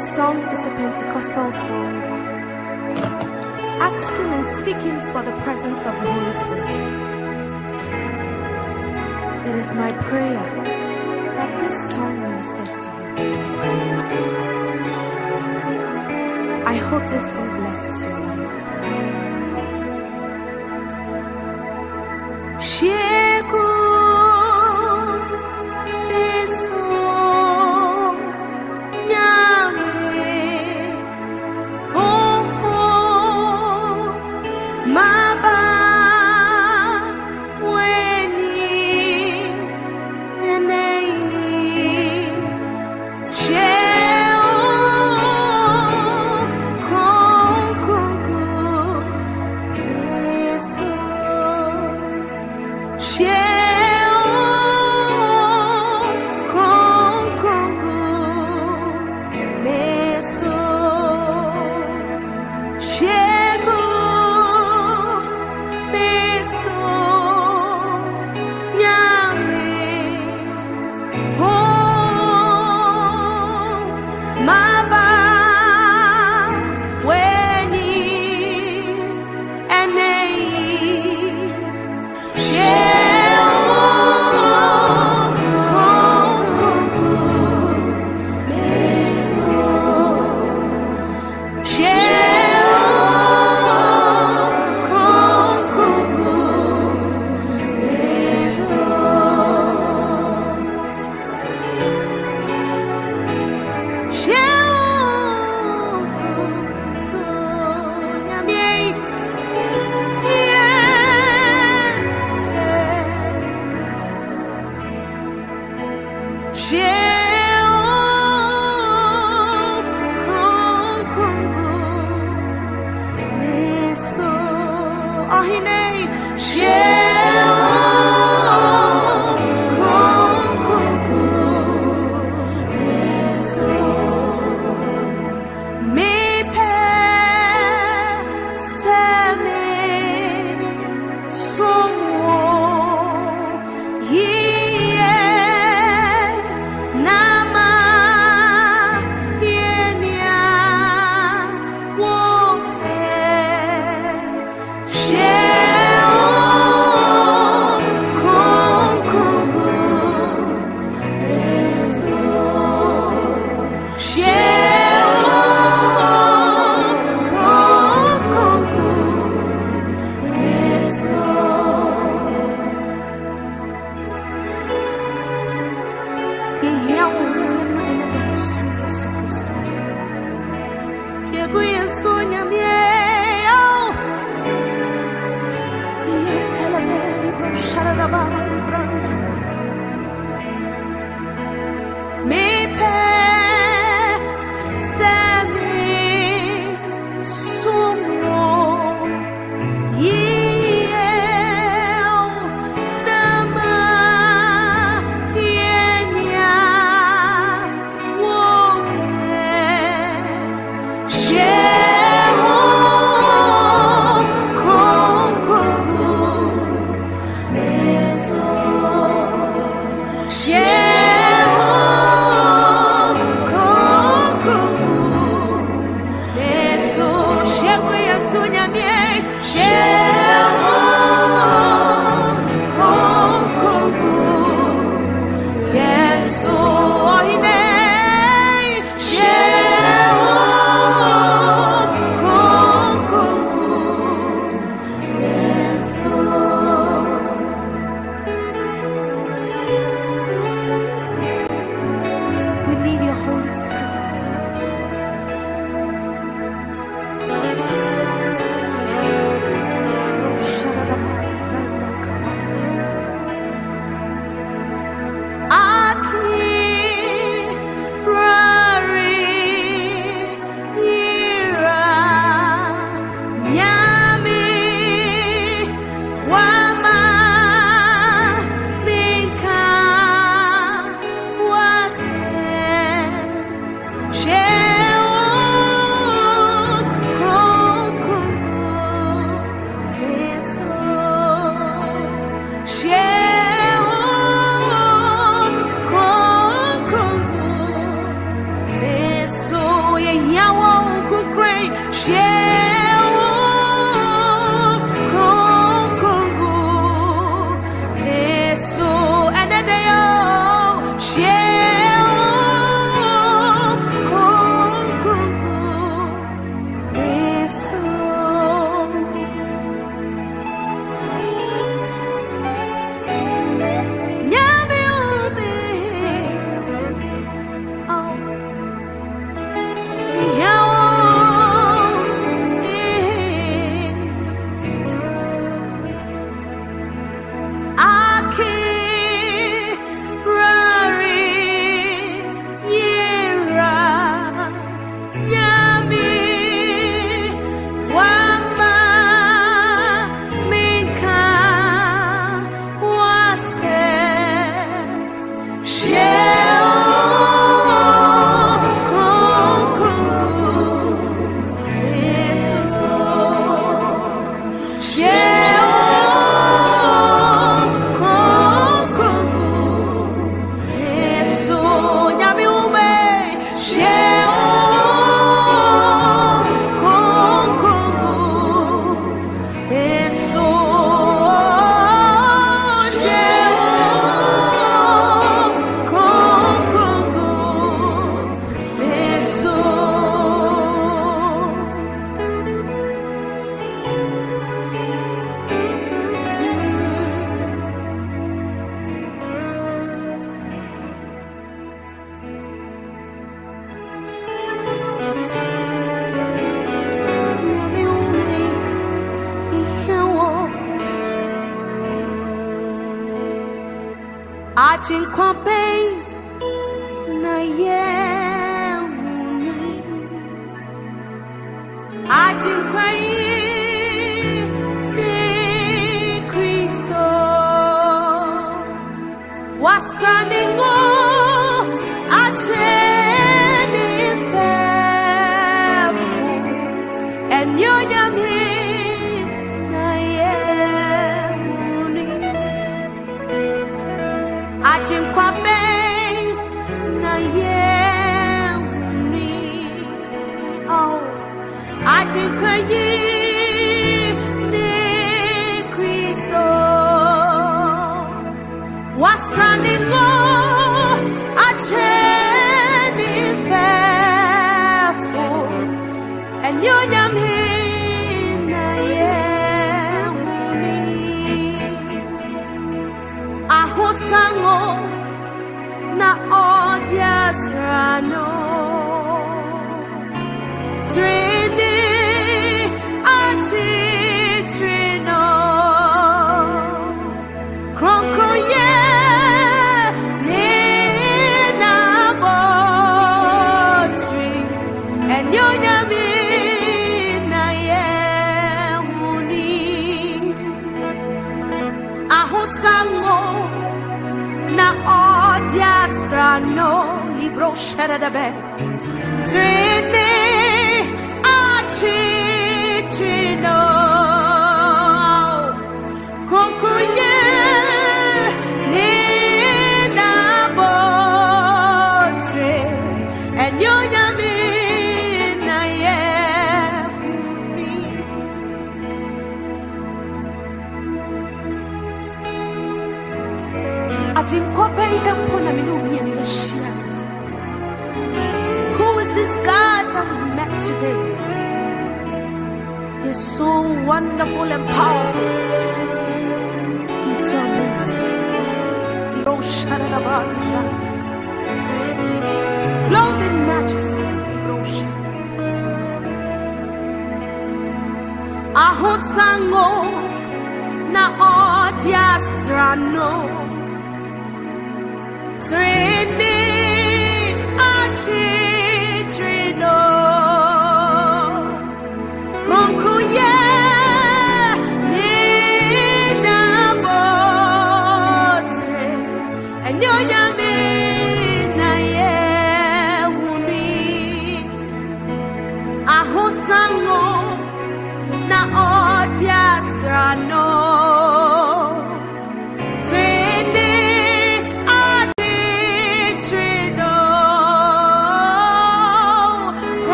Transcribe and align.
This 0.00 0.16
song 0.16 0.38
is 0.38 0.64
a 0.64 0.70
Pentecostal 0.70 1.52
song, 1.52 1.94
asking 3.82 4.32
and 4.32 4.46
seeking 4.46 4.98
for 5.12 5.22
the 5.22 5.32
presence 5.42 5.84
of 5.84 5.92
the 5.92 6.10
Holy 6.10 6.32
Spirit. 6.32 6.84
It 9.46 9.56
is 9.56 9.74
my 9.74 9.92
prayer 10.08 10.42
that 11.36 11.58
this 11.58 11.76
song 11.94 12.18
ministers 12.18 12.76
to 12.76 12.90
you. 13.18 13.34
I 16.64 16.76
hope 16.88 17.04
this 17.10 17.32
song 17.34 17.50
blesses 17.60 18.04
you. 18.06 18.16
Share 22.58 23.09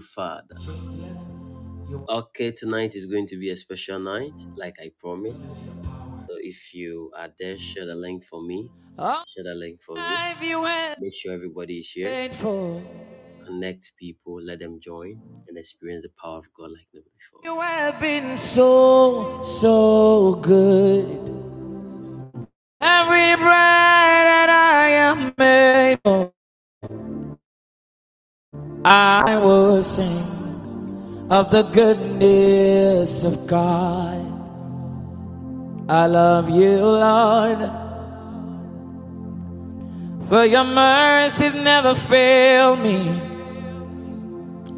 you, 0.00 0.06
Father. 0.06 0.56
Okay, 2.08 2.52
tonight 2.52 2.94
is 2.94 3.06
going 3.06 3.26
to 3.28 3.36
be 3.38 3.50
a 3.50 3.56
special 3.56 3.98
night, 4.00 4.34
like 4.56 4.76
I 4.80 4.92
promised. 4.98 5.44
So 6.18 6.34
if 6.40 6.74
you 6.74 7.12
are 7.18 7.30
there, 7.38 7.58
share 7.58 7.86
the 7.86 7.94
link 7.94 8.24
for 8.24 8.42
me. 8.42 8.70
Share 9.28 9.44
the 9.44 9.54
link 9.54 9.82
for 9.82 9.96
me. 9.96 10.02
You 10.96 11.04
Make 11.04 11.14
sure 11.14 11.32
everybody 11.34 11.78
is 11.78 11.90
here. 11.92 12.06
Connect 13.46 13.92
people, 13.98 14.40
let 14.42 14.60
them 14.60 14.80
join 14.80 15.20
and 15.48 15.58
experience 15.58 16.04
the 16.04 16.10
power 16.22 16.38
of 16.38 16.48
God 16.54 16.72
like 16.72 16.88
never 16.94 17.06
before. 17.18 17.40
You 17.44 17.60
have 17.60 18.00
been 18.00 18.36
so, 18.38 19.40
so 19.42 20.36
good. 20.42 21.19
I 28.90 29.36
will 29.38 29.84
sing 29.84 31.28
of 31.30 31.48
the 31.52 31.62
goodness 31.62 33.22
of 33.22 33.46
God. 33.46 34.18
I 35.88 36.06
love 36.06 36.50
you, 36.50 36.78
Lord. 36.78 37.70
For 40.26 40.44
your 40.44 40.64
mercies 40.64 41.54
never 41.54 41.94
fail 41.94 42.74
me 42.74 43.22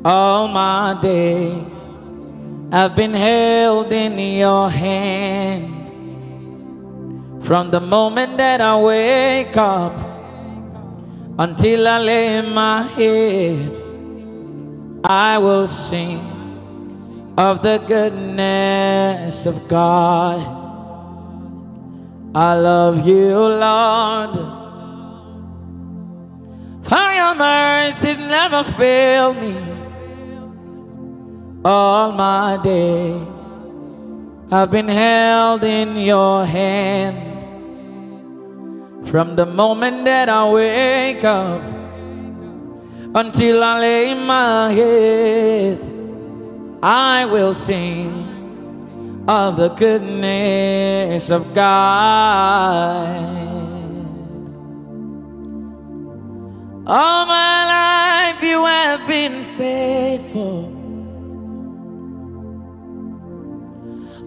all 0.05 0.47
my 0.47 0.99
days. 1.01 1.89
I've 2.71 2.95
been 2.95 3.15
held 3.15 3.95
in 3.95 4.19
your 4.19 4.69
hand 4.69 5.89
from 7.43 7.71
the 7.71 7.81
moment 7.81 8.37
that 8.37 8.61
I 8.61 8.77
wake 8.79 9.57
up 9.57 9.95
until 11.39 11.89
I 11.89 11.99
lay 11.99 12.43
my 12.43 12.83
head. 12.83 13.82
I 15.05 15.39
will 15.39 15.67
sing 15.67 16.21
of 17.37 17.63
the 17.63 17.79
goodness 17.79 19.47
of 19.47 19.67
God. 19.69 20.41
I 22.35 22.55
love 22.55 23.07
you, 23.07 23.37
Lord. 23.37 24.35
For 26.85 27.13
your 27.13 27.35
mercies 27.35 28.19
never 28.19 28.63
fail 28.65 29.35
me 29.35 29.57
all 31.65 32.13
my 32.13 32.59
days. 32.63 33.27
I've 34.53 34.71
been 34.71 34.89
held 34.89 35.65
in 35.65 35.97
your 35.97 36.45
hand 36.45 37.17
from 39.09 39.35
the 39.37 39.47
moment 39.47 40.05
that 40.05 40.29
I 40.29 40.49
wake 40.51 41.25
up 41.25 41.82
until 43.15 43.63
I 43.63 43.81
lay 43.81 44.15
my 44.15 44.73
head. 44.73 45.79
I 46.83 47.27
will 47.27 47.55
sing 47.55 49.25
of 49.29 49.57
the 49.57 49.69
goodness 49.69 51.31
of 51.31 51.55
God. 51.55 53.09
All 56.85 57.27
my 57.27 58.33
life 58.33 58.43
you 58.43 58.65
have 58.65 59.07
been 59.07 59.45
faithful. 59.45 60.71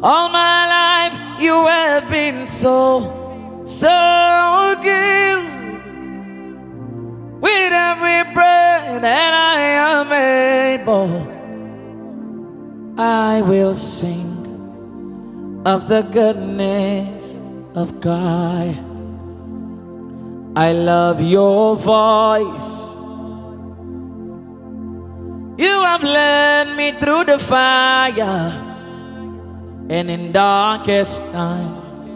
All 0.02 0.30
my 0.30 0.68
life 0.78 1.42
you 1.42 1.66
have 1.66 2.10
been 2.10 2.48
so, 2.48 3.64
so 3.66 4.76
good. 4.82 5.55
With 7.46 7.74
every 7.74 8.34
breath 8.34 9.02
that 9.04 9.34
I 9.54 9.60
am 9.94 10.10
able, 10.12 11.12
I 12.98 13.42
will 13.42 13.76
sing 13.76 15.62
of 15.64 15.88
the 15.88 16.02
goodness 16.02 17.42
of 17.76 18.02
God. 18.02 18.76
I 20.58 20.72
love 20.72 21.22
your 21.22 21.76
voice. 21.76 22.96
You 25.60 25.76
have 25.90 26.04
led 26.04 26.76
me 26.76 26.94
through 26.94 27.26
the 27.26 27.38
fire 27.38 28.50
and 29.88 30.10
in 30.10 30.32
darkest 30.32 31.22
times. 31.32 32.10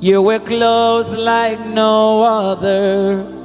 You 0.00 0.20
were 0.20 0.40
close 0.40 1.14
like 1.14 1.60
no 1.64 2.24
other. 2.24 3.41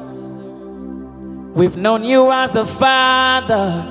We've 1.57 1.75
known 1.75 2.03
you 2.03 2.31
as 2.31 2.55
a 2.55 2.67
father. 2.67 3.83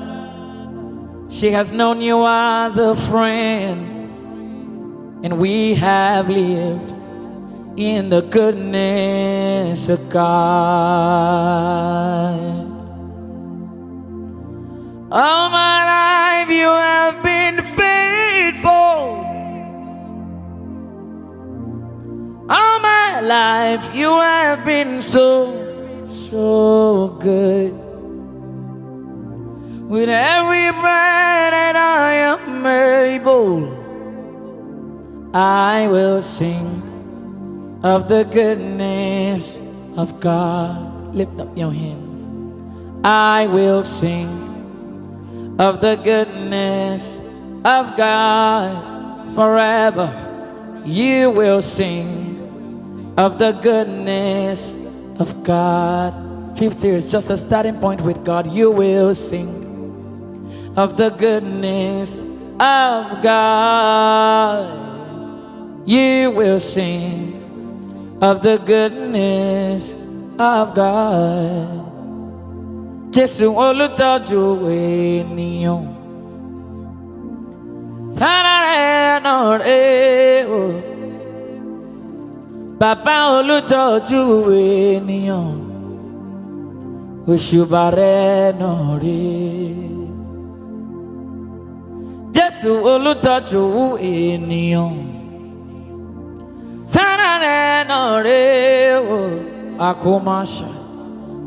She 1.28 1.50
has 1.50 1.72
known 1.72 2.00
you 2.00 2.24
as 2.24 2.78
a 2.78 2.94
friend. 2.94 4.08
And 5.24 5.38
we 5.40 5.74
have 5.74 6.28
lived 6.28 6.92
in 7.76 8.08
the 8.08 8.20
goodness 8.20 9.88
of 9.88 10.08
God. 10.08 10.26
All 15.10 15.48
my 15.50 16.44
life 16.44 16.48
you 16.48 16.68
have 16.68 17.20
been 17.24 17.64
faithful. 17.64 18.70
All 22.48 22.78
my 22.78 23.20
life 23.24 23.92
you 23.92 24.10
have 24.20 24.64
been 24.64 25.02
so, 25.02 25.65
so 26.16 27.16
good. 27.20 27.72
With 29.88 30.08
every 30.08 30.70
breath 30.72 31.50
that 31.52 31.76
I 31.76 32.12
am 32.32 32.66
able, 32.66 33.70
I 35.34 35.86
will 35.86 36.22
sing 36.22 36.82
of 37.84 38.08
the 38.08 38.24
goodness 38.24 39.60
of 39.96 40.18
God. 40.18 41.14
Lift 41.14 41.38
up 41.38 41.56
your 41.56 41.72
hands. 41.72 42.28
I 43.04 43.46
will 43.46 43.84
sing 43.84 45.56
of 45.58 45.80
the 45.80 45.96
goodness 45.96 47.20
of 47.64 47.96
God 47.96 49.34
forever. 49.34 50.10
You 50.84 51.30
will 51.30 51.62
sing 51.62 53.14
of 53.16 53.38
the 53.38 53.52
goodness 53.52 54.78
of 55.18 55.42
God. 55.42 56.14
50 56.58 56.88
is 56.88 57.06
just 57.06 57.30
a 57.30 57.36
starting 57.36 57.78
point 57.78 58.00
with 58.00 58.24
God. 58.24 58.50
You 58.50 58.70
will 58.70 59.14
sing 59.14 60.72
of 60.76 60.96
the 60.96 61.10
goodness 61.10 62.22
of 62.58 63.22
God. 63.22 64.82
You 65.86 66.30
will 66.30 66.60
sing 66.60 68.18
of 68.20 68.42
the 68.42 68.58
goodness 68.58 69.96
of 70.38 70.74
God. 70.74 71.86
Rẹ̀ 79.60 80.46
o. 80.48 80.85
Bàbá 82.80 83.16
olùtọ́jú 83.36 84.20
ènìyàn. 84.68 85.52
Òṣùbà 87.32 87.84
rẹ̀ 87.98 88.52
náà 88.60 88.80
rè. 89.02 89.22
Jésù 92.36 92.70
olùtọ́jú 92.92 93.62
ènìyàn. 94.14 94.92
Sára 96.92 97.30
rẹ̀ 97.44 97.84
náà 97.90 98.04
o. 99.18 99.20
Àkómáṣá. 99.88 100.68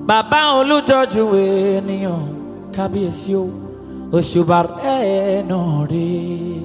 Bàbá 0.09 0.41
olùtọ́jú 0.59 1.23
ènìyàn. 1.45 2.23
Kábíyèsí 2.75 3.31
o. 3.43 3.45
Òṣùbà 4.17 4.59
rẹ̀ 4.83 5.43
náà. 5.49 6.58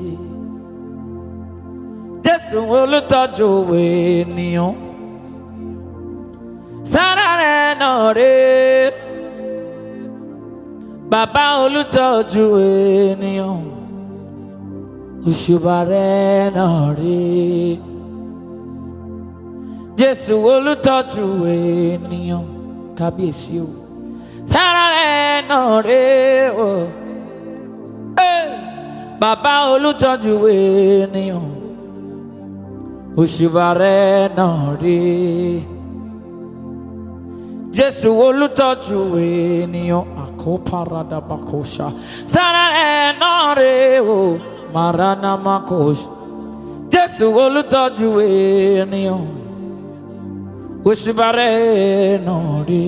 Jésù 2.27 2.59
olùtọ́jú 2.81 3.49
ènìyàn. 3.87 4.75
Sára 6.93 7.29
rẹ̀ 7.43 7.75
náà 7.81 8.05
rè. 8.19 8.35
bàbá 11.11 11.45
olùtọ́jú 11.65 12.45
ènìyàn. 13.09 13.59
Òṣùbà 15.29 15.77
rẹ̀ 15.91 16.51
rí 16.99 17.21
jésù 19.99 20.35
olùtọ́jú 20.55 21.25
ènìyàn. 21.57 22.45
Kábíyèsí 22.99 23.55
o. 23.65 23.67
Sára 24.53 24.85
rẹ̀ 24.97 25.43
náà 25.51 25.73
rí 25.87 26.03
o. 26.69 26.71
Bàbá 29.21 29.55
olùtọ́jú 29.75 30.35
ènìyàn 30.59 31.45
òṣùbà 33.21 33.67
rẹ̀ 33.81 34.29
náà 34.37 34.57
rí 34.83 34.99
jésù 37.77 38.09
olùtọ́jú 38.27 38.99
ènìyàn 39.29 40.05
àkóparadàbàkóṣà 40.25 41.87
sára 42.33 42.65
ẹ̀ 42.91 43.15
náà 43.21 43.47
rè 43.59 43.73
o 44.17 44.19
maranamakos 44.75 45.99
jésù 46.93 47.27
olùtọ́jú 47.45 48.09
ènìyàn 48.31 49.23
òṣùbà 50.91 51.29
rẹ̀ 51.39 52.19
náà 52.27 52.47
rí 52.69 52.85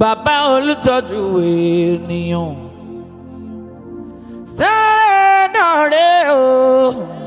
bàbá 0.00 0.34
olùtọ́jú 0.54 1.20
ènìyàn 1.52 2.52
sára 4.56 4.94
ẹ̀ 5.28 5.48
náà 5.54 5.72
o 6.40 7.21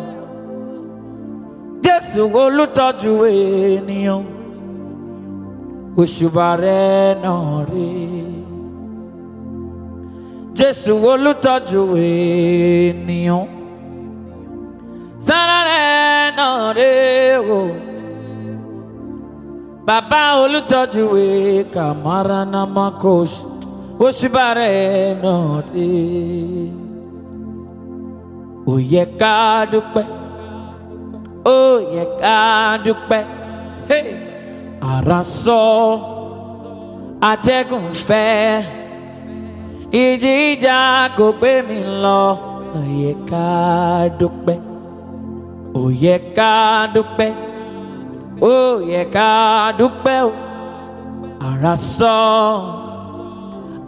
jésù 1.95 2.23
olùtọ́jú 2.43 3.12
ènìyàn 3.39 4.23
òṣùbà 6.01 6.47
rẹ̀ 6.63 7.15
náà 7.23 7.47
rí 7.71 7.89
jésù 10.58 10.93
olùtọ́jú 11.12 11.81
ènìyàn 12.10 13.45
sára 15.25 15.60
rẹ̀ 15.69 16.31
náà 16.38 16.58
rí 16.77 16.91
o 17.58 17.62
bàbá 19.88 20.21
olùtọ́jú 20.43 21.03
kàmárà 21.73 22.39
namakos 22.53 23.31
òṣùbà 24.05 24.45
rẹ̀ 24.60 24.79
náà 25.23 25.47
rí 25.71 25.89
ó 28.71 28.73
yẹ 28.91 29.03
dúpẹ́ 29.73 30.05
ó 31.45 31.58
yẹ 31.95 32.03
ká 32.21 32.38
dúpẹ́. 32.86 33.23
Ara 34.93 35.19
sọ 35.23 35.62
atẹ́gùn 37.31 37.86
fẹ́. 38.08 38.63
Ìjì 40.03 40.34
ìjà 40.51 40.79
kò 41.17 41.25
gbé 41.39 41.51
mi 41.67 41.79
lọ. 42.03 42.23
Ó 42.77 42.81
yẹ 43.01 43.12
ká 43.29 43.47
dúpẹ́ 44.19 44.58
ó 45.79 45.81
yẹ 46.03 46.15
ká 46.38 46.51
dúpẹ́ 46.93 47.31
ó 48.41 48.55
yẹ 48.91 49.01
ká 49.15 49.29
dúpẹ́ 49.79 50.19
o. 50.29 50.31
Ara 51.49 51.73
sọ 51.77 52.17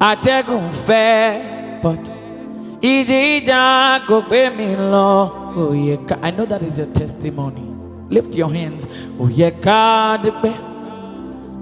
atẹ́gùn 0.09 0.65
fẹ́. 0.87 1.41
But 1.83 2.03
ìjì 2.93 3.19
ìjà 3.35 3.61
kò 4.07 4.15
gbé 4.27 4.41
mi 4.57 4.67
lọ 4.91 5.13
Oh, 5.59 5.71
ó 5.71 5.73
yẹ 5.73 5.97
I 6.21 6.31
know 6.31 6.45
that 6.45 6.61
is 6.61 6.77
your 6.77 6.87
testimony. 6.93 7.65
Lift 8.09 8.35
your 8.35 8.51
hands. 8.53 8.85
Ó 9.19 9.25
yẹ 9.39 9.49
ká 9.65 10.17
dúpẹ́ 10.23 10.53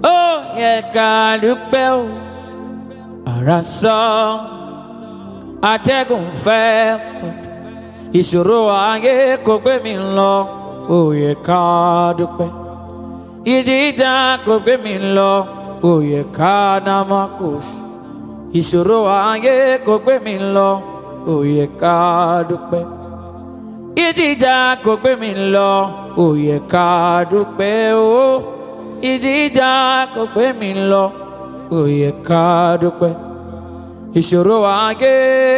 ó 0.02 0.18
yẹ 0.60 0.82
ká 0.94 1.38
dúpẹ́ 1.42 1.86
o 2.00 2.04
ara 3.32 3.62
sọ 3.62 4.00
atẹ́gùn 5.72 6.26
fẹ́. 6.44 6.98
Ayé 8.14 9.36
kò 9.46 9.54
mi 9.84 9.94
lọ. 10.16 10.34
Yẹ 11.22 11.34
ká 11.46 11.60
dúpẹ́ 12.18 12.50
ìdíjà 13.54 14.12
kò 14.46 14.58
gbé 14.58 14.76
mi 14.84 14.94
lọ. 15.16 15.32
Yẹ 16.12 16.22
ká 16.38 16.80
namakos 16.86 17.66
ìṣòro 18.58 18.98
ayé 19.30 19.78
kò 19.86 19.94
mi 20.24 20.34
lọ. 20.54 20.70
Yẹ 21.56 21.66
ká 21.80 21.96
dúpẹ́ 22.48 22.95
ìdíjà 24.04 24.56
kò 24.84 24.92
gbé 25.00 25.10
mi 25.20 25.30
lọ 25.54 25.72
ó 26.16 26.26
ká 26.72 26.88
dúpẹ́ 27.30 27.94
o. 27.94 28.42
Ìdíjà 29.10 29.70
kò 30.14 30.22
gbé 30.34 30.46
mi 30.60 30.70
lọ 30.90 31.04
ó 31.70 31.80
ká 32.28 32.44
dúpẹ́. 32.82 33.12
Ìṣòro 34.18 34.56
ayé 34.84 35.14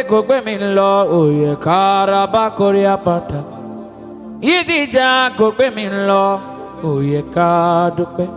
kò 0.09 0.17
gbé 0.25 0.35
mi 0.45 0.55
lọ 0.77 0.91
ó 1.19 1.21
yẹ 1.41 1.51
ká 1.65 1.79
ra 2.09 2.21
kórè 2.57 2.83
àpáta 2.95 3.39
ìdíjà 4.55 5.09
kò 5.39 5.45
gbé 5.55 5.65
mi 5.75 5.85
lọ 6.09 6.25
ó 6.89 6.91
ká 7.35 7.49
dúpẹ́. 7.97 8.27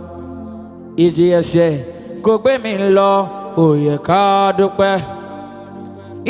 Ìjì 1.05 1.25
ẹ̀ṣẹ̀ 1.39 1.73
kò 2.25 2.33
gbé 2.41 2.53
mi 2.63 2.73
lọ 2.97 3.13
ó 3.63 3.65
ká 4.07 4.23
dúpẹ́. 4.57 4.95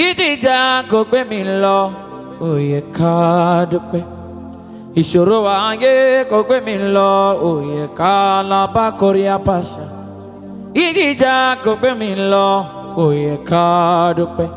Ìdíjà 0.06 0.58
kò 0.92 1.00
gbé 1.10 1.20
mi 1.30 1.40
lọ 1.64 1.80
yẹ 2.72 2.80
ká 2.98 3.14
dúpẹ́ 3.72 4.04
ìṣòro 5.02 5.38
ayé 5.70 5.94
kò 6.32 6.38
òye 7.52 7.84
ká 8.00 8.14
lábá 8.50 8.86
kórè 9.00 9.24
apàṣà 9.38 9.86
ìdíjà 10.86 11.36
kò 11.64 11.72
ká 13.50 13.66
dúpẹ́ 14.18 14.50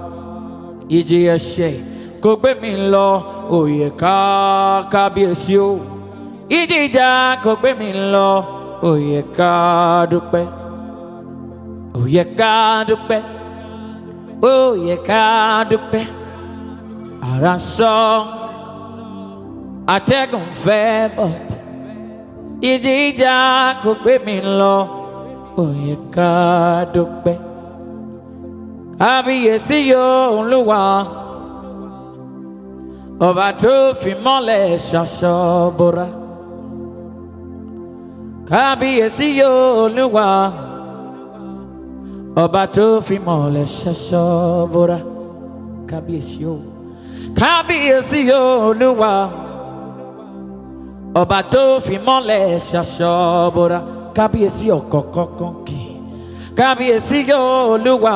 ìjì 0.99 1.19
ẹ̀ṣẹ̀ 1.35 1.75
kò 2.23 2.31
gbé 2.41 2.51
òye 3.59 3.89
ká 4.03 4.17
kábíyèsí 4.93 5.55
o 5.69 5.71
ìdíjà 6.59 7.09
kò 7.45 7.51
gbé 7.61 7.71
mi 7.81 7.89
òye 8.91 9.21
ká 9.37 9.53
dúpẹ́ 12.89 13.21
òye 14.53 14.95
ká 15.09 15.21
dúpẹ́ 15.71 16.05
sọ. 17.77 17.97
atẹ́gùn 19.95 20.47
fẹ́ 20.65 21.09
but 21.17 21.49
ìjìjà 22.71 23.37
kò 23.83 23.91
gbé 24.03 24.15
mi 24.27 24.37
lọ 24.59 24.77
òye 25.63 25.95
ká 26.15 26.31
dúpẹ́. 26.95 27.37
Kábíyèsí 29.01 29.79
yóò 29.91 30.15
olúwa 30.39 30.81
ọba 33.29 33.47
tó 33.63 33.75
fi 34.01 34.11
mọ́lẹ̀ 34.25 34.65
ṣaṣọ 34.89 35.35
bora. 35.79 36.07
Kábíyèsí 38.51 39.27
yóò 39.41 39.61
olúwa 39.85 40.27
ọba 42.43 42.63
tó 42.75 42.87
fi 43.07 43.17
mọ́lẹ̀ 43.27 43.67
ṣaṣọ 43.79 44.23
bora. 44.73 44.99
Kábíyèsí 45.91 46.37
yóò 46.45 46.59
kábíyèsí 47.41 48.21
olúwa. 48.33 49.13
Ọba 51.21 51.39
tó 51.53 51.63
fi 51.87 51.95
mọ́lẹ̀ 52.07 52.59
ṣaṣọ́bọ̀ra 52.71 53.79
kábíyèsí 54.17 54.67
ọ̀kọ̀ọ̀kan 54.79 55.53
kì 55.67 55.79
í. 55.91 55.95
Kábíyèsí 56.59 57.19
olúwa. 57.73 58.15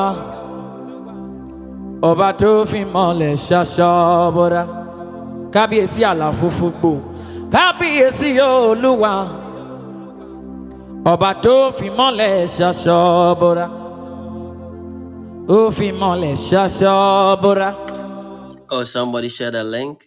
Ọba 2.09 2.29
tó 2.41 2.51
fi 2.71 2.79
mọ́lẹ̀ 2.95 3.33
ṣaṣọ́bọ̀ra 3.47 4.63
kábíyèsí 5.53 6.01
àlàfúfú 6.11 6.67
gbò. 6.79 6.91
Kábíyèsí 7.53 8.29
olúwa. 8.69 9.13
Ọba 11.11 11.29
tó 11.43 11.55
fi 11.77 11.87
mọ́lẹ̀ 11.97 12.33
ṣaṣọ́bọ̀ra 12.57 13.67
ó 15.55 15.57
fi 15.77 15.87
mọ́lẹ̀. 16.01 16.35
Oh, 18.73 18.85
somebody 18.85 19.27
share 19.27 19.51
the 19.51 19.65
link. 19.65 20.05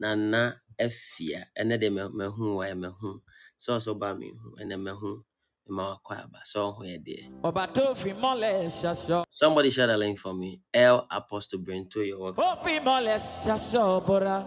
Nana 0.00 0.56
Efia. 0.80 1.44
And 1.56 1.70
then 1.70 1.94
me 1.94 2.24
who 2.26 2.60
I 2.60 2.74
me 2.74 2.88
who. 3.00 3.14
Eh, 3.14 3.30
so 3.56 3.78
so 3.78 3.94
ba 3.94 4.16
me 4.16 4.32
who 4.34 4.56
and 4.58 4.68
then 4.72 4.82
me 4.82 4.90
who. 4.90 5.22
Ma 5.68 5.94
wakwa 5.94 6.24
aba. 6.24 6.40
So 6.44 6.72
who 6.72 6.82
there. 6.82 7.30
ọba 7.44 7.68
tó 7.72 7.94
ṣaṣọ. 7.94 9.24
Somebody 9.28 9.70
share 9.70 9.86
the 9.86 9.96
link 9.96 10.18
for 10.18 10.34
me. 10.34 10.60
L 10.74 11.06
Apostle 11.08 11.60
Brento, 11.60 12.04
you're 12.04 12.18
welcome. 12.18 12.42
ó 12.44 12.56
fi 12.64 12.80
mọ́lẹ̀ 12.80 13.18
ṣaṣọ 13.46 14.04
bora 14.04 14.44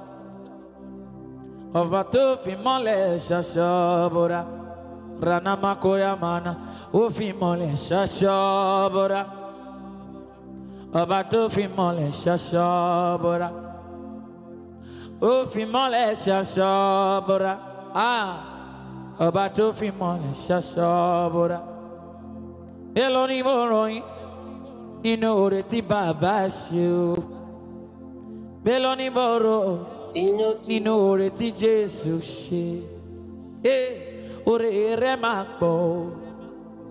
ọba 1.73 2.03
tó 2.11 2.35
fi 2.43 2.51
mọ́lẹ̀ 2.55 3.15
ṣaṣọ 3.15 4.11
bora 4.13 4.41
ranamakoya 5.21 6.19
mana 6.19 6.51
ó 6.93 7.09
fi 7.09 7.31
mọ́lẹ̀ 7.31 7.71
ṣaṣọ 7.87 8.91
bora 8.91 9.42
ọba 11.01 11.19
tó 11.31 11.39
fi 11.53 11.63
mọ́lẹ̀ 11.77 12.09
ṣaṣọ 12.21 12.67
bora. 13.23 13.49
Ó 15.29 15.45
fi 15.51 15.61
mọ́lẹ̀ 15.73 16.13
ṣaṣọ 16.23 16.71
bora. 17.27 17.53
Ọba 19.25 19.43
tó 19.55 19.65
fi 19.77 19.87
mọ́lẹ̀ 19.99 20.33
ṣaṣọ 20.45 20.89
bora. 21.33 21.59
Èlò 23.03 23.21
ni 23.29 23.37
mo 23.47 23.55
ròyìn 23.71 24.03
nínú 25.03 25.29
oore 25.41 25.61
tí 25.69 25.79
bàbá 25.89 26.35
ṣe 26.61 26.83
o. 27.09 27.15
Mélòó 28.65 28.95
ní 28.99 29.07
bọ̀rọ̀ 29.17 29.61
Iyán 30.21 30.55
nínú 30.67 30.91
oore 31.05 31.27
tí 31.37 31.47
jésù 31.61 32.13
ṣe. 32.39 32.65
Oore 34.49 34.69
rẹ 35.01 35.13
máa 35.23 35.43
pọ̀ 35.59 35.77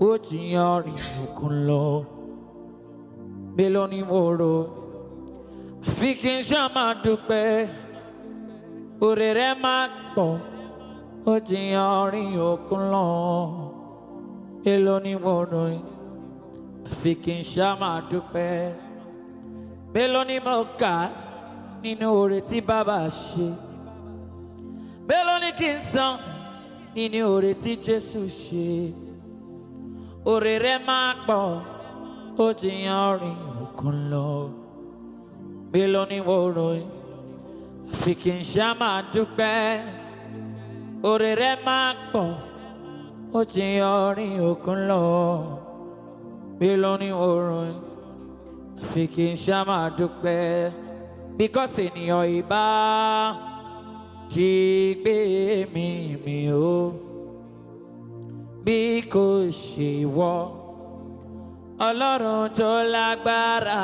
ó 0.00 0.08
jiyàn 0.26 0.82
rìn 0.84 0.98
òkun 1.24 1.54
lọ 1.68 1.84
mélòó 3.56 3.86
ní 3.92 4.00
bọ̀rọ̀ 4.10 4.56
àfi 5.88 6.08
kí 6.20 6.30
n 6.38 6.40
ṣáà 6.48 6.66
máa 6.76 6.92
dúpẹ́ 7.04 7.68
oore 9.04 9.28
rẹ 9.38 9.48
máa 9.64 9.84
pọ̀ 10.14 10.32
ó 11.32 11.34
jiyàn 11.48 12.10
rìn 12.12 12.32
òkun 12.50 12.82
lọ 12.94 13.06
dúpẹ́ 18.10 18.74
mélòó 19.94 20.20
ní 20.30 20.36
mo 20.46 20.54
kà 20.80 20.94
nínú 21.82 22.06
tí 22.48 22.58
bàbá 22.68 22.98
ṣe 23.26 23.48
nínú 26.94 27.20
tí 27.62 27.72
jésù 27.86 28.20
ṣe 28.42 28.68
oore 30.30 30.54
ó 32.38 32.52
ti 32.60 32.70
yan 32.86 33.18
rìn 33.20 33.38
òkun 33.62 33.96
lọ 34.12 34.28
mélòó 35.72 36.04
ní 36.10 36.18
mo 36.26 36.36
ròyìn 36.56 36.86
àfi 37.92 38.12
kí 38.22 38.30
n 38.38 38.42
ṣá 38.52 38.66
máa 38.80 38.98
dúpẹ́ 39.12 39.82
oore 41.08 41.30
rẹ 41.40 41.52
máa 41.66 41.88
pọ̀ 42.12 42.28
ó 43.38 43.40
ti 43.52 43.64
yan 43.80 44.14
rìn 44.16 44.34
òkun 44.50 44.78
lọ 44.90 45.02
mélòó 46.58 46.92
ní 47.02 47.08
mo 47.20 47.28
kí 49.14 49.24
n 49.32 49.36
ṣá 49.44 49.58
máa 49.68 49.86
dúpẹ́ 49.98 50.72
because 51.38 51.76
ènìyàn 51.86 52.24
ìbá 52.38 52.64
gbé 55.00 55.14
mi 55.74 55.86
mi 56.24 56.38
o. 56.52 56.92
Bí 58.64 59.02
kò 59.12 59.24
wọ 60.16 60.32
ọlọ́run 61.86 62.42
tó 62.58 62.70
lágbára 62.94 63.82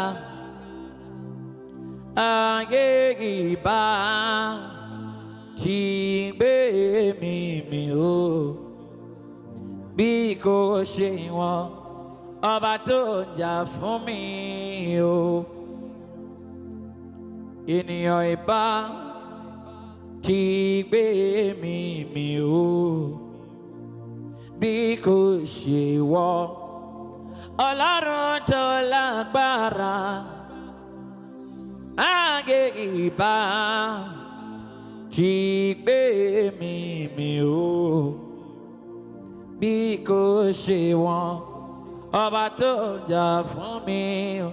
ayé 2.29 2.87
ìbá 3.35 3.81
ti 5.61 5.79
gbé 6.37 6.53
mi 7.21 7.37
mi 7.71 7.83
o. 8.15 8.21
Bí 9.97 10.11
kò 10.45 10.57
ṣe 10.95 11.11
wọn 11.39 11.61
ọba 12.53 12.73
tó 12.89 13.01
jà 13.39 13.53
fún 13.75 13.97
mi 14.07 14.21
o. 15.01 15.45
Ènìyàn 17.77 18.23
ìbá 18.35 18.63
ti 20.25 20.41
gbé 20.89 21.05
mi 21.63 21.77
mi 22.15 22.29
o. 22.41 22.69
Bí 24.61 24.73
kò 25.05 25.17
ṣe 25.57 25.83
wọ 26.13 26.29
ọlọ́run 27.67 28.35
tó 28.51 28.63
lágbára 28.93 29.97
ìbá 32.87 33.35
ti 35.15 35.33
gbé 35.83 36.01
mi 36.61 36.75
mi 37.17 37.31
o 37.43 38.15
bí 39.61 39.75
kò 40.09 40.21
ṣe 40.63 40.81
wọn 41.05 41.31
ọba 42.23 42.45
tó 42.61 42.73
jà 43.11 43.27
fún 43.51 43.75
mi. 43.87 44.03
O. 44.47 44.51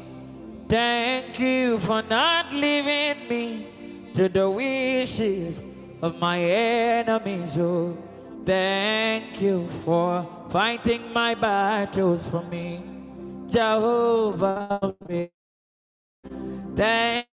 Thank 0.67 1.39
you 1.39 1.77
for 1.77 2.01
not 2.01 2.51
leaving 2.51 3.27
me 3.29 3.67
to 4.15 4.27
the 4.27 4.49
wishes 4.49 5.61
of 6.01 6.17
my 6.19 6.39
enemies. 6.39 7.55
Oh, 7.59 7.95
thank 8.43 9.39
you 9.41 9.67
for 9.85 10.25
fighting 10.49 11.13
my 11.13 11.35
battles 11.35 12.25
for 12.25 12.41
me, 12.43 12.81
Jehovah. 13.47 14.95
Thank 16.75 17.27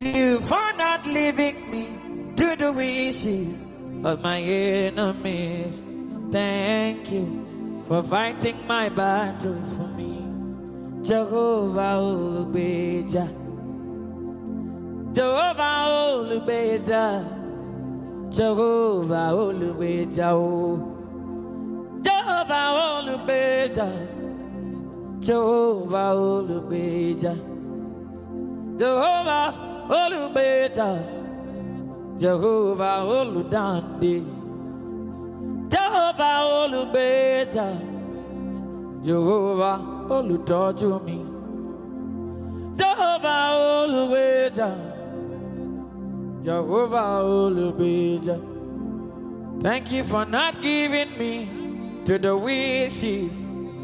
you 0.00 0.40
for 0.40 0.72
not 0.76 1.04
leaving 1.06 1.70
me 1.70 1.88
to 2.36 2.56
the 2.56 2.72
wishes 2.72 3.60
of 4.04 4.20
my 4.20 4.40
enemies. 4.40 5.82
Thank 6.30 7.10
you 7.10 7.84
for 7.88 8.02
fighting 8.02 8.66
my 8.66 8.88
battles 8.88 9.72
for 9.72 9.88
me. 9.96 10.08
Jehovah 11.02 11.96
olùgbèjà 11.98 13.26
Jehovah 15.14 15.88
olùgbèjà 15.88 17.04
Jehovah 18.36 19.32
olùgbèjà 19.32 20.28
o 20.30 20.38
oh. 20.38 20.78
Jehovah 22.04 22.68
olùgbèjà 22.96 24.17
Jehovah 25.26 26.14
olùgbèjà 26.16 27.32
Jehovah 28.80 29.54
olùgbèjà 30.00 30.88
Jehovah 32.22 32.98
olùdáǹdè 33.18 34.14
Jehovah 35.72 36.38
olùgbèjà 36.60 37.66
Jehovah 39.06 39.80
olùtọ́jú 40.16 40.90
mi. 41.06 41.18
Jehovah 42.78 43.50
olùgbèjà. 43.78 44.68
Jehovah 46.44 47.22
olùgbèjà. 47.24 48.36
Thank 49.62 49.92
you 49.92 50.02
for 50.04 50.24
not 50.24 50.62
giving 50.62 51.10
me 51.18 51.32
to 52.04 52.18
the 52.18 52.36
wishes 52.36 53.32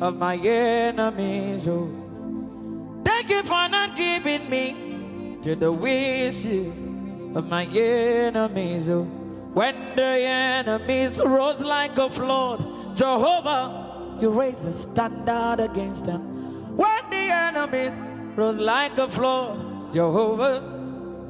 of 0.00 0.16
my 0.16 0.36
enemies. 0.36 1.66
Oh. 1.68 1.88
Thank 3.04 3.30
you 3.30 3.42
for 3.42 3.68
not 3.68 3.96
giving 3.96 4.48
me 4.48 5.38
to 5.42 5.54
the 5.54 5.70
wishes 5.70 6.82
of 7.36 7.46
my 7.46 7.64
enemies. 7.64 8.88
Oh. 8.88 9.04
When 9.54 9.94
the 9.94 10.02
enemies 10.02 11.18
rose 11.18 11.60
like 11.60 11.96
a 11.98 12.10
flood, 12.10 12.96
Jehovah, 12.96 14.18
you 14.20 14.30
raised 14.30 14.66
a 14.66 14.72
standard 14.72 15.60
against 15.60 16.06
them. 16.06 16.76
When 16.76 17.10
the 17.10 17.30
enemies 17.30 17.92
rose 18.36 18.56
like 18.56 18.98
a 18.98 19.08
flood, 19.08 19.92
Jehovah, 19.92 20.62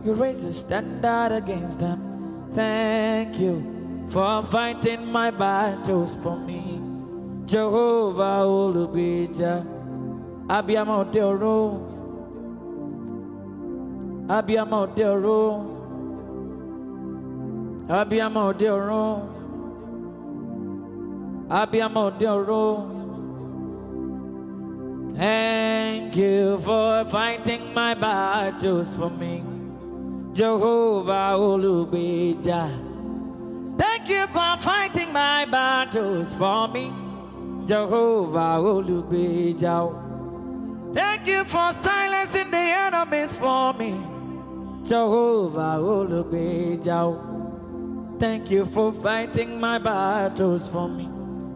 you 0.05 0.14
raised 0.14 0.46
a 0.46 0.53
standard 0.53 1.33
against 1.33 1.79
them. 1.79 2.50
Thank 2.55 3.38
you 3.38 4.07
for 4.11 4.42
fighting 4.44 5.07
my 5.07 5.31
battles 5.31 6.16
for 6.16 6.38
me. 6.38 6.83
Jehovah 7.46 8.44
Olubija, 8.46 9.64
Abiyamo 10.48 11.04
Deoro, 11.12 11.80
Abiyamo 14.26 14.87
Deoro, 14.94 15.70
Abiyamo 17.87 18.52
Deoro, 18.57 19.28
Abiyamo 21.48 22.18
Deoro. 22.18 22.90
Thank 25.16 26.16
you 26.16 26.59
for 26.59 27.04
fighting 27.04 27.74
my 27.74 27.94
battles 27.94 28.96
for 28.96 29.11
me. 29.11 29.44
Jehovah 30.33 31.37
Olubija. 31.37 32.68
Thank 33.78 34.09
you 34.09 34.26
for 34.28 34.57
fighting 34.59 35.12
my 35.12 35.44
battles 35.44 36.33
for 36.35 36.66
me. 36.68 37.03
Jehovah 37.66 38.59
Olubija. 38.61 39.90
Thank 40.94 41.27
you 41.27 41.44
for 41.44 41.72
silencing 41.72 42.50
the 42.50 42.59
enemies 42.59 43.35
for 43.37 43.72
me. 43.72 43.92
Jehovah 44.85 45.79
Olubija. 45.81 47.18
Thank 48.18 48.50
you 48.50 48.66
for 48.66 48.92
fighting 48.92 49.59
my 49.59 49.79
battles 49.79 50.68
for 50.68 50.88
me. 50.88 51.09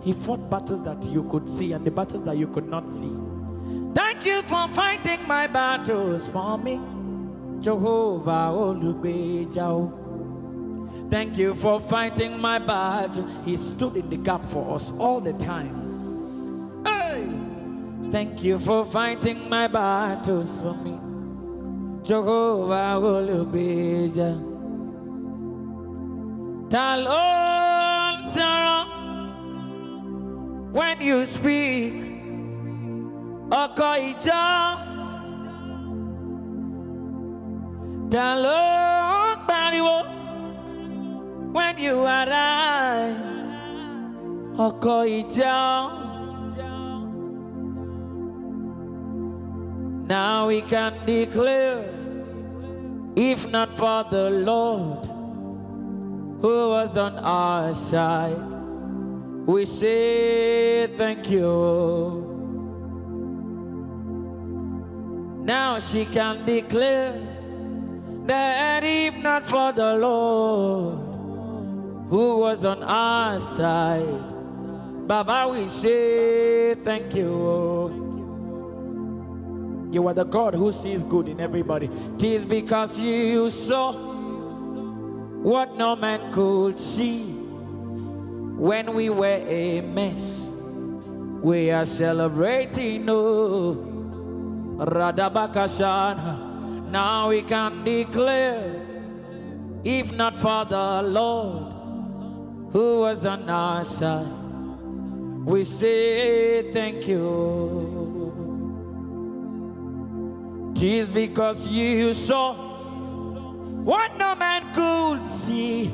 He 0.03 0.15
fought 0.15 0.49
battles 0.49 0.83
that 0.85 1.05
you 1.05 1.25
could 1.25 1.47
see 1.49 1.73
and 1.73 1.85
the 1.85 1.91
battles 1.91 2.25
that 2.25 2.39
you 2.39 2.47
could 2.49 2.69
not 2.69 2.91
see. 2.91 3.15
Thank 3.95 4.25
you 4.25 4.41
for 4.43 4.67
fighting 4.69 5.27
my 5.27 5.47
battles 5.47 6.27
for 6.29 6.57
me. 6.57 6.81
Jehovah 7.61 8.51
Olubejao. 8.55 9.93
Thank 11.11 11.37
you 11.37 11.55
for 11.55 11.81
fighting 11.81 12.39
my 12.41 12.59
battle. 12.59 13.27
He 13.45 13.57
stood 13.57 13.97
in 13.97 14.09
the 14.09 14.17
gap 14.17 14.43
for 14.47 14.75
us 14.75 14.93
all 14.93 15.21
the 15.21 15.33
time. 15.35 15.88
Thank 18.11 18.43
you 18.43 18.59
for 18.59 18.85
fighting 18.85 19.49
my 19.51 19.69
battles 19.69 20.59
for 20.61 20.75
me. 20.75 20.99
Jehovah 22.03 22.97
Olubeja. 23.01 24.33
Talon 26.71 28.25
Sarah. 28.29 28.87
When 30.73 31.01
you 31.01 31.25
speak, 31.27 31.93
ọkọ 33.63 33.91
ìjọ 34.11 34.45
ta 38.13 38.27
ló 38.45 38.61
ń 39.33 39.39
pariwo 39.49 39.97
when 41.57 41.75
you 41.85 41.97
arise 42.05 43.49
ọkọ 44.67 44.97
Now 50.09 50.49
we 50.49 50.63
can 50.63 51.05
declare, 51.05 51.85
if 53.15 53.47
not 53.47 53.71
for 53.71 54.05
the 54.11 54.31
Lord 54.31 55.05
who 56.41 56.71
was 56.71 56.97
on 56.97 57.19
our 57.19 57.75
side, 57.75 58.41
we 59.45 59.67
say 59.67 60.87
thank 60.97 61.29
you. 61.29 62.25
Now 65.45 65.79
she 65.79 66.07
can 66.07 66.47
declare 66.47 67.13
that 68.25 68.83
if 68.85 69.19
not 69.19 69.45
for 69.45 69.73
the 69.73 69.93
Lord 69.93 71.01
who 72.09 72.39
was 72.39 72.65
on 72.65 72.83
our 72.83 73.39
side, 73.41 74.25
Baba, 75.07 75.53
we 75.53 75.69
say 75.69 76.77
thank 76.77 77.15
you. 77.15 78.08
You 79.91 80.07
are 80.09 80.15
the 80.15 80.25
God 80.25 80.55
who 80.55 80.71
sees 80.71 81.03
good 81.03 81.29
in 81.29 81.41
everybody. 81.41 81.91
Tis 82.19 82.45
because 82.45 82.99
you 82.99 83.51
saw 83.51 83.93
what 85.43 85.77
no 85.77 85.97
man 85.97 86.33
could 86.33 86.79
see 86.79 87.25
when 88.59 88.93
we 88.93 89.09
were 89.09 89.43
a 89.47 89.81
mess. 89.81 90.51
We 91.43 91.71
are 91.71 91.87
celebrating, 91.87 93.09
oh, 93.09 93.77
Radabakashana. 94.79 96.91
Now 96.91 97.29
we 97.29 97.43
can 97.43 97.85
declare, 97.85 98.85
if 99.85 100.13
not 100.13 100.35
for 100.35 100.65
the 100.65 101.03
Lord 101.03 101.73
who 102.73 103.01
was 103.01 103.25
on 103.25 103.49
our 103.49 103.85
side, 103.85 104.27
we 105.47 105.65
say 105.65 106.71
thank 106.73 107.09
you. 107.09 107.88
Tis 110.79 111.09
because 111.09 111.67
you 111.67 112.15
saw 112.15 112.55
what 113.83 114.17
no 114.17 114.37
man 114.37 114.63
could 114.73 115.29
see 115.29 115.87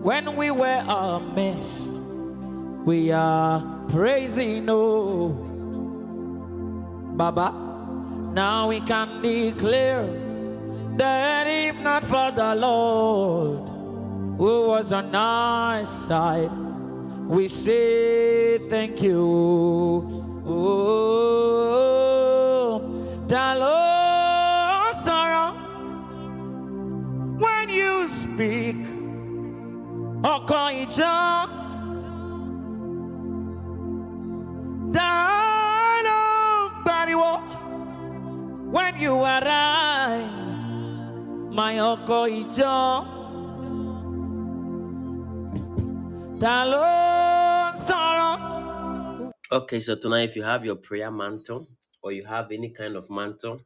when 0.00 0.36
we 0.36 0.50
were 0.50 0.82
a 0.88 1.20
mess. 1.20 1.88
We 2.86 3.12
are 3.12 3.60
praising, 3.90 4.70
oh, 4.70 5.28
Baba. 7.12 7.52
Now 8.32 8.68
we 8.68 8.80
can 8.80 9.20
declare 9.20 10.06
that 10.96 11.46
if 11.46 11.78
not 11.80 12.04
for 12.04 12.32
the 12.32 12.54
Lord 12.54 13.68
who 14.38 14.68
was 14.68 14.94
on 14.94 15.14
our 15.14 15.84
side, 15.84 16.50
we 17.28 17.48
say 17.48 18.66
thank 18.66 19.02
you. 19.02 20.42
Oh, 20.46 22.23
Sorrow 25.02 25.52
when 27.38 27.68
you 27.70 28.08
speak, 28.08 28.76
Bariwo 36.86 37.68
when 38.72 39.00
you 39.00 39.14
arise, 39.22 40.60
my. 41.50 41.78
Dalo 46.38 47.76
sorrow. 47.78 49.32
Okay, 49.52 49.80
so 49.80 49.96
tonight, 49.96 50.24
if 50.24 50.36
you 50.36 50.42
have 50.42 50.64
your 50.64 50.76
prayer 50.76 51.10
mantle 51.10 51.68
or 52.04 52.12
you 52.12 52.24
have 52.26 52.52
any 52.52 52.70
kind 52.70 52.96
of 52.96 53.10
mantle, 53.10 53.62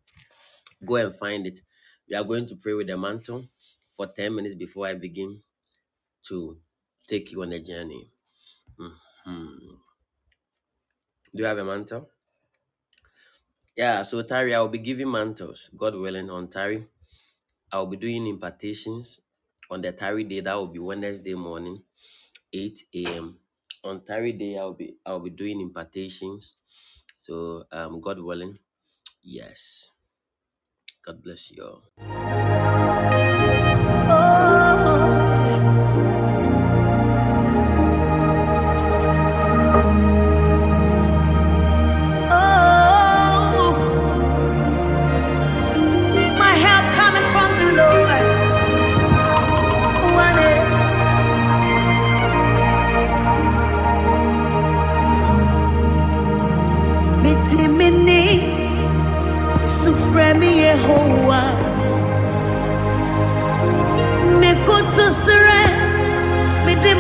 go 0.86 0.96
and 0.96 1.14
find 1.14 1.46
it. 1.46 1.60
We 2.08 2.16
are 2.16 2.24
going 2.24 2.46
to 2.48 2.56
pray 2.56 2.74
with 2.74 2.88
the 2.88 2.96
mantle 2.98 3.48
for 3.90 4.06
10 4.08 4.34
minutes 4.34 4.56
before 4.56 4.86
I 4.88 4.94
begin 4.94 5.42
to 6.28 6.60
take 7.08 7.32
you 7.32 7.42
on 7.42 7.52
a 7.52 7.60
journey. 7.60 8.12
Mhm. 8.78 9.80
Do 11.32 11.38
you 11.38 11.46
have 11.46 11.56
a 11.58 11.64
mantle? 11.64 12.10
Yeah, 13.76 14.02
so 14.02 14.22
Tari, 14.22 14.54
I 14.54 14.60
will 14.60 14.68
be 14.68 14.78
giving 14.78 15.10
mantles, 15.10 15.70
God 15.76 15.94
willing, 15.94 16.28
on 16.30 16.48
Tari. 16.48 16.86
I 17.72 17.78
will 17.78 17.86
be 17.88 17.98
doing 17.98 18.26
impartations 18.26 19.20
on 19.70 19.82
the 19.82 19.92
Tari 19.92 20.24
day. 20.24 20.40
That 20.40 20.54
will 20.54 20.68
be 20.68 20.80
Wednesday 20.80 21.34
morning, 21.34 21.84
8 22.52 23.06
a.m. 23.18 23.40
On 23.84 24.04
Tari 24.04 24.32
day, 24.32 24.58
I'll 24.58 24.74
be 24.74 24.98
I'll 25.06 25.20
be 25.20 25.30
doing 25.30 25.60
impartations. 25.60 26.54
So 27.28 27.64
um, 27.72 28.00
God 28.00 28.20
willing, 28.20 28.56
yes. 29.22 29.92
God 31.04 31.22
bless 31.22 31.50
you 31.52 31.60
all. 31.62 31.82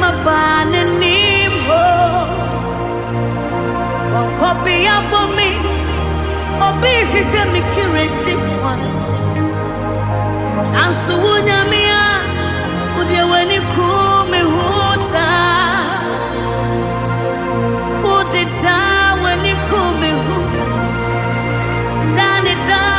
Midima 0.08 0.24
bane 0.24 0.84
nimho. 1.00 1.84
Wakobi 4.14 4.86
abomi 4.96 5.50
obi 6.66 6.92
hwehwɛ 7.10 7.42
me 7.52 7.60
kirekyi 7.74 8.34
kwa. 8.60 8.74
Nanso 10.72 11.14
wo 11.22 11.32
nyame 11.46 11.80
a 12.02 12.06
wodeɛ 12.96 13.22
w'ani 13.30 13.58
kuu 13.72 14.30
me 14.30 14.40
ho 14.40 14.96
daa. 15.12 16.00
Wode 18.04 18.42
daa 18.62 19.16
w'ani 19.22 19.52
kuu 19.68 19.90
me 20.00 20.10
ho. 20.24 20.36
Daa 22.16 22.40
ne 22.44 22.54
daa 22.68 22.98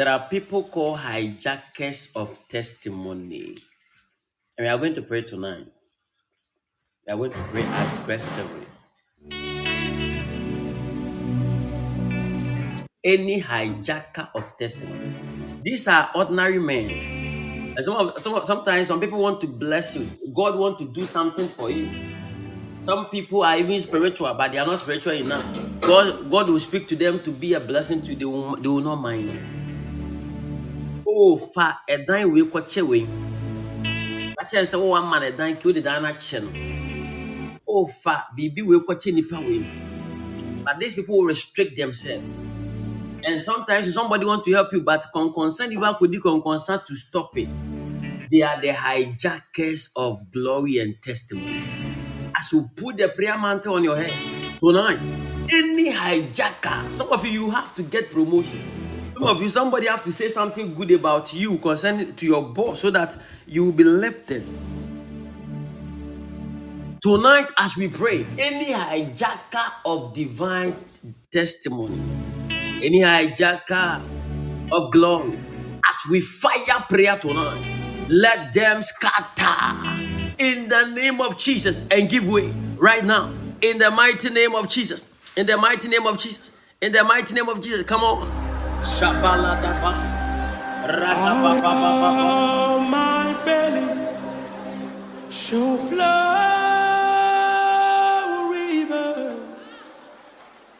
There 0.00 0.08
are 0.08 0.28
people 0.30 0.64
called 0.64 1.00
hijackers 1.00 2.08
of 2.16 2.48
testimony. 2.48 3.54
And 4.56 4.64
we 4.64 4.66
are 4.66 4.78
going 4.78 4.94
to 4.94 5.02
pray 5.02 5.20
tonight. 5.20 5.66
We 7.06 7.12
are 7.12 7.16
going 7.18 7.32
to 7.32 7.38
pray 7.52 7.62
aggressively. 7.62 8.69
Any 13.02 13.40
hijacker 13.40 14.28
of 14.34 14.58
testimony. 14.58 15.14
These 15.64 15.88
are 15.88 16.10
ordinary 16.14 16.58
men. 16.58 17.72
And 17.74 17.82
some 17.82 17.96
of, 17.96 18.18
some 18.20 18.34
of, 18.34 18.44
sometimes 18.44 18.88
some 18.88 19.00
people 19.00 19.20
want 19.22 19.40
to 19.40 19.46
bless 19.46 19.96
you. 19.96 20.04
God 20.36 20.58
want 20.58 20.78
to 20.80 20.84
do 20.92 21.06
something 21.06 21.48
for 21.48 21.70
you. 21.70 21.88
Some 22.80 23.06
people 23.08 23.40
are 23.42 23.56
even 23.56 23.80
spiritual, 23.80 24.32
but 24.34 24.52
they 24.52 24.58
are 24.58 24.66
not 24.66 24.78
spiritual 24.80 25.12
enough. 25.14 25.44
God, 25.80 26.28
God 26.28 26.50
will 26.50 26.60
speak 26.60 26.88
to 26.88 26.96
them 26.96 27.20
to 27.20 27.30
be 27.30 27.54
a 27.54 27.60
blessing 27.60 28.02
to 28.02 28.12
you. 28.12 28.16
They 28.16 28.24
will, 28.26 28.56
will 28.56 28.80
not 28.84 28.96
mind. 28.96 29.32
Oh, 31.08 31.36
fa 31.38 31.80
ɛdan 31.88 32.32
wei 32.32 32.42
kɔkyɛ 32.42 32.82
wei. 32.86 33.06
Akyerɛ 34.36 34.64
sɛ 34.68 34.76
wɔwɔ 34.76 34.98
ama 35.00 35.20
no 35.20 35.26
ɛdan 35.30 35.58
ki 35.58 35.68
wode 35.68 35.82
dan 35.82 36.02
no 36.02 36.08
akyɛ 36.12 36.38
no. 36.44 37.60
Oh, 37.66 37.86
fa 37.86 38.26
biribi 38.36 38.60
wei 38.66 38.78
kɔkyɛ 38.84 39.14
nipa 39.14 39.40
wei. 39.40 39.64
But 40.64 40.78
these 40.78 40.94
people 40.94 41.16
will 41.16 41.24
restrict 41.32 41.76
themselves. 41.78 42.24
And 43.24 43.44
sometimes 43.44 43.92
somebody 43.92 44.24
want 44.24 44.44
to 44.44 44.52
help 44.52 44.72
you, 44.72 44.82
but 44.82 45.06
con 45.12 45.32
concern 45.32 45.72
you 45.72 45.80
concern 45.80 46.80
to 46.86 46.96
stop 46.96 47.36
it. 47.36 47.48
They 48.30 48.42
are 48.42 48.60
the 48.60 48.72
hijackers 48.72 49.90
of 49.96 50.30
glory 50.32 50.78
and 50.78 51.00
testimony. 51.02 51.62
As 52.38 52.52
you 52.52 52.70
put 52.76 52.96
the 52.96 53.08
prayer 53.08 53.36
mantle 53.38 53.74
on 53.74 53.84
your 53.84 53.96
head 53.96 54.12
tonight, 54.60 55.00
any 55.52 55.92
hijacker, 55.92 56.92
some 56.92 57.12
of 57.12 57.24
you 57.24 57.32
you 57.32 57.50
have 57.50 57.74
to 57.74 57.82
get 57.82 58.10
promotion. 58.10 58.62
Some 59.10 59.24
of 59.24 59.42
you, 59.42 59.48
somebody 59.48 59.88
have 59.88 60.04
to 60.04 60.12
say 60.12 60.28
something 60.28 60.72
good 60.74 60.92
about 60.92 61.34
you 61.34 61.58
concerning 61.58 62.14
to 62.14 62.26
your 62.26 62.42
boss 62.44 62.80
so 62.80 62.90
that 62.92 63.16
you 63.46 63.64
will 63.64 63.72
be 63.72 63.82
lifted. 63.82 64.46
Tonight, 67.02 67.48
as 67.58 67.76
we 67.76 67.88
pray, 67.88 68.24
any 68.38 68.72
hijacker 68.72 69.72
of 69.84 70.14
divine 70.14 70.76
testimony, 71.32 72.00
any 72.82 73.02
hijacker 73.02 74.02
of 74.72 74.90
glory, 74.92 75.38
as 75.88 75.96
we 76.10 76.20
fire 76.20 76.84
prayer 76.88 77.18
tonight, 77.18 77.62
let 78.08 78.52
them 78.52 78.82
scatter 78.82 79.88
in 80.38 80.68
the 80.68 80.92
name 80.94 81.20
of 81.20 81.36
Jesus 81.38 81.82
and 81.90 82.08
give 82.10 82.28
way 82.28 82.52
right 82.78 83.04
now. 83.04 83.32
In 83.62 83.78
the 83.78 83.90
mighty 83.90 84.30
name 84.30 84.54
of 84.54 84.68
Jesus. 84.68 85.04
In 85.36 85.46
the 85.46 85.56
mighty 85.56 85.88
name 85.88 86.06
of 86.06 86.18
Jesus. 86.18 86.52
In 86.80 86.92
the 86.92 87.04
mighty 87.04 87.34
name 87.34 87.48
of 87.48 87.60
Jesus. 87.62 87.84
Come 87.84 88.02
on. 88.02 88.28
My 92.90 93.34
belly 93.44 94.16
shall 95.30 95.78
flow 95.78 95.98
river, 98.50 99.36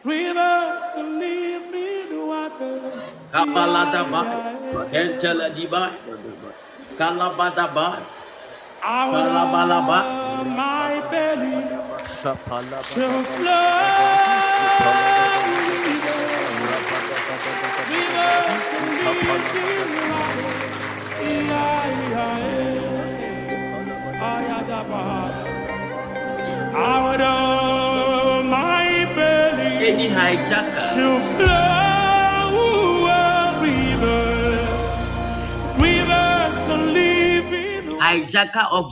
rivers 0.03 0.83
of. 0.97 1.70
Kabaladaba. 3.31 4.21
Kenteladiba. 4.91 5.83
Kalabadaba. 6.97 7.87
Kalabalaba. 8.81 9.99
my 10.45 11.01
belly 11.11 11.57
shall 12.21 12.35
flow 12.35 13.51
rivers 14.61 14.87
of 14.87 15.57
living 15.57 16.01
water. 16.01 16.21
Out 26.73 27.21
of 27.21 28.45
my 28.45 29.05
belly 29.15 29.87
Any 29.87 30.07
hijacker 30.09 31.80
hijacker 38.11 38.67
of 38.71 38.85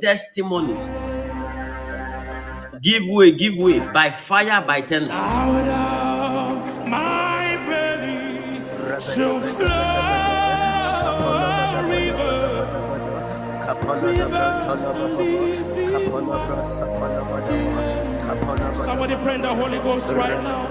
testimonies. 0.00 0.84
Give 2.82 3.02
way, 3.08 3.32
give 3.32 3.56
way 3.56 3.80
by 3.92 4.10
fire, 4.10 4.62
by 4.66 4.80
tender. 4.82 5.12
My 6.86 7.56
belly 7.66 8.60
shall 9.00 9.40
flow 9.40 9.68
a 11.78 11.86
river, 11.88 12.34
Somebody 18.74 19.14
pray 19.16 19.38
the 19.40 19.54
Holy 19.54 19.78
Ghost 19.78 20.06
right 20.08 20.42
now. 20.42 20.68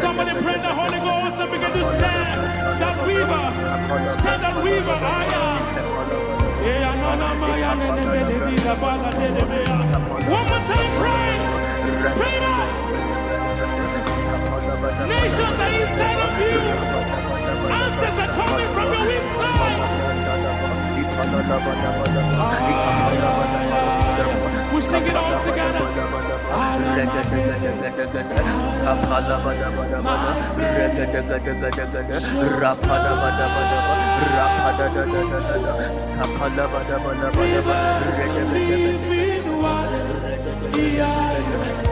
Somebody 0.00 0.32
pray 0.42 0.58
the 0.60 0.72
Holy 0.74 1.00
Ghost 1.00 1.36
and 1.40 1.50
begin 1.50 1.72
to 1.72 1.84
stand 1.96 2.40
that 2.80 2.96
weaver. 3.06 3.44
Stand 4.20 4.42
that 4.42 4.56
weaver. 4.62 4.98
One 10.30 10.46
more 10.48 10.62
time, 10.68 10.92
pray. 11.00 11.32
Pray 12.18 12.36
now. 12.40 12.64
Nations 15.08 15.58
are 15.64 15.72
inside 15.80 16.20
of 16.26 16.32
you. 16.40 16.58
Answers 17.80 18.18
are 18.20 18.32
coming 18.36 18.68
from 18.74 18.88
your 18.92 19.06
inside. 19.16 19.99
We 21.20 21.26
sing 24.80 25.04
it 25.04 25.16
all 25.16 25.36
together. 25.44 25.84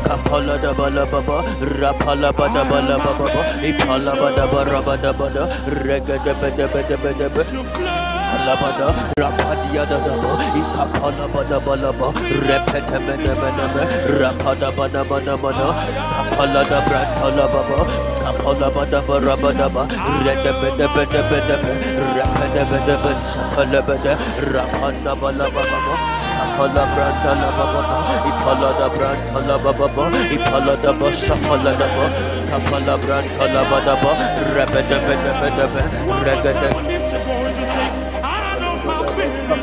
Kapala 0.04 0.56
da 0.62 0.72
bala 0.72 1.04
baba, 1.06 1.42
rapala 1.80 2.32
bada 2.32 2.62
bala 2.70 2.96
baba, 2.96 3.42
ipala 3.60 4.12
bada 4.16 4.46
bara 4.50 4.80
bada 4.80 5.12
bada, 5.12 5.42
rega 5.84 6.16
da 6.24 6.32
bada 6.40 6.66
bada 6.72 6.96
bada 6.96 7.28
bada. 7.28 8.17
Alabada, 8.28 8.88
Rapadia 9.18 9.84
da 9.88 9.98
da 10.04 10.14
bo, 10.20 10.36
Ikapana 10.60 11.26
bada 11.32 11.58
bala 11.64 11.92
ba, 11.92 12.08
Repete 12.46 12.98
mene 13.06 13.32
mene 13.40 13.66
me, 13.74 13.82
Rapada 14.20 14.68
bada 14.76 15.02
bada 15.04 15.34
bada, 15.42 15.66
Kapala 16.12 16.62
da 16.68 16.78
brantala 16.86 17.46
baba, 17.52 17.78
Kapala 18.20 18.68
bada 18.74 19.00
bara 19.06 19.34
bada 19.42 19.68
ba, 19.72 19.82
Rede 20.24 20.52
bede 20.60 20.86
bede 20.94 21.20
bede 21.30 21.56
be, 21.62 21.72
Repede 22.16 22.62
bede 22.70 22.96
be, 23.02 23.10
Shapala 23.32 23.80
bede, 23.88 24.12
Rapanda 24.52 25.12
bala 25.20 25.46
baba 25.54 25.78
ba, 25.86 25.94
Kapala 26.38 26.84
brantala 26.92 27.48
baba 27.56 27.80
ba, 27.88 27.96
Ipala 28.28 28.70
da 28.78 28.88
brantala 28.96 29.56
baba 29.64 29.88
ba, 29.96 30.04
Ipala 30.36 30.74
da 30.82 30.92
ba, 30.92 31.06
Shapala 31.12 31.72
da 31.80 31.88
ba, 31.96 32.04
Kapala 32.50 32.94
brantala 33.00 33.62
bada 33.70 33.94
ba, 34.02 34.12
Repede 34.54 34.98
bede 35.06 36.97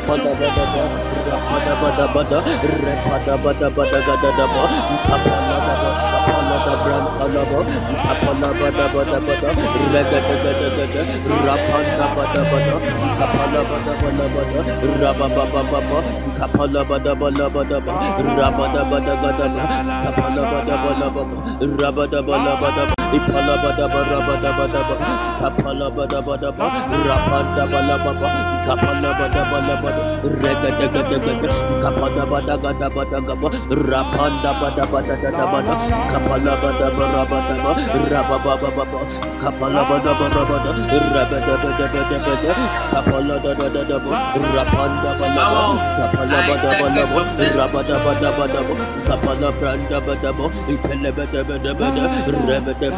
Rapada 0.06 0.30
bada 0.38 0.54
bada, 0.54 0.84
rapada 1.26 1.74
bada 1.82 2.06
bada, 2.14 2.38
repada 2.62 3.34
bada 3.42 3.68
bada 3.74 3.98
gada 4.06 4.30
daba, 4.38 4.62
kapala 5.02 5.56
bada 5.66 5.90
shapala 5.98 6.56
da 6.66 6.74
brantala 6.82 7.42
ba, 7.50 7.58
kapala 8.06 8.48
bada 8.60 8.86
bada 8.94 9.18
bada, 9.26 9.50
rega 9.90 10.18
da 10.22 10.34
gada 10.44 10.68
gada, 10.78 11.02
rapanda 11.46 12.06
bada 12.16 12.42
bada, 12.50 12.74
kapala 13.18 13.60
bada 13.70 13.92
bada 13.98 14.26
bada, 14.34 14.60
raba 15.02 15.26
baba 15.36 15.62
baba, 15.74 15.98
kapala 16.38 16.82
bada 16.90 17.12
bada 17.22 17.46
bada 17.56 17.78
ba, 17.86 17.92
rabada 18.38 18.82
bada 18.90 19.14
gada 19.24 19.46
da, 19.56 19.64
kapala 20.06 20.42
bada 20.54 20.74
bada 20.86 21.06
baba, 21.10 21.34
rabada 21.82 22.20
bada 22.22 22.54
bada 22.62 22.95
Ipalabadaba 23.14 24.00
rabadabadaba. 24.10 24.94
Kapalabadabadaba. 25.40 26.66
Rapandabalababa. 27.06 28.28
Kapalabadabalabada. 28.66 30.04
Regadagadaga. 30.42 31.48
Kapadabadagadabadagaba. 31.82 33.48
Rapandabadabadadabada. 33.70 35.74
Kapalabadaba 36.10 37.04
rabadaba. 37.14 37.70
Rababababa. 38.10 39.00
Kapalabadaba 39.40 40.26
rabada. 40.34 40.70
Rabadabadabadabada. 41.14 42.52
Kapaladadadadaba. 42.90 44.10
Rapandabalaba. 44.56 45.62
Kapalabadabalaba. 45.98 47.20
Rabadabadabadaba. 47.58 48.74
Kapalabrandabadaba. 49.06 50.44
Ipelebedebedebede. 50.68 52.02
Rebedebedebede. 52.26 52.95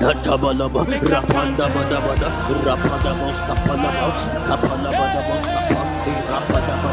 Natabalaba, 0.00 0.80
Rapanda 1.04 1.66
Badabada, 1.68 2.28
Rapada 2.64 3.12
Moskapalaba, 3.20 4.08
Kapalabada 4.48 5.20
Moskapa, 5.28 5.82
Rapada 6.30 6.48
Badada, 6.48 6.69
Kapalabada 6.69 6.69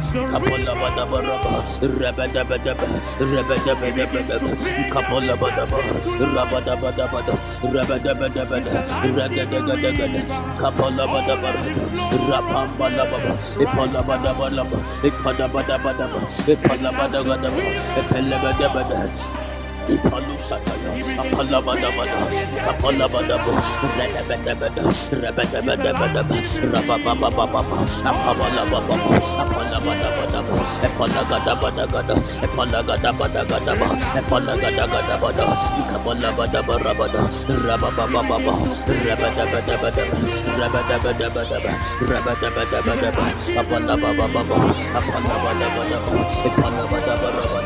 Kapalabadaba, 4.90 5.80
Rabadabadaba, 6.20 7.24
Rabadabadaba, 7.62 7.95
Rabadabadabada, 7.96 8.84
Ragadagada, 9.00 10.54
Kapalabadabada, 10.60 11.64
Rapambalababa, 12.28 13.34
Ipalabadabalaba, 13.56 14.78
Ipadabadabadaba, 15.02 16.20
Ipalabadagadaba, 16.46 17.62
Ipalabadabada. 18.00 19.45
Ipalusataya, 19.88 20.90
Apalabadabada, 21.20 22.18
Kapalabadabo, 22.64 23.52
Rebedebeda, 23.98 24.84
Rebedebedebedebe, 25.14 26.38
Rabababababa, 26.72 27.78
Apalabababa, 28.02 28.96
Apalabadabadaba, 29.42 30.54
Epalagadabadagada, 30.86 32.14
Epalagadabadagadaba, 32.46 33.88
Epalagadagada, 34.18 35.46
Kapalabadabarabada, 35.90 37.22
Rababababa, 37.46 38.54
Rebedebedebedebe, 38.90 40.18
Rebedebedebedebe, 40.58 41.72
Rebedebedebedebe, 42.10 43.24
Apalabababa, 43.60 44.56
Apalabadabadaba, 44.98 46.20
Epalabadabarabada, 46.46 47.65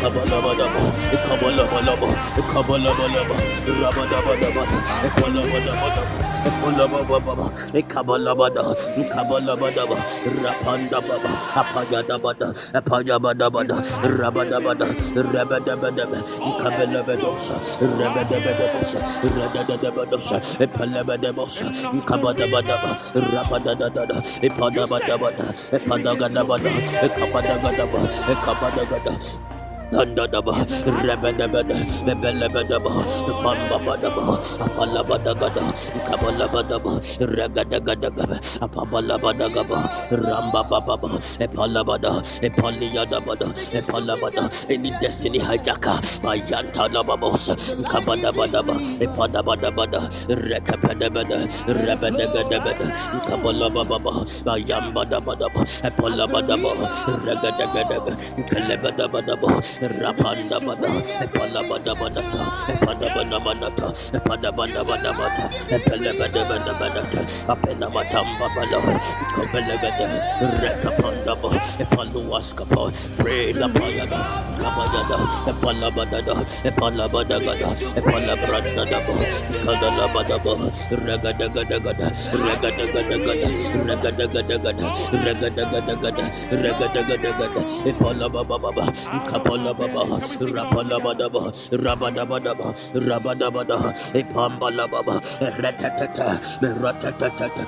Kabalabadaba, 0.04 0.82
Kabalabadaba, 1.24 2.08
Kabalabalaba, 2.52 3.32
Kabalabalaba, 3.32 3.36
Rabadabadaba, 3.64 4.64
Ekalabadabadaba, 5.08 6.16
Ekalabababa, 6.44 7.46
Ekabalabada, 7.72 8.64
Kabalabadaba, 9.08 9.96
Rapandababa, 10.44 11.32
Apayadabada, 11.56 12.48
Apayabadabada, 12.76 13.76
Rabadabada, 14.04 14.86
Rabadabadaba, 15.32 16.20
Kabalabadosa, 16.60 17.56
Rabadabadabosa, 17.80 19.00
Radadadabadosa, 19.24 20.36
Epalabadabosa, 20.60 21.72
Kabadabadaba, 22.04 22.92
Rabadadada, 23.32 24.20
Epadabadabada, 24.44 25.48
Epadagadabada, 25.72 26.72
Ekabadagadaba, 27.08 28.00
Ekabadagada, 28.28 29.53
Dandadaba, 29.94 30.54
Rebedabeda, 31.06 31.78
Bebelebedaba, 32.06 32.90
Pambabadaba, 33.42 34.24
Apalabadagada, 34.58 35.62
Kabalabadaba, 36.04 36.92
Regadagadaga, 37.22 38.26
Apabalabadagaba, 38.58 39.78
Rambababa, 40.10 41.10
Epalabada, 41.38 42.12
Epaliadabada, 42.42 43.46
Epalabada, 43.70 44.44
any 44.70 44.90
destiny 45.00 45.38
hijacker, 45.40 46.02
Mayantalababos, 46.26 47.54
Kabadabadaba, 47.86 48.76
Epadabadabada, 48.98 50.10
Rekapedabeda, 50.26 51.38
Rebedagadabeda, 51.70 52.88
Kabalababa, 53.30 54.12
Mayambadabadaba, 54.44 55.62
Epalabadaba, 55.86 56.72
Regadagadaga, 57.24 58.14
Kalebadabadaba, 58.50 59.48
rapanda 59.88 60.58
bada 60.66 60.90
epala 61.24 61.60
bada 61.68 61.92
bada 62.00 62.22
epada 62.72 63.08
bada 63.14 63.38
bada 63.46 63.68
epada 64.18 64.50
bada 64.58 64.80
bada 64.88 65.10
bada 65.18 65.44
epele 65.76 66.10
bada 66.20 66.42
bada 66.50 66.72
bada 66.80 67.02
apena 67.52 67.88
matamba 67.96 68.46
bada 68.56 68.78
kobele 69.34 69.76
bada 69.82 70.06
rekapanda 70.62 71.34
ba 71.42 71.50
epalu 71.84 72.20
waskapa 72.32 72.90
pray 73.18 73.52
la 73.52 73.68
payada 73.68 74.20
kabayada 74.60 75.18
epala 75.52 75.88
bada 75.96 76.20
da 76.28 76.34
epala 76.70 77.06
bada 77.14 77.38
gada 77.46 77.68
epala 78.00 78.34
branda 78.42 78.84
da 78.92 78.98
ba 79.06 79.14
kada 79.64 79.88
la 79.98 80.06
bada 80.14 80.38
ba 80.44 80.54
regada 81.06 81.48
gada 81.54 81.78
gada 81.86 82.08
regada 82.44 82.70
gada 82.94 83.16
gada 83.24 83.48
regada 83.86 84.20
gada 84.26 84.58
gada 84.58 84.88
regada 85.24 85.64
gada 85.72 85.94
gada 86.02 86.24
regada 86.64 87.02
gada 87.08 87.30
gada 87.38 87.62
epala 87.90 88.26
baba 88.34 88.56
baba 88.64 88.84
kapala 89.30 89.63
ratatata 95.62 96.38
ratatata 96.82 97.64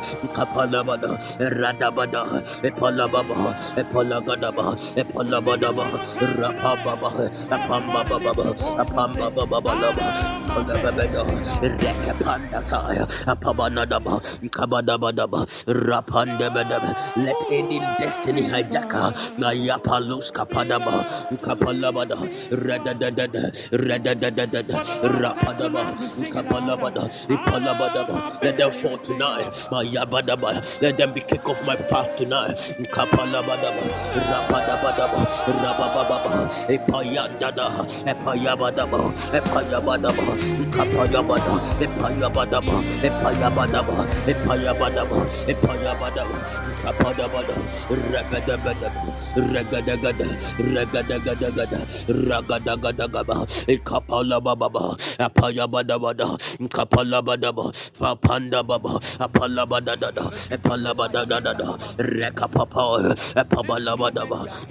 let 17.16 17.36
any 17.51 17.78
destiny 17.99 18.42
hijacker 18.42 19.12
na 19.38 19.53
yapalus 19.53 20.32
kapadaba 20.32 21.05
kapalabada 21.93 22.16
radadadada 22.51 23.43
radadadada 23.72 24.62
rapadaba 25.20 25.84
kapalabada 26.32 27.05
ipalabadaba 27.28 28.43
let 28.43 28.57
them 28.57 28.72
fall 28.72 28.99
tonight. 28.99 29.68
My 29.70 29.84
yabadaba 29.84 30.82
let 30.82 30.97
them 30.99 31.12
be 31.14 31.20
kick 31.20 31.49
off 31.49 31.62
my 31.64 31.76
path 31.76 32.16
tonight. 32.16 32.57
Kapalabadaba 32.93 33.84
rapadabadaba 34.30 35.26
rabababa 35.62 36.47
ipayandada 36.68 37.66
epayabadaba 38.07 39.12
epayabadaba 39.32 40.24
kapayabada 40.70 41.55
epayabadaba 41.80 42.76
epayabadaba 43.03 44.07
epayabadaba 44.26 45.20
epayabadaba. 45.49 46.39
Kapadabada 46.82 47.55
ragadabada 48.12 48.91
ragadagada 49.37 50.28
ragadagada 50.74 51.75
ragadagada 52.08 53.06
ikapala 53.68 54.40
baba 54.42 54.96
apayabada 55.18 55.98
bada 55.98 56.28
kapala 56.70 57.22
bada 57.22 57.52
papanda 57.98 58.62
baba 58.66 59.00
apala 59.20 59.66
bada 59.66 59.96
dada 59.96 60.24
apala 60.50 60.94
bada 60.94 61.26
dada 61.26 61.76
rekapapa. 61.98 63.14
Apabala 63.36 63.96
bada 63.96 64.24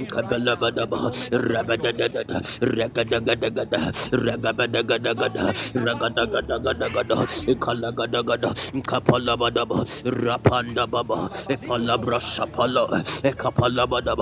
kabala 0.07 0.55
bada 0.57 0.85
rabada 1.31 1.91
dada 1.93 2.41
ragadagada 2.61 3.79
ragabada 4.11 4.81
gada 4.83 5.13
gada 5.13 5.53
ragadagada 5.85 6.57
gada 6.63 6.89
gada 6.89 7.17
ikala 7.47 7.89
gada 7.95 8.21
gada 8.23 8.49
kapala 8.83 9.37
bada 9.37 9.65
rapanda 10.05 10.85
baba 10.89 11.29
epala 11.49 11.97
brasha 11.97 12.45
pala 12.47 12.87
ekapala 13.23 13.87
bada 13.89 14.15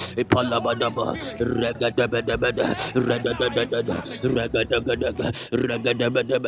kapala 0.00 0.60
bada 0.60 0.88
rabada 0.90 2.36
dada 2.36 2.64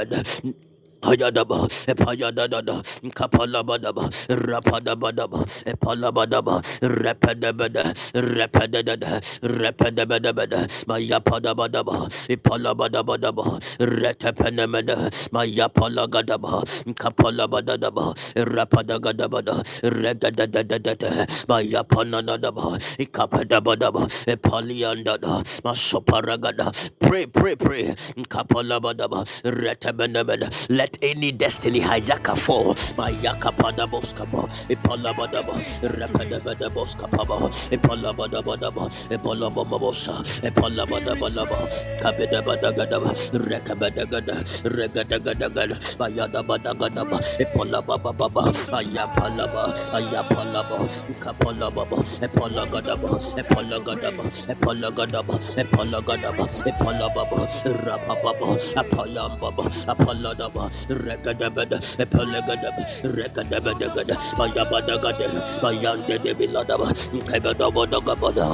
epala 0.06 0.71
Payadaba, 1.02 1.68
Epayadada, 1.88 2.82
Kapalabadaba, 3.12 4.04
Rapadabadaba, 4.28 5.40
Epalabadaba, 5.66 6.62
Repadabada, 6.82 7.84
Repadada, 8.14 9.20
Repadabadabada, 9.42 10.60
Mayapadabadaba, 10.86 12.08
Epalabadabadaba, 12.28 13.60
Retapanamada, 13.80 14.96
Mayapalagadaba, 15.32 16.64
Kapalabadaba, 16.94 18.14
Rapadagadabada, 18.36 19.62
Regadadadada, 19.82 21.26
Mayapanadaba, 21.48 22.78
Ikapadabadaba, 22.98 24.02
Epaliandada, 24.28 25.42
Masoparagada, 25.64 26.72
pray, 27.00 27.26
pray, 27.26 27.56
pray, 27.56 27.84
Kapalabadaba, 28.28 29.24
Retabanabada, 29.44 30.48
let 30.70 30.91
let 30.92 31.04
any 31.10 31.32
destiny 31.32 31.80
hijacker 31.80 32.36
fall. 32.36 32.74
My 32.96 33.10
yakapada 33.12 33.86
boskaba, 33.88 34.48
ipalabadaba, 34.68 35.54
rapadabada 35.82 36.68
boskapaba, 36.70 37.48
ipalabadabadaba, 37.70 38.88
ipalababosa, 39.10 40.22
ipalabadabadaba, 40.44 41.58
kabedabadagadaba, 42.00 43.12
rekabadagada, 43.32 44.36
regadagada, 44.64 45.76
mayadabadagadaba, 45.98 47.18
ipalabababa, 47.40 48.42
ayapalaba, 48.72 49.74
ayapalaba, 49.92 50.88
kapalababa, 51.20 51.98
ipalagadaba, 52.22 53.10
ipalagadaba, 53.38 54.24
ipalagadaba, 54.48 55.34
ipalagadaba, 55.62 56.44
ipalababa, 56.66 57.48
rapababa, 57.84 58.56
apayambaba, 58.76 59.64
apaladaba, 59.86 60.70
regadabada 60.88 61.78
epelegada 61.98 62.70
regadabada 63.04 64.16
mayabadagada 64.38 65.26
mayande 65.62 66.18
de 66.22 66.32
biladaba 66.34 66.88
kebadabadagabada 67.28 68.46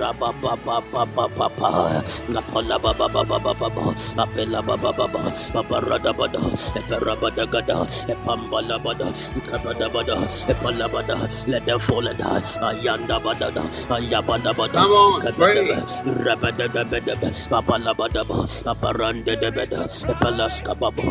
rababababababa 0.00 1.70
napalabababababa 2.34 3.84
apelabababa 4.22 5.22
babaradabada 5.54 6.40
eperabadagada 6.80 7.76
epambalabada 8.12 9.08
kabadabada 9.50 10.16
epalabada 10.52 11.16
let 11.48 11.64
them 11.66 11.78
fall 11.80 12.06
and 12.08 12.20
ayanda 12.20 13.18
badada 13.24 13.64
ayabadabada 13.96 14.82
kabadaba 15.22 15.78
rabadabada 16.26 17.30
babalabadaba 17.50 18.38
aparande 18.72 19.34
epalaskababa 20.12 21.04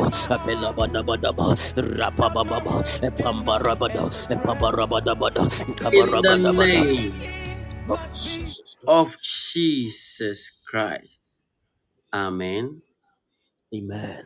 Apela 0.50 0.74
bada 0.74 1.06
bada 1.06 1.30
ba, 1.30 1.54
rapa 1.78 2.26
baba 2.34 2.58
ba, 2.58 2.82
epambara 3.06 3.78
bada, 3.78 4.10
epambara 4.34 4.90
bada 4.90 5.14
bada, 5.14 5.46
In 5.94 6.10
the 6.10 6.50
name 6.50 7.14
of 8.88 9.14
Jesus 9.22 10.50
Christ. 10.66 11.20
Amen. 12.12 12.82
Amen. 13.70 14.26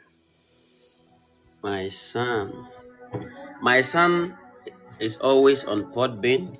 My 1.61 1.89
son. 1.89 2.71
My 3.61 3.81
son 3.81 4.37
is 5.03 5.17
always 5.19 5.65
on 5.65 5.91
Podbean, 5.91 6.55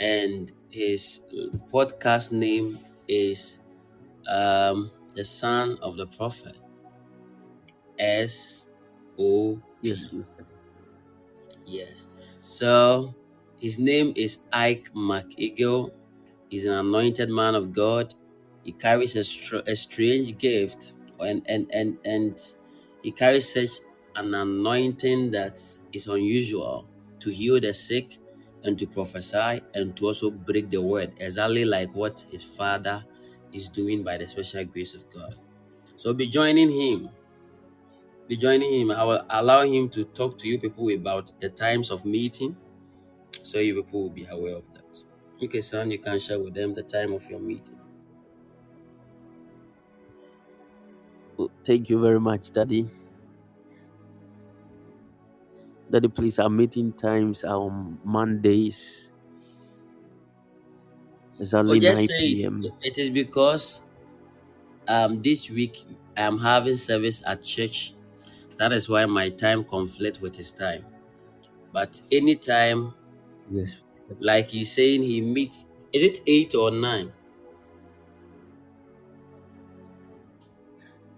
and 0.00 0.50
his 0.70 1.20
podcast 1.68 2.32
name 2.32 2.78
is 3.06 3.58
um, 4.24 4.90
The 5.12 5.24
Son 5.28 5.76
of 5.82 6.00
the 6.00 6.06
Prophet. 6.06 6.56
S 7.98 8.68
O 9.18 9.60
Yes. 9.82 10.06
Yes. 11.64 12.08
So 12.40 13.14
his 13.58 13.78
name 13.78 14.12
is 14.16 14.38
Ike 14.52 14.90
McEagle. 14.94 15.92
He's 16.48 16.66
an 16.66 16.74
anointed 16.74 17.30
man 17.30 17.54
of 17.54 17.72
God. 17.72 18.14
He 18.62 18.72
carries 18.72 19.16
a, 19.16 19.24
str- 19.24 19.64
a 19.66 19.76
strange 19.76 20.38
gift, 20.38 20.94
and 21.20 21.42
and 21.48 21.66
and 21.72 21.98
and 22.04 22.40
he 23.02 23.10
carries 23.12 23.52
such 23.52 23.80
an 24.14 24.34
anointing 24.34 25.30
that 25.32 25.58
is 25.92 26.06
unusual 26.06 26.86
to 27.20 27.30
heal 27.30 27.60
the 27.60 27.72
sick 27.72 28.18
and 28.64 28.78
to 28.78 28.86
prophesy 28.86 29.60
and 29.74 29.96
to 29.96 30.06
also 30.06 30.30
break 30.30 30.70
the 30.70 30.80
word, 30.82 31.12
exactly 31.18 31.64
like 31.64 31.94
what 31.94 32.24
his 32.30 32.42
father 32.42 33.04
is 33.52 33.68
doing 33.68 34.02
by 34.02 34.18
the 34.18 34.26
special 34.26 34.64
grace 34.64 34.94
of 34.94 35.08
God. 35.10 35.34
So 35.96 36.14
be 36.14 36.26
joining 36.26 36.70
him 36.70 37.10
be 38.28 38.36
joining 38.36 38.72
him. 38.80 38.90
I 38.90 39.04
will 39.04 39.26
allow 39.30 39.62
him 39.62 39.88
to 39.90 40.04
talk 40.04 40.38
to 40.38 40.48
you 40.48 40.58
people 40.58 40.90
about 40.90 41.32
the 41.40 41.48
times 41.50 41.90
of 41.90 42.04
meeting 42.04 42.56
so 43.42 43.58
you 43.60 43.82
people 43.82 44.02
will 44.04 44.10
be 44.10 44.26
aware 44.26 44.56
of 44.56 44.72
that. 44.74 45.04
Okay, 45.42 45.60
son, 45.62 45.90
you 45.92 45.98
can 46.00 46.18
share 46.18 46.40
with 46.40 46.54
them 46.54 46.74
the 46.74 46.82
time 46.82 47.12
of 47.14 47.28
your 47.30 47.40
meeting. 47.40 47.78
Thank 51.64 51.88
you 51.90 52.00
very 52.00 52.20
much, 52.20 52.50
Daddy. 52.52 52.90
Daddy, 55.90 56.06
please, 56.08 56.38
our 56.38 56.48
meeting 56.48 56.92
times 56.92 57.42
are 57.42 57.56
on 57.58 57.98
Mondays 58.04 59.10
exactly 61.38 61.80
Oh, 61.80 61.80
just 61.80 62.04
9 62.04 62.08
say 62.08 62.40
p.m. 62.44 62.56
it. 62.62 62.72
It 62.82 62.98
is 62.98 63.10
because 63.10 63.82
um 64.88 65.22
this 65.22 65.50
week 65.50 65.84
I 66.16 66.22
am 66.22 66.38
having 66.38 66.76
service 66.76 67.22
at 67.26 67.42
church. 67.42 67.92
That 68.58 68.72
is 68.72 68.88
why 68.88 69.06
my 69.06 69.30
time 69.30 69.64
conflict 69.64 70.20
with 70.20 70.36
his 70.36 70.52
time. 70.52 70.84
But 71.72 72.00
anytime, 72.12 72.94
Yes, 73.48 73.76
like 74.18 74.50
he's 74.50 74.72
saying, 74.72 75.02
he 75.02 75.20
meets. 75.20 75.68
Is 75.92 76.02
it 76.02 76.18
eight 76.26 76.54
or 76.54 76.70
nine? 76.70 77.12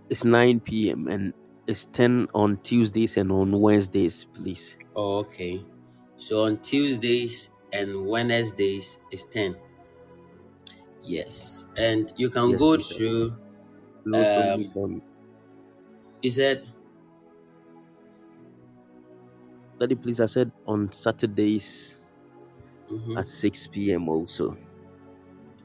it's 0.08 0.24
9 0.24 0.90
p.m. 0.90 1.06
and 1.08 1.34
it's 1.66 1.84
10 1.84 2.28
on 2.32 2.56
Tuesdays 2.62 3.18
and 3.18 3.30
on 3.30 3.60
Wednesdays, 3.60 4.24
please. 4.24 4.78
Oh, 4.94 5.18
okay. 5.20 5.64
So 6.16 6.44
on 6.44 6.60
Tuesdays 6.60 7.50
and 7.72 8.06
Wednesdays 8.06 9.00
is 9.10 9.24
ten. 9.24 9.56
Yes, 11.02 11.66
and 11.78 12.12
you 12.16 12.28
can 12.30 12.54
Yes, 12.54 12.56
go 12.56 12.76
please. 12.76 12.78
through. 12.78 13.36
On 14.12 14.26
Um, 14.76 15.02
he 16.22 16.28
said, 16.30 16.66
Daddy, 19.78 19.94
please, 19.94 20.20
I 20.20 20.26
said 20.26 20.52
on 20.66 20.92
Saturdays 20.92 22.04
mhm, 22.90 23.18
at 23.18 23.26
6 23.28 23.92
p.m. 23.92 24.08
also. 24.08 24.56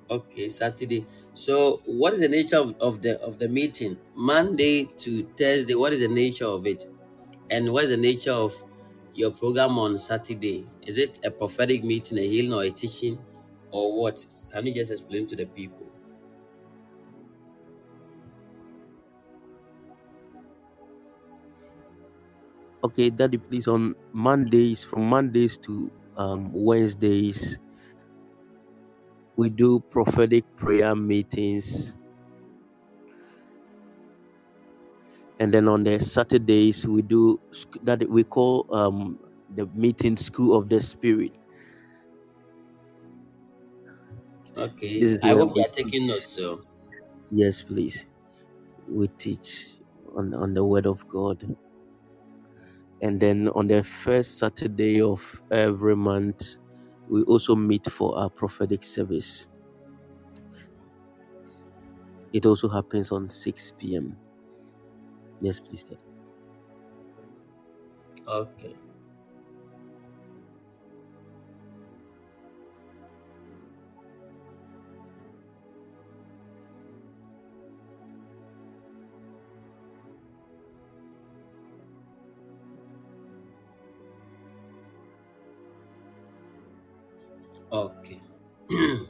okay, 0.09 0.49
Saturday. 0.49 1.05
So 1.33 1.81
what 1.85 2.13
is 2.13 2.19
the 2.19 2.29
nature 2.29 2.57
of, 2.57 2.75
of 2.79 3.01
the 3.01 3.19
of 3.21 3.39
the 3.39 3.49
meeting? 3.49 3.97
Monday 4.15 4.85
to 4.97 5.23
Thursday. 5.37 5.75
What 5.75 5.93
is 5.93 5.99
the 5.99 6.07
nature 6.07 6.45
of 6.45 6.65
it? 6.67 6.85
And 7.49 7.71
what 7.73 7.85
is 7.85 7.89
the 7.89 7.97
nature 7.97 8.31
of 8.33 8.53
your 9.13 9.31
program 9.31 9.77
on 9.79 9.97
Saturday? 9.97 10.67
Is 10.81 10.97
it 10.97 11.19
a 11.25 11.31
prophetic 11.31 11.83
meeting, 11.83 12.17
a 12.17 12.27
healing, 12.27 12.53
or 12.53 12.63
a 12.63 12.71
teaching, 12.71 13.19
or 13.71 14.01
what? 14.01 14.25
Can 14.51 14.67
you 14.67 14.73
just 14.73 14.91
explain 14.91 15.27
to 15.27 15.35
the 15.35 15.45
people? 15.45 15.82
Okay, 22.83 23.09
Daddy, 23.09 23.37
please, 23.39 23.67
on 23.67 23.95
Mondays, 24.11 24.83
from 24.83 25.09
Mondays 25.09 25.57
to 25.59 25.91
um, 26.17 26.51
Wednesdays, 26.53 27.57
we 29.35 29.49
do 29.49 29.79
prophetic 29.79 30.45
prayer 30.55 30.95
meetings. 30.95 31.95
And 35.39 35.53
then 35.53 35.67
on 35.67 35.83
the 35.83 35.99
Saturdays, 35.99 36.87
we 36.87 37.01
do 37.01 37.39
that 37.83 38.07
we 38.09 38.23
call 38.23 38.65
um, 38.75 39.19
the 39.49 39.65
meeting 39.67 40.17
School 40.17 40.55
of 40.57 40.69
the 40.69 40.81
Spirit. 40.81 41.33
Okay. 44.57 45.13
I 45.23 45.33
hope 45.35 45.53
they 45.55 45.61
are 45.65 45.69
taking 45.75 46.05
teach. 46.05 46.07
notes 46.07 46.33
though. 46.33 46.61
Yes, 47.31 47.63
please. 47.63 48.07
We 48.87 49.07
teach 49.09 49.77
on, 50.15 50.33
on 50.33 50.53
the 50.53 50.65
Word 50.65 50.85
of 50.87 51.07
God. 51.09 51.57
And 53.03 53.19
then 53.21 53.49
on 53.49 53.67
the 53.67 53.83
first 53.83 54.39
Saturday 54.39 54.99
of 55.01 55.43
every 55.51 55.95
month, 55.95 56.57
we 57.07 57.23
also 57.25 57.55
meet 57.55 57.85
for 57.91 58.17
our 58.17 58.31
prophetic 58.31 58.83
service. 58.83 59.49
It 62.33 62.45
also 62.45 62.67
happens 62.67 63.13
on 63.13 63.29
6 63.29 63.95
p.m. 63.95 64.17
Yes, 65.41 65.59
please. 65.59 65.85
Okay. 68.27 68.75
Okay. 87.73 88.21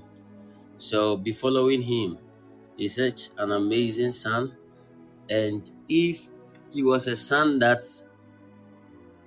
so 0.77 1.17
be 1.17 1.31
following 1.31 1.81
him. 1.81 2.17
He's 2.77 2.95
such 2.95 3.29
an 3.37 3.51
amazing 3.51 4.11
son. 4.11 4.55
And 5.29 5.69
if 5.89 6.27
he 6.71 6.83
was 6.83 7.07
a 7.07 7.15
son 7.15 7.59
that 7.59 7.85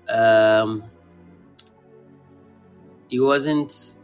um 0.08 0.82
he 3.08 3.20
wasn't 3.20 3.96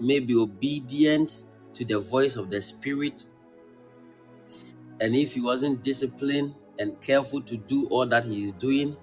maybe 0.00 0.34
obedient 0.36 1.46
to 1.74 1.84
the 1.84 1.98
voice 1.98 2.36
of 2.36 2.50
the 2.50 2.60
spirit, 2.60 3.26
and 5.00 5.14
if 5.14 5.34
he 5.34 5.40
wasn't 5.40 5.82
disciplined 5.82 6.54
and 6.78 7.00
careful 7.00 7.40
to 7.42 7.56
do 7.56 7.86
all 7.88 8.06
that 8.06 8.24
he 8.24 8.38
is 8.38 8.52
doing, 8.52 8.96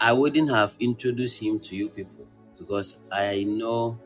I 0.00 0.12
wouldn't 0.12 0.50
have 0.50 0.76
introduced 0.80 1.42
him 1.42 1.58
to 1.60 1.76
you 1.76 1.88
people 1.88 2.26
because 2.58 2.98
I 3.12 3.44
know 3.44 3.98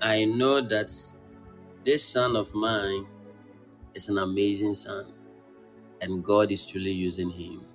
I 0.00 0.24
know 0.24 0.60
that 0.60 0.90
this 1.84 2.04
son 2.04 2.36
of 2.36 2.54
mine 2.54 3.06
is 3.94 4.08
an 4.08 4.18
amazing 4.18 4.74
son 4.74 5.12
and 6.00 6.24
God 6.24 6.52
is 6.52 6.66
truly 6.66 6.92
using 6.92 7.30
him 7.30 7.66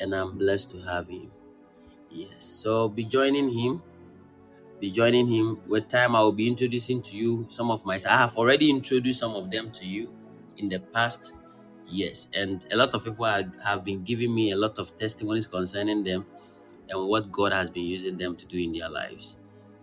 and 0.00 0.14
I'm 0.14 0.36
blessed 0.38 0.70
to 0.70 0.78
have 0.82 1.08
him. 1.08 1.30
Yes. 2.10 2.44
So 2.44 2.88
be 2.88 3.04
joining 3.04 3.50
him. 3.50 3.82
Be 4.80 4.90
joining 4.90 5.28
him. 5.28 5.60
With 5.68 5.88
time 5.88 6.16
I 6.16 6.22
will 6.22 6.32
be 6.32 6.48
introducing 6.48 7.02
to 7.02 7.16
you 7.16 7.46
some 7.48 7.70
of 7.70 7.84
my 7.84 7.98
I 8.08 8.18
have 8.18 8.36
already 8.36 8.70
introduced 8.70 9.20
some 9.20 9.34
of 9.34 9.50
them 9.50 9.70
to 9.72 9.86
you 9.86 10.12
in 10.56 10.68
the 10.68 10.80
past. 10.80 11.32
Yes, 11.90 12.28
and 12.34 12.66
a 12.70 12.76
lot 12.76 12.94
of 12.94 13.04
people 13.04 13.24
have 13.26 13.84
been 13.84 14.04
giving 14.04 14.34
me 14.34 14.52
a 14.52 14.56
lot 14.56 14.78
of 14.78 14.96
testimonies 14.98 15.46
concerning 15.46 16.04
them 16.04 16.26
and 16.88 17.08
what 17.08 17.32
God 17.32 17.52
has 17.52 17.70
been 17.70 17.84
using 17.84 18.18
them 18.18 18.36
to 18.36 18.46
do 18.46 18.58
in 18.58 18.72
their 18.72 18.88
lives. 18.90 19.38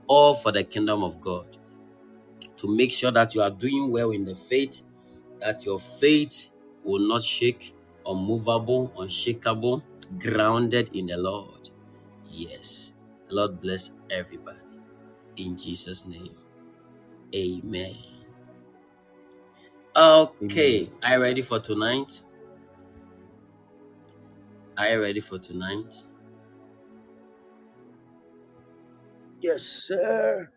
All 0.07 0.35
for 0.35 0.51
the 0.51 0.63
kingdom 0.63 1.03
of 1.03 1.21
God. 1.21 1.57
To 2.57 2.67
make 2.75 2.91
sure 2.91 3.11
that 3.11 3.35
you 3.35 3.41
are 3.41 3.49
doing 3.51 3.91
well 3.91 4.11
in 4.11 4.25
the 4.25 4.35
faith, 4.35 4.83
that 5.41 5.65
your 5.65 5.79
faith 5.79 6.49
will 6.83 7.07
not 7.07 7.21
shake, 7.23 7.75
unmovable, 8.05 8.93
unshakable, 8.97 9.83
grounded 10.19 10.89
in 10.93 11.07
the 11.07 11.17
Lord. 11.17 11.69
Yes. 12.29 12.93
Lord 13.29 13.61
bless 13.61 13.91
everybody. 14.09 14.59
In 15.37 15.57
Jesus' 15.57 16.05
name. 16.05 16.35
Amen. 17.35 17.97
Okay. 19.95 20.89
Are 21.03 21.15
you 21.15 21.21
ready 21.21 21.41
for 21.41 21.59
tonight? 21.59 22.23
Are 24.77 24.89
you 24.89 25.01
ready 25.01 25.19
for 25.21 25.39
tonight? 25.39 25.95
Yes, 29.45 29.61
sir. 29.63 30.51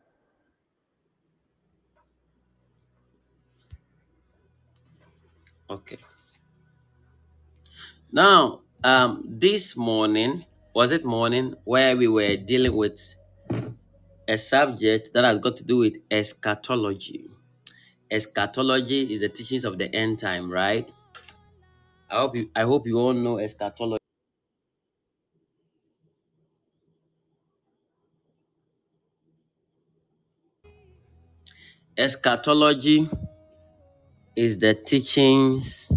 Okay. 5.71 5.99
Now, 8.11 8.61
um, 8.85 9.25
this 9.27 9.77
morning, 9.77 10.45
was 10.75 10.93
it 10.93 11.05
morning, 11.05 11.55
where 11.65 11.97
we 11.97 12.09
were 12.09 12.37
dealing 12.37 12.77
with 12.77 13.15
a 14.27 14.37
subject 14.39 15.13
that 15.13 15.25
has 15.25 15.39
got 15.39 15.57
to 15.57 15.65
do 15.65 15.79
with 15.79 15.97
eschatology. 16.11 17.29
Eschatology 18.11 19.13
is 19.13 19.21
the 19.21 19.29
teachings 19.29 19.65
of 19.65 19.79
the 19.79 19.95
end 19.95 20.19
time, 20.19 20.51
right? 20.51 20.89
I 22.11 22.19
hope 22.19 22.37
you 22.37 22.51
I 22.55 22.63
hope 22.65 22.87
you 22.87 22.99
all 22.99 23.15
know 23.15 23.39
eschatology. 23.39 23.98
Eschatology 31.99 33.11
is 34.37 34.59
the 34.59 34.73
teachings 34.73 35.93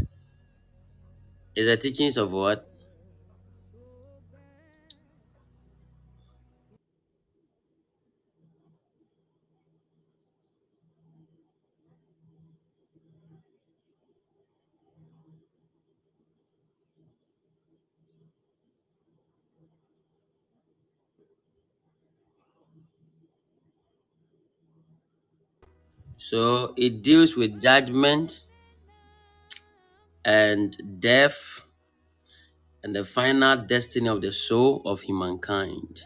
is 1.55 1.65
the 1.65 1.77
teachings 1.77 2.17
of 2.17 2.31
what? 2.31 2.70
So 26.31 26.73
it 26.77 27.01
deals 27.01 27.35
with 27.35 27.59
judgment 27.59 28.47
and 30.23 31.01
death 31.01 31.65
and 32.81 32.95
the 32.95 33.03
final 33.03 33.57
destiny 33.57 34.07
of 34.07 34.21
the 34.21 34.31
soul 34.31 34.81
of 34.85 35.01
humankind. 35.01 36.05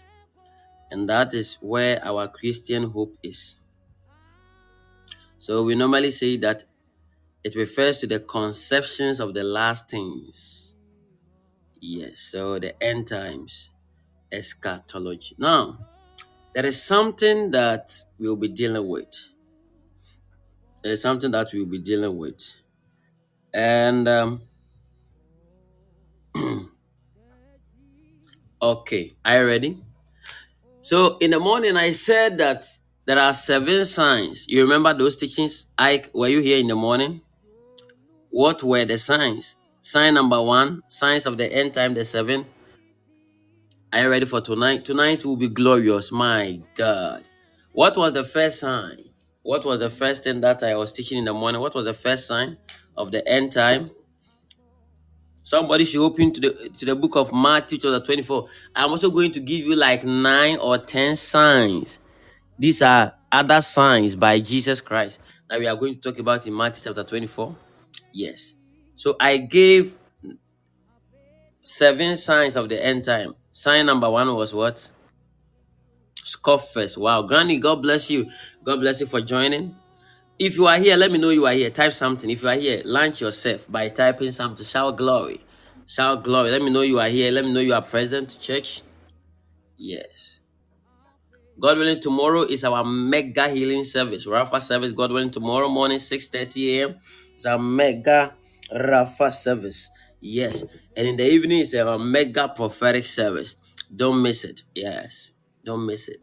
And 0.89 1.07
that 1.09 1.35
is 1.35 1.59
where 1.61 2.03
our 2.03 2.27
Christian 2.27 2.85
hope 2.89 3.15
is. 3.21 3.59
So 5.37 5.61
we 5.61 5.75
normally 5.75 6.09
say 6.09 6.37
that 6.37 6.63
it 7.43 7.55
refers 7.55 7.99
to 7.99 8.07
the 8.07 8.19
conceptions 8.19 9.19
of 9.19 9.35
the 9.35 9.43
last 9.43 9.91
things. 9.91 10.75
Yes, 11.79 12.19
so 12.21 12.57
the 12.57 12.73
end 12.81 13.05
times, 13.05 13.69
eschatology. 14.31 15.35
Now, 15.37 15.85
there 16.55 16.65
is 16.65 16.81
something 16.81 17.51
that 17.51 17.91
we'll 18.17 18.35
be 18.35 18.47
dealing 18.47 18.89
with. 18.89 19.34
There 20.85 20.93
is 20.93 21.01
something 21.01 21.31
that 21.31 21.49
we'll 21.51 21.65
be 21.65 21.79
dealing 21.79 22.15
with. 22.15 22.61
And 23.51 24.07
um, 24.07 24.41
okay, 28.61 29.11
are 29.25 29.39
you 29.39 29.47
ready? 29.47 29.83
So 30.83 31.17
in 31.17 31.31
the 31.31 31.39
morning, 31.39 31.75
I 31.75 31.89
said 31.89 32.37
that 32.37 32.65
there 33.05 33.17
are 33.17 33.33
seven 33.33 33.83
signs. 33.85 34.45
You 34.47 34.61
remember 34.61 34.93
those 34.93 35.17
teachings? 35.17 35.65
Ike, 35.75 36.11
were 36.13 36.27
you 36.27 36.41
here 36.41 36.59
in 36.59 36.67
the 36.67 36.75
morning? 36.75 37.21
What 38.29 38.61
were 38.61 38.85
the 38.85 38.99
signs? 38.99 39.57
Sign 39.81 40.13
number 40.13 40.39
one, 40.39 40.83
signs 40.87 41.25
of 41.25 41.39
the 41.39 41.51
end 41.51 41.73
time, 41.73 41.95
the 41.95 42.05
seven. 42.05 42.45
Are 43.91 44.01
you 44.03 44.09
ready 44.11 44.27
for 44.27 44.39
tonight? 44.39 44.85
Tonight 44.85 45.25
will 45.25 45.35
be 45.35 45.49
glorious. 45.49 46.11
My 46.11 46.59
God. 46.75 47.23
What 47.71 47.97
was 47.97 48.13
the 48.13 48.23
first 48.23 48.59
sign? 48.59 49.04
What 49.45 49.63
was 49.63 49.77
the 49.77 49.91
first 49.91 50.23
thing 50.23 50.41
that 50.41 50.63
I 50.63 50.75
was 50.75 50.91
teaching 50.91 51.19
in 51.19 51.25
the 51.25 51.33
morning? 51.33 51.61
What 51.61 51.75
was 51.75 51.85
the 51.85 51.93
first 51.93 52.25
sign 52.25 52.57
of 52.97 53.11
the 53.11 53.25
end 53.27 53.51
time? 53.51 53.91
Somebody 55.43 55.85
should 55.85 56.03
open 56.03 56.33
to 56.33 56.41
the 56.41 56.69
to 56.79 56.85
the 56.85 56.95
book 56.95 57.15
of 57.15 57.31
Matthew 57.31 57.77
chapter 57.77 58.03
24. 58.03 58.47
I'm 58.75 58.89
also 58.89 59.11
going 59.11 59.31
to 59.33 59.39
give 59.39 59.59
you 59.67 59.75
like 59.75 60.03
nine 60.03 60.57
or 60.57 60.79
ten 60.79 61.15
signs. 61.15 61.99
These 62.57 62.81
are 62.81 63.13
other 63.31 63.61
signs 63.61 64.15
by 64.15 64.39
Jesus 64.39 64.81
Christ 64.81 65.19
that 65.47 65.59
we 65.59 65.67
are 65.67 65.75
going 65.75 65.93
to 65.93 66.01
talk 66.01 66.17
about 66.17 66.47
in 66.47 66.57
Matthew 66.57 66.85
chapter 66.85 67.03
24. 67.03 67.55
Yes. 68.13 68.55
So 68.95 69.15
I 69.19 69.37
gave 69.37 69.95
seven 71.61 72.15
signs 72.15 72.55
of 72.55 72.67
the 72.67 72.83
end 72.83 73.03
time. 73.05 73.35
Sign 73.51 73.85
number 73.85 74.09
one 74.09 74.33
was 74.33 74.55
what? 74.55 74.89
Scoffers. 76.25 76.97
Wow. 76.97 77.21
Granny, 77.21 77.59
God 77.59 77.83
bless 77.83 78.09
you. 78.09 78.29
God 78.63 78.81
bless 78.81 78.99
you 78.99 79.05
for 79.05 79.21
joining. 79.21 79.75
If 80.39 80.57
you 80.57 80.65
are 80.65 80.77
here, 80.77 80.97
let 80.97 81.11
me 81.11 81.19
know 81.19 81.29
you 81.29 81.45
are 81.45 81.53
here. 81.53 81.69
Type 81.69 81.93
something. 81.93 82.29
If 82.29 82.41
you 82.41 82.49
are 82.49 82.55
here, 82.55 82.81
launch 82.83 83.21
yourself 83.21 83.71
by 83.71 83.89
typing 83.89 84.31
something. 84.31 84.65
Shout 84.65 84.97
glory. 84.97 85.41
Shout 85.85 86.23
glory. 86.23 86.49
Let 86.49 86.63
me 86.63 86.71
know 86.71 86.81
you 86.81 86.99
are 86.99 87.07
here. 87.07 87.31
Let 87.31 87.45
me 87.45 87.53
know 87.53 87.59
you 87.59 87.75
are 87.75 87.83
present, 87.83 88.39
church. 88.41 88.81
Yes. 89.77 90.41
God 91.59 91.77
willing, 91.77 92.01
tomorrow 92.01 92.41
is 92.41 92.63
our 92.63 92.83
mega 92.83 93.47
healing 93.47 93.83
service. 93.83 94.25
Rafa 94.25 94.59
service, 94.59 94.91
God 94.91 95.11
willing, 95.11 95.29
tomorrow 95.29 95.69
morning, 95.69 95.99
6.30 95.99 96.79
a.m. 96.79 96.95
It's 97.35 97.45
our 97.45 97.59
mega 97.59 98.35
Rafa 98.73 99.31
service. 99.31 99.89
Yes. 100.19 100.65
And 100.97 101.07
in 101.07 101.17
the 101.17 101.25
evening, 101.25 101.59
it's 101.59 101.75
our 101.75 101.99
mega 101.99 102.49
prophetic 102.49 103.05
service. 103.05 103.55
Don't 103.95 104.21
miss 104.23 104.43
it. 104.43 104.63
Yes. 104.73 105.31
Don't 105.65 105.85
miss 105.85 106.07
it. 106.07 106.21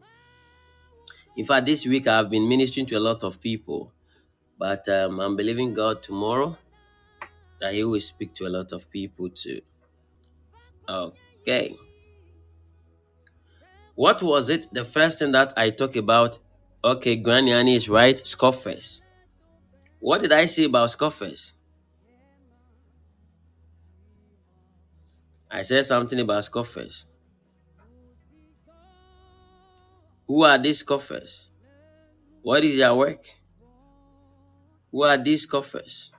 In 1.35 1.45
fact, 1.45 1.65
this 1.65 1.85
week 1.85 2.07
I've 2.07 2.29
been 2.29 2.47
ministering 2.47 2.85
to 2.87 2.95
a 2.95 2.99
lot 2.99 3.23
of 3.23 3.39
people. 3.41 3.91
But 4.59 4.87
um, 4.89 5.19
I'm 5.19 5.35
believing 5.35 5.73
God 5.73 6.03
tomorrow 6.03 6.57
that 7.59 7.73
He 7.73 7.83
will 7.83 7.99
speak 7.99 8.33
to 8.35 8.47
a 8.47 8.49
lot 8.49 8.71
of 8.71 8.89
people 8.91 9.29
too. 9.29 9.61
Okay. 10.87 11.75
What 13.95 14.21
was 14.23 14.49
it? 14.49 14.67
The 14.71 14.83
first 14.85 15.19
thing 15.19 15.31
that 15.31 15.53
I 15.57 15.69
talk 15.71 15.95
about, 15.95 16.39
okay, 16.83 17.15
Granny 17.15 17.51
Annie 17.51 17.75
is 17.75 17.89
right, 17.89 18.17
scoffers. 18.19 19.01
What 19.99 20.21
did 20.21 20.31
I 20.33 20.45
say 20.45 20.65
about 20.65 20.91
scoffers? 20.91 21.53
I 25.49 25.61
said 25.61 25.85
something 25.85 26.19
about 26.19 26.43
scoffers. 26.43 27.05
Who 30.27 30.43
are 30.43 30.57
these 30.57 30.83
coffers? 30.83 31.49
What 32.41 32.63
is 32.63 32.77
their 32.77 32.93
work? 32.95 33.23
Who 34.91 35.03
are 35.03 35.17
these 35.17 35.45
coffers? 35.45 36.11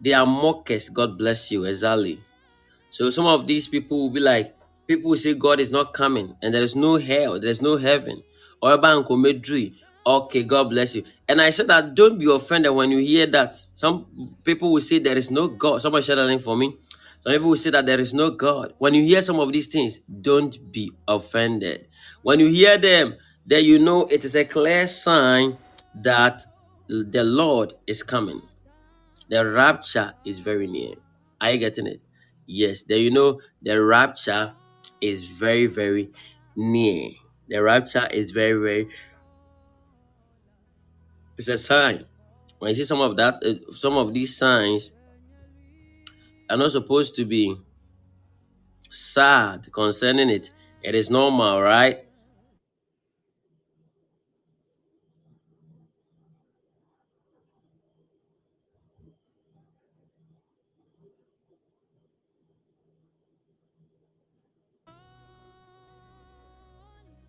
They 0.00 0.12
are 0.12 0.26
mockers. 0.26 0.90
God 0.90 1.16
bless 1.16 1.50
you, 1.50 1.64
exactly. 1.64 2.20
So 2.90 3.10
some 3.10 3.26
of 3.26 3.46
these 3.46 3.66
people 3.66 4.02
will 4.02 4.10
be 4.10 4.20
like, 4.20 4.54
people 4.86 5.10
will 5.10 5.16
say 5.16 5.34
God 5.34 5.60
is 5.60 5.70
not 5.70 5.94
coming 5.94 6.36
and 6.42 6.54
there 6.54 6.62
is 6.62 6.76
no 6.76 6.96
hell, 6.96 7.40
there's 7.40 7.62
no 7.62 7.76
heaven. 7.76 8.22
Okay, 10.06 10.44
God 10.44 10.64
bless 10.70 10.94
you. 10.94 11.04
And 11.26 11.40
I 11.40 11.48
said 11.50 11.68
that 11.68 11.94
don't 11.94 12.18
be 12.18 12.30
offended 12.30 12.72
when 12.72 12.90
you 12.90 12.98
hear 12.98 13.26
that. 13.28 13.54
Some 13.74 14.36
people 14.44 14.70
will 14.70 14.80
say 14.80 14.98
there 14.98 15.16
is 15.16 15.30
no 15.30 15.48
God. 15.48 15.80
Somebody 15.80 16.04
share 16.04 16.16
that 16.16 16.26
link 16.26 16.42
for 16.42 16.56
me. 16.56 16.76
Some 17.24 17.32
people 17.32 17.48
will 17.48 17.56
say 17.56 17.70
that 17.70 17.86
there 17.86 17.98
is 18.00 18.12
no 18.12 18.30
God. 18.30 18.74
When 18.76 18.92
you 18.92 19.02
hear 19.02 19.22
some 19.22 19.40
of 19.40 19.50
these 19.50 19.68
things, 19.68 20.00
don't 20.20 20.70
be 20.70 20.92
offended. 21.08 21.88
When 22.20 22.38
you 22.38 22.48
hear 22.48 22.76
them, 22.76 23.14
then 23.46 23.64
you 23.64 23.78
know 23.78 24.04
it 24.10 24.26
is 24.26 24.34
a 24.34 24.44
clear 24.44 24.86
sign 24.86 25.56
that 26.02 26.42
the 26.86 27.24
Lord 27.24 27.72
is 27.86 28.02
coming. 28.02 28.42
The 29.30 29.42
rapture 29.46 30.12
is 30.26 30.40
very 30.40 30.66
near. 30.66 30.96
Are 31.40 31.52
you 31.52 31.58
getting 31.58 31.86
it? 31.86 32.02
Yes. 32.46 32.82
Then 32.82 33.00
you 33.00 33.10
know 33.10 33.40
the 33.62 33.82
rapture 33.82 34.52
is 35.00 35.24
very, 35.24 35.64
very 35.64 36.10
near. 36.54 37.08
The 37.48 37.62
rapture 37.62 38.06
is 38.10 38.32
very, 38.32 38.60
very. 38.60 38.88
It's 41.38 41.48
a 41.48 41.56
sign. 41.56 42.04
When 42.58 42.68
you 42.68 42.74
see 42.74 42.84
some 42.84 43.00
of 43.00 43.16
that, 43.16 43.42
uh, 43.42 43.70
some 43.70 43.96
of 43.96 44.12
these 44.12 44.36
signs 44.36 44.92
are 46.48 46.56
not 46.56 46.72
supposed 46.72 47.14
to 47.16 47.24
be 47.24 47.56
sad 48.90 49.72
concerning 49.72 50.30
it. 50.30 50.50
It 50.82 50.94
is 50.94 51.10
normal, 51.10 51.60
right? 51.62 52.04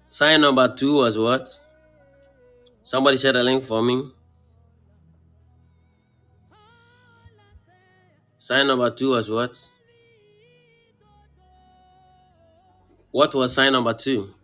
Sign 0.07 0.41
number 0.41 0.73
two 0.73 0.95
was 0.95 1.17
what? 1.17 1.49
Somebody 2.83 3.17
share 3.17 3.33
the 3.33 3.43
link 3.43 3.63
for 3.63 3.81
me. 3.81 4.14
Sign 8.47 8.67
number 8.67 8.91
two 8.91 9.09
was 9.09 9.27
what? 9.27 9.57
What 13.09 13.33
was 13.33 13.55
sign 13.55 13.73
number 13.73 13.95
two? 13.95 14.35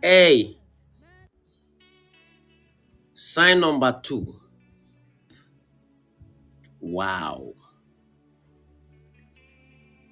Hey, 0.00 0.56
sign 3.14 3.58
number 3.58 3.98
two. 4.00 4.40
Wow. 6.78 7.52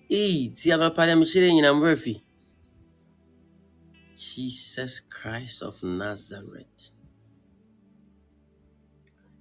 Ee, 0.08 0.48
ti 0.56 0.72
anɔpa 0.72 1.06
dɛ 1.06 1.14
mehyɛ 1.20 2.23
Jesus 4.24 5.00
Christ 5.00 5.62
of 5.62 5.82
Nazareth. 5.82 6.90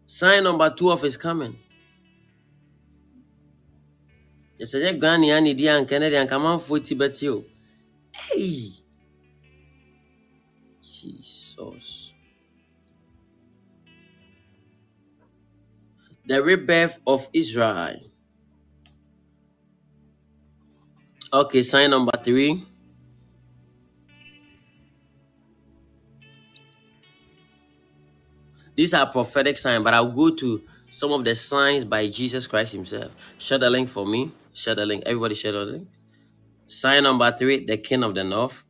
Sign 0.05 0.43
number 0.43 0.69
two 0.69 0.91
of 0.91 1.01
his 1.01 1.15
coming. 1.15 1.57
Kyɛ 4.57 4.65
sɛ 4.71 4.77
nyɛ 4.83 4.99
guan 4.99 5.21
nea 5.21 5.41
ne 5.41 5.53
di 5.53 5.65
anka 5.67 5.99
ne 5.99 6.09
de 6.09 6.17
anka 6.19 6.35
amanfoɔ 6.35 6.83
ti 6.83 6.95
bɛte 6.95 7.27
o. 7.31 7.43
Hey! 8.11 8.83
Jesus. 10.81 12.13
The 16.25 16.43
rebirth 16.43 16.99
of 17.07 17.29
Israel. 17.33 17.99
Okay, 21.31 21.63
sign 21.63 21.89
number 21.89 22.17
three. 22.23 22.72
These 28.75 28.93
are 28.93 29.05
prophetic 29.11 29.57
signs, 29.57 29.83
but 29.83 29.93
I'll 29.93 30.11
go 30.11 30.31
to 30.35 30.61
some 30.89 31.11
of 31.11 31.23
the 31.25 31.35
signs 31.35 31.85
by 31.85 32.07
Jesus 32.07 32.47
Christ 32.47 32.73
Himself. 32.73 33.15
Share 33.37 33.57
the 33.57 33.69
link 33.69 33.89
for 33.89 34.05
me. 34.05 34.31
Share 34.53 34.75
the 34.75 34.85
link. 34.85 35.03
Everybody 35.05 35.35
share 35.35 35.51
the 35.51 35.65
link. 35.65 35.87
Sign 36.65 37.03
number 37.03 37.31
three, 37.37 37.65
the 37.65 37.77
King 37.77 38.03
of 38.03 38.15
the 38.15 38.23
North. 38.23 38.63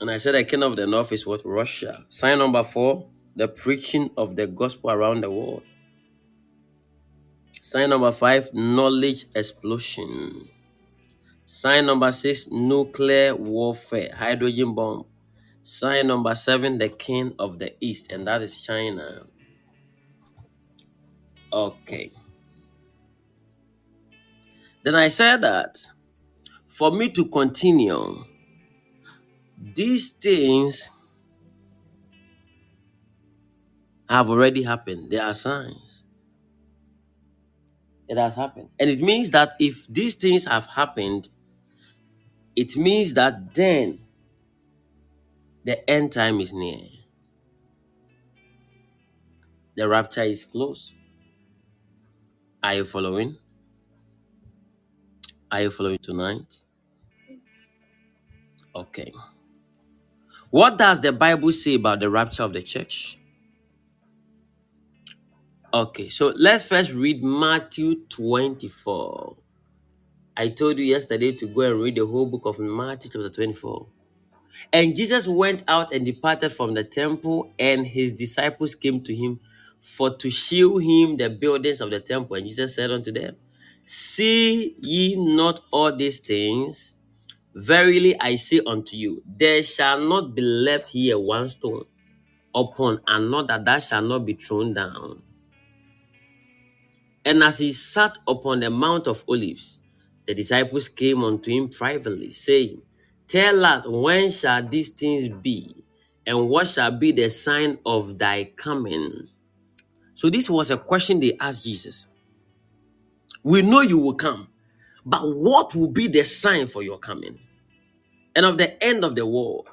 And 0.00 0.10
I 0.10 0.16
said 0.16 0.34
the 0.34 0.44
king 0.44 0.62
of 0.62 0.76
the 0.76 0.86
north 0.86 1.12
is 1.12 1.26
what? 1.26 1.42
Russia. 1.44 2.06
Sign 2.08 2.38
number 2.38 2.62
four, 2.62 3.06
the 3.36 3.48
preaching 3.48 4.08
of 4.16 4.34
the 4.34 4.46
gospel 4.46 4.90
around 4.90 5.20
the 5.22 5.30
world. 5.30 5.62
Sign 7.60 7.90
number 7.90 8.10
five, 8.10 8.48
knowledge 8.54 9.26
explosion. 9.34 10.48
Sign 11.44 11.84
number 11.84 12.10
six, 12.12 12.48
nuclear 12.50 13.36
warfare, 13.36 14.14
hydrogen 14.16 14.74
bomb. 14.74 15.04
Sign 15.62 16.06
number 16.06 16.34
seven, 16.34 16.78
the 16.78 16.88
king 16.88 17.34
of 17.38 17.58
the 17.58 17.74
east, 17.80 18.10
and 18.10 18.26
that 18.26 18.42
is 18.42 18.60
China. 18.60 19.26
Okay. 21.52 22.12
Then 24.82 24.94
I 24.94 25.08
said 25.08 25.42
that 25.42 25.76
for 26.66 26.90
me 26.90 27.10
to 27.10 27.26
continue, 27.26 28.24
these 29.74 30.10
things 30.10 30.90
have 34.08 34.30
already 34.30 34.62
happened. 34.62 35.10
They 35.10 35.18
are 35.18 35.34
signs. 35.34 36.04
It 38.08 38.16
has 38.16 38.34
happened. 38.34 38.70
And 38.78 38.90
it 38.90 39.00
means 39.00 39.30
that 39.30 39.54
if 39.60 39.86
these 39.88 40.14
things 40.16 40.46
have 40.46 40.66
happened, 40.66 41.28
it 42.56 42.76
means 42.76 43.14
that 43.14 43.54
then 43.54 44.00
the 45.64 45.88
end 45.88 46.12
time 46.12 46.40
is 46.40 46.52
near. 46.52 46.82
The 49.76 49.88
rapture 49.88 50.22
is 50.22 50.44
close. 50.44 50.94
Are 52.62 52.74
you 52.76 52.84
following? 52.84 53.36
Are 55.50 55.62
you 55.62 55.70
following 55.70 55.98
tonight? 55.98 56.56
Okay. 58.74 59.12
What 60.50 60.78
does 60.78 61.00
the 61.00 61.12
Bible 61.12 61.50
say 61.52 61.74
about 61.74 62.00
the 62.00 62.10
rapture 62.10 62.44
of 62.44 62.52
the 62.52 62.62
church? 62.62 63.18
Okay, 65.72 66.08
so 66.08 66.32
let's 66.36 66.64
first 66.64 66.92
read 66.92 67.22
Matthew 67.22 68.04
24. 68.08 69.36
I 70.36 70.48
told 70.48 70.78
you 70.78 70.84
yesterday 70.84 71.32
to 71.32 71.46
go 71.46 71.62
and 71.62 71.80
read 71.82 71.96
the 71.96 72.06
whole 72.06 72.26
book 72.26 72.46
of 72.46 72.58
Matthew 72.60 73.10
chapter 73.12 73.30
24. 73.30 73.86
And 74.72 74.96
Jesus 74.96 75.26
went 75.26 75.64
out 75.68 75.92
and 75.92 76.04
departed 76.04 76.50
from 76.52 76.74
the 76.74 76.84
temple, 76.84 77.52
and 77.58 77.86
his 77.86 78.12
disciples 78.12 78.74
came 78.74 79.02
to 79.04 79.14
him 79.14 79.40
for 79.80 80.14
to 80.16 80.30
shew 80.30 80.78
him 80.78 81.16
the 81.16 81.30
buildings 81.30 81.80
of 81.80 81.90
the 81.90 82.00
temple. 82.00 82.36
And 82.36 82.46
Jesus 82.46 82.74
said 82.74 82.90
unto 82.90 83.12
them, 83.12 83.36
See 83.84 84.76
ye 84.78 85.16
not 85.16 85.60
all 85.70 85.94
these 85.94 86.20
things? 86.20 86.94
Verily 87.54 88.18
I 88.20 88.36
say 88.36 88.60
unto 88.66 88.96
you, 88.96 89.22
there 89.26 89.62
shall 89.62 90.00
not 90.00 90.34
be 90.34 90.42
left 90.42 90.90
here 90.90 91.18
one 91.18 91.48
stone 91.48 91.84
upon 92.54 93.00
another 93.06 93.60
that 93.64 93.82
shall 93.82 94.02
not 94.02 94.24
be 94.24 94.34
thrown 94.34 94.72
down. 94.74 95.22
And 97.24 97.42
as 97.42 97.58
he 97.58 97.72
sat 97.72 98.18
upon 98.26 98.60
the 98.60 98.70
Mount 98.70 99.06
of 99.06 99.24
Olives, 99.28 99.78
the 100.26 100.34
disciples 100.34 100.88
came 100.88 101.24
unto 101.24 101.50
him 101.50 101.68
privately, 101.68 102.32
saying, 102.32 102.82
Tell 103.30 103.64
us 103.64 103.86
when 103.86 104.28
shall 104.28 104.66
these 104.66 104.88
things 104.88 105.28
be, 105.28 105.84
and 106.26 106.48
what 106.48 106.66
shall 106.66 106.90
be 106.90 107.12
the 107.12 107.30
sign 107.30 107.78
of 107.86 108.18
thy 108.18 108.46
coming? 108.56 109.28
So 110.14 110.30
this 110.30 110.50
was 110.50 110.72
a 110.72 110.76
question 110.76 111.20
they 111.20 111.36
asked 111.38 111.62
Jesus. 111.62 112.08
We 113.44 113.62
know 113.62 113.82
you 113.82 113.98
will 113.98 114.14
come, 114.14 114.48
but 115.06 115.20
what 115.20 115.76
will 115.76 115.92
be 115.92 116.08
the 116.08 116.24
sign 116.24 116.66
for 116.66 116.82
your 116.82 116.98
coming 116.98 117.38
and 118.34 118.44
of 118.44 118.58
the 118.58 118.82
end 118.82 119.04
of 119.04 119.14
the 119.14 119.24
world? 119.24 119.68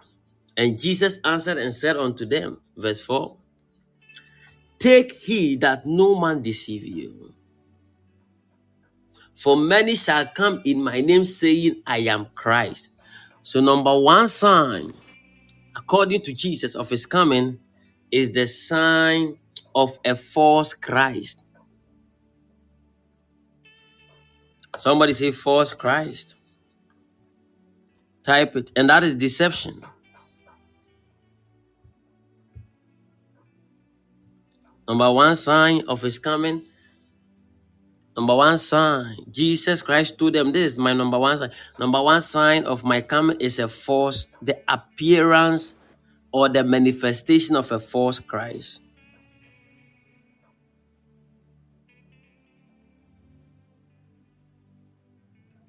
And 0.55 0.77
Jesus 0.77 1.19
answered 1.25 1.57
and 1.57 1.73
said 1.73 1.97
unto 1.97 2.27
them, 2.27 2.61
verse 2.75 3.01
4 3.01 3.37
Take 4.77 5.13
heed 5.13 5.61
that 5.61 5.83
no 5.83 6.19
man 6.19 6.43
deceive 6.43 6.85
you. 6.85 7.33
For 9.33 9.57
many 9.57 9.95
shall 9.95 10.27
come 10.27 10.61
in 10.63 10.83
my 10.83 11.01
name, 11.01 11.23
saying, 11.23 11.81
I 11.87 12.01
am 12.01 12.27
Christ. 12.35 12.89
So, 13.47 13.61
number 13.61 13.97
one 13.97 14.27
sign, 14.27 14.93
according 15.73 16.19
to 16.23 16.33
Jesus, 16.33 16.75
of 16.75 16.89
his 16.89 17.05
coming 17.05 17.59
is 18.11 18.33
the 18.33 18.45
sign 18.45 19.37
of 19.73 19.97
a 20.03 20.15
false 20.15 20.73
Christ. 20.73 21.45
Somebody 24.77 25.13
say 25.13 25.31
false 25.31 25.71
Christ. 25.73 26.35
Type 28.21 28.57
it. 28.57 28.69
And 28.75 28.89
that 28.89 29.05
is 29.05 29.15
deception. 29.15 29.81
Number 34.89 35.09
one 35.09 35.37
sign 35.37 35.83
of 35.87 36.01
his 36.01 36.19
coming. 36.19 36.66
Number 38.17 38.35
one 38.35 38.57
sign. 38.57 39.15
Jesus 39.29 39.83
Christ 39.83 40.17
told 40.17 40.33
them 40.33 40.51
this 40.51 40.73
is 40.73 40.77
my 40.77 40.91
number 40.91 41.19
one 41.19 41.37
sign. 41.37 41.51
Number 41.77 42.01
one 42.01 42.21
sign 42.21 42.63
of 42.63 42.83
my 42.83 42.99
coming 42.99 43.37
is 43.39 43.59
a 43.59 43.67
false, 43.67 44.27
the 44.41 44.59
appearance 44.67 45.75
or 46.31 46.49
the 46.49 46.63
manifestation 46.63 47.55
of 47.55 47.71
a 47.71 47.77
false 47.77 48.19
Christ. 48.19 48.81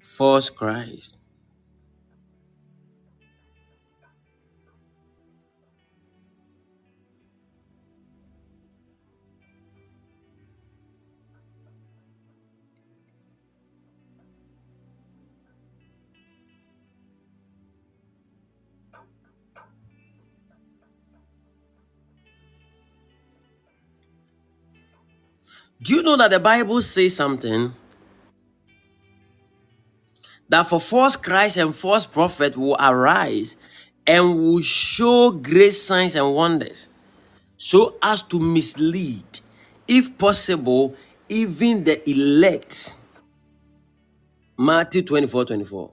False 0.01 0.49
Christ. 0.49 1.18
Do 25.81 25.95
you 25.95 26.03
know 26.03 26.17
that 26.17 26.31
the 26.31 26.39
Bible 26.39 26.81
says 26.81 27.15
something? 27.15 27.73
That 30.49 30.63
for 30.67 30.79
false 30.79 31.15
Christ 31.15 31.57
and 31.57 31.73
false 31.73 32.05
prophet 32.05 32.57
will 32.57 32.75
arise 32.79 33.55
and 34.05 34.35
will 34.37 34.61
show 34.61 35.31
great 35.31 35.73
signs 35.73 36.15
and 36.15 36.33
wonders 36.33 36.89
so 37.55 37.97
as 38.01 38.23
to 38.23 38.39
mislead, 38.39 39.41
if 39.87 40.17
possible, 40.17 40.95
even 41.27 41.83
the 41.83 42.09
elect. 42.09 42.95
Matthew 44.57 45.01
24 45.03 45.45
24. 45.45 45.91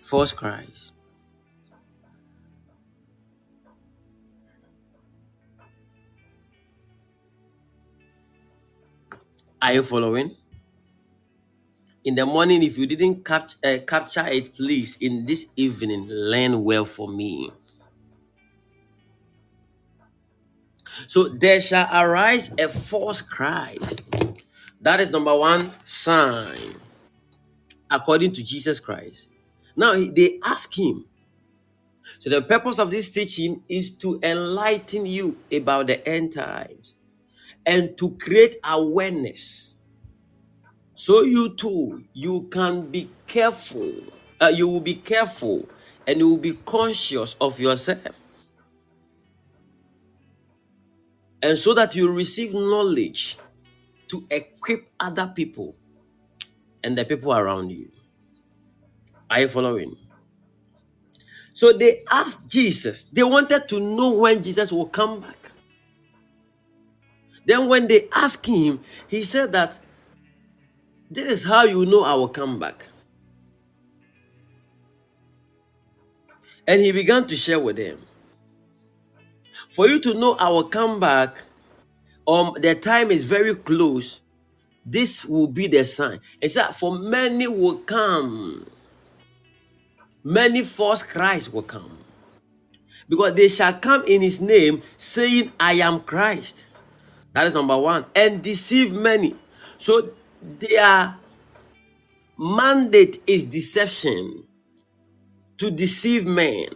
False 0.00 0.32
Christ. 0.32 0.93
Are 9.64 9.72
you 9.72 9.82
following? 9.82 10.36
In 12.04 12.16
the 12.16 12.26
morning, 12.26 12.62
if 12.62 12.76
you 12.76 12.84
didn't 12.84 13.24
cap- 13.24 13.52
uh, 13.64 13.78
capture 13.86 14.26
it, 14.26 14.52
please, 14.52 14.98
in 15.00 15.24
this 15.24 15.46
evening, 15.56 16.06
learn 16.06 16.62
well 16.62 16.84
for 16.84 17.08
me. 17.08 17.50
So 21.06 21.28
there 21.28 21.62
shall 21.62 21.88
arise 21.90 22.52
a 22.58 22.68
false 22.68 23.22
Christ. 23.22 24.02
That 24.82 25.00
is 25.00 25.10
number 25.10 25.34
one 25.34 25.72
sign, 25.86 26.74
according 27.90 28.32
to 28.32 28.42
Jesus 28.42 28.78
Christ. 28.78 29.28
Now 29.74 29.94
they 29.94 30.40
ask 30.44 30.78
him. 30.78 31.06
So 32.18 32.28
the 32.28 32.42
purpose 32.42 32.78
of 32.78 32.90
this 32.90 33.10
teaching 33.10 33.62
is 33.66 33.96
to 33.96 34.20
enlighten 34.22 35.06
you 35.06 35.38
about 35.50 35.86
the 35.86 36.06
end 36.06 36.34
times 36.34 36.92
and 37.66 37.96
to 37.98 38.16
create 38.16 38.56
awareness. 38.64 39.74
So 40.94 41.22
you 41.22 41.54
too, 41.54 42.04
you 42.12 42.48
can 42.50 42.90
be 42.90 43.10
careful. 43.26 43.92
Uh, 44.40 44.52
you 44.54 44.68
will 44.68 44.80
be 44.80 44.94
careful 44.96 45.68
and 46.06 46.18
you 46.18 46.28
will 46.28 46.38
be 46.38 46.54
conscious 46.66 47.36
of 47.40 47.60
yourself. 47.60 48.20
And 51.42 51.58
so 51.58 51.74
that 51.74 51.94
you 51.94 52.10
receive 52.10 52.54
knowledge 52.54 53.38
to 54.08 54.26
equip 54.30 54.88
other 55.00 55.32
people 55.34 55.76
and 56.82 56.96
the 56.96 57.04
people 57.04 57.34
around 57.34 57.70
you. 57.70 57.90
Are 59.30 59.40
you 59.40 59.48
following? 59.48 59.96
So 61.52 61.72
they 61.72 62.04
asked 62.10 62.48
Jesus, 62.48 63.04
they 63.04 63.22
wanted 63.22 63.68
to 63.68 63.80
know 63.80 64.12
when 64.12 64.42
Jesus 64.42 64.72
will 64.72 64.86
come 64.86 65.20
back. 65.20 65.43
Then 67.46 67.68
when 67.68 67.88
they 67.88 68.08
asked 68.14 68.46
him, 68.46 68.80
he 69.08 69.22
said 69.22 69.52
that 69.52 69.78
This 71.10 71.30
is 71.30 71.44
how 71.44 71.64
you 71.64 71.86
know 71.86 72.02
I 72.04 72.14
will 72.14 72.28
come 72.28 72.58
back. 72.58 72.88
And 76.66 76.80
he 76.80 76.92
began 76.92 77.26
to 77.26 77.36
share 77.36 77.60
with 77.60 77.76
them. 77.76 77.98
For 79.68 79.88
you 79.88 80.00
to 80.00 80.14
know 80.14 80.34
I 80.34 80.48
will 80.48 80.64
come 80.64 80.98
back, 80.98 81.42
um, 82.26 82.54
the 82.60 82.74
time 82.74 83.10
is 83.10 83.24
very 83.24 83.54
close. 83.54 84.20
This 84.84 85.24
will 85.24 85.46
be 85.46 85.66
the 85.66 85.84
sign. 85.84 86.20
It's 86.40 86.54
that 86.54 86.74
for 86.74 86.98
many 86.98 87.46
will 87.46 87.78
come, 87.78 88.66
many 90.22 90.62
false 90.62 91.02
Christ 91.02 91.52
will 91.52 91.62
come. 91.62 91.98
Because 93.08 93.34
they 93.34 93.48
shall 93.48 93.74
come 93.74 94.04
in 94.06 94.22
his 94.22 94.40
name, 94.40 94.82
saying, 94.96 95.52
I 95.60 95.74
am 95.74 96.00
Christ. 96.00 96.66
That 97.34 97.48
is 97.48 97.54
number 97.54 97.76
one. 97.76 98.06
And 98.14 98.42
deceive 98.42 98.94
many. 98.94 99.34
So 99.76 100.10
their 100.40 101.16
mandate 102.38 103.18
is 103.26 103.44
deception 103.44 104.44
to 105.58 105.70
deceive 105.70 106.26
men. 106.26 106.68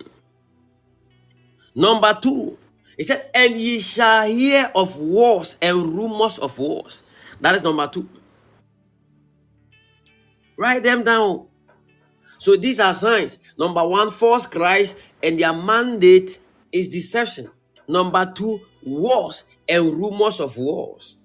Number 1.75 2.17
two, 2.21 2.59
he 2.97 3.05
said, 3.05 3.31
and 3.33 3.55
ye 3.55 3.79
shall 3.79 4.27
hear 4.27 4.71
of 4.75 4.97
wars 4.97 5.57
and 5.63 5.97
rumors 5.97 6.39
of 6.39 6.59
wars. 6.59 7.05
That 7.41 7.55
is 7.55 7.63
number 7.63 7.87
two. 7.87 8.09
Write 10.57 10.83
them 10.83 11.05
down. 11.05 11.47
So 12.39 12.57
these 12.57 12.81
are 12.81 12.95
signs. 12.95 13.39
Number 13.57 13.87
one, 13.87 14.11
false 14.11 14.47
Christ, 14.47 14.99
and 15.23 15.39
their 15.39 15.53
mandate 15.53 16.41
is 16.73 16.89
deception. 16.89 17.49
Number 17.87 18.33
two, 18.35 18.61
wars 18.83 19.45
and 19.69 19.95
rumors 19.95 20.41
of 20.41 20.57
wars. 20.57 21.17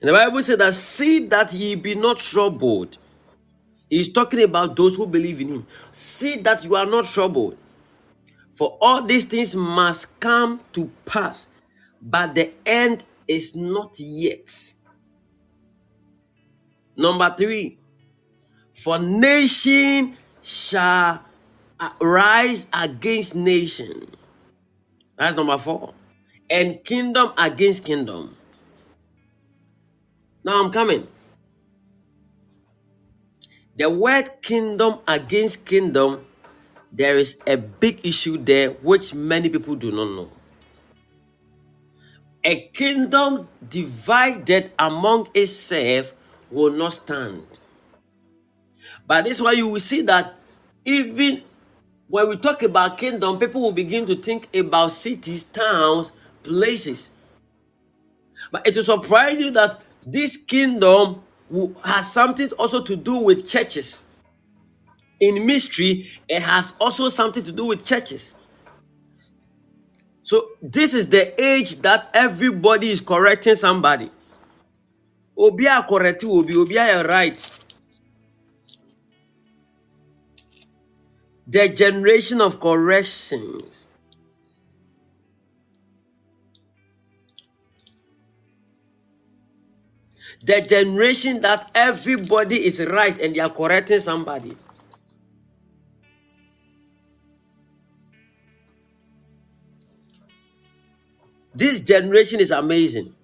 And 0.00 0.10
the 0.10 0.12
Bible 0.12 0.42
said 0.42 0.58
that 0.58 0.74
see 0.74 1.20
that 1.26 1.52
ye 1.52 1.74
be 1.74 1.94
not 1.94 2.18
troubled. 2.18 2.98
He's 3.88 4.12
talking 4.12 4.42
about 4.42 4.76
those 4.76 4.96
who 4.96 5.06
believe 5.06 5.40
in 5.40 5.48
him. 5.48 5.66
See 5.90 6.36
that 6.42 6.64
you 6.64 6.76
are 6.76 6.86
not 6.86 7.06
troubled. 7.06 7.56
For 8.54 8.76
all 8.80 9.02
these 9.02 9.24
things 9.26 9.54
must 9.54 10.18
come 10.18 10.60
to 10.72 10.90
pass, 11.04 11.46
but 12.00 12.34
the 12.34 12.52
end 12.64 13.04
is 13.28 13.54
not 13.54 13.98
yet. 13.98 14.74
Number 16.96 17.34
three, 17.36 17.75
for 18.76 18.98
nation 18.98 20.18
shall 20.42 21.24
rise 21.98 22.66
against 22.72 23.34
nation. 23.34 24.04
That's 25.16 25.34
number 25.34 25.56
four. 25.56 25.94
And 26.50 26.84
kingdom 26.84 27.32
against 27.38 27.86
kingdom. 27.86 28.36
Now 30.44 30.62
I'm 30.62 30.70
coming. 30.70 31.08
The 33.78 33.88
word 33.88 34.42
kingdom 34.42 35.00
against 35.08 35.64
kingdom, 35.64 36.26
there 36.92 37.16
is 37.16 37.40
a 37.46 37.56
big 37.56 38.04
issue 38.06 38.36
there 38.36 38.70
which 38.84 39.14
many 39.14 39.48
people 39.48 39.74
do 39.74 39.90
not 39.90 40.10
know. 40.10 40.30
A 42.44 42.68
kingdom 42.68 43.48
divided 43.66 44.70
among 44.78 45.28
itself 45.34 46.14
will 46.50 46.72
not 46.72 46.92
stand. 46.92 47.42
But 49.06 49.24
this 49.24 49.34
is 49.34 49.42
why 49.42 49.52
you 49.52 49.68
will 49.68 49.80
see 49.80 50.02
that 50.02 50.34
even 50.84 51.42
when 52.08 52.28
we 52.28 52.36
talk 52.36 52.62
about 52.62 52.98
kingdom, 52.98 53.38
people 53.38 53.60
will 53.62 53.72
begin 53.72 54.06
to 54.06 54.16
think 54.16 54.54
about 54.54 54.90
cities, 54.92 55.44
towns, 55.44 56.12
places. 56.42 57.10
But 58.52 58.66
it 58.66 58.76
will 58.76 58.84
surprise 58.84 59.40
you 59.40 59.50
that 59.52 59.80
this 60.04 60.36
kingdom 60.36 61.22
has 61.84 62.12
something 62.12 62.50
also 62.52 62.82
to 62.82 62.96
do 62.96 63.18
with 63.24 63.48
churches. 63.48 64.04
In 65.18 65.46
mystery, 65.46 66.10
it 66.28 66.42
has 66.42 66.74
also 66.80 67.08
something 67.08 67.42
to 67.44 67.52
do 67.52 67.66
with 67.66 67.84
churches. 67.84 68.34
So 70.22 70.50
this 70.60 70.92
is 70.94 71.08
the 71.08 71.40
age 71.42 71.76
that 71.82 72.10
everybody 72.12 72.90
is 72.90 73.00
correcting 73.00 73.54
somebody. 73.54 74.10
Obia 75.38 75.86
correct 75.86 76.24
obi, 76.24 76.54
obia 76.54 77.06
right. 77.06 77.52
The 81.46 81.68
generation 81.68 82.40
of 82.40 82.58
corrections. 82.58 83.86
The 90.44 90.60
generation 90.62 91.40
that 91.42 91.70
everybody 91.74 92.66
is 92.66 92.84
right 92.84 93.18
and 93.20 93.34
they 93.34 93.40
are 93.40 93.50
correcting 93.50 93.98
somebody. 94.00 94.56
This 101.54 101.80
generation 101.80 102.38
is 102.38 102.52
amazing. 102.52 103.15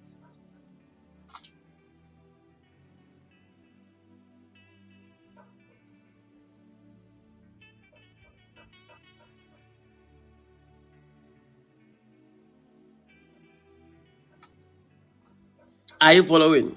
Are 16.03 16.11
you 16.11 16.23
following? 16.23 16.75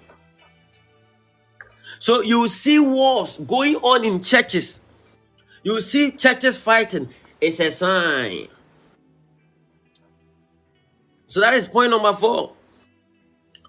So 1.99 2.23
you 2.23 2.47
see 2.47 2.79
wars 2.79 3.39
going 3.39 3.75
on 3.75 4.05
in 4.05 4.23
churches. 4.23 4.79
You 5.65 5.81
see 5.81 6.13
churches 6.13 6.57
fighting. 6.57 7.09
It's 7.41 7.59
a 7.59 7.73
sign. 7.73 8.47
So 11.27 11.41
that 11.41 11.55
is 11.55 11.67
point 11.67 11.91
number 11.91 12.13
four. 12.13 12.53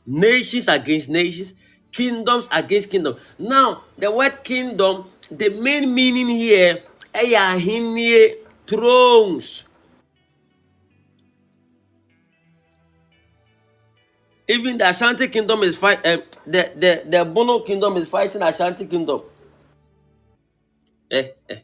Nations 0.06 0.68
against 0.68 1.10
nations, 1.10 1.56
kingdoms 1.92 2.48
against 2.52 2.92
kingdom. 2.92 3.18
Now, 3.40 3.82
the 3.98 4.12
word 4.12 4.44
kingdom, 4.44 5.06
the 5.32 5.50
main 5.50 5.92
meaning 5.92 6.28
here, 6.28 6.84
thrones. 8.68 9.66
Even 14.48 14.78
the 14.78 14.90
Ashanti 14.90 15.28
kingdom 15.28 15.62
is 15.64 15.78
fight. 15.78 16.06
Uh, 16.06 16.18
the 16.46 16.72
the 16.76 17.04
the 17.10 17.26
Bono 17.26 17.60
kingdom 17.62 17.98
is 17.98 18.08
fighting 18.10 18.42
Ashanti 18.42 18.86
kingdom. 18.86 19.22
Eh, 21.12 21.28
eh. 21.50 21.60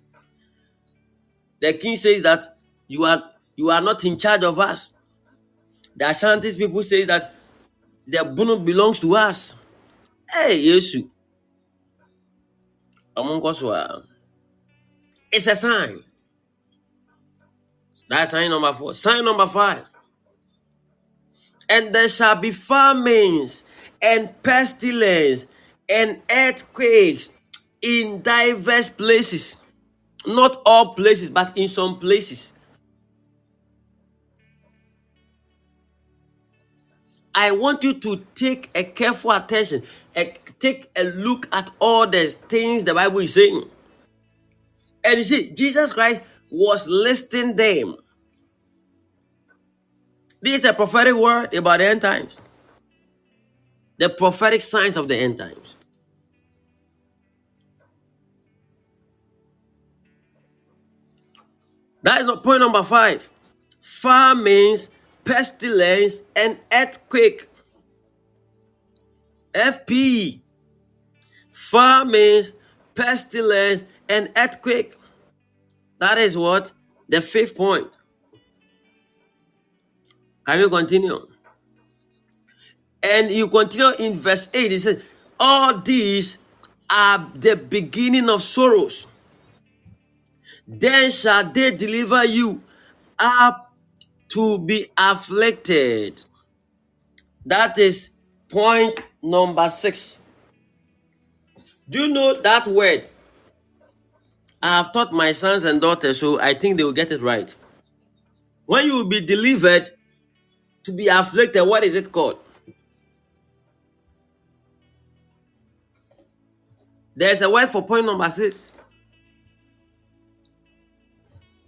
The 1.61 1.73
king 1.73 1.95
says 1.95 2.21
that 2.23 2.43
you 2.87 3.05
are 3.05 3.23
you 3.55 3.69
are 3.69 3.81
not 3.81 4.03
in 4.05 4.17
charge 4.17 4.43
of 4.43 4.59
us. 4.59 4.91
The 5.95 6.09
Ashanti 6.09 6.55
people 6.57 6.83
say 6.83 7.05
that 7.05 7.33
the 8.07 8.23
Bono 8.25 8.59
belongs 8.59 8.99
to 9.01 9.15
us. 9.15 9.55
Hey, 10.29 10.61
Yesu. 10.65 11.09
It's 15.31 15.47
a 15.47 15.55
sign. 15.55 16.03
That's 18.09 18.31
sign 18.31 18.49
number 18.49 18.73
four. 18.73 18.93
Sign 18.93 19.23
number 19.25 19.47
five 19.47 19.85
and 21.73 21.93
there 21.93 22.07
shall 22.07 22.35
be 22.35 22.51
famines 22.51 23.63
and 23.99 24.29
pestilence 24.43 25.47
and 25.89 26.21
earthquakes 26.29 27.33
in 27.81 28.21
diverse 28.21 28.89
places. 28.89 29.57
Not 30.27 30.61
all 30.67 30.93
places, 30.93 31.29
but 31.29 31.57
in 31.57 31.67
some 31.67 31.97
places. 31.97 32.53
I 37.33 37.49
want 37.49 37.83
you 37.83 37.95
to 37.95 38.23
take 38.35 38.69
a 38.75 38.83
careful 38.83 39.31
attention, 39.31 39.81
a, 40.15 40.31
take 40.59 40.91
a 40.95 41.03
look 41.03 41.47
at 41.51 41.71
all 41.79 42.05
the 42.05 42.27
things 42.49 42.83
the 42.83 42.93
Bible 42.93 43.19
is 43.21 43.33
saying. 43.33 43.63
And 45.03 45.17
you 45.17 45.23
see, 45.23 45.49
Jesus 45.49 45.91
Christ 45.91 46.21
was 46.51 46.87
listing 46.87 47.55
them. 47.55 47.97
This 50.43 50.59
is 50.59 50.65
a 50.65 50.73
prophetic 50.73 51.15
word 51.15 51.53
about 51.53 51.79
the 51.79 51.85
end 51.85 52.01
times. 52.01 52.37
The 53.97 54.09
prophetic 54.09 54.61
signs 54.61 54.97
of 54.97 55.07
the 55.07 55.15
end 55.15 55.37
times. 55.37 55.77
That 62.01 62.19
is 62.19 62.27
not 62.27 62.43
point 62.43 62.59
number 62.59 62.83
five. 62.83 63.31
Famines, 63.79 64.89
pestilence, 65.23 66.23
and 66.35 66.59
earthquake. 66.73 67.47
FP. 69.53 70.41
Famines, 71.51 72.51
pestilence, 72.95 73.85
and 74.09 74.29
earthquake. 74.35 74.97
That 75.99 76.17
is 76.17 76.35
what? 76.35 76.73
The 77.07 77.21
fifth 77.21 77.55
point. 77.55 77.87
Can 80.45 80.59
we 80.59 80.69
continue? 80.69 81.27
And 83.01 83.31
you 83.31 83.47
continue 83.47 83.91
in 83.99 84.19
verse 84.19 84.47
8. 84.53 84.71
It 84.71 84.79
says, 84.79 85.01
All 85.39 85.77
these 85.79 86.37
are 86.89 87.31
the 87.35 87.55
beginning 87.55 88.29
of 88.29 88.41
sorrows. 88.41 89.07
Then 90.67 91.11
shall 91.11 91.51
they 91.51 91.71
deliver 91.75 92.23
you 92.25 92.61
up 93.19 93.73
to 94.29 94.57
be 94.59 94.87
afflicted. 94.97 96.23
That 97.45 97.77
is 97.77 98.09
point 98.49 98.99
number 99.21 99.69
six. 99.69 100.21
Do 101.89 102.07
you 102.07 102.13
know 102.13 102.41
that 102.41 102.65
word? 102.67 103.07
I 104.61 104.77
have 104.77 104.93
taught 104.93 105.11
my 105.11 105.33
sons 105.33 105.65
and 105.65 105.81
daughters, 105.81 106.19
so 106.19 106.39
I 106.39 106.53
think 106.53 106.77
they 106.77 106.83
will 106.83 106.93
get 106.93 107.11
it 107.11 107.21
right. 107.21 107.53
When 108.65 108.85
you 108.85 108.93
will 108.93 109.09
be 109.09 109.25
delivered 109.25 109.91
to 110.83 110.91
be 110.91 111.07
afflicted, 111.07 111.65
what 111.65 111.83
is 111.83 111.95
it 111.95 112.11
called? 112.11 112.39
There's 117.15 117.41
a 117.41 117.49
word 117.49 117.67
for 117.67 117.85
point 117.85 118.05
number 118.05 118.29
six. 118.29 118.71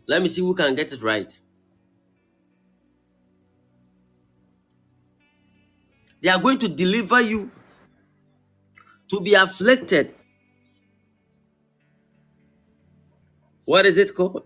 Let 0.08 0.22
me 0.22 0.28
see 0.28 0.42
who 0.42 0.54
can 0.54 0.76
get 0.76 0.92
it 0.92 1.02
right. 1.02 1.40
They 6.22 6.30
are 6.30 6.40
going 6.42 6.58
to 6.60 6.68
deliver 6.68 7.22
you 7.22 7.52
to 9.10 9.22
be 9.22 9.36
afflicted. 9.36 10.14
What 13.66 13.86
is 13.86 13.98
it 13.98 14.14
called? 14.14 14.44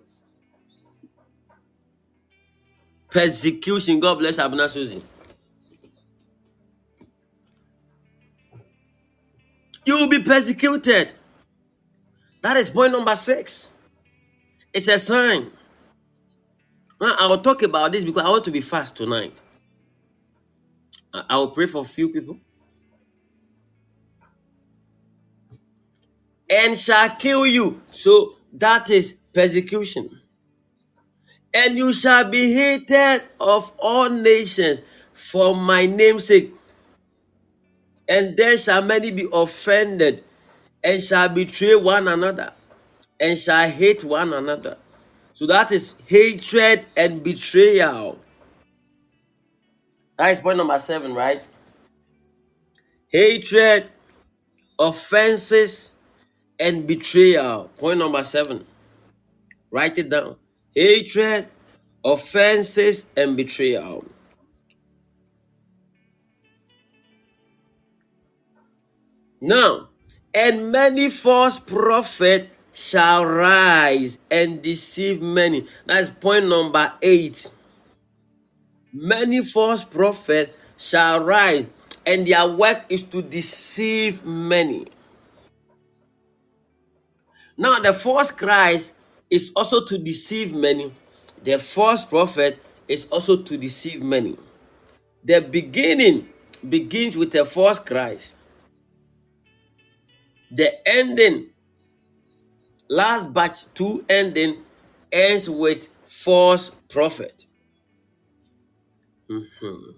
Persecution. 3.11 3.99
God 3.99 4.19
bless 4.19 4.37
Abna 4.39 4.69
Susie. 4.69 5.03
You 9.85 9.97
will 9.99 10.09
be 10.09 10.21
persecuted. 10.23 11.13
That 12.41 12.57
is 12.57 12.69
point 12.69 12.93
number 12.93 13.15
six. 13.15 13.71
It's 14.73 14.87
a 14.87 14.99
sign. 14.99 15.51
Now, 17.01 17.15
I 17.19 17.27
will 17.27 17.39
talk 17.41 17.63
about 17.63 17.91
this 17.91 18.03
because 18.05 18.23
I 18.23 18.29
want 18.29 18.45
to 18.45 18.51
be 18.51 18.61
fast 18.61 18.97
tonight. 18.97 19.41
I 21.13 21.23
I 21.29 21.37
will 21.37 21.49
pray 21.51 21.65
for 21.67 21.81
a 21.81 21.85
few 21.85 22.09
people. 22.09 22.37
And 26.49 26.77
shall 26.77 27.15
kill 27.17 27.45
you. 27.47 27.81
So 27.91 28.35
that 28.53 28.89
is 28.89 29.15
persecution. 29.33 30.18
And 31.53 31.77
you 31.77 31.93
shall 31.93 32.29
be 32.29 32.53
hated 32.53 33.23
of 33.39 33.73
all 33.79 34.09
nations 34.09 34.81
for 35.13 35.55
my 35.55 35.85
name's 35.85 36.25
sake. 36.25 36.53
And 38.07 38.37
then 38.37 38.57
shall 38.57 38.81
many 38.81 39.11
be 39.11 39.27
offended, 39.31 40.23
and 40.83 41.01
shall 41.01 41.29
betray 41.29 41.75
one 41.75 42.07
another, 42.07 42.53
and 43.19 43.37
shall 43.37 43.69
hate 43.69 44.03
one 44.03 44.33
another. 44.33 44.77
So 45.33 45.45
that 45.47 45.71
is 45.71 45.95
hatred 46.07 46.85
and 46.97 47.23
betrayal. 47.23 48.19
That 50.17 50.31
is 50.31 50.39
point 50.39 50.57
number 50.57 50.77
seven, 50.79 51.13
right? 51.13 51.43
Hatred, 53.07 53.89
offenses, 54.77 55.93
and 56.59 56.85
betrayal. 56.85 57.69
Point 57.77 57.99
number 57.99 58.23
seven. 58.23 58.65
Write 59.71 59.97
it 59.97 60.09
down. 60.09 60.35
Hatred, 60.79 61.49
offenses, 62.05 63.05
and 63.17 63.35
betrayal. 63.35 64.05
Now, 69.41 69.89
and 70.33 70.71
many 70.71 71.09
false 71.09 71.59
prophets 71.59 72.55
shall 72.71 73.25
rise 73.25 74.19
and 74.31 74.61
deceive 74.61 75.21
many. 75.21 75.67
That's 75.85 76.11
point 76.11 76.47
number 76.47 76.93
eight. 77.01 77.51
Many 78.93 79.43
false 79.43 79.83
prophets 79.83 80.53
shall 80.77 81.25
rise, 81.25 81.65
and 82.05 82.25
their 82.25 82.47
work 82.47 82.85
is 82.87 83.03
to 83.03 83.21
deceive 83.21 84.23
many. 84.25 84.87
Now, 87.57 87.81
the 87.81 87.91
false 87.91 88.31
Christ 88.31 88.93
is 89.29 89.51
also 89.55 89.83
to 89.85 89.97
deceive 89.97 90.53
many. 90.53 90.93
The 91.43 91.59
false 91.59 92.03
prophet 92.05 92.59
is 92.87 93.05
also 93.07 93.43
to 93.43 93.57
deceive 93.57 94.01
many. 94.03 94.37
The 95.23 95.41
beginning 95.41 96.29
begins 96.67 97.17
with 97.17 97.35
a 97.35 97.45
false 97.45 97.79
Christ. 97.79 98.35
The 100.51 100.87
ending, 100.87 101.49
last 102.89 103.33
batch 103.33 103.71
two 103.73 104.05
ending, 104.09 104.63
ends 105.11 105.49
with 105.49 105.89
false 106.07 106.71
prophet. 106.89 107.45
Mhm. 109.29 109.95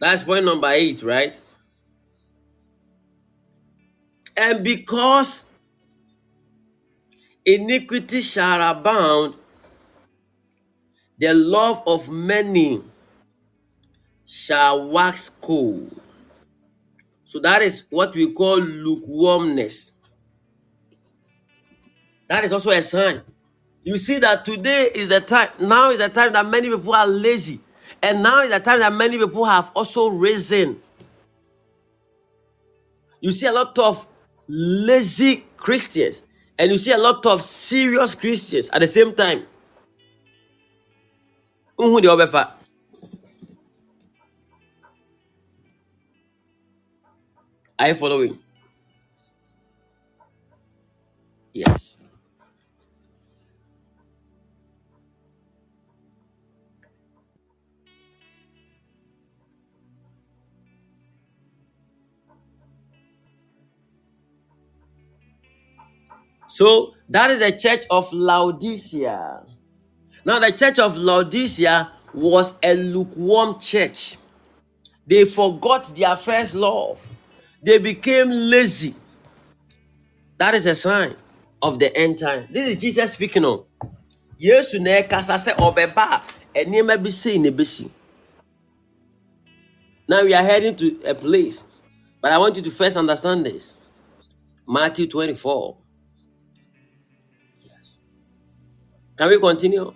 That's 0.00 0.24
point 0.24 0.44
number 0.44 0.68
eight, 0.68 1.02
right? 1.02 1.38
And 4.36 4.64
because 4.64 5.44
iniquity 7.44 8.20
shall 8.20 8.70
abound, 8.70 9.34
the 11.18 11.34
love 11.34 11.82
of 11.86 12.10
many 12.10 12.82
shall 14.26 14.88
wax 14.88 15.28
cold. 15.28 16.00
So 17.24 17.38
that 17.40 17.62
is 17.62 17.86
what 17.90 18.14
we 18.14 18.32
call 18.32 18.58
lukewarmness. 18.58 19.92
That 22.28 22.44
is 22.44 22.52
also 22.52 22.70
a 22.70 22.82
sign. 22.82 23.22
You 23.84 23.96
see 23.96 24.18
that 24.18 24.44
today 24.44 24.88
is 24.94 25.08
the 25.08 25.20
time, 25.20 25.48
now 25.60 25.90
is 25.90 25.98
the 25.98 26.08
time 26.08 26.32
that 26.32 26.46
many 26.46 26.68
people 26.70 26.94
are 26.94 27.06
lazy. 27.06 27.60
And 28.02 28.22
now 28.22 28.42
is 28.42 28.50
the 28.50 28.60
time 28.60 28.80
that 28.80 28.92
many 28.92 29.18
people 29.18 29.44
have 29.44 29.70
also 29.74 30.08
risen. 30.08 30.80
You 33.20 33.32
see 33.32 33.46
a 33.46 33.52
lot 33.52 33.78
of 33.78 34.06
lazy 34.48 35.44
Christians 35.56 36.22
and 36.62 36.70
you 36.70 36.78
see 36.78 36.92
a 36.92 36.96
lot 36.98 37.26
of 37.26 37.42
serious 37.42 38.14
Christians 38.14 38.70
at 38.70 38.80
the 38.80 38.86
same 38.86 39.12
time. 39.12 39.42
Who 41.76 42.00
the 42.00 42.06
obefa? 42.06 42.52
Are 47.76 47.88
you 47.88 47.94
following? 47.96 48.38
Yes. 51.52 51.91
So 66.52 66.92
that 67.08 67.30
is 67.30 67.38
the 67.38 67.52
church 67.52 67.86
of 67.90 68.12
Laodicea. 68.12 69.42
Now, 70.26 70.38
the 70.38 70.52
church 70.52 70.78
of 70.78 70.98
Laodicea 70.98 71.90
was 72.12 72.52
a 72.62 72.74
lukewarm 72.74 73.58
church. 73.58 74.18
They 75.06 75.24
forgot 75.24 75.86
their 75.96 76.14
first 76.14 76.54
love. 76.54 77.00
They 77.62 77.78
became 77.78 78.28
lazy. 78.28 78.94
That 80.36 80.52
is 80.52 80.66
a 80.66 80.74
sign 80.74 81.16
of 81.62 81.78
the 81.78 81.96
end 81.96 82.18
time. 82.18 82.48
This 82.50 82.68
is 82.68 82.76
Jesus 82.76 83.14
speaking 83.14 83.46
on. 83.46 83.64
Yesu 84.38 84.84
bi. 84.84 86.20
Now 90.06 90.22
we 90.22 90.34
are 90.34 90.42
heading 90.42 90.76
to 90.76 91.00
a 91.06 91.14
place, 91.14 91.66
but 92.20 92.30
I 92.30 92.36
want 92.36 92.56
you 92.56 92.62
to 92.62 92.70
first 92.70 92.98
understand 92.98 93.46
this. 93.46 93.72
Matthew 94.68 95.06
24. 95.06 95.78
Can 99.16 99.28
we 99.28 99.38
continue? 99.38 99.92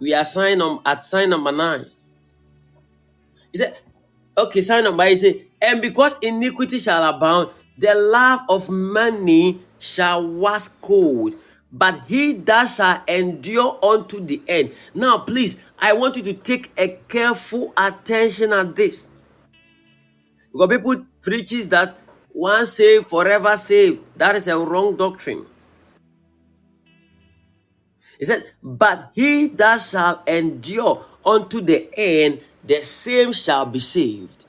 We 0.00 0.14
are 0.14 0.24
sign 0.24 0.60
on, 0.62 0.80
at 0.84 1.04
sign 1.04 1.30
number 1.30 1.52
nine. 1.52 1.86
He 3.52 3.58
said, 3.58 3.78
okay, 4.36 4.60
sign 4.62 4.84
number 4.84 5.02
eight. 5.04 5.10
He 5.10 5.18
said, 5.18 5.46
and 5.60 5.82
because 5.82 6.16
iniquity 6.22 6.78
shall 6.78 7.14
abound, 7.14 7.50
the 7.76 7.94
love 7.94 8.40
of 8.48 8.68
money 8.70 9.60
shall 9.78 10.26
wax 10.26 10.68
cold, 10.80 11.34
but 11.72 12.02
he 12.06 12.32
that 12.32 12.66
shall 12.66 13.02
endure 13.06 13.78
unto 13.84 14.20
the 14.24 14.42
end. 14.48 14.72
Now, 14.94 15.18
please, 15.18 15.62
I 15.78 15.92
want 15.92 16.16
you 16.16 16.22
to 16.24 16.32
take 16.32 16.72
a 16.76 16.98
careful 17.08 17.72
attention 17.76 18.52
at 18.52 18.76
this. 18.76 19.08
Because 20.52 20.68
people 20.68 21.06
preaches 21.22 21.68
that 21.68 21.96
once 22.32 22.72
saved, 22.72 23.06
forever 23.06 23.56
saved. 23.56 24.02
That 24.16 24.36
is 24.36 24.48
a 24.48 24.58
wrong 24.58 24.96
doctrine. 24.96 25.46
He 28.20 28.26
said, 28.26 28.44
But 28.62 29.12
he 29.14 29.48
that 29.48 29.80
shall 29.80 30.22
endure 30.26 31.04
unto 31.24 31.62
the 31.62 31.88
end, 31.96 32.42
the 32.62 32.82
same 32.82 33.32
shall 33.32 33.64
be 33.66 33.80
saved. 33.80 34.44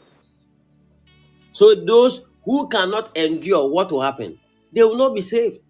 So 1.54 1.74
those 1.74 2.26
who 2.44 2.68
cannot 2.68 3.16
endure, 3.16 3.70
what 3.70 3.92
will 3.92 4.02
happen? 4.02 4.38
They 4.74 4.84
will 4.84 4.98
not 4.98 5.16
be 5.16 5.22
saved. 5.22 5.64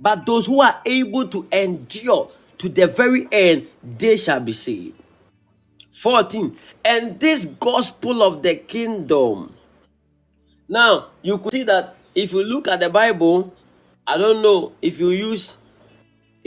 But 0.00 0.24
those 0.24 0.46
who 0.46 0.62
are 0.62 0.80
able 0.86 1.28
to 1.28 1.46
endure 1.52 2.30
to 2.58 2.68
the 2.68 2.86
very 2.86 3.28
end, 3.30 3.68
they 3.82 4.16
shall 4.16 4.40
be 4.40 4.52
saved. 4.52 5.02
14. 5.92 6.56
And 6.84 7.20
this 7.20 7.44
gospel 7.44 8.22
of 8.22 8.42
the 8.42 8.54
kingdom. 8.54 9.54
Now, 10.68 11.08
you 11.22 11.38
could 11.38 11.52
see 11.52 11.62
that 11.64 11.96
if 12.14 12.32
you 12.32 12.42
look 12.44 12.68
at 12.68 12.80
the 12.80 12.88
Bible, 12.90 13.52
I 14.06 14.16
don't 14.16 14.40
know 14.42 14.72
if 14.80 15.00
you 15.00 15.10
use, 15.10 15.56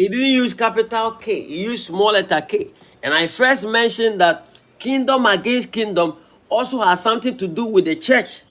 he 0.01 0.09
didn't 0.09 0.31
use 0.31 0.55
capital 0.55 1.11
K, 1.11 1.43
he 1.43 1.65
used 1.65 1.85
small 1.85 2.13
letter 2.13 2.41
K. 2.41 2.69
And 3.03 3.13
I 3.13 3.27
first 3.27 3.67
mentioned 3.67 4.19
that 4.19 4.47
kingdom 4.79 5.27
against 5.27 5.71
kingdom 5.71 6.15
also 6.49 6.81
has 6.81 7.03
something 7.03 7.37
to 7.37 7.47
do 7.47 7.67
with 7.67 7.85
the 7.85 7.95
church. 7.95 8.45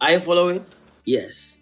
Are 0.00 0.12
you 0.12 0.20
following? 0.20 0.64
Yes. 1.04 1.58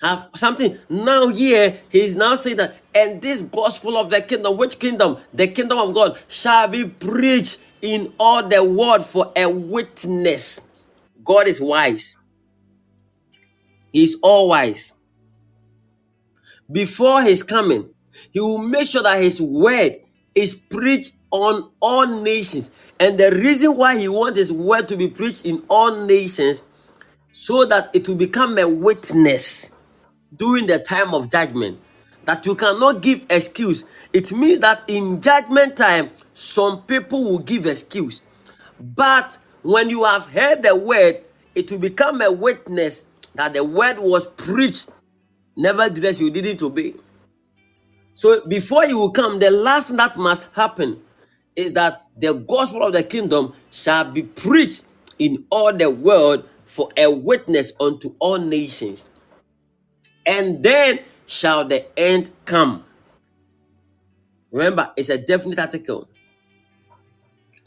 Have 0.00 0.30
something 0.34 0.78
now 0.88 1.28
here, 1.28 1.80
he's 1.90 2.16
now 2.16 2.34
saying 2.36 2.56
that, 2.56 2.76
and 2.94 3.20
this 3.20 3.42
gospel 3.42 3.98
of 3.98 4.08
the 4.08 4.22
kingdom, 4.22 4.56
which 4.56 4.78
kingdom? 4.78 5.18
The 5.34 5.48
kingdom 5.48 5.76
of 5.76 5.92
God 5.92 6.18
shall 6.28 6.66
be 6.66 6.86
preached 6.86 7.58
in 7.82 8.12
all 8.18 8.46
the 8.48 8.62
world 8.62 9.04
for 9.06 9.32
a 9.36 9.46
witness. 9.48 10.60
God 11.24 11.48
is 11.48 11.60
wise, 11.60 12.16
He's 13.92 14.16
all 14.22 14.48
wise. 14.48 14.94
Before 16.70 17.22
His 17.22 17.42
coming, 17.42 17.90
He 18.32 18.40
will 18.40 18.58
make 18.58 18.88
sure 18.88 19.02
that 19.02 19.22
His 19.22 19.40
word 19.40 19.96
is 20.34 20.54
preached 20.54 21.12
on 21.30 21.70
all 21.80 22.06
nations. 22.22 22.70
And 22.98 23.18
the 23.18 23.30
reason 23.32 23.76
why 23.76 23.98
He 23.98 24.08
wants 24.08 24.38
His 24.38 24.52
word 24.52 24.88
to 24.88 24.96
be 24.96 25.08
preached 25.08 25.44
in 25.44 25.64
all 25.68 26.06
nations, 26.06 26.64
so 27.32 27.64
that 27.64 27.90
it 27.92 28.08
will 28.08 28.16
become 28.16 28.58
a 28.58 28.68
witness 28.68 29.70
during 30.36 30.66
the 30.66 30.78
time 30.78 31.14
of 31.14 31.30
judgment 31.30 31.78
that 32.24 32.44
you 32.46 32.54
cannot 32.54 33.02
give 33.02 33.26
excuse 33.30 33.84
it 34.12 34.32
means 34.32 34.58
that 34.60 34.84
in 34.88 35.20
judgment 35.20 35.76
time 35.76 36.10
some 36.40 36.82
people 36.82 37.24
will 37.24 37.38
give 37.38 37.66
excuse 37.66 38.22
but 38.80 39.38
when 39.62 39.90
you 39.90 40.04
have 40.04 40.26
heard 40.26 40.62
the 40.62 40.74
word 40.74 41.20
it 41.54 41.70
will 41.70 41.78
become 41.78 42.22
a 42.22 42.32
witness 42.32 43.04
that 43.34 43.52
the 43.52 43.62
word 43.62 43.98
was 43.98 44.26
preached 44.26 44.90
nevertheless 45.56 46.20
you 46.20 46.30
didn't 46.30 46.62
obey 46.62 46.94
so 48.14 48.46
before 48.46 48.86
you 48.86 48.98
will 48.98 49.10
come 49.12 49.38
the 49.38 49.50
last 49.50 49.88
thing 49.88 49.98
that 49.98 50.16
must 50.16 50.48
happen 50.54 51.00
is 51.56 51.74
that 51.74 52.02
the 52.16 52.32
gospel 52.34 52.84
of 52.84 52.92
the 52.94 53.02
kingdom 53.02 53.52
shall 53.70 54.10
be 54.10 54.22
preached 54.22 54.84
in 55.18 55.44
all 55.50 55.72
the 55.72 55.90
world 55.90 56.48
for 56.64 56.88
a 56.96 57.10
witness 57.10 57.72
unto 57.80 58.14
all 58.18 58.38
nations 58.38 59.08
and 60.26 60.62
then 60.62 61.00
shall 61.26 61.64
the 61.66 61.86
end 61.98 62.30
come. 62.46 62.84
Remember, 64.52 64.92
it's 64.96 65.10
a 65.10 65.18
definite 65.18 65.60
article. 65.60 66.09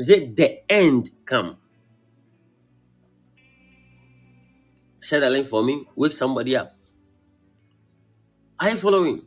It 0.09 0.35
the 0.35 0.71
end 0.71 1.11
come? 1.25 1.57
Share 5.01 5.21
the 5.21 5.29
link 5.29 5.47
for 5.47 5.63
me. 5.63 5.85
Wake 5.95 6.13
somebody 6.13 6.55
up. 6.57 6.75
Are 8.59 8.71
you 8.71 8.77
following? 8.77 9.23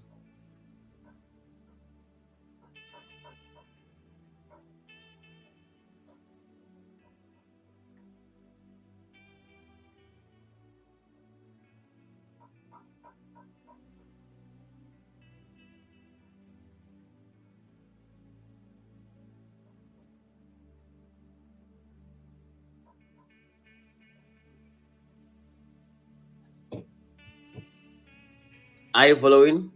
Are 28.97 29.09
you 29.09 29.16
following? 29.16 29.73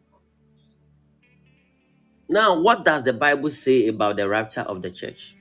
Now, 2.31 2.59
what 2.59 2.87
does 2.87 3.05
the 3.05 3.13
Bible 3.13 3.51
say 3.51 3.87
about 3.89 4.17
the 4.17 4.27
rapture 4.27 4.63
of 4.63 4.81
the 4.81 4.91
church? 4.91 5.37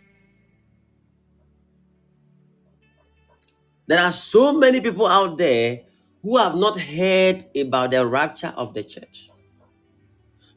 There 3.88 4.01
are 4.01 4.11
so 4.11 4.51
many 4.51 4.81
people 4.81 5.07
out 5.07 5.38
there 5.38 5.84
who 6.22 6.35
have 6.35 6.56
not 6.56 6.77
heard 6.77 7.45
about 7.56 7.91
the 7.91 8.06
rapture 8.06 8.53
of 8.57 8.73
the 8.73 8.84
church. 8.84 9.30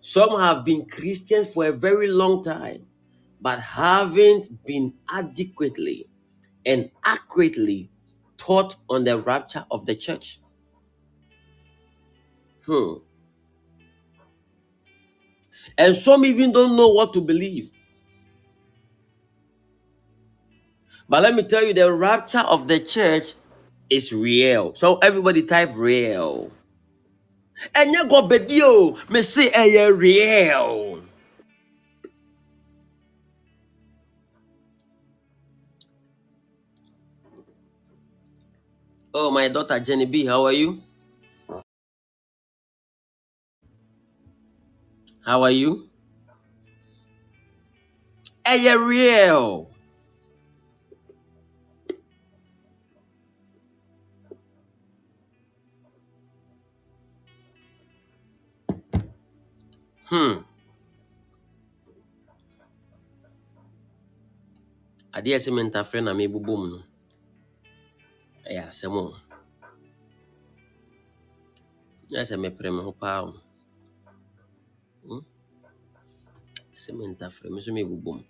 Some 0.00 0.40
have 0.40 0.64
been 0.64 0.86
Christians 0.86 1.54
for 1.54 1.66
a 1.66 1.72
very 1.72 2.08
long 2.08 2.42
time, 2.42 2.86
but 3.40 3.60
haven't 3.60 4.64
been 4.66 4.94
adequately 5.08 6.08
and 6.66 6.90
accurately 7.04 7.88
taught 8.36 8.74
on 8.90 9.04
the 9.04 9.16
rapture 9.16 9.64
of 9.70 9.86
the 9.86 9.94
church. 9.94 10.40
Hmm. 12.66 12.94
And 15.78 15.94
some 15.94 16.24
even 16.24 16.52
don't 16.52 16.76
know 16.76 16.88
what 16.88 17.12
to 17.14 17.20
believe. 17.20 17.70
But 21.08 21.22
let 21.22 21.34
me 21.34 21.42
tell 21.42 21.64
you, 21.64 21.74
the 21.74 21.92
rapture 21.92 22.40
of 22.40 22.68
the 22.68 22.80
church 22.80 23.34
is 23.90 24.12
real. 24.12 24.74
So 24.74 24.96
everybody 24.98 25.42
type 25.42 25.72
real. 25.74 26.50
And 27.76 27.92
you 27.92 28.08
go 28.08 28.26
video, 28.26 28.96
me 29.10 29.22
say 29.22 29.50
eh, 29.54 29.86
real. 29.88 31.02
Oh, 39.14 39.30
my 39.30 39.48
daughter 39.48 39.78
Jenny 39.78 40.06
B, 40.06 40.24
how 40.24 40.44
are 40.44 40.52
you? 40.52 40.80
How 45.24 45.42
are 45.44 45.50
you? 45.54 45.88
Hey, 48.44 48.66
real. 48.76 49.70
Hmm. 60.10 60.42
Adeɛ 65.16 65.38
sɛ 65.44 65.50
mentafrɛ 65.56 65.98
na 66.04 66.12
mebobɔ 66.18 66.52
mu 66.60 66.66
no 66.72 66.78
ɛyɛ 68.48 68.62
asɛm 68.70 68.94
o 69.00 69.04
nyɛ 72.10 72.22
sɛ 72.28 72.34
mepere 72.42 72.70
me 72.76 72.82
ho 72.86 72.92
o 73.28 73.41
mentafrɛ 76.90 77.50
me 77.50 77.58
nso 77.60 78.24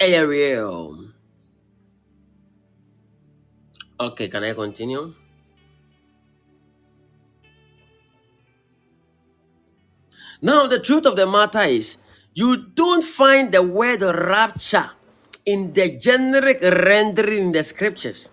ɛyɛ 0.00 0.28
real 0.28 1.12
okay 3.98 4.28
can 4.28 4.44
I 4.44 4.52
continue? 4.52 5.14
Now 10.42 10.66
the 10.66 10.78
truth 10.78 11.06
of 11.06 11.16
the 11.16 11.26
matter 11.26 11.60
is 11.60 11.96
you 12.34 12.68
don't 12.74 13.02
find 13.02 13.52
the 13.52 13.62
word 13.62 14.02
rapture 14.02 14.90
in 15.46 15.72
the 15.72 15.96
generic 15.96 16.60
rendering 16.60 17.46
in 17.46 17.52
the 17.52 17.64
scriptures. 17.64 18.30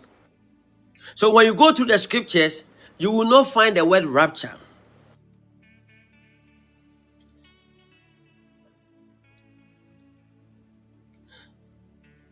So 1.15 1.31
when 1.31 1.45
you 1.45 1.55
go 1.55 1.71
to 1.71 1.85
the 1.85 1.97
scriptures 1.97 2.65
you 2.97 3.11
will 3.11 3.29
not 3.29 3.47
find 3.47 3.77
the 3.77 3.85
word 3.85 4.05
rapture 4.05 4.57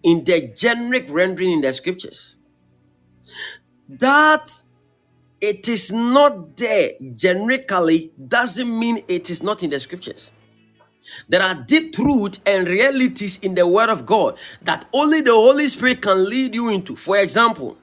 in 0.03 0.23
the 0.23 0.53
generic 0.55 1.05
rendering 1.09 1.51
in 1.51 1.61
the 1.61 1.73
scriptures. 1.73 2.35
That 3.87 4.49
it 5.39 5.67
is 5.67 5.91
not 5.91 6.55
there 6.57 6.91
generically 7.15 8.11
doesn't 8.27 8.79
mean 8.79 9.03
it 9.07 9.29
is 9.29 9.41
not 9.41 9.63
in 9.63 9.71
the 9.71 9.79
scriptures. 9.79 10.31
There 11.27 11.41
are 11.41 11.55
deep 11.55 11.93
truths 11.93 12.39
and 12.45 12.67
realities 12.67 13.39
in 13.39 13.55
the 13.55 13.67
Word 13.67 13.89
of 13.89 14.05
God 14.05 14.37
that 14.61 14.85
only 14.93 15.21
the 15.21 15.33
Holy 15.33 15.67
Spirit 15.67 16.01
can 16.01 16.29
lead 16.29 16.53
you 16.53 16.69
into. 16.69 16.95
For 16.95 17.17
example, 17.17 17.77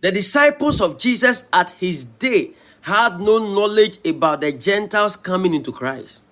the 0.00 0.12
disciples 0.12 0.80
of 0.80 0.98
Jesus 0.98 1.44
at 1.52 1.70
his 1.70 2.04
day 2.04 2.50
had 2.82 3.20
no 3.20 3.38
knowledge 3.38 3.98
about 4.06 4.40
the 4.40 4.52
Gentiles 4.52 5.16
coming 5.16 5.54
into 5.54 5.72
Christ. 5.72 6.22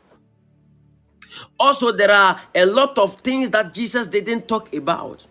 Also, 1.59 1.93
there 1.93 2.11
are 2.11 2.41
a 2.55 2.67
lot 2.67 2.99
of 2.99 3.17
things 3.17 3.51
that 3.51 3.75
Jesus 3.75 4.07
didn't 4.07 4.49
talk 4.49 4.73
about. 4.75 5.27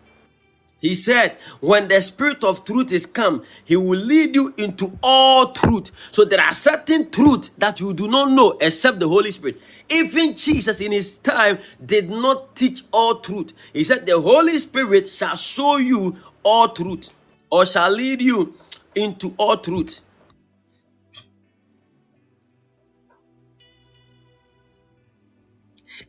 He 0.84 0.96
said, 0.96 1.38
When 1.62 1.88
the 1.88 2.02
Spirit 2.02 2.44
of 2.44 2.66
truth 2.66 2.92
is 2.92 3.06
come, 3.06 3.44
He 3.64 3.78
will 3.78 3.98
lead 3.98 4.36
you 4.36 4.54
into 4.58 4.98
all 5.02 5.54
truth. 5.54 5.92
So 6.12 6.26
there 6.26 6.42
are 6.42 6.54
certain 6.54 7.10
truths 7.10 7.52
that 7.58 7.80
you 7.80 7.94
do 7.94 8.10
not 8.10 8.32
know 8.32 8.58
except 8.60 9.00
the 9.00 9.08
Holy 9.08 9.32
Spirit. 9.32 9.62
Even 9.90 10.36
Jesus 10.36 10.82
in 10.82 10.92
his 10.92 11.20
time 11.20 11.60
did 11.86 12.10
not 12.10 12.56
teach 12.56 12.82
all 12.92 13.16
truth. 13.16 13.54
He 13.72 13.84
said, 13.86 14.06
The 14.06 14.20
Holy 14.20 14.58
Spirit 14.58 15.08
shall 15.08 15.38
show 15.38 15.78
you 15.78 16.18
all 16.44 16.68
truth 16.70 17.14
or 17.50 17.66
shall 17.66 17.92
lead 17.92 18.22
you 18.22 18.54
into 18.96 19.34
all 19.38 19.58
truth. 19.58 20.02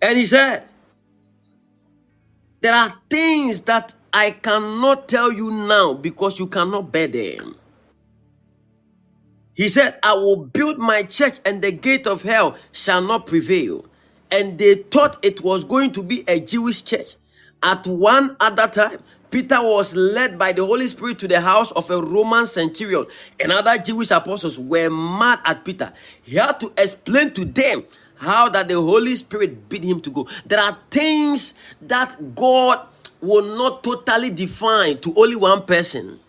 And 0.04 0.18
he 0.18 0.26
said, 0.26 0.68
There 2.60 2.74
are 2.74 2.94
things 3.08 3.62
that 3.62 3.94
I 4.12 4.32
cannot 4.32 5.08
tell 5.08 5.32
you 5.32 5.50
now 5.50 5.94
because 5.94 6.38
you 6.38 6.46
cannot 6.46 6.92
bear 6.92 7.08
them. 7.08 7.56
He 9.54 9.70
said, 9.70 9.98
I 10.02 10.12
will 10.12 10.36
build 10.36 10.76
my 10.76 11.04
church 11.04 11.38
and 11.46 11.62
the 11.62 11.72
gate 11.72 12.06
of 12.06 12.20
hell 12.20 12.58
shall 12.70 13.00
not 13.00 13.26
prevail. 13.26 13.86
And 14.30 14.58
they 14.58 14.74
thought 14.74 15.16
it 15.24 15.42
was 15.42 15.64
going 15.64 15.92
to 15.92 16.02
be 16.02 16.22
a 16.28 16.38
Jewish 16.38 16.82
church. 16.84 17.16
At 17.62 17.86
one 17.86 18.36
other 18.40 18.66
time, 18.66 18.98
Peter 19.30 19.62
was 19.62 19.96
led 19.96 20.38
by 20.38 20.52
the 20.52 20.66
Holy 20.66 20.86
Spirit 20.86 21.18
to 21.20 21.28
the 21.28 21.40
house 21.40 21.72
of 21.72 21.90
a 21.90 22.00
Roman 22.02 22.46
centurion, 22.46 23.06
and 23.40 23.50
other 23.50 23.78
Jewish 23.78 24.10
apostles 24.10 24.60
were 24.60 24.90
mad 24.90 25.40
at 25.46 25.64
Peter. 25.64 25.94
He 26.22 26.36
had 26.36 26.60
to 26.60 26.72
explain 26.76 27.32
to 27.32 27.46
them 27.46 27.84
how 28.16 28.48
that 28.48 28.68
the 28.68 28.74
Holy 28.74 29.14
Spirit 29.14 29.68
bid 29.68 29.84
him 29.84 30.00
to 30.00 30.10
go. 30.10 30.28
There 30.46 30.60
are 30.60 30.78
things 30.90 31.54
that 31.82 32.34
God 32.34 32.86
will 33.20 33.56
not 33.56 33.82
totally 33.82 34.30
define 34.30 34.98
to 34.98 35.14
only 35.16 35.36
one 35.36 35.62
person. 35.62 36.20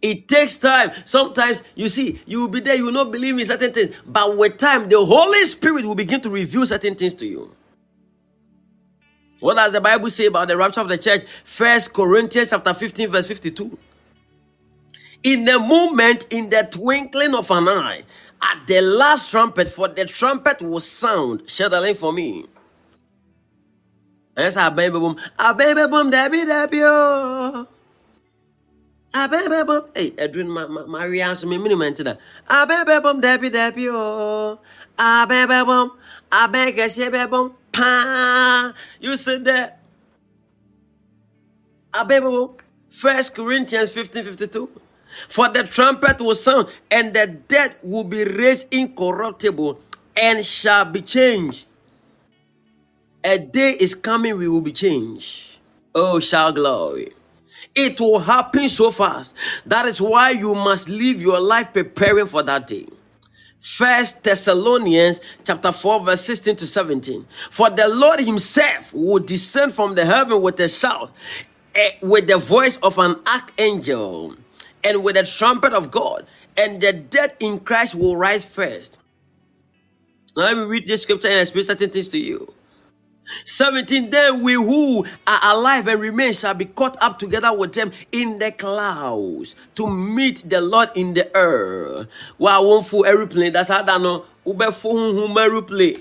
It 0.00 0.28
takes 0.28 0.58
time. 0.58 0.90
Sometimes 1.06 1.62
you 1.74 1.88
see, 1.88 2.20
you 2.26 2.42
will 2.42 2.48
be 2.48 2.60
there, 2.60 2.74
you 2.76 2.84
will 2.84 2.92
not 2.92 3.10
believe 3.10 3.38
in 3.38 3.46
certain 3.46 3.72
things, 3.72 3.94
but 4.06 4.36
with 4.36 4.58
time, 4.58 4.88
the 4.88 5.02
Holy 5.02 5.44
Spirit 5.44 5.84
will 5.84 5.94
begin 5.94 6.20
to 6.20 6.30
reveal 6.30 6.66
certain 6.66 6.94
things 6.94 7.14
to 7.14 7.26
you. 7.26 7.50
What 9.40 9.56
does 9.56 9.72
the 9.72 9.80
Bible 9.80 10.10
say 10.10 10.26
about 10.26 10.48
the 10.48 10.56
rapture 10.56 10.80
of 10.80 10.88
the 10.88 10.98
church? 10.98 11.24
First 11.42 11.92
Corinthians 11.92 12.50
chapter 12.50 12.72
15, 12.74 13.10
verse 13.10 13.26
52. 13.26 13.78
In 15.24 15.46
the 15.46 15.58
moment, 15.58 16.26
in 16.30 16.50
the 16.50 16.68
twinkling 16.70 17.34
of 17.34 17.50
an 17.50 17.68
eye, 17.68 18.04
at 18.42 18.66
the 18.68 18.82
last 18.82 19.30
trumpet, 19.30 19.68
for 19.68 19.88
the 19.88 20.04
trumpet 20.06 20.62
will 20.62 20.80
sound. 20.80 21.48
Share 21.50 21.70
the 21.70 21.80
link 21.80 21.98
for 21.98 22.12
me. 22.12 22.46
Yes, 24.36 24.56
a 24.56 24.70
baby 24.70 24.98
boom. 24.98 25.16
A 25.38 25.54
baby 25.54 25.86
boom, 25.88 26.10
Debbie, 26.10 26.44
Debbie. 26.44 26.80
oh. 26.84 27.68
A 29.14 29.28
baby 29.28 29.64
boom. 29.64 29.82
Hey, 29.94 30.12
Edwin, 30.18 30.50
my, 30.50 30.66
my, 30.66 30.84
Maria, 30.86 31.26
answer 31.26 31.46
me, 31.46 31.58
minimum 31.58 31.94
to 31.94 32.04
that. 32.04 32.18
A 32.48 32.66
baby 32.66 33.00
boom, 33.02 33.20
Debbie, 33.20 33.50
Debbie. 33.50 33.88
oh. 33.90 34.58
A 34.98 35.26
baby 35.28 35.64
boom. 35.64 35.92
A 36.32 36.48
beg 36.48 36.78
a 36.78 36.88
baby 36.88 37.30
boom. 37.30 37.52
Oh. 37.54 37.56
Pa. 37.72 38.74
You 39.00 39.16
said 39.16 39.44
that. 39.46 39.80
A 41.94 42.04
baby 42.04 42.26
boom. 42.26 42.56
First 42.88 43.34
Corinthians 43.34 43.90
15 43.92 44.24
52. 44.24 44.82
For 45.28 45.48
the 45.48 45.64
trumpet 45.64 46.20
will 46.20 46.34
sound, 46.34 46.68
and 46.90 47.14
the 47.14 47.26
dead 47.26 47.76
will 47.82 48.04
be 48.04 48.24
raised 48.24 48.72
incorruptible 48.72 49.80
and 50.16 50.44
shall 50.44 50.84
be 50.84 51.02
changed. 51.02 51.66
A 53.24 53.38
day 53.38 53.74
is 53.80 53.94
coming, 53.94 54.36
we 54.36 54.48
will 54.48 54.60
be 54.60 54.72
changed. 54.72 55.58
Oh, 55.94 56.20
shall 56.20 56.52
glory. 56.52 57.12
It 57.74 57.98
will 58.00 58.20
happen 58.20 58.68
so 58.68 58.90
fast. 58.90 59.34
That 59.66 59.86
is 59.86 60.00
why 60.00 60.30
you 60.30 60.54
must 60.54 60.88
live 60.88 61.20
your 61.20 61.40
life 61.40 61.72
preparing 61.72 62.26
for 62.26 62.42
that 62.42 62.66
day. 62.66 62.86
First 63.58 64.22
Thessalonians 64.22 65.22
chapter 65.44 65.72
4 65.72 66.04
verse 66.04 66.20
16 66.20 66.56
to 66.56 66.66
17. 66.66 67.26
For 67.50 67.70
the 67.70 67.88
Lord 67.88 68.20
himself 68.20 68.92
will 68.92 69.20
descend 69.20 69.72
from 69.72 69.94
the 69.94 70.04
heaven 70.04 70.42
with 70.42 70.60
a 70.60 70.68
shout, 70.68 71.10
eh, 71.74 71.92
with 72.02 72.28
the 72.28 72.36
voice 72.36 72.76
of 72.82 72.98
an 72.98 73.16
archangel, 73.26 74.34
and 74.84 75.02
with 75.02 75.16
the 75.16 75.24
trumpet 75.24 75.72
of 75.72 75.90
God, 75.90 76.26
and 76.56 76.80
the 76.80 76.92
dead 76.92 77.34
in 77.40 77.58
Christ 77.60 77.94
will 77.94 78.16
rise 78.16 78.44
first. 78.44 78.98
Now 80.36 80.44
let 80.44 80.56
me 80.58 80.64
read 80.64 80.86
this 80.86 81.02
scripture 81.02 81.28
and 81.28 81.40
explain 81.40 81.64
certain 81.64 81.90
things 81.90 82.08
to 82.10 82.18
you. 82.18 82.52
17 83.46 84.10
Then 84.10 84.42
we 84.42 84.54
who 84.54 85.04
are 85.26 85.40
alive 85.42 85.88
and 85.88 86.00
remain 86.00 86.32
shall 86.34 86.54
be 86.54 86.66
caught 86.66 86.96
up 87.02 87.18
together 87.18 87.56
with 87.56 87.72
them 87.72 87.92
in 88.12 88.38
the 88.38 88.52
clouds 88.52 89.56
to 89.76 89.86
meet 89.86 90.48
the 90.48 90.60
Lord 90.60 90.90
in 90.94 91.14
the 91.14 91.34
air. 91.36 92.06
One 92.36 92.82
full 92.82 93.06
aeroplane. 93.06 93.52
That's 93.52 93.70
how 93.70 93.82
I 93.82 93.98
know. 93.98 94.26
Ube 94.46 94.74
full 94.74 95.38
aeroplane. 95.38 95.96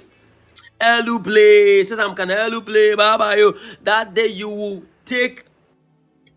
Aeroplane. 0.82 1.86
Says 1.86 2.00
I'm 2.00 2.12
of 2.12 2.20
aeroplane. 2.20 2.98
Bye 2.98 3.18
bye. 3.18 3.36
yo. 3.36 3.54
That 3.84 4.14
day 4.14 4.28
you 4.28 4.50
will 4.50 4.84
take 5.06 5.46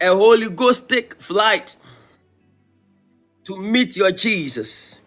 a 0.00 0.08
Holy 0.08 0.50
Ghost 0.50 0.88
take 0.88 1.20
flight 1.20 1.76
to 3.46 3.56
meet 3.56 3.96
your 3.96 4.10
Jesus. 4.10 5.00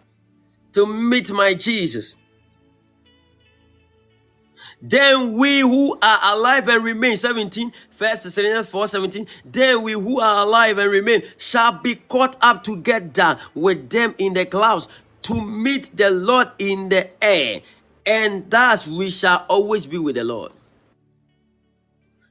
To 0.72 0.86
meet 0.86 1.30
my 1.30 1.54
Jesus. 1.54 2.16
Then 4.82 5.34
we 5.34 5.60
who 5.60 5.98
are 6.00 6.36
alive 6.36 6.68
and 6.68 6.82
remain, 6.82 7.18
17, 7.18 7.70
First 7.90 8.24
Thessalonians 8.24 8.68
4 8.70 8.88
17, 8.88 9.26
then 9.44 9.82
we 9.82 9.92
who 9.92 10.20
are 10.20 10.46
alive 10.46 10.78
and 10.78 10.90
remain 10.90 11.22
shall 11.36 11.80
be 11.80 11.96
caught 11.96 12.36
up 12.40 12.64
together 12.64 13.38
with 13.54 13.90
them 13.90 14.14
in 14.16 14.32
the 14.32 14.46
clouds 14.46 14.88
to 15.22 15.44
meet 15.44 15.94
the 15.94 16.10
Lord 16.10 16.50
in 16.58 16.88
the 16.88 17.10
air, 17.22 17.60
and 18.06 18.50
thus 18.50 18.88
we 18.88 19.10
shall 19.10 19.44
always 19.50 19.86
be 19.86 19.98
with 19.98 20.16
the 20.16 20.24
Lord. 20.24 20.52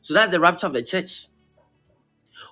So 0.02 0.16
that's 0.16 0.32
the 0.32 0.40
rapture 0.40 0.66
of 0.66 0.74
the 0.74 0.82
church. 0.82 1.28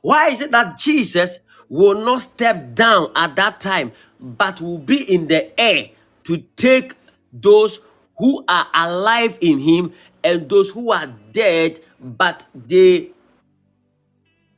Why 0.04 0.28
is 0.28 0.42
it 0.42 0.52
that 0.52 0.78
Jesus 0.78 1.40
will 1.70 2.04
not 2.04 2.22
step 2.22 2.76
down 2.76 3.12
at 3.16 3.36
that 3.36 3.60
time, 3.60 3.92
but 4.20 4.62
will 4.62 4.80
be 4.80 5.14
in 5.14 5.28
the 5.28 5.60
air 5.60 5.90
to 6.24 6.38
take 6.56 6.94
those 7.32 7.80
who 8.18 8.44
are 8.48 8.68
alive 8.74 9.38
in 9.42 9.60
him 9.60 9.94
and 10.24 10.50
those 10.50 10.72
who 10.72 10.92
are 10.92 11.08
dead, 11.32 11.80
but 12.00 12.48
they 12.54 13.10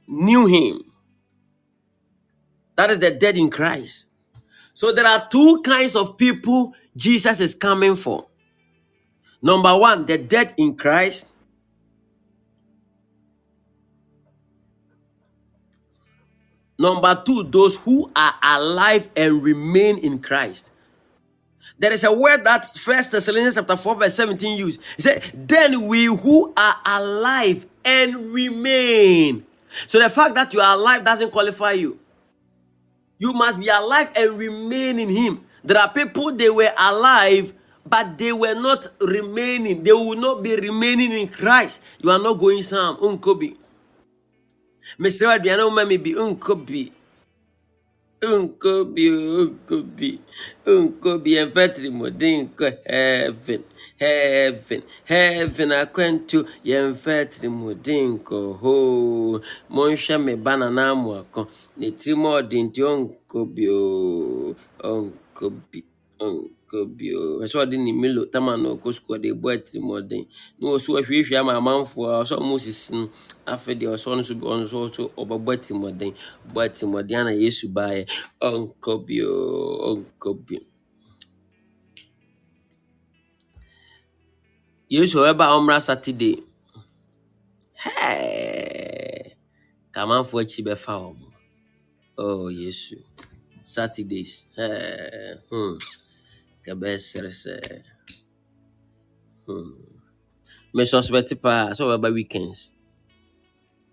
knew 0.07 0.45
him? 0.45 0.83
That 2.75 2.91
is 2.91 2.99
the 2.99 3.11
dead 3.11 3.37
in 3.37 3.49
Christ. 3.49 4.05
So 4.73 4.93
there 4.93 5.05
are 5.05 5.27
two 5.29 5.61
kinds 5.63 5.95
of 5.95 6.17
people 6.17 6.73
Jesus 6.95 7.41
is 7.41 7.53
coming 7.53 7.95
for. 7.95 8.27
Number 9.41 9.77
one, 9.77 10.05
the 10.05 10.17
dead 10.17 10.53
in 10.57 10.75
Christ. 10.75 11.27
Number 16.79 17.21
two, 17.25 17.43
those 17.43 17.77
who 17.77 18.09
are 18.15 18.33
alive 18.41 19.09
and 19.17 19.43
remain 19.43 19.97
in 19.97 20.19
Christ. 20.19 20.71
There 21.77 21.91
is 21.91 22.05
a 22.05 22.13
word 22.13 22.45
that 22.45 22.65
First 22.67 23.11
Thessalonians 23.11 23.55
chapter 23.55 23.75
4, 23.75 23.95
verse 23.95 24.15
17 24.15 24.57
used. 24.57 24.81
He 24.95 25.01
said, 25.01 25.21
Then 25.33 25.87
we 25.87 26.05
who 26.05 26.53
are 26.55 26.75
alive 26.85 27.65
and 27.83 28.31
remain. 28.31 29.45
So 29.87 29.99
the 29.99 30.09
fact 30.09 30.35
that 30.35 30.53
you 30.53 30.61
are 30.61 30.75
alive 30.75 31.03
doesn't 31.03 31.31
qualify 31.31 31.73
you. 31.73 31.99
You 33.17 33.33
must 33.33 33.59
be 33.59 33.67
alive 33.67 34.11
and 34.15 34.37
remain 34.39 34.99
in 34.99 35.09
Him. 35.09 35.45
There 35.63 35.77
are 35.77 35.89
people 35.89 36.31
they 36.31 36.49
were 36.49 36.71
alive, 36.79 37.53
but 37.85 38.17
they 38.17 38.31
were 38.31 38.55
not 38.55 38.87
remaining. 39.01 39.83
They 39.83 39.91
will 39.91 40.15
not 40.15 40.41
be 40.41 40.55
remaining 40.55 41.11
in 41.11 41.27
Christ. 41.27 41.81
You 41.99 42.09
are 42.11 42.19
not 42.19 42.39
going 42.39 42.61
some 42.63 42.95
unkobi. 42.97 43.57
Mr. 44.97 45.27
Aduane 45.35 45.63
wo 45.63 45.69
ma 45.75 45.83
me 45.89 45.97
bi 46.03 46.11
nkɔ 46.29 46.53
bi. 46.67 46.81
Nkɔ 48.21 48.71
bi 48.93 49.05
nkɔ 49.09 49.75
bi. 49.97 50.09
Nkɔ 50.81 51.11
bi 51.23 51.31
ɛmfa 51.41 51.63
tirimɔden 51.73 52.35
nkɔ 52.49 52.67
heaven. 52.91 53.61
Heaven, 54.03 54.81
heaven 55.11 55.69
akwantu 55.81 56.37
yɛmfa 56.69 57.15
tirimɔden 57.31 58.03
nkɔ 58.19 58.37
hoo. 58.61 59.41
Monhwɛ 59.73 60.15
me 60.25 60.33
ba 60.35 60.53
nana 60.57 60.83
amoako. 60.93 61.41
Ne 61.77 61.87
tirim 61.99 62.23
a 62.25 62.41
nti 62.41 62.81
ɔnkɔ 62.91 63.39
bi 63.55 63.63
oo. 63.69 64.55
Ɔnkɔ 64.91 65.45
bi. 65.71 65.79
Nkɔbio 66.69 67.19
ɛsɛ 67.43 67.57
ɔde 67.65 67.75
ne 67.77 67.91
milo 68.01 68.21
tama 68.33 68.57
na 68.57 68.69
ɔkɔ 68.75 68.89
sukuu 68.95 69.13
ɔde 69.17 69.29
bɔ 69.41 69.47
atirimɔden 69.57 70.23
na 70.59 70.65
ɔso 70.75 70.89
ahwiehwie 70.99 71.37
ama 71.41 71.53
amanfoɔ 71.59 72.05
a 72.13 72.21
ɔsɛ 72.23 72.35
ɔmo 72.41 72.55
sisi 72.63 72.93
no 72.93 73.09
afei 73.51 73.75
deɛ 73.79 73.89
ɔsɛ 73.95 74.05
ɔno 74.13 74.21
nso 74.21 74.33
ɔno 74.35 74.61
nso 74.63 74.77
so 74.95 75.03
ɔbɛbɔ 75.21 75.49
atirimɔden 75.57 76.11
bɔ 76.53 76.59
atirimɔden 76.67 77.15
ana 77.21 77.31
yesu 77.33 77.65
baeɛ 77.67 78.05
ɔnkɔbio 78.41 79.29
ɔnkɔbio 79.89 80.59
yesu 84.89 85.17
ɔbɛba 85.21 85.45
a 85.49 85.53
ɔmmra 85.57 85.81
saturday. 85.81 86.35
Hɛɛ 87.83 89.35
ka 89.93 89.99
amanfoɔ 90.03 90.39
akyi 90.43 90.61
bɛfa 90.67 90.93
wɔn 91.01 91.17
oh 92.17 92.47
yesu 92.49 92.95
saturdays. 93.63 94.45
Hɛɛ 94.57 95.39
hmm. 95.49 95.75
Ka 96.69 96.75
ɛbɛyɛ 96.75 96.97
sɛ 97.41 97.53
hmm. 99.47 99.71
mesuspect 100.75 101.31
paa 101.41 101.73
sɛ 101.73 101.81
ɔbɛba 101.85 102.13
weekends 102.13 102.71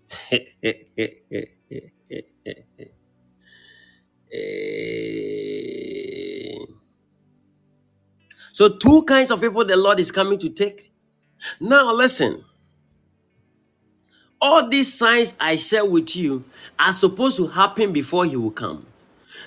so 8.53 8.69
two 8.77 9.03
kinds 9.03 9.31
of 9.31 9.41
people 9.41 9.65
the 9.65 9.75
lord 9.75 9.99
is 9.99 10.11
coming 10.11 10.37
to 10.39 10.49
take 10.49 10.91
now 11.59 11.91
listen 11.93 12.43
all 14.39 14.69
these 14.69 14.93
signs 14.93 15.35
i 15.39 15.55
share 15.55 15.83
with 15.85 16.15
you 16.15 16.43
are 16.77 16.93
supposed 16.93 17.37
to 17.37 17.47
happen 17.47 17.91
before 17.91 18.25
he 18.25 18.35
will 18.35 18.51
come 18.51 18.85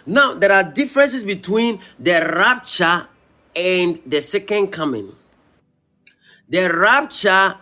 now 0.05 0.35
there 0.35 0.51
are 0.53 0.65
differences 0.65 1.23
between 1.25 1.79
the 1.99 2.21
rapture 2.37 3.07
and 3.57 4.01
the 4.07 4.23
second 4.23 4.69
coming 4.69 5.13
the 6.49 6.69
rapture 6.73 7.57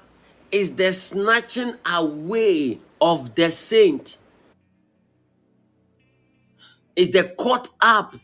is 0.52 0.76
the 0.76 0.92
snatching 0.92 1.74
away 1.86 2.78
of 3.00 3.34
the 3.34 3.50
saint 3.50 4.18
is 6.96 7.10
the 7.12 7.24
caught 7.38 7.70
up 7.80 8.16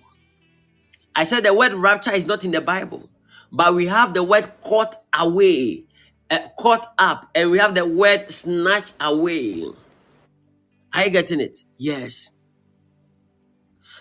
I 1.17 1.25
said 1.25 1.45
the 1.45 1.55
word 1.55 1.75
rapture 1.75 2.13
is 2.13 2.27
not 2.27 2.45
in 2.45 2.53
the 2.53 2.63
Bible, 2.63 3.09
but 3.53 3.75
we 3.75 3.87
have 3.87 4.15
the 4.15 4.25
word 4.25 4.51
caught 4.63 4.97
away, 5.19 5.85
uh, 6.31 6.41
caught 6.59 6.89
up, 6.99 7.31
and 7.35 7.53
we 7.53 7.59
have 7.61 7.75
the 7.77 7.87
word 7.87 8.31
snatch 8.33 8.93
away. 9.01 9.67
Are 10.95 11.05
you 11.07 11.11
getting 11.13 11.41
it? 11.41 11.59
Yes. 11.79 12.34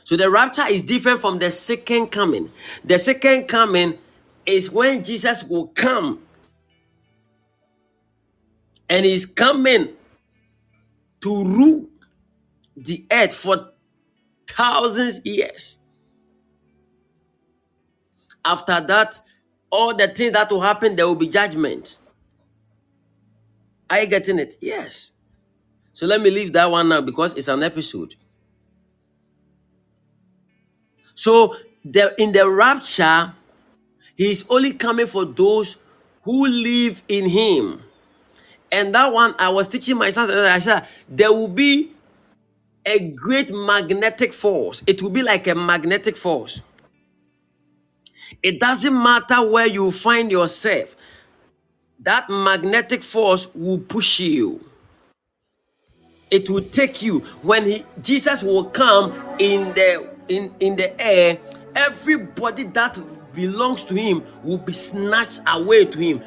So 0.03 0.17
the 0.17 0.29
rapture 0.29 0.67
is 0.69 0.83
different 0.83 1.21
from 1.21 1.39
the 1.39 1.49
second 1.51 2.07
coming. 2.07 2.51
The 2.83 2.99
second 2.99 3.47
coming 3.47 3.97
is 4.45 4.69
when 4.69 5.03
Jesus 5.03 5.43
will 5.43 5.67
come 5.67 6.19
and 8.89 9.05
he's 9.05 9.25
coming 9.25 9.89
to 11.21 11.43
rule 11.43 11.87
the 12.75 13.05
earth 13.11 13.33
for 13.33 13.69
thousands 14.47 15.21
years. 15.25 15.79
After 18.45 18.81
that, 18.81 19.19
all 19.71 19.95
the 19.95 20.07
things 20.09 20.33
that 20.33 20.51
will 20.51 20.61
happen, 20.61 20.95
there 20.95 21.07
will 21.07 21.15
be 21.15 21.27
judgment. 21.27 21.97
Are 23.89 24.01
you 24.01 24.07
getting 24.07 24.39
it? 24.39 24.55
Yes. 24.61 25.13
So 25.93 26.05
let 26.05 26.21
me 26.21 26.29
leave 26.29 26.51
that 26.53 26.69
one 26.69 26.89
now 26.89 27.01
because 27.01 27.35
it's 27.37 27.47
an 27.47 27.63
episode. 27.63 28.15
So 31.15 31.55
the 31.83 32.13
in 32.17 32.31
the 32.31 32.49
rapture, 32.49 33.33
he 34.15 34.31
is 34.31 34.45
only 34.49 34.73
coming 34.73 35.07
for 35.07 35.25
those 35.25 35.77
who 36.23 36.47
live 36.47 37.03
in 37.07 37.29
him. 37.29 37.81
And 38.71 38.95
that 38.95 39.13
one, 39.13 39.35
I 39.37 39.49
was 39.49 39.67
teaching 39.67 39.97
my 39.97 40.09
sons, 40.09 40.31
I 40.31 40.57
said, 40.59 40.87
there 41.07 41.31
will 41.31 41.47
be 41.47 41.91
a 42.85 42.99
great 42.99 43.51
magnetic 43.53 44.33
force. 44.33 44.81
It 44.87 45.01
will 45.01 45.11
be 45.11 45.21
like 45.21 45.47
a 45.47 45.55
magnetic 45.55 46.17
force. 46.17 46.61
It 48.41 48.59
doesn't 48.59 48.93
matter 48.93 49.47
where 49.49 49.67
you 49.67 49.91
find 49.91 50.31
yourself, 50.31 50.95
that 51.99 52.29
magnetic 52.29 53.03
force 53.03 53.53
will 53.53 53.77
push 53.77 54.19
you. 54.19 54.63
It 56.31 56.49
will 56.49 56.63
take 56.63 57.03
you 57.03 57.19
when 57.43 57.65
he, 57.65 57.85
Jesus 58.01 58.41
will 58.41 58.65
come 58.65 59.13
in 59.37 59.73
the 59.73 60.12
in, 60.27 60.53
in 60.59 60.75
the 60.75 60.93
air, 61.01 61.37
everybody 61.75 62.63
that 62.63 62.97
belongs 63.33 63.83
to 63.85 63.95
him 63.95 64.23
will 64.43 64.57
be 64.57 64.73
snatched 64.73 65.41
away 65.47 65.85
to 65.85 65.99
him. 65.99 66.21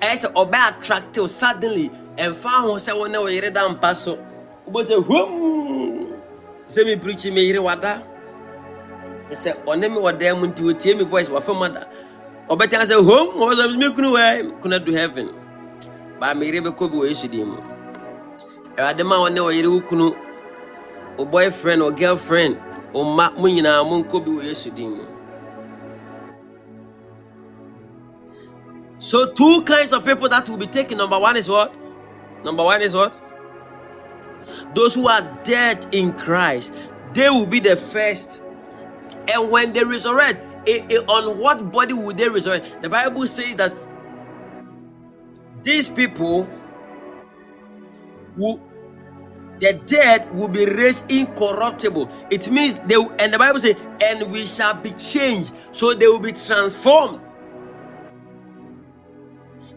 As 0.00 0.24
a 0.24 0.28
be 0.28 0.58
attractive 0.68 1.24
oh, 1.24 1.26
suddenly 1.26 1.90
and 2.16 2.36
found 2.36 2.68
when 2.70 3.12
they 3.12 3.18
were 3.18 3.50
down 3.50 3.78
paso. 3.78 4.24
Was 4.66 4.90
a 4.90 5.00
whom 5.00 6.14
semi 6.68 6.96
preaching 6.96 7.34
me 7.34 7.56
wada. 7.58 8.02
They 9.28 9.34
said, 9.34 9.60
On 9.66 9.80
me 9.80 9.88
what 9.88 10.20
them 10.20 10.52
to 10.54 10.74
tear 10.74 10.96
me 10.96 11.04
voice 11.04 11.28
was 11.28 11.44
for 11.44 11.54
mother. 11.54 11.86
Better 12.56 12.76
I 12.76 12.84
say, 12.84 12.94
Home 12.94 13.38
was 13.40 13.58
a 13.58 13.76
making 13.76 14.12
way, 14.12 14.48
could 14.60 14.84
do 14.84 14.92
heaven. 14.92 15.34
By 16.20 16.34
me, 16.34 16.50
Rebecca, 16.52 16.86
we 16.86 17.12
should 17.14 17.34
him. 17.34 17.58
I 18.78 18.92
demand 18.92 19.20
one 19.22 19.34
know 19.34 19.48
you 19.48 19.80
kunu 19.82 20.16
or 21.18 21.26
boyfriend 21.26 21.82
or 21.82 21.92
girlfriend 21.92 22.58
mo 22.92 23.48
nyinaa 23.48 23.82
bi 23.84 24.30
wɔ 24.30 24.42
yesu 24.44 24.70
din 24.74 24.90
mu. 24.96 25.04
So 28.98 29.32
two 29.32 29.62
kinds 29.64 29.92
of 29.92 30.04
people 30.04 30.28
that 30.28 30.48
will 30.48 30.58
be 30.58 30.66
taken. 30.66 30.98
Number 30.98 31.18
one 31.18 31.36
is 31.36 31.48
what? 31.48 31.76
Number 32.44 32.62
one 32.62 32.82
is 32.82 32.94
what? 32.94 33.20
Those 34.74 34.94
who 34.94 35.08
are 35.08 35.22
dead 35.44 35.86
in 35.92 36.12
christ 36.12 36.72
they 37.14 37.28
will 37.28 37.46
be 37.46 37.60
the 37.60 37.76
first. 37.76 38.42
And 39.28 39.50
when 39.50 39.72
they 39.72 39.84
resurrect 39.84 40.40
eh, 40.66 40.84
eh, 40.90 40.96
on 41.08 41.38
what 41.38 41.70
body 41.70 41.92
will 41.94 42.14
they 42.14 42.28
resurrect? 42.28 42.82
The 42.82 42.88
bible 42.88 43.26
says 43.26 43.56
that 43.56 43.74
these 45.62 45.88
people 45.88 46.48
will 48.36 48.58
the 49.62 49.74
dead 49.86 50.34
will 50.34 50.48
be 50.48 50.66
raised 50.66 51.10
incorruptible. 51.12 52.10
It 52.32 52.50
means 52.50 52.74
they 52.80 52.96
will, 52.98 53.14
and 53.20 53.32
the 53.32 53.38
Bible 53.38 53.60
says, 53.60 53.76
and 54.02 54.32
we 54.32 54.44
shall 54.44 54.74
be 54.74 54.90
changed. 54.90 55.54
So 55.70 55.94
they 55.94 56.08
will 56.08 56.18
be 56.18 56.32
transformed. 56.32 57.20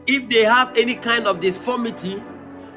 If 0.07 0.29
they 0.29 0.43
have 0.43 0.77
any 0.77 0.95
kind 0.95 1.27
of 1.27 1.39
disformity, 1.39 2.23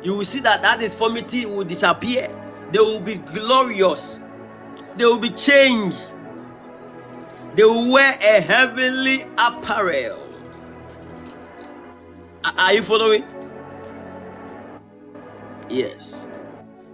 you 0.03 0.17
will 0.17 0.25
see 0.27 0.41
that 0.41 0.63
that 0.63 0.81
disformity 0.81 1.47
will 1.47 1.65
disappear. 1.65 2.29
They 2.73 2.81
will 2.81 3.01
be 3.01 3.17
glorious. 3.17 4.21
They 4.97 5.07
will 5.07 5.19
be 5.19 5.31
changed. 5.31 6.11
They 7.57 7.65
will 7.65 7.93
wear 7.93 8.15
a 8.21 8.41
heavenly 8.43 9.23
apparel. 9.39 10.21
Are 12.45 12.75
you 12.75 12.83
following? 12.83 13.25
Yes. 15.71 16.28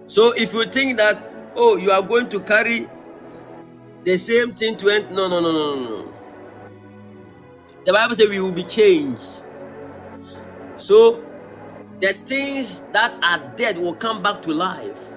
So 0.07 0.33
if 0.33 0.53
you 0.53 0.65
think 0.67 0.99
that, 0.99 1.25
oh, 1.57 1.77
you 1.77 1.91
are 1.91 2.03
going 2.03 2.29
to 2.29 2.41
carry 2.41 2.89
the 4.05 4.19
same 4.19 4.53
thing 4.53 4.77
to 4.79 4.91
end, 4.91 5.11
no, 5.11 5.29
no, 5.29 5.41
no, 5.41 5.51
no, 5.51 5.85
no. 5.85 6.13
The 7.85 7.93
Bible 7.93 8.15
says 8.15 8.29
we 8.29 8.41
will 8.41 8.53
be 8.53 8.65
changed. 8.65 9.29
So 10.77 11.25
the 12.01 12.13
things 12.25 12.81
that 12.93 13.17
are 13.23 13.39
dead 13.57 13.79
will 13.79 13.95
come 13.95 14.23
back 14.23 14.43
to 14.43 14.53
life. 14.53 15.13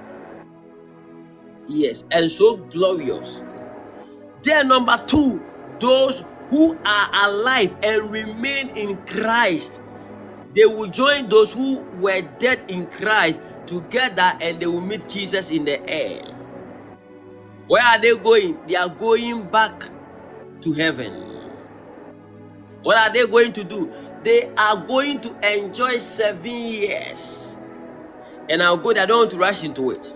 Yes, 1.68 2.06
and 2.12 2.32
so 2.32 2.58
glorious. 2.58 3.44
Then, 4.44 4.70
number 4.70 4.98
two, 5.06 5.42
those 5.80 6.24
who 6.50 6.78
are 6.86 7.30
alive 7.30 7.76
and 7.84 8.10
remain 8.10 8.70
in 8.70 8.96
Christ, 9.06 9.82
they 10.54 10.66
will 10.66 10.88
join 10.88 11.28
those 11.28 11.54
who 11.54 11.80
were 12.00 12.22
dead 12.40 12.72
in 12.72 12.86
Christ 12.86 13.42
together 13.68 14.32
and 14.42 14.60
they 14.60 14.66
will 14.66 14.82
meet 14.82 15.08
Jesus 15.08 15.52
in 15.52 15.66
the 15.66 15.88
air. 15.90 16.24
Where 17.68 17.84
are 17.84 18.00
they 18.00 18.16
going? 18.16 18.58
They 18.66 18.76
are 18.76 18.90
going 18.90 19.44
back 19.50 19.90
to 20.62 20.74
heaven. 20.74 21.14
What 22.84 22.98
are 22.98 23.14
they 23.14 23.28
going 23.28 23.52
to 23.54 23.64
do? 23.64 23.92
They 24.24 24.50
are 24.58 24.86
going 24.86 25.20
to 25.22 25.56
enjoy 25.56 25.98
seven 25.98 26.52
years. 26.52 27.60
And 28.50 28.64
I'll 28.64 28.78
go 28.78 28.94
there, 28.94 29.04
I 29.04 29.06
don't 29.06 29.20
want 29.20 29.32
to 29.32 29.38
rush 29.38 29.64
into 29.64 29.92
it. 29.92 30.14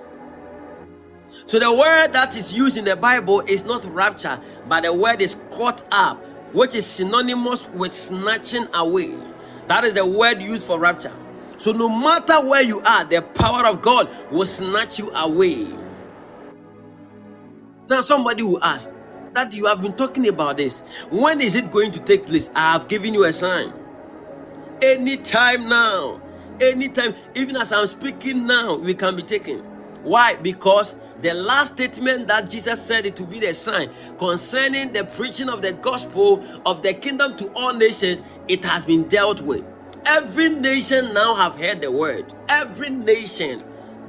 So 1.46 1.60
the 1.60 1.72
word 1.74 2.14
that 2.14 2.38
is 2.38 2.54
used 2.54 2.78
in 2.78 2.86
the 2.86 2.96
Bible 2.96 3.42
is 3.42 3.66
not 3.66 3.84
rapture, 3.86 4.40
but 4.70 4.84
the 4.84 4.94
word 4.94 5.22
is 5.22 5.36
caught 5.52 5.84
up, 5.92 6.24
which 6.54 6.76
is 6.76 6.86
synonymous 6.86 7.68
with 7.70 7.92
snatching 7.92 8.68
away. 8.74 9.14
That 9.68 9.84
is 9.84 9.94
the 9.94 10.06
word 10.06 10.42
used 10.42 10.66
for 10.66 10.80
rapture. 10.80 11.14
So 11.62 11.72
no 11.72 11.88
matter 11.88 12.44
where 12.44 12.64
you 12.64 12.80
are, 12.80 13.06
the 13.06 13.22
power 13.22 13.68
of 13.68 13.84
God 13.84 14.10
will 14.32 14.48
snatch 14.48 14.98
you 14.98 15.12
away. 15.12 15.68
Now, 17.88 18.02
somebody 18.02 18.42
will 18.42 18.64
ask, 18.64 18.92
that 19.34 19.54
you 19.54 19.68
have 19.68 19.80
been 19.80 19.94
talking 19.94 20.28
about 20.28 20.58
this. 20.58 20.82
When 21.12 21.40
is 21.40 21.56
it 21.56 21.70
going 21.70 21.92
to 21.92 22.00
take 22.00 22.26
place? 22.26 22.50
I 22.56 22.72
have 22.72 22.88
given 22.88 23.14
you 23.14 23.26
a 23.26 23.32
sign. 23.32 23.72
Anytime 24.82 25.70
now, 25.70 26.20
anytime, 26.60 27.14
even 27.36 27.56
as 27.56 27.72
I'm 27.72 27.86
speaking 27.86 28.48
now, 28.48 28.78
we 28.78 28.96
can 28.96 29.16
be 29.16 29.22
taken. 29.22 29.60
Why? 30.02 30.38
Because 30.38 30.96
the 31.22 31.36
last 31.36 31.74
statement 31.74 32.28
that 32.30 32.50
Jesus 32.50 32.84
said 32.84 33.06
it 33.06 33.16
to 33.18 33.24
be 33.24 33.40
the 33.40 33.54
sign 33.54 33.92
concerning 34.18 34.94
the 34.94 35.06
preaching 35.06 35.48
of 35.48 35.62
the 35.62 35.74
gospel 35.74 36.44
of 36.66 36.82
the 36.82 36.96
kingdom 36.96 37.38
to 37.38 37.52
all 37.54 37.76
nations, 37.76 38.24
it 38.48 38.66
has 38.66 38.84
been 38.84 39.08
dealt 39.08 39.44
with. 39.44 39.72
Every 40.06 40.50
nation 40.50 41.14
now 41.14 41.36
have 41.36 41.56
heard 41.56 41.82
the 41.82 41.92
word. 41.92 42.34
Every 42.50 42.90
nation. 42.90 43.64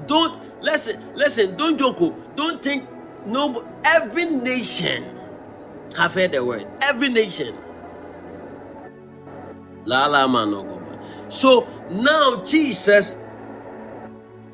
Don't 0.07 0.39
listen, 0.63 1.15
listen, 1.15 1.57
don't 1.57 1.79
joke. 1.79 1.97
Oh. 2.01 2.17
Don't 2.35 2.63
think 2.63 2.89
no 3.27 3.67
every 3.85 4.27
nation 4.27 5.05
have 5.97 6.15
heard 6.15 6.33
the 6.33 6.45
word. 6.45 6.67
Every 6.83 7.09
nation. 7.09 7.57
La 9.85 10.07
la 10.07 10.27
So 11.29 11.67
now 11.91 12.43
Jesus, 12.43 13.17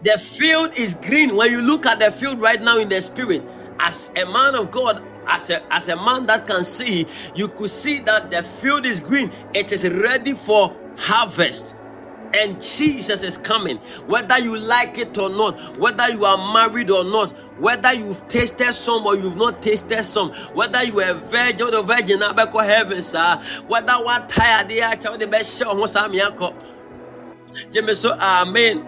the 0.02 0.18
field 0.18 0.78
is 0.78 0.94
green. 0.94 1.36
When 1.36 1.50
you 1.50 1.60
look 1.60 1.86
at 1.86 2.00
the 2.00 2.10
field 2.10 2.40
right 2.40 2.60
now 2.60 2.78
in 2.78 2.88
the 2.88 3.00
spirit, 3.00 3.42
as 3.78 4.10
a 4.16 4.24
man 4.24 4.54
of 4.54 4.70
God, 4.70 5.04
as 5.26 5.50
a 5.50 5.72
as 5.72 5.88
a 5.88 5.96
man 5.96 6.26
that 6.26 6.46
can 6.46 6.64
see, 6.64 7.06
you 7.34 7.48
could 7.48 7.70
see 7.70 8.00
that 8.00 8.30
the 8.30 8.42
field 8.42 8.86
is 8.86 9.00
green. 9.00 9.30
It 9.54 9.72
is 9.72 9.88
ready 9.88 10.32
for 10.32 10.74
harvest 10.98 11.74
and 12.34 12.60
Jesus 12.60 13.22
is 13.22 13.38
coming. 13.38 13.78
Whether 14.06 14.38
you 14.40 14.58
like 14.58 14.98
it 14.98 15.16
or 15.18 15.30
not, 15.30 15.78
whether 15.78 16.08
you 16.10 16.24
are 16.24 16.52
married 16.52 16.90
or 16.90 17.04
not, 17.04 17.32
whether 17.58 17.92
you've 17.92 18.26
tasted 18.28 18.72
some 18.72 19.06
or 19.06 19.16
you've 19.16 19.36
not 19.36 19.62
tasted 19.62 20.04
some, 20.04 20.32
whether 20.54 20.82
you 20.84 21.00
are 21.00 21.10
a 21.10 21.14
virgin 21.14 21.74
or 21.74 21.82
virgin, 21.82 22.20
heaven, 22.20 23.02
sir. 23.02 23.36
Whether 23.66 23.94
what 23.94 24.28
tired 24.28 24.68
they 24.68 24.80
are, 24.82 24.96
the 24.96 25.26
best 25.26 25.58
show, 25.58 25.74
what's 25.74 25.96
up, 25.96 26.12
Jacob. 26.12 26.54
Jimmy, 27.72 27.94
so 27.94 28.14
amen. 28.20 28.84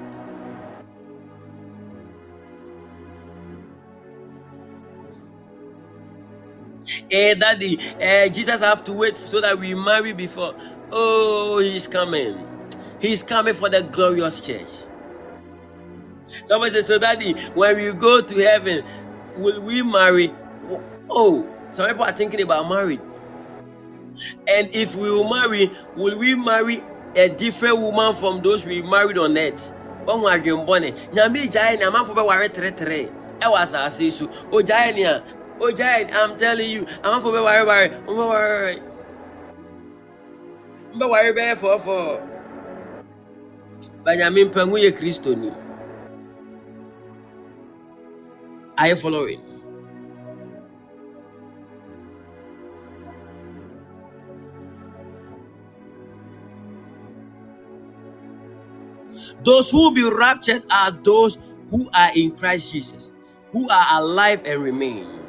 Eh, 7.10 7.34
daddy, 7.34 7.78
eh, 8.00 8.28
Jesus 8.28 8.60
have 8.60 8.84
to 8.84 8.92
wait 8.92 9.16
so 9.16 9.40
that 9.40 9.58
we 9.58 9.74
marry 9.74 10.12
before. 10.12 10.54
Oh, 10.92 11.60
he's 11.62 11.86
coming. 11.86 12.46
He's 13.00 13.22
coming 13.22 13.54
for 13.54 13.68
the 13.68 13.82
glorious 13.82 14.40
church. 14.40 14.68
Somebody 16.44 16.72
says, 16.72 16.86
So, 16.86 16.98
Daddy, 16.98 17.32
when 17.54 17.76
we 17.76 17.92
go 17.92 18.20
to 18.20 18.36
heaven, 18.36 18.84
will 19.36 19.60
we 19.60 19.82
marry? 19.82 20.32
Oh, 21.08 21.48
some 21.70 21.88
people 21.88 22.04
are 22.04 22.12
thinking 22.12 22.40
about 22.42 22.68
marriage. 22.68 23.00
And 24.48 24.68
if 24.74 24.94
we 24.94 25.10
will 25.10 25.28
marry, 25.30 25.70
will 25.96 26.18
we 26.18 26.34
marry 26.34 26.82
a 27.16 27.28
different 27.28 27.78
woman 27.78 28.14
from 28.14 28.42
those 28.42 28.66
we 28.66 28.82
married 28.82 29.18
on 29.18 29.36
earth? 29.38 29.72
ɔho 30.06 30.26
adwembɔne 30.30 30.92
nyame 31.12 31.46
gyae 31.52 31.78
ne 31.78 31.84
amanfo 31.86 32.14
bɛware 32.14 32.48
teretere 32.48 33.08
ɛwɔ 33.40 33.56
asase 33.62 34.10
so 34.12 34.26
ogyae 34.50 34.94
ne 34.94 35.04
a 35.04 35.22
ogyae 35.60 36.10
i'm 36.12 36.36
telling 36.36 36.70
you 36.70 36.82
amanfo 37.02 37.30
bɛwareware 37.32 38.02
mbɛwareware 38.06 38.80
mbɛware 40.94 41.32
bɛyɛ 41.36 41.56
fɔɔfɔɔ 41.56 42.20
Benjamin 44.04 44.50
Pengu 44.50 44.78
ye 44.80 44.92
Kristoni. 44.92 45.52
Are 48.78 48.88
you 48.88 48.96
following? 48.96 49.40
Those 59.44 59.70
who 59.70 59.78
will 59.78 59.92
be 59.92 60.08
raptured 60.10 60.64
are 60.72 60.92
those 60.92 61.38
who 61.70 61.88
are 61.94 62.10
in 62.16 62.32
Christ 62.32 62.72
Jesus, 62.72 63.12
who 63.52 63.68
are 63.70 64.02
alive 64.02 64.42
and 64.46 64.62
remain. 64.62 65.19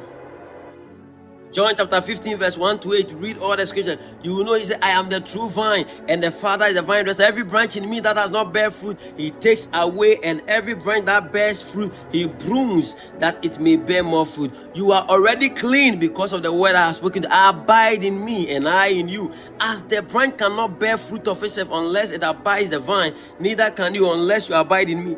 John 1.51 1.73
chapter 1.75 1.99
15, 1.99 2.37
verse 2.37 2.57
1 2.57 2.79
to 2.79 2.93
8, 2.93 3.11
read 3.17 3.37
all 3.39 3.57
the 3.57 3.67
scripture. 3.67 3.97
You 4.23 4.35
will 4.35 4.45
know 4.45 4.53
he 4.53 4.63
said, 4.63 4.79
I 4.81 4.91
am 4.91 5.09
the 5.09 5.19
true 5.19 5.49
vine, 5.49 5.85
and 6.07 6.23
the 6.23 6.31
Father 6.31 6.63
is 6.63 6.75
the 6.75 6.81
vine 6.81 7.03
dresser. 7.03 7.23
Every 7.23 7.43
branch 7.43 7.75
in 7.75 7.89
me 7.89 7.99
that 7.99 8.15
does 8.15 8.31
not 8.31 8.53
bear 8.53 8.71
fruit, 8.71 8.97
he 9.17 9.31
takes 9.31 9.67
away, 9.73 10.17
and 10.23 10.41
every 10.47 10.75
branch 10.75 11.07
that 11.07 11.33
bears 11.33 11.61
fruit, 11.61 11.93
he 12.13 12.29
prunes 12.29 12.95
that 13.17 13.43
it 13.43 13.59
may 13.59 13.75
bear 13.75 14.01
more 14.01 14.25
fruit. 14.25 14.53
You 14.73 14.93
are 14.93 15.03
already 15.09 15.49
clean 15.49 15.99
because 15.99 16.31
of 16.31 16.41
the 16.41 16.53
word 16.53 16.75
I 16.75 16.87
have 16.87 16.95
spoken. 16.95 17.25
Abide 17.25 18.05
in 18.05 18.23
me, 18.23 18.55
and 18.55 18.65
I 18.65 18.87
in 18.87 19.09
you. 19.09 19.33
As 19.59 19.83
the 19.83 20.03
branch 20.03 20.37
cannot 20.37 20.79
bear 20.79 20.97
fruit 20.97 21.27
of 21.27 21.43
itself 21.43 21.67
unless 21.73 22.11
it 22.11 22.23
abides 22.23 22.69
the 22.69 22.79
vine, 22.79 23.13
neither 23.41 23.69
can 23.71 23.93
you 23.93 24.09
unless 24.13 24.47
you 24.47 24.55
abide 24.55 24.89
in 24.89 25.03
me. 25.03 25.17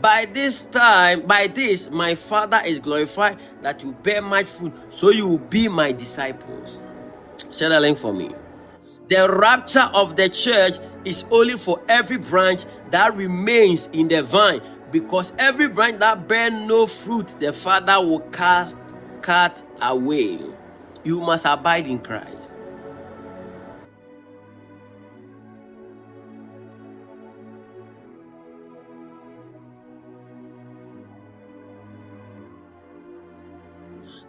By 0.00 0.26
this 0.26 0.64
time, 0.64 1.22
by 1.22 1.46
this, 1.46 1.90
my 1.90 2.14
Father 2.14 2.60
is 2.66 2.78
glorified 2.80 3.38
that 3.62 3.82
you 3.82 3.92
bear 3.92 4.20
much 4.20 4.46
fruit, 4.46 4.72
so 4.92 5.10
you 5.10 5.26
will 5.26 5.38
be 5.38 5.68
my 5.68 5.92
disciples. 5.92 6.80
Share 7.50 7.70
the 7.70 7.80
link 7.80 7.96
for 7.96 8.12
me. 8.12 8.34
The 9.08 9.28
rapture 9.40 9.88
of 9.94 10.16
the 10.16 10.28
church 10.28 10.74
is 11.04 11.24
only 11.30 11.54
for 11.54 11.80
every 11.88 12.18
branch 12.18 12.64
that 12.90 13.16
remains 13.16 13.88
in 13.92 14.08
the 14.08 14.22
vine, 14.22 14.60
because 14.90 15.32
every 15.38 15.68
branch 15.68 16.00
that 16.00 16.28
bear 16.28 16.50
no 16.50 16.86
fruit, 16.86 17.28
the 17.40 17.52
Father 17.52 17.98
will 18.06 18.20
cast 18.20 18.76
cut 19.22 19.62
away. 19.80 20.40
You 21.04 21.20
must 21.20 21.46
abide 21.46 21.86
in 21.86 22.00
Christ. 22.00 22.35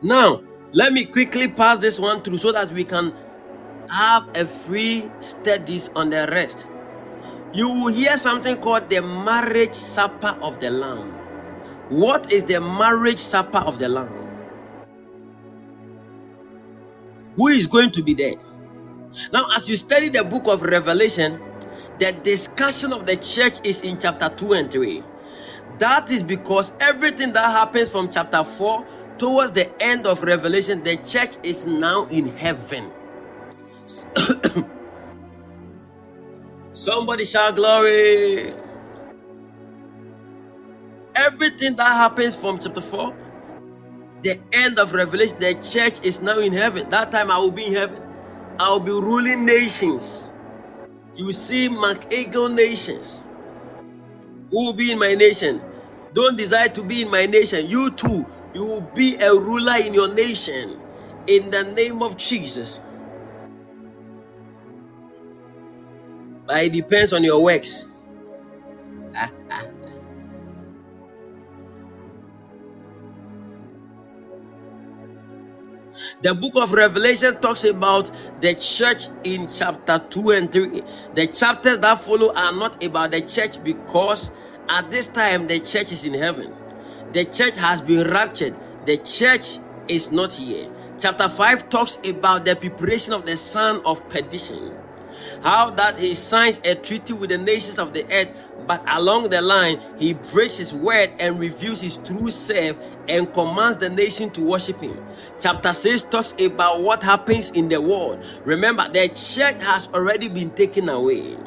Now, 0.01 0.41
let 0.73 0.93
me 0.93 1.05
quickly 1.05 1.47
pass 1.47 1.79
this 1.79 1.99
one 1.99 2.21
through 2.21 2.37
so 2.37 2.51
that 2.51 2.71
we 2.71 2.83
can 2.83 3.13
have 3.89 4.29
a 4.35 4.45
free 4.45 5.09
studies 5.19 5.89
on 5.95 6.09
the 6.09 6.27
rest. 6.31 6.67
You 7.53 7.69
will 7.69 7.87
hear 7.87 8.17
something 8.17 8.57
called 8.57 8.89
the 8.89 9.01
marriage 9.01 9.73
supper 9.73 10.37
of 10.41 10.59
the 10.59 10.69
Lamb. 10.69 11.11
What 11.89 12.31
is 12.31 12.43
the 12.43 12.59
marriage 12.59 13.17
supper 13.17 13.59
of 13.59 13.79
the 13.79 13.87
Lamb? 13.89 14.27
Who 17.37 17.47
is 17.47 17.65
going 17.65 17.91
to 17.91 18.03
be 18.03 18.13
there? 18.13 18.35
Now, 19.31 19.47
as 19.55 19.69
you 19.69 19.75
study 19.75 20.09
the 20.09 20.23
book 20.23 20.47
of 20.47 20.61
Revelation, 20.61 21.39
the 21.97 22.11
discussion 22.23 22.93
of 22.93 23.07
the 23.07 23.15
church 23.15 23.65
is 23.65 23.83
in 23.83 23.97
chapter 23.97 24.29
2 24.29 24.53
and 24.53 24.71
3. 24.71 25.03
That 25.79 26.11
is 26.11 26.23
because 26.23 26.73
everything 26.81 27.33
that 27.33 27.45
happens 27.45 27.89
from 27.89 28.09
chapter 28.11 28.43
4 28.43 28.85
towards 29.19 29.51
the 29.53 29.69
end 29.81 30.07
of 30.07 30.23
Revelation, 30.23 30.83
the 30.83 30.97
church 30.97 31.37
is 31.43 31.65
now 31.65 32.05
in 32.05 32.35
heaven. 32.37 32.91
Somebody 36.73 37.25
shout 37.25 37.55
glory. 37.55 38.53
Everything 41.15 41.75
that 41.75 41.87
happens 41.87 42.35
from 42.35 42.59
chapter 42.59 42.81
4, 42.81 43.15
the 44.23 44.39
end 44.53 44.79
of 44.79 44.93
Revelation, 44.93 45.39
the 45.39 45.53
church 45.55 46.05
is 46.05 46.21
now 46.21 46.39
in 46.39 46.53
heaven. 46.53 46.89
That 46.89 47.11
time 47.11 47.31
I 47.31 47.39
will 47.39 47.51
be 47.51 47.67
in 47.67 47.73
heaven. 47.73 48.01
I 48.59 48.69
will 48.69 48.79
be 48.79 48.91
ruling 48.91 49.45
nations. 49.45 50.31
You 51.15 51.31
see, 51.33 51.69
McEagle 51.69 52.53
nations. 52.53 53.23
Who 54.51 54.67
will 54.67 54.73
be 54.73 54.91
in 54.91 54.99
my 54.99 55.15
nation? 55.15 55.61
Don't 56.13 56.37
desire 56.37 56.69
to 56.69 56.83
be 56.83 57.01
in 57.03 57.11
my 57.11 57.25
nation. 57.25 57.69
You 57.69 57.91
too 57.91 58.25
you 58.53 58.65
will 58.65 58.81
be 58.81 59.15
a 59.17 59.33
ruler 59.33 59.77
in 59.85 59.93
your 59.93 60.13
nation 60.13 60.79
in 61.27 61.51
the 61.51 61.63
name 61.75 62.01
of 62.01 62.17
Jesus. 62.17 62.81
But 66.45 66.63
it 66.63 66.73
depends 66.73 67.13
on 67.13 67.23
your 67.23 67.43
works. 67.43 67.87
The 76.21 76.33
book 76.33 76.55
of 76.55 76.71
Revelation 76.73 77.35
talks 77.39 77.63
about 77.63 78.11
the 78.41 78.55
church 78.55 79.07
in 79.23 79.47
chapter 79.47 79.99
2 79.99 80.31
and 80.31 80.51
3. 80.51 80.81
The 81.13 81.27
chapters 81.27 81.79
that 81.79 82.01
follow 82.01 82.33
are 82.35 82.51
not 82.53 82.83
about 82.83 83.11
the 83.11 83.21
church 83.21 83.63
because 83.63 84.31
at 84.67 84.89
this 84.89 85.07
time 85.07 85.47
the 85.47 85.59
church 85.59 85.91
is 85.91 86.05
in 86.05 86.15
heaven. 86.15 86.53
The 87.13 87.25
church 87.25 87.57
has 87.57 87.81
been 87.81 88.07
raptured. 88.09 88.55
The 88.85 88.97
church 88.97 89.59
is 89.87 90.11
not 90.11 90.33
here. 90.33 90.69
Chapter 90.99 91.29
5 91.29 91.69
talks 91.69 91.97
about 92.07 92.45
the 92.45 92.55
preparation 92.55 93.13
of 93.13 93.25
the 93.25 93.37
son 93.37 93.81
of 93.85 94.07
perdition. 94.09 94.73
How 95.41 95.69
that 95.71 95.97
he 95.97 96.13
signs 96.13 96.59
a 96.65 96.75
treaty 96.75 97.13
with 97.13 97.29
the 97.29 97.37
nations 97.37 97.79
of 97.79 97.93
the 97.93 98.03
earth, 98.11 98.35
but 98.67 98.83
along 98.87 99.29
the 99.29 99.41
line 99.41 99.79
he 99.99 100.13
breaks 100.13 100.57
his 100.57 100.73
word 100.73 101.11
and 101.19 101.39
reveals 101.39 101.81
his 101.81 101.97
true 101.97 102.29
self 102.29 102.77
and 103.07 103.33
commands 103.33 103.77
the 103.77 103.89
nation 103.89 104.29
to 104.31 104.41
worship 104.41 104.81
him. 104.81 104.97
Chapter 105.39 105.73
6 105.73 106.03
talks 106.03 106.33
about 106.41 106.81
what 106.81 107.03
happens 107.03 107.51
in 107.51 107.69
the 107.69 107.79
world. 107.79 108.23
Remember, 108.43 108.89
the 108.89 109.07
church 109.09 109.63
has 109.63 109.87
already 109.93 110.27
been 110.27 110.49
taken 110.51 110.89
away. 110.89 111.37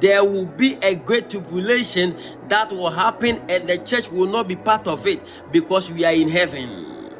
There 0.00 0.24
will 0.24 0.46
be 0.46 0.76
a 0.82 0.94
great 0.94 1.30
tribulation 1.30 2.16
that 2.48 2.72
will 2.72 2.90
happen, 2.90 3.42
and 3.48 3.68
the 3.68 3.78
church 3.78 4.10
will 4.10 4.28
not 4.28 4.48
be 4.48 4.56
part 4.56 4.88
of 4.88 5.06
it 5.06 5.20
because 5.52 5.90
we 5.90 6.04
are 6.04 6.12
in 6.12 6.28
heaven. 6.28 7.10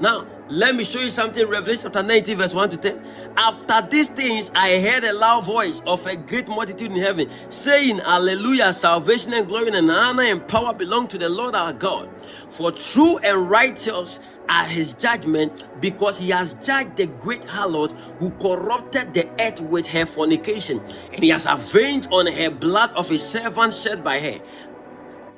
Now, 0.00 0.26
let 0.48 0.76
me 0.76 0.84
show 0.84 1.00
you 1.00 1.08
something. 1.08 1.48
Revelation 1.48 1.84
chapter 1.84 2.02
19, 2.02 2.36
verse 2.36 2.52
1 2.52 2.70
to 2.70 2.76
10. 2.76 3.06
After 3.36 3.88
these 3.88 4.08
things, 4.10 4.50
I 4.54 4.78
heard 4.80 5.04
a 5.04 5.12
loud 5.12 5.44
voice 5.44 5.80
of 5.86 6.04
a 6.06 6.16
great 6.16 6.48
multitude 6.48 6.92
in 6.92 6.98
heaven 6.98 7.30
saying, 7.48 8.00
Alleluia, 8.00 8.72
salvation 8.74 9.32
and 9.32 9.48
glory 9.48 9.68
and 9.68 9.90
honor 9.90 10.24
and 10.24 10.46
power 10.46 10.74
belong 10.74 11.08
to 11.08 11.18
the 11.18 11.28
Lord 11.28 11.54
our 11.54 11.72
God. 11.72 12.10
For 12.50 12.72
true 12.72 13.16
and 13.24 13.48
righteous 13.48 14.20
are 14.48 14.64
his 14.64 14.92
judgment, 14.94 15.66
because 15.80 16.18
he 16.18 16.30
has 16.30 16.54
judged 16.54 16.96
the 16.96 17.06
great 17.20 17.42
harlot 17.42 17.92
who 18.18 18.30
corrupted 18.32 19.14
the 19.14 19.28
earth 19.40 19.60
with 19.60 19.86
her 19.88 20.06
fornication, 20.06 20.80
and 21.12 21.22
he 21.22 21.30
has 21.30 21.46
avenged 21.46 22.08
on 22.12 22.26
her 22.26 22.50
blood 22.50 22.90
of 22.90 23.08
his 23.08 23.26
servant 23.26 23.72
shed 23.72 24.04
by 24.04 24.18
her. 24.20 24.40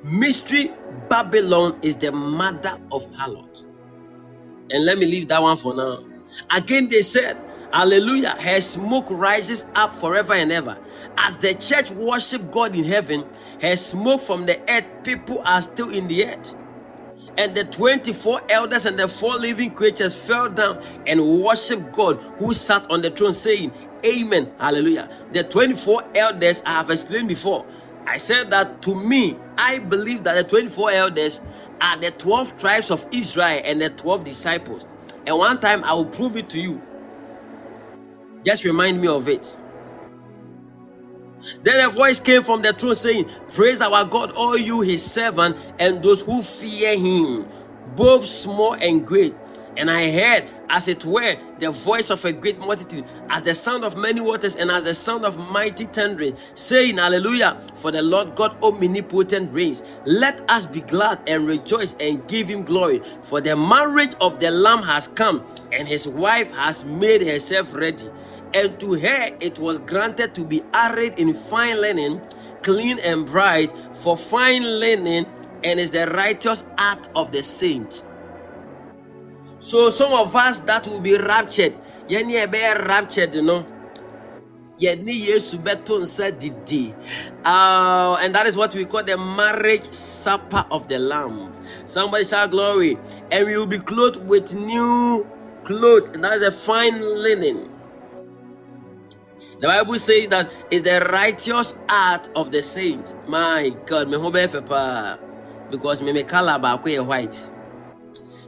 Mystery 0.04 0.72
Babylon 1.08 1.78
is 1.82 1.96
the 1.96 2.12
mother 2.12 2.78
of 2.92 3.06
harlot. 3.12 3.64
And 4.70 4.84
let 4.84 4.98
me 4.98 5.06
leave 5.06 5.28
that 5.28 5.42
one 5.42 5.56
for 5.56 5.74
now. 5.74 6.04
Again, 6.50 6.88
they 6.88 7.02
said, 7.02 7.38
Hallelujah, 7.72 8.30
her 8.40 8.60
smoke 8.60 9.06
rises 9.10 9.66
up 9.74 9.92
forever 9.92 10.34
and 10.34 10.52
ever. 10.52 10.78
As 11.18 11.38
the 11.38 11.54
church 11.54 11.90
worship 11.90 12.50
God 12.50 12.74
in 12.74 12.84
heaven, 12.84 13.24
her 13.60 13.76
smoke 13.76 14.20
from 14.20 14.46
the 14.46 14.60
earth, 14.70 14.86
people 15.04 15.42
are 15.44 15.60
still 15.60 15.90
in 15.90 16.08
the 16.08 16.26
earth. 16.26 16.54
And 17.38 17.54
the 17.54 17.64
24 17.64 18.40
elders 18.50 18.86
and 18.86 18.98
the 18.98 19.08
four 19.08 19.36
living 19.36 19.70
creatures 19.70 20.16
fell 20.16 20.48
down 20.48 20.82
and 21.06 21.20
worshiped 21.42 21.92
God 21.92 22.16
who 22.38 22.54
sat 22.54 22.90
on 22.90 23.02
the 23.02 23.10
throne, 23.10 23.32
saying, 23.32 23.72
Amen. 24.06 24.52
Hallelujah. 24.58 25.10
The 25.32 25.42
24 25.44 26.04
elders 26.14 26.62
I 26.64 26.70
have 26.70 26.90
explained 26.90 27.28
before. 27.28 27.66
I 28.06 28.18
said 28.18 28.50
that 28.50 28.82
to 28.82 28.94
me, 28.94 29.36
I 29.58 29.80
believe 29.80 30.22
that 30.24 30.34
the 30.34 30.44
24 30.44 30.90
elders 30.92 31.40
are 31.80 31.96
the 31.96 32.10
12 32.12 32.56
tribes 32.58 32.90
of 32.90 33.06
Israel 33.12 33.60
and 33.64 33.82
the 33.82 33.90
12 33.90 34.24
disciples. 34.24 34.86
And 35.26 35.36
one 35.36 35.60
time 35.60 35.82
I 35.84 35.92
will 35.94 36.06
prove 36.06 36.36
it 36.36 36.48
to 36.50 36.60
you. 36.60 36.80
Just 38.44 38.64
remind 38.64 39.00
me 39.00 39.08
of 39.08 39.28
it. 39.28 39.56
Then 41.62 41.88
a 41.88 41.90
voice 41.92 42.20
came 42.20 42.42
from 42.42 42.62
the 42.62 42.72
throne 42.72 42.94
saying, 42.94 43.30
Praise 43.54 43.80
our 43.80 44.04
God, 44.04 44.32
all 44.36 44.56
you 44.56 44.80
his 44.82 45.04
servant, 45.04 45.56
and 45.78 46.02
those 46.02 46.22
who 46.22 46.42
fear 46.42 46.98
him, 46.98 47.46
both 47.94 48.24
small 48.26 48.74
and 48.74 49.06
great. 49.06 49.34
And 49.76 49.90
I 49.90 50.10
heard, 50.10 50.48
as 50.70 50.88
it 50.88 51.04
were, 51.04 51.36
the 51.58 51.70
voice 51.70 52.10
of 52.10 52.24
a 52.24 52.32
great 52.32 52.58
multitude, 52.58 53.04
as 53.28 53.42
the 53.42 53.54
sound 53.54 53.84
of 53.84 53.96
many 53.96 54.20
waters, 54.20 54.56
and 54.56 54.70
as 54.70 54.84
the 54.84 54.94
sound 54.94 55.24
of 55.24 55.38
mighty 55.52 55.84
thundering, 55.84 56.36
saying, 56.54 56.96
Hallelujah, 56.96 57.60
for 57.74 57.90
the 57.90 58.02
Lord 58.02 58.34
God 58.34 58.56
omnipotent 58.62 59.52
reigns. 59.52 59.82
Let 60.06 60.48
us 60.50 60.66
be 60.66 60.80
glad 60.80 61.20
and 61.26 61.46
rejoice 61.46 61.94
and 62.00 62.26
give 62.28 62.48
him 62.48 62.64
glory, 62.64 63.02
for 63.22 63.40
the 63.40 63.54
marriage 63.56 64.14
of 64.20 64.40
the 64.40 64.50
Lamb 64.50 64.82
has 64.82 65.08
come, 65.08 65.44
and 65.72 65.86
his 65.86 66.08
wife 66.08 66.50
has 66.52 66.84
made 66.84 67.22
herself 67.26 67.74
ready. 67.74 68.08
And 68.54 68.78
to 68.80 68.94
her 68.94 69.36
it 69.40 69.58
was 69.58 69.78
granted 69.80 70.34
to 70.36 70.44
be 70.44 70.62
arrayed 70.74 71.18
in 71.20 71.34
fine 71.34 71.80
linen, 71.80 72.22
clean 72.62 72.98
and 73.04 73.26
bright, 73.26 73.72
for 73.92 74.16
fine 74.16 74.62
linen, 74.62 75.26
and 75.62 75.80
is 75.80 75.90
the 75.90 76.06
righteous 76.08 76.64
act 76.78 77.10
of 77.14 77.32
the 77.32 77.42
saints. 77.42 78.04
So 79.58 79.90
some 79.90 80.12
of 80.12 80.34
us 80.36 80.60
that 80.60 80.86
will 80.86 81.00
be 81.00 81.16
raptured, 81.16 81.74
yɛne 82.08 82.46
ɛbɛyɛ 82.46 82.86
raptured 82.86 83.34
you 83.34 83.42
no. 83.42 83.66
Yɛne 84.78 85.08
Yesu 85.08 85.58
bɛto 85.58 86.00
nsa 86.00 86.30
didi. 86.38 86.94
And 87.44 88.34
that 88.34 88.46
is 88.46 88.56
what 88.56 88.74
we 88.74 88.84
call 88.84 89.02
the 89.02 89.16
marriage 89.16 89.90
supper 89.90 90.64
of 90.70 90.86
the 90.88 90.98
Lamb. 90.98 91.52
Somebody 91.86 92.24
shout 92.24 92.50
glory. 92.50 92.98
And 93.30 93.46
we 93.46 93.56
will 93.56 93.66
be 93.66 93.78
clothed 93.78 94.26
with 94.28 94.54
new 94.54 95.26
clothes, 95.64 96.10
and 96.10 96.22
that 96.24 96.34
is 96.34 96.46
a 96.46 96.52
fine 96.52 97.00
linen. 97.00 97.70
The 99.58 99.68
Bible 99.68 99.98
says 99.98 100.28
that 100.28 100.52
it's 100.70 100.88
the 100.88 101.00
righteous 101.10 101.74
art 101.88 102.28
of 102.36 102.52
the 102.52 102.62
saints. 102.62 103.16
My 103.26 103.74
God, 103.86 104.08
me 104.08 104.18
hope 104.18 104.34
because 105.70 106.02
me 106.02 106.12
me 106.12 106.24
color 106.24 106.58
white. 106.58 107.50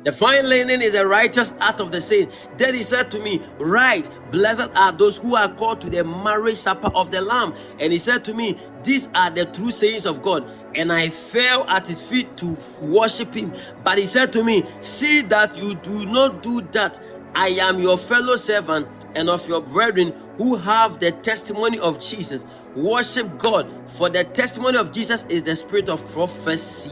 The 0.04 0.12
fine 0.12 0.48
linen 0.48 0.80
is 0.80 0.92
the 0.92 1.06
righteous 1.06 1.54
act 1.60 1.80
of 1.80 1.90
the 1.90 2.00
saint. 2.00 2.30
Then 2.56 2.74
he 2.74 2.82
said 2.82 3.10
to 3.10 3.20
me, 3.20 3.42
Right, 3.58 4.08
blessed 4.30 4.70
are 4.76 4.92
those 4.92 5.18
who 5.18 5.34
are 5.34 5.52
called 5.54 5.80
to 5.80 5.90
the 5.90 6.04
marriage 6.04 6.56
supper 6.56 6.90
of 6.94 7.10
the 7.10 7.20
Lamb. 7.20 7.54
And 7.80 7.92
he 7.92 7.98
said 7.98 8.24
to 8.26 8.34
me, 8.34 8.58
These 8.84 9.08
are 9.14 9.30
the 9.30 9.46
true 9.46 9.70
sayings 9.70 10.06
of 10.06 10.22
God. 10.22 10.48
And 10.74 10.92
I 10.92 11.08
fell 11.08 11.68
at 11.68 11.88
his 11.88 12.02
feet 12.02 12.36
to 12.38 12.56
worship 12.82 13.34
him. 13.34 13.52
But 13.82 13.98
he 13.98 14.06
said 14.06 14.32
to 14.34 14.44
me, 14.44 14.64
See 14.82 15.22
that 15.22 15.56
you 15.56 15.74
do 15.76 16.06
not 16.06 16.42
do 16.42 16.60
that. 16.72 17.00
I 17.34 17.48
am 17.48 17.78
your 17.80 17.98
fellow 17.98 18.36
servant 18.36 18.86
and 19.16 19.28
of 19.28 19.48
your 19.48 19.62
brethren 19.62 20.14
who 20.38 20.56
have 20.56 20.98
the 20.98 21.12
testimony 21.12 21.78
of 21.80 22.00
Jesus. 22.00 22.46
Worship 22.74 23.38
God, 23.38 23.70
for 23.90 24.08
the 24.08 24.24
testimony 24.24 24.78
of 24.78 24.92
Jesus 24.92 25.26
is 25.26 25.42
the 25.42 25.54
spirit 25.54 25.88
of 25.88 26.00
prophecy. 26.12 26.90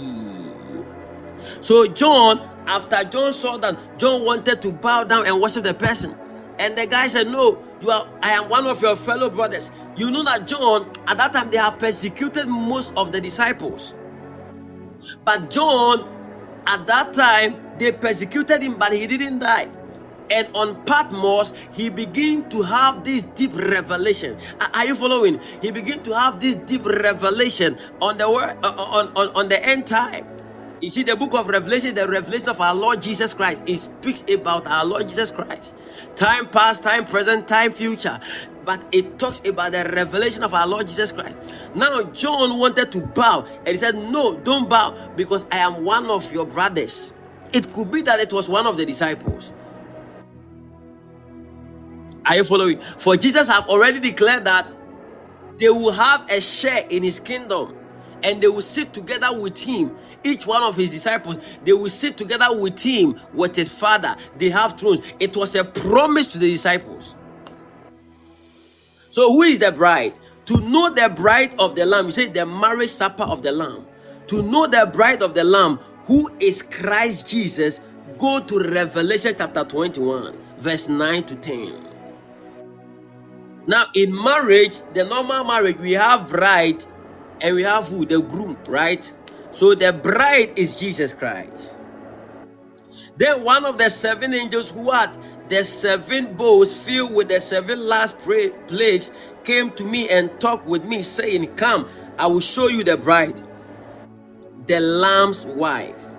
So, 1.61 1.87
John 1.87 2.51
after 2.67 3.05
John 3.05 3.33
saw 3.33 3.57
that, 3.59 3.99
John 3.99 4.25
wanted 4.25 4.61
to 4.63 4.73
bow 4.73 5.05
down 5.05 5.27
and 5.27 5.41
worship 5.41 5.65
the 5.65 5.75
person. 5.75 6.17
And 6.59 6.77
the 6.77 6.87
guy 6.87 7.07
said, 7.09 7.29
No, 7.29 7.63
you 7.81 7.91
are 7.91 8.09
I 8.23 8.31
am 8.33 8.49
one 8.49 8.67
of 8.67 8.83
your 8.83 8.97
fellow 8.97 9.31
brothers. 9.31 9.71
You 9.97 10.11
know 10.11 10.25
that 10.25 10.49
John, 10.49 10.91
at 11.07 11.19
that 11.19 11.33
time, 11.33 11.51
they 11.51 11.59
have 11.59 11.79
persecuted 11.79 12.49
most 12.49 12.93
of 12.97 13.13
the 13.13 13.21
disciples. 13.21 13.95
But 15.25 15.51
John, 15.51 16.13
at 16.67 16.87
that 16.87 17.15
time, 17.15 17.79
they 17.79 17.93
persecuted 17.93 18.63
him, 18.63 18.77
but 18.79 18.93
he 18.93 19.07
didn't 19.07 19.39
die. 19.39 19.69
And 20.31 20.49
on 20.55 20.83
Patmos, 20.85 21.53
he 21.73 21.89
began 21.89 22.49
to 22.51 22.63
have 22.63 23.05
this 23.05 23.23
deep 23.23 23.55
revelation. 23.55 24.37
Are 24.75 24.87
you 24.87 24.95
following? 24.97 25.41
He 25.63 25.71
began 25.71 26.03
to 26.03 26.15
have 26.15 26.41
this 26.41 26.57
deep 26.57 26.85
revelation 26.85 27.79
on 28.01 28.19
the 28.19 28.31
word 28.31 28.57
uh, 28.63 28.75
uh, 28.77 28.83
on, 28.83 29.09
on, 29.17 29.29
on 29.37 29.49
the 29.49 29.65
end 29.67 29.87
time. 29.87 30.27
You 30.81 30.91
see, 30.91 31.03
the 31.03 31.17
book 31.17 31.35
of 31.35 31.49
Revelation, 31.49 31.95
the 31.95 32.07
revelation 32.07 32.51
of 32.51 32.61
our 32.61 32.75
Lord 32.75 33.01
Jesus 33.01 33.33
Christ, 33.33 33.65
it 33.67 33.77
speaks 33.79 34.25
about 34.31 34.67
our 34.67 34.85
Lord 34.85 35.09
Jesus 35.09 35.31
Christ. 35.31 35.75
Time 36.17 36.49
past, 36.49 36.83
time 36.83 37.05
present, 37.07 37.49
time 37.49 37.73
future. 37.73 38.21
But 38.65 38.85
it 38.93 39.19
talks 39.19 39.41
about 39.49 39.73
the 39.73 39.91
revelation 39.95 40.43
of 40.43 40.53
our 40.53 40.67
Lord 40.67 40.87
Jesus 40.87 41.13
Christ. 41.13 41.35
Now, 41.75 42.03
John 42.03 42.59
wanted 42.59 42.93
to 42.93 43.01
bow, 43.01 43.47
and 43.59 43.69
he 43.69 43.77
said, 43.77 43.95
No, 43.95 44.37
don't 44.37 44.69
bow, 44.69 45.13
because 45.17 45.47
I 45.51 45.59
am 45.59 45.83
one 45.83 46.11
of 46.11 46.31
your 46.33 46.45
brothers. 46.45 47.15
It 47.53 47.73
could 47.73 47.91
be 47.91 48.03
that 48.03 48.21
it 48.21 48.33
was 48.33 48.49
one 48.49 48.67
of 48.67 48.77
the 48.77 48.85
disciples. 48.85 49.53
Are 52.27 52.37
you 52.37 52.45
following? 52.45 52.81
For 52.99 53.17
Jesus 53.17 53.49
have 53.49 53.69
already 53.69 54.01
declared 54.01 54.45
that 54.45 54.75
they 55.59 55.71
will 55.71 55.93
have 55.93 56.31
a 56.31 56.41
share 56.41 56.87
in 56.91 57.03
his 57.03 57.21
kingdom 57.21 57.77
and 58.23 58.43
they 58.43 58.49
will 58.49 58.63
sit 58.63 58.93
together 58.93 59.39
with 59.39 59.59
him 59.61 59.97
each 60.27 60.47
one 60.47 60.63
of 60.63 60.77
his 60.77 60.91
disciples, 60.91 61.39
they 61.65 61.73
will 61.73 61.89
sit 61.89 62.17
together 62.17 62.57
with 62.59 62.83
him, 62.83 63.19
with 63.33 63.57
his 63.57 63.73
father. 63.73 64.17
They 64.37 64.51
have 64.51 64.79
thrones. 64.79 65.01
It 65.21 65.37
was 65.37 65.55
a 65.55 65.65
promise 65.65 66.27
to 66.29 66.39
the 66.39 66.51
disciples. 66.51 67.17
So, 69.09 69.33
who 69.33 69.43
is 69.43 69.59
the 69.59 69.73
bride? 69.73 70.15
To 70.47 70.61
know 70.61 70.91
the 70.91 71.13
bride 71.15 71.55
of 71.59 71.75
the 71.75 71.87
Lamb, 71.87 72.07
you 72.07 72.11
say 72.11 72.27
the 72.27 72.47
marriage 72.47 72.91
supper 72.91 73.23
of 73.23 73.43
the 73.43 73.53
Lamb. 73.53 73.87
To 74.29 74.43
know 74.43 74.67
the 74.67 74.91
bride 74.93 75.23
of 75.23 75.35
the 75.35 75.45
Lamb, 75.45 75.79
who 76.07 76.29
is 76.39 76.63
Christ 76.63 77.31
Jesus, 77.31 77.81
go 78.19 78.41
to 78.41 78.59
Revelation 78.59 79.35
chapter 79.37 79.65
21, 79.65 80.37
verse 80.59 80.89
9 80.89 81.25
to 81.25 81.37
10. 81.37 81.86
Now, 83.67 83.87
in 83.95 84.15
marriage, 84.15 84.81
the 84.95 85.05
normal 85.05 85.45
marriage, 85.45 85.79
we 85.79 85.93
have 85.93 86.29
bride 86.29 86.85
and 87.41 87.57
we 87.57 87.65
have 87.65 87.89
who? 87.89 88.07
The 88.07 88.23
groom, 88.23 88.59
right? 88.69 89.13
So 89.53 89.75
the 89.75 89.93
bride 89.93 90.55
is 90.59 90.77
Jesus 90.77 91.15
Christ. 91.15 91.77
Then 93.17 93.45
one 93.45 93.65
of 93.67 93.79
the 93.79 93.91
seven 93.91 94.35
angels 94.35 94.73
who 94.73 94.91
had 94.91 95.17
the 95.49 95.65
seven 95.65 96.35
bowls 96.37 96.77
filled 96.77 97.15
with 97.15 97.29
the 97.29 97.41
seven 97.41 97.87
last 97.89 98.19
pra- 98.21 98.51
plagues 98.69 99.13
came 99.45 99.71
to 99.73 99.85
me 99.85 100.09
and 100.11 100.41
talked 100.41 100.67
with 100.67 100.85
me, 100.85 101.03
saying, 101.03 101.55
Come, 101.57 101.89
I 102.19 102.27
will 102.29 102.41
show 102.41 102.69
you 102.69 102.85
the 102.85 102.97
bride, 102.97 103.41
the 104.67 104.81
Lamb's 104.81 105.47
wife. 105.47 106.13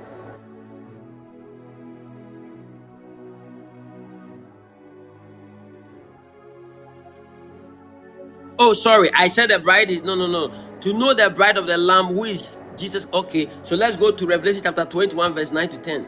Oh, 8.60 8.74
sorry, 8.74 9.12
I 9.14 9.28
said 9.28 9.52
the 9.52 9.60
bride 9.60 9.92
is 9.92 10.04
no, 10.04 10.16
no, 10.16 10.28
no. 10.28 10.54
To 10.82 10.94
know 10.94 11.14
the 11.14 11.30
bride 11.30 11.58
of 11.58 11.68
the 11.68 11.78
Lamb, 11.78 12.08
who 12.08 12.24
is 12.26 12.58
Jesus. 12.78 13.08
Okay, 13.14 13.50
so 13.64 13.76
let's 13.76 13.98
go 13.98 14.12
to 14.12 14.28
Revelation 14.28 14.64
chapter 14.64 14.86
21, 14.86 15.34
verse 15.34 15.52
9 15.52 15.70
to 15.70 15.78
10. 15.78 16.08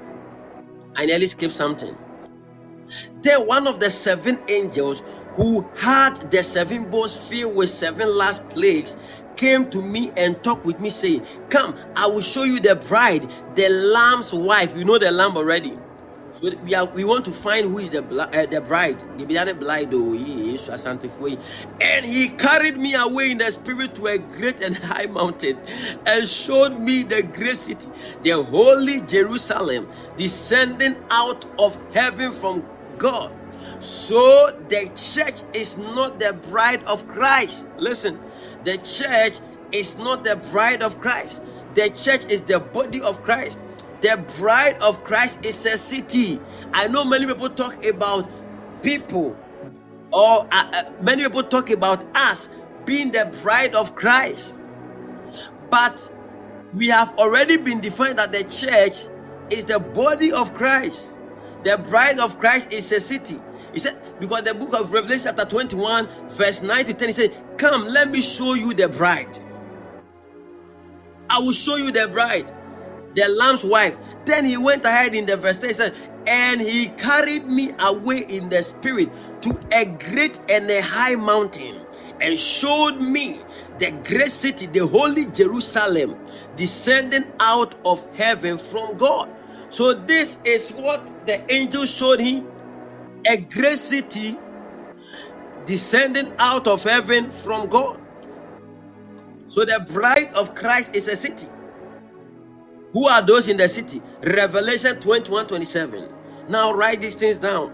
I 0.95 1.05
nearly 1.05 1.27
skipped 1.27 1.53
something. 1.53 1.95
Then 3.21 3.47
one 3.47 3.67
of 3.67 3.79
the 3.79 3.89
seven 3.89 4.39
angels 4.49 5.03
who 5.33 5.67
had 5.77 6.15
the 6.31 6.43
seven 6.43 6.89
bowls 6.89 7.15
filled 7.29 7.55
with 7.55 7.69
seven 7.69 8.09
last 8.17 8.47
plagues 8.49 8.97
came 9.37 9.69
to 9.71 9.81
me 9.81 10.11
and 10.17 10.43
talked 10.43 10.65
with 10.65 10.79
me, 10.79 10.89
saying, 10.89 11.25
Come, 11.49 11.75
I 11.95 12.07
will 12.07 12.21
show 12.21 12.43
you 12.43 12.59
the 12.59 12.75
bride, 12.89 13.29
the 13.55 13.69
lamb's 13.69 14.33
wife. 14.33 14.75
You 14.75 14.85
know 14.85 14.97
the 14.99 15.11
lamb 15.11 15.37
already. 15.37 15.77
So 16.31 16.51
we 16.63 16.75
are 16.75 16.85
we 16.85 17.03
want 17.03 17.25
to 17.25 17.31
find 17.31 17.65
who 17.71 17.79
is 17.79 17.89
the 17.89 18.03
uh, 18.03 18.45
the 18.45 18.61
bride. 18.61 18.99
The 19.17 19.55
bride, 19.59 19.89
oh, 19.93 20.13
yes, 20.13 20.69
and 21.81 22.05
he 22.05 22.29
carried 22.29 22.77
me 22.77 22.93
away 22.95 23.31
in 23.31 23.39
the 23.39 23.51
spirit 23.51 23.95
to 23.95 24.07
a 24.07 24.17
great 24.17 24.61
and 24.61 24.75
high 24.77 25.07
mountain, 25.07 25.57
and 26.05 26.27
showed 26.27 26.79
me 26.79 27.03
the 27.03 27.23
great 27.23 27.57
city, 27.57 27.89
the 28.23 28.41
holy 28.43 29.01
Jerusalem, 29.01 29.87
descending 30.17 30.97
out 31.11 31.45
of 31.59 31.77
heaven 31.93 32.31
from 32.31 32.63
God. 32.97 33.33
So 33.79 34.19
the 34.67 34.91
church 34.95 35.41
is 35.53 35.77
not 35.77 36.19
the 36.19 36.33
bride 36.33 36.83
of 36.83 37.07
Christ. 37.07 37.67
Listen, 37.77 38.19
the 38.65 38.77
church 38.77 39.39
is 39.71 39.97
not 39.97 40.23
the 40.23 40.35
bride 40.51 40.83
of 40.83 40.99
Christ. 40.99 41.41
The 41.75 41.89
church 41.89 42.31
is 42.31 42.41
the 42.41 42.59
body 42.59 43.01
of 43.01 43.23
Christ. 43.23 43.59
The 44.01 44.23
bride 44.39 44.77
of 44.81 45.03
Christ 45.03 45.45
is 45.45 45.65
a 45.65 45.77
city. 45.77 46.39
I 46.73 46.87
know 46.87 47.03
many 47.03 47.25
people 47.25 47.49
talk 47.49 47.85
about 47.85 48.29
people, 48.81 49.37
or 50.13 50.47
uh, 50.51 50.71
uh, 50.73 50.83
many 51.01 51.23
people 51.23 51.43
talk 51.43 51.69
about 51.69 52.05
us 52.15 52.49
being 52.85 53.11
the 53.11 53.29
bride 53.43 53.75
of 53.75 53.95
Christ. 53.95 54.55
But 55.69 56.11
we 56.73 56.87
have 56.87 57.13
already 57.17 57.57
been 57.57 57.81
defined 57.81 58.19
that 58.19 58.31
the 58.31 58.43
church 58.43 59.07
is 59.51 59.65
the 59.65 59.79
body 59.79 60.31
of 60.31 60.53
Christ. 60.53 61.13
The 61.63 61.77
bride 61.77 62.19
of 62.19 62.39
Christ 62.39 62.71
is 62.71 62.89
a 62.93 63.01
city. 63.01 63.39
He 63.73 63.79
said, 63.79 64.01
because 64.19 64.43
the 64.43 64.53
book 64.53 64.73
of 64.79 64.91
Revelation, 64.91 65.33
chapter 65.35 65.45
21, 65.45 66.07
verse 66.29 66.61
9 66.61 66.85
to 66.85 66.93
10, 66.93 67.07
he 67.09 67.13
said, 67.13 67.43
Come, 67.57 67.85
let 67.85 68.09
me 68.09 68.21
show 68.21 68.53
you 68.53 68.73
the 68.73 68.87
bride. 68.87 69.39
I 71.29 71.39
will 71.39 71.51
show 71.51 71.75
you 71.75 71.91
the 71.91 72.07
bride 72.07 72.51
the 73.15 73.27
lamb's 73.29 73.63
wife. 73.63 73.97
Then 74.25 74.45
he 74.45 74.57
went 74.57 74.85
ahead 74.85 75.13
in 75.13 75.25
the 75.25 75.37
verse 75.37 75.59
10 75.59 75.73
said, 75.73 75.95
and 76.27 76.61
he 76.61 76.87
carried 76.89 77.45
me 77.47 77.71
away 77.79 78.25
in 78.29 78.49
the 78.49 78.61
spirit 78.63 79.09
to 79.41 79.59
a 79.71 79.85
great 79.85 80.39
and 80.49 80.69
a 80.69 80.81
high 80.81 81.15
mountain 81.15 81.81
and 82.21 82.37
showed 82.37 82.99
me 83.01 83.39
the 83.79 83.91
great 84.03 84.27
city, 84.31 84.67
the 84.67 84.85
holy 84.85 85.25
Jerusalem, 85.27 86.17
descending 86.55 87.25
out 87.39 87.75
of 87.85 88.03
heaven 88.15 88.57
from 88.57 88.97
God. 88.97 89.29
So, 89.69 89.93
this 89.93 90.39
is 90.43 90.71
what 90.71 91.25
the 91.25 91.51
angel 91.53 91.85
showed 91.85 92.19
him 92.19 92.47
a 93.25 93.37
great 93.37 93.77
city 93.77 94.37
descending 95.65 96.33
out 96.39 96.67
of 96.67 96.83
heaven 96.83 97.29
from 97.31 97.67
God. 97.69 97.99
So, 99.47 99.65
the 99.65 99.85
bride 99.93 100.33
of 100.33 100.55
Christ 100.55 100.95
is 100.95 101.07
a 101.07 101.15
city. 101.15 101.47
Who 102.93 103.07
are 103.07 103.21
those 103.21 103.47
in 103.47 103.57
the 103.57 103.67
city? 103.67 104.01
Revelation 104.23 104.99
21 104.99 105.47
27. 105.47 106.09
Now 106.49 106.73
write 106.73 107.01
these 107.01 107.15
things 107.15 107.37
down. 107.37 107.73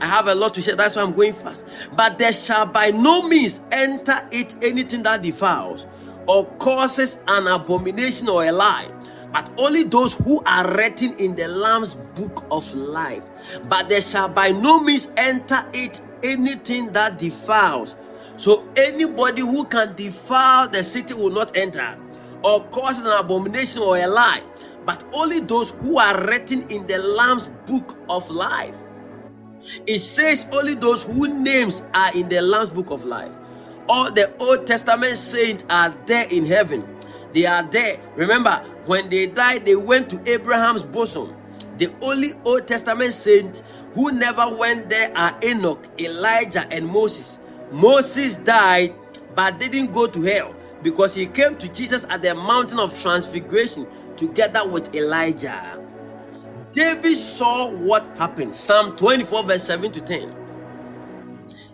I 0.00 0.06
have 0.06 0.28
a 0.28 0.34
lot 0.34 0.54
to 0.54 0.60
share, 0.60 0.76
that's 0.76 0.94
why 0.96 1.02
I'm 1.02 1.12
going 1.12 1.32
fast. 1.32 1.66
But 1.96 2.18
there 2.18 2.32
shall 2.32 2.66
by 2.66 2.90
no 2.90 3.26
means 3.26 3.60
enter 3.72 4.16
it 4.30 4.54
anything 4.62 5.02
that 5.04 5.22
defiles 5.22 5.86
or 6.26 6.44
causes 6.58 7.18
an 7.28 7.46
abomination 7.46 8.28
or 8.28 8.44
a 8.44 8.52
lie, 8.52 8.88
but 9.32 9.50
only 9.58 9.84
those 9.84 10.14
who 10.14 10.42
are 10.44 10.76
written 10.76 11.14
in 11.18 11.34
the 11.34 11.48
Lamb's 11.48 11.94
book 12.14 12.44
of 12.50 12.72
life. 12.74 13.24
But 13.68 13.88
there 13.88 14.00
shall 14.00 14.28
by 14.28 14.50
no 14.50 14.80
means 14.80 15.08
enter 15.16 15.58
it 15.72 16.02
anything 16.22 16.92
that 16.92 17.18
defiles. 17.18 17.96
So 18.36 18.68
anybody 18.76 19.40
who 19.42 19.64
can 19.64 19.94
defile 19.94 20.68
the 20.68 20.84
city 20.84 21.14
will 21.14 21.30
not 21.30 21.56
enter 21.56 21.96
or 22.46 22.62
causes 22.68 23.04
an 23.04 23.12
abomination 23.18 23.82
or 23.82 23.98
a 23.98 24.06
lie, 24.06 24.40
but 24.84 25.04
only 25.16 25.40
those 25.40 25.72
who 25.82 25.98
are 25.98 26.28
written 26.28 26.62
in 26.70 26.86
the 26.86 26.96
Lamb's 26.96 27.48
book 27.66 27.98
of 28.08 28.30
life. 28.30 28.76
It 29.84 29.98
says 29.98 30.46
only 30.54 30.74
those 30.74 31.02
whose 31.02 31.32
names 31.32 31.82
are 31.92 32.16
in 32.16 32.28
the 32.28 32.40
Lamb's 32.40 32.70
book 32.70 32.92
of 32.92 33.04
life. 33.04 33.32
All 33.88 34.12
the 34.12 34.32
Old 34.38 34.64
Testament 34.64 35.16
saints 35.16 35.64
are 35.68 35.90
there 36.06 36.26
in 36.30 36.46
heaven. 36.46 36.86
They 37.34 37.46
are 37.46 37.64
there. 37.64 37.98
Remember, 38.14 38.64
when 38.84 39.08
they 39.08 39.26
died, 39.26 39.66
they 39.66 39.74
went 39.74 40.08
to 40.10 40.32
Abraham's 40.32 40.84
bosom. 40.84 41.34
The 41.78 41.92
only 42.00 42.30
Old 42.44 42.68
Testament 42.68 43.12
saint 43.12 43.64
who 43.94 44.12
never 44.12 44.54
went 44.54 44.88
there 44.88 45.10
are 45.16 45.36
Enoch, 45.44 45.84
Elijah, 45.98 46.68
and 46.70 46.86
Moses. 46.86 47.40
Moses 47.72 48.36
died 48.36 48.94
but 49.34 49.58
didn't 49.58 49.90
go 49.92 50.06
to 50.06 50.22
hell 50.22 50.55
because 50.86 51.16
he 51.16 51.26
came 51.26 51.56
to 51.56 51.66
Jesus 51.66 52.06
at 52.10 52.22
the 52.22 52.32
mountain 52.32 52.78
of 52.78 52.96
transfiguration 52.96 53.88
together 54.14 54.68
with 54.68 54.94
Elijah. 54.94 55.84
David 56.70 57.18
saw 57.18 57.68
what 57.68 58.06
happened. 58.16 58.54
Psalm 58.54 58.94
24, 58.94 59.42
verse 59.42 59.64
7 59.64 59.90
to 59.90 60.00
10. 60.00 60.32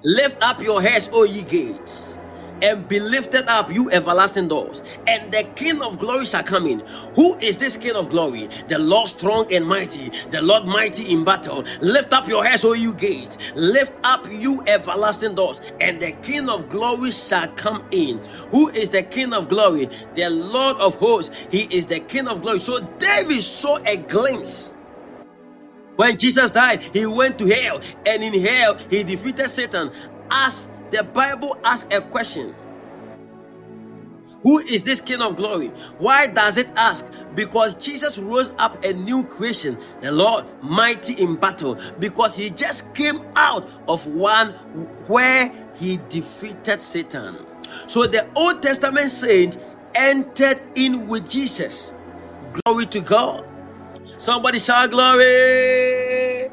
Lift 0.02 0.42
up 0.42 0.62
your 0.62 0.80
heads, 0.80 1.10
O 1.12 1.24
ye 1.24 1.42
gates 1.42 2.16
and 2.62 2.88
be 2.88 3.00
lifted 3.00 3.48
up, 3.48 3.72
you 3.72 3.90
everlasting 3.90 4.48
doors, 4.48 4.82
and 5.06 5.32
the 5.32 5.44
King 5.56 5.82
of 5.82 5.98
glory 5.98 6.24
shall 6.24 6.42
come 6.44 6.66
in. 6.66 6.80
Who 7.16 7.36
is 7.38 7.58
this 7.58 7.76
King 7.76 7.96
of 7.96 8.10
glory? 8.10 8.48
The 8.68 8.78
Lord 8.78 9.08
strong 9.08 9.52
and 9.52 9.66
mighty, 9.66 10.10
the 10.30 10.42
Lord 10.42 10.66
mighty 10.66 11.12
in 11.12 11.24
battle. 11.24 11.64
Lift 11.82 12.12
up 12.12 12.28
your 12.28 12.44
heads, 12.44 12.64
O 12.64 12.74
you 12.74 12.94
gates, 12.94 13.38
lift 13.54 13.92
up, 14.04 14.26
you 14.30 14.62
everlasting 14.66 15.34
doors, 15.34 15.60
and 15.80 16.00
the 16.00 16.12
King 16.22 16.48
of 16.48 16.68
glory 16.70 17.10
shall 17.12 17.48
come 17.48 17.84
in. 17.90 18.18
Who 18.52 18.68
is 18.70 18.88
the 18.90 19.02
King 19.02 19.34
of 19.34 19.48
glory? 19.48 19.88
The 20.14 20.30
Lord 20.30 20.76
of 20.78 20.96
hosts, 20.96 21.34
he 21.50 21.62
is 21.76 21.86
the 21.86 22.00
King 22.00 22.28
of 22.28 22.42
glory. 22.42 22.60
So 22.60 22.80
David 22.98 23.42
saw 23.42 23.78
a 23.86 23.96
glimpse. 23.98 24.72
When 25.96 26.18
Jesus 26.18 26.50
died, 26.52 26.82
he 26.94 27.06
went 27.06 27.38
to 27.38 27.46
hell, 27.46 27.80
and 28.06 28.24
in 28.24 28.34
hell, 28.42 28.78
he 28.90 29.04
defeated 29.04 29.48
Satan 29.48 29.92
as 30.30 30.68
the 30.92 31.04
Bible 31.04 31.56
asks 31.64 31.94
a 31.94 32.00
question 32.00 32.54
Who 34.42 34.58
is 34.58 34.82
this 34.84 35.00
King 35.00 35.22
of 35.22 35.36
glory? 35.36 35.68
Why 35.98 36.28
does 36.28 36.58
it 36.58 36.68
ask? 36.76 37.10
Because 37.34 37.74
Jesus 37.74 38.18
rose 38.18 38.54
up 38.58 38.84
a 38.84 38.92
new 38.92 39.24
creation, 39.24 39.78
the 40.02 40.12
Lord 40.12 40.46
mighty 40.62 41.22
in 41.22 41.36
battle, 41.36 41.80
because 41.98 42.36
he 42.36 42.50
just 42.50 42.94
came 42.94 43.22
out 43.36 43.68
of 43.88 44.06
one 44.06 44.50
where 45.08 45.52
he 45.76 45.98
defeated 46.08 46.80
Satan. 46.80 47.38
So 47.86 48.06
the 48.06 48.28
Old 48.36 48.62
Testament 48.62 49.10
saint 49.10 49.58
entered 49.94 50.62
in 50.76 51.08
with 51.08 51.28
Jesus. 51.30 51.94
Glory 52.64 52.86
to 52.86 53.00
God. 53.00 53.46
Somebody 54.18 54.58
shout 54.58 54.90
glory. 54.90 56.50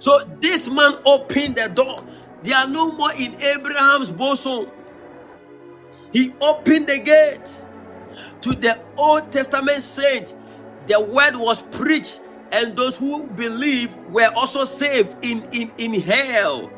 So 0.00 0.18
this 0.40 0.68
man 0.68 0.94
opened 1.06 1.56
the 1.56 1.68
door 1.68 2.04
they 2.46 2.52
are 2.52 2.68
no 2.68 2.92
more 2.92 3.12
in 3.18 3.34
Abraham's 3.42 4.08
bosom. 4.08 4.68
He 6.12 6.32
opened 6.40 6.86
the 6.86 7.00
gate 7.00 7.64
to 8.42 8.50
the 8.54 8.80
Old 8.96 9.32
Testament 9.32 9.82
saint. 9.82 10.36
The 10.86 11.00
word 11.00 11.34
was 11.34 11.62
preached, 11.62 12.20
and 12.52 12.76
those 12.76 12.98
who 12.98 13.26
believe 13.26 13.92
were 14.10 14.30
also 14.36 14.62
saved 14.62 15.16
in, 15.24 15.42
in, 15.50 15.72
in 15.76 16.00
hell. 16.00 16.70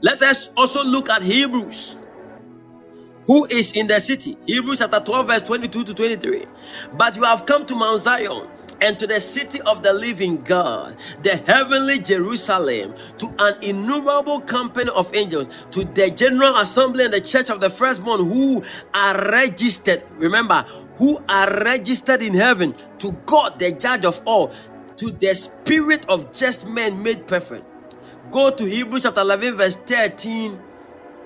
Let 0.00 0.22
us 0.22 0.48
also 0.56 0.82
look 0.82 1.10
at 1.10 1.22
Hebrews. 1.22 1.98
Who 3.26 3.44
is 3.44 3.72
in 3.72 3.88
the 3.88 4.00
city? 4.00 4.38
Hebrews 4.46 4.78
chapter 4.78 5.00
12, 5.00 5.26
verse 5.26 5.42
22 5.42 5.84
to 5.84 5.94
23. 5.94 6.46
But 6.94 7.14
you 7.16 7.24
have 7.24 7.44
come 7.44 7.66
to 7.66 7.74
Mount 7.74 8.00
Zion 8.00 8.48
and 8.80 8.98
to 8.98 9.06
the 9.06 9.20
city 9.20 9.60
of 9.66 9.82
the 9.82 9.92
living 9.92 10.42
God, 10.42 10.96
the 11.22 11.36
heavenly 11.46 11.98
Jerusalem, 11.98 12.94
to 13.18 13.34
an 13.38 13.56
innumerable 13.62 14.40
company 14.40 14.90
of 14.94 15.14
angels, 15.14 15.48
to 15.72 15.84
the 15.84 16.10
general 16.10 16.56
assembly 16.56 17.04
and 17.04 17.12
the 17.12 17.20
church 17.20 17.50
of 17.50 17.60
the 17.60 17.70
firstborn 17.70 18.30
who 18.30 18.62
are 18.94 19.30
registered. 19.30 20.02
Remember, 20.16 20.64
who 20.96 21.18
are 21.28 21.62
registered 21.64 22.22
in 22.22 22.34
heaven, 22.34 22.74
to 22.98 23.12
God, 23.26 23.58
the 23.58 23.72
judge 23.72 24.04
of 24.04 24.20
all, 24.26 24.52
to 24.96 25.10
the 25.12 25.34
spirit 25.34 26.04
of 26.08 26.32
just 26.32 26.66
men 26.66 27.02
made 27.02 27.26
perfect. 27.26 27.64
Go 28.30 28.50
to 28.50 28.64
Hebrews 28.64 29.04
chapter 29.04 29.22
11, 29.22 29.56
verse 29.56 29.76
13 29.76 30.60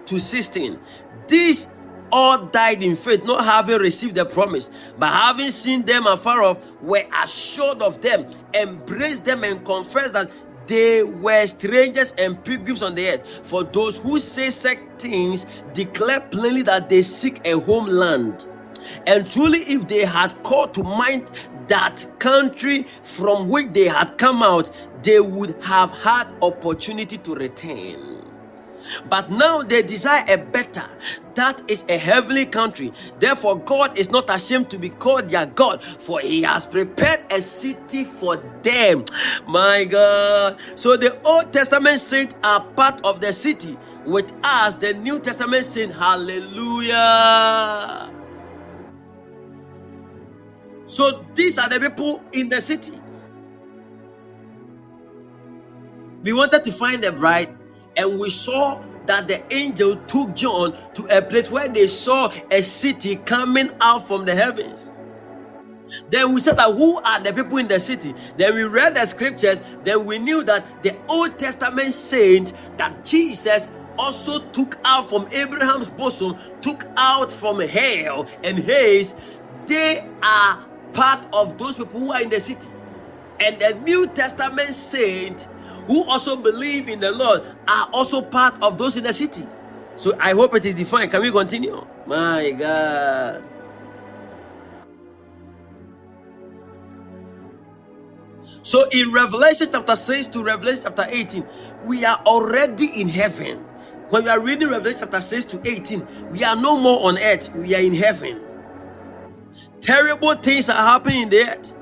to 0.06 0.20
16. 0.20 0.78
These 1.26 1.68
all 2.12 2.46
died 2.46 2.82
in 2.82 2.94
faith, 2.94 3.24
not 3.24 3.44
having 3.44 3.78
received 3.78 4.14
the 4.14 4.24
promise, 4.24 4.70
but 4.98 5.10
having 5.10 5.50
seen 5.50 5.82
them 5.82 6.06
afar 6.06 6.42
off, 6.42 6.58
were 6.82 7.04
assured 7.24 7.82
of 7.82 8.00
them, 8.02 8.26
embraced 8.54 9.24
them, 9.24 9.42
and 9.44 9.64
confessed 9.64 10.12
that 10.12 10.30
they 10.66 11.02
were 11.02 11.46
strangers 11.46 12.14
and 12.18 12.42
pilgrims 12.44 12.82
on 12.82 12.94
the 12.94 13.08
earth. 13.08 13.46
For 13.46 13.64
those 13.64 13.98
who 13.98 14.18
say 14.18 14.50
such 14.50 14.78
things 14.98 15.46
declare 15.72 16.20
plainly 16.20 16.62
that 16.62 16.88
they 16.88 17.02
seek 17.02 17.44
a 17.46 17.58
homeland. 17.58 18.46
And 19.06 19.28
truly, 19.28 19.58
if 19.60 19.88
they 19.88 20.04
had 20.04 20.42
called 20.42 20.74
to 20.74 20.84
mind 20.84 21.30
that 21.68 22.06
country 22.18 22.84
from 23.02 23.48
which 23.48 23.72
they 23.72 23.86
had 23.86 24.18
come 24.18 24.42
out, 24.42 24.70
they 25.02 25.20
would 25.20 25.56
have 25.62 25.90
had 25.90 26.28
opportunity 26.42 27.18
to 27.18 27.34
return. 27.34 28.21
But 29.08 29.30
now 29.30 29.62
they 29.62 29.82
desire 29.82 30.24
a 30.28 30.38
better, 30.38 30.86
that 31.34 31.62
is 31.68 31.84
a 31.88 31.98
heavenly 31.98 32.46
country. 32.46 32.92
Therefore, 33.18 33.58
God 33.58 33.98
is 33.98 34.10
not 34.10 34.30
ashamed 34.30 34.70
to 34.70 34.78
be 34.78 34.90
called 34.90 35.30
their 35.30 35.46
God, 35.46 35.82
for 35.82 36.20
He 36.20 36.42
has 36.42 36.66
prepared 36.66 37.20
a 37.30 37.40
city 37.40 38.04
for 38.04 38.36
them. 38.62 39.04
My 39.46 39.84
God. 39.84 40.58
So 40.76 40.96
the 40.96 41.18
Old 41.26 41.52
Testament 41.52 41.98
saints 42.00 42.36
are 42.44 42.60
part 42.60 43.00
of 43.04 43.20
the 43.20 43.32
city. 43.32 43.76
With 44.04 44.32
us, 44.44 44.74
the 44.74 44.94
New 44.94 45.20
Testament 45.20 45.64
saint, 45.64 45.92
Hallelujah. 45.92 47.00
So 50.86 51.24
these 51.34 51.58
are 51.58 51.68
the 51.68 51.80
people 51.80 52.22
in 52.32 52.48
the 52.48 52.60
city. 52.60 52.92
We 56.22 56.32
wanted 56.32 56.64
to 56.64 56.72
find 56.72 57.04
a 57.04 57.12
bride 57.12 57.56
and 57.96 58.18
we 58.18 58.30
saw 58.30 58.82
that 59.06 59.28
the 59.28 59.42
angel 59.54 59.96
took 60.06 60.34
John 60.34 60.76
to 60.94 61.04
a 61.16 61.22
place 61.22 61.50
where 61.50 61.68
they 61.68 61.86
saw 61.86 62.32
a 62.50 62.62
city 62.62 63.16
coming 63.16 63.70
out 63.80 64.06
from 64.06 64.24
the 64.24 64.34
heavens. 64.34 64.92
Then 66.08 66.32
we 66.32 66.40
said 66.40 66.56
that 66.56 66.72
who 66.74 66.98
are 66.98 67.20
the 67.20 67.32
people 67.32 67.58
in 67.58 67.68
the 67.68 67.78
city? 67.78 68.14
Then 68.36 68.54
we 68.54 68.62
read 68.62 68.94
the 68.94 69.04
scriptures. 69.06 69.62
Then 69.84 70.04
we 70.06 70.18
knew 70.18 70.42
that 70.44 70.82
the 70.82 70.96
Old 71.08 71.38
Testament 71.38 71.92
saint 71.92 72.52
that 72.78 73.04
Jesus 73.04 73.72
also 73.98 74.40
took 74.50 74.76
out 74.84 75.08
from 75.08 75.28
Abraham's 75.32 75.88
bosom, 75.90 76.36
took 76.60 76.84
out 76.96 77.30
from 77.30 77.60
hell 77.60 78.26
and 78.42 78.58
Hades. 78.58 79.14
They 79.66 80.08
are 80.22 80.64
part 80.92 81.26
of 81.32 81.58
those 81.58 81.76
people 81.76 82.00
who 82.00 82.12
are 82.12 82.22
in 82.22 82.30
the 82.30 82.40
city. 82.40 82.68
And 83.40 83.60
the 83.60 83.74
New 83.82 84.06
Testament 84.06 84.70
saint 84.70 85.48
who 85.86 86.04
also 86.04 86.36
believe 86.36 86.88
in 86.88 87.00
the 87.00 87.12
Lord 87.12 87.42
are 87.68 87.88
also 87.92 88.22
part 88.22 88.60
of 88.62 88.78
those 88.78 88.96
in 88.96 89.04
the 89.04 89.12
city. 89.12 89.46
So 89.96 90.12
I 90.20 90.32
hope 90.32 90.54
it 90.54 90.64
is 90.64 90.74
defined. 90.74 91.10
Can 91.10 91.22
we 91.22 91.30
continue? 91.30 91.86
My 92.06 92.52
God. 92.58 93.48
So 98.62 98.82
in 98.92 99.12
Revelation 99.12 99.68
chapter 99.72 99.96
6 99.96 100.28
to 100.28 100.44
Revelation 100.44 100.82
chapter 100.84 101.04
18, 101.08 101.44
we 101.84 102.04
are 102.04 102.16
already 102.26 103.00
in 103.00 103.08
heaven. 103.08 103.58
When 104.10 104.24
we 104.24 104.30
are 104.30 104.40
reading 104.40 104.68
Revelation 104.68 105.00
chapter 105.00 105.20
6 105.20 105.44
to 105.46 105.62
18, 105.68 106.30
we 106.30 106.44
are 106.44 106.56
no 106.56 106.78
more 106.78 107.08
on 107.08 107.18
earth, 107.18 107.54
we 107.54 107.74
are 107.74 107.82
in 107.82 107.94
heaven. 107.94 108.40
Terrible 109.80 110.34
things 110.36 110.70
are 110.70 110.76
happening 110.76 111.22
in 111.22 111.28
the 111.28 111.42
earth. 111.42 111.74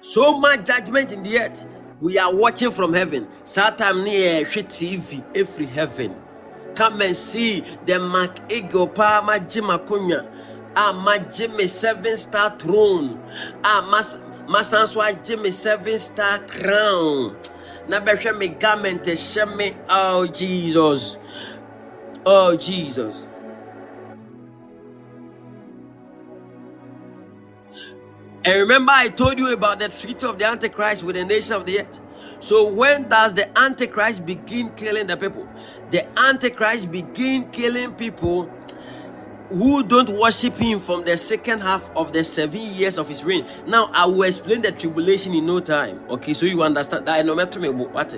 So 0.00 0.38
much 0.38 0.66
judgment 0.66 1.12
in 1.12 1.22
the 1.22 1.38
earth 1.38 1.66
we 2.00 2.18
are 2.18 2.34
watching 2.34 2.70
from 2.70 2.94
heaven. 2.94 3.26
Satan 3.44 4.04
near 4.04 4.44
tv 4.44 5.24
every 5.36 5.66
heaven. 5.66 6.14
Come 6.74 7.02
and 7.02 7.16
see 7.16 7.60
the 7.86 7.98
mark 7.98 8.38
eagle 8.52 8.88
pa 8.88 9.22
magye 9.26 9.62
makonya 9.62 10.26
a 10.76 10.92
magye 10.92 11.54
me 11.56 11.66
seven 11.66 12.16
star 12.16 12.56
throne. 12.58 13.20
A 13.64 13.82
mas 13.90 14.16
masan 14.46 14.86
so 14.86 15.00
agye 15.00 15.52
seven 15.52 15.98
star 15.98 16.38
crown. 16.40 17.36
Na 17.88 18.00
bɛhwɛ 18.00 18.38
me 18.38 18.48
garment 18.48 19.02
ɛhyɛ 19.02 19.56
me. 19.56 19.76
Oh 19.88 20.26
jesus. 20.26 21.18
Oh 22.24 22.56
jesus 22.56 23.28
And 28.48 28.60
remember, 28.60 28.92
I 28.94 29.08
told 29.08 29.38
you 29.38 29.52
about 29.52 29.78
the 29.78 29.90
treaty 29.90 30.26
of 30.26 30.38
the 30.38 30.46
Antichrist 30.46 31.04
with 31.04 31.16
the 31.16 31.24
nation 31.26 31.52
of 31.52 31.66
the 31.66 31.80
earth. 31.80 32.00
So 32.40 32.66
when 32.66 33.06
does 33.06 33.34
the 33.34 33.46
Antichrist 33.58 34.24
begin 34.24 34.70
killing 34.70 35.06
the 35.06 35.18
people? 35.18 35.46
The 35.90 36.08
Antichrist 36.18 36.90
begin 36.90 37.50
killing 37.50 37.92
people 37.92 38.44
who 39.50 39.82
don't 39.82 40.08
worship 40.18 40.56
him 40.56 40.80
from 40.80 41.04
the 41.04 41.18
second 41.18 41.60
half 41.60 41.94
of 41.94 42.14
the 42.14 42.24
seven 42.24 42.60
years 42.60 42.96
of 42.96 43.06
his 43.10 43.22
reign. 43.22 43.46
Now 43.66 43.90
I 43.92 44.06
will 44.06 44.22
explain 44.22 44.62
the 44.62 44.72
tribulation 44.72 45.34
in 45.34 45.44
no 45.44 45.60
time. 45.60 46.00
Okay, 46.08 46.32
so 46.32 46.46
you 46.46 46.62
understand 46.62 47.04
that 47.04 47.26
what 47.26 48.16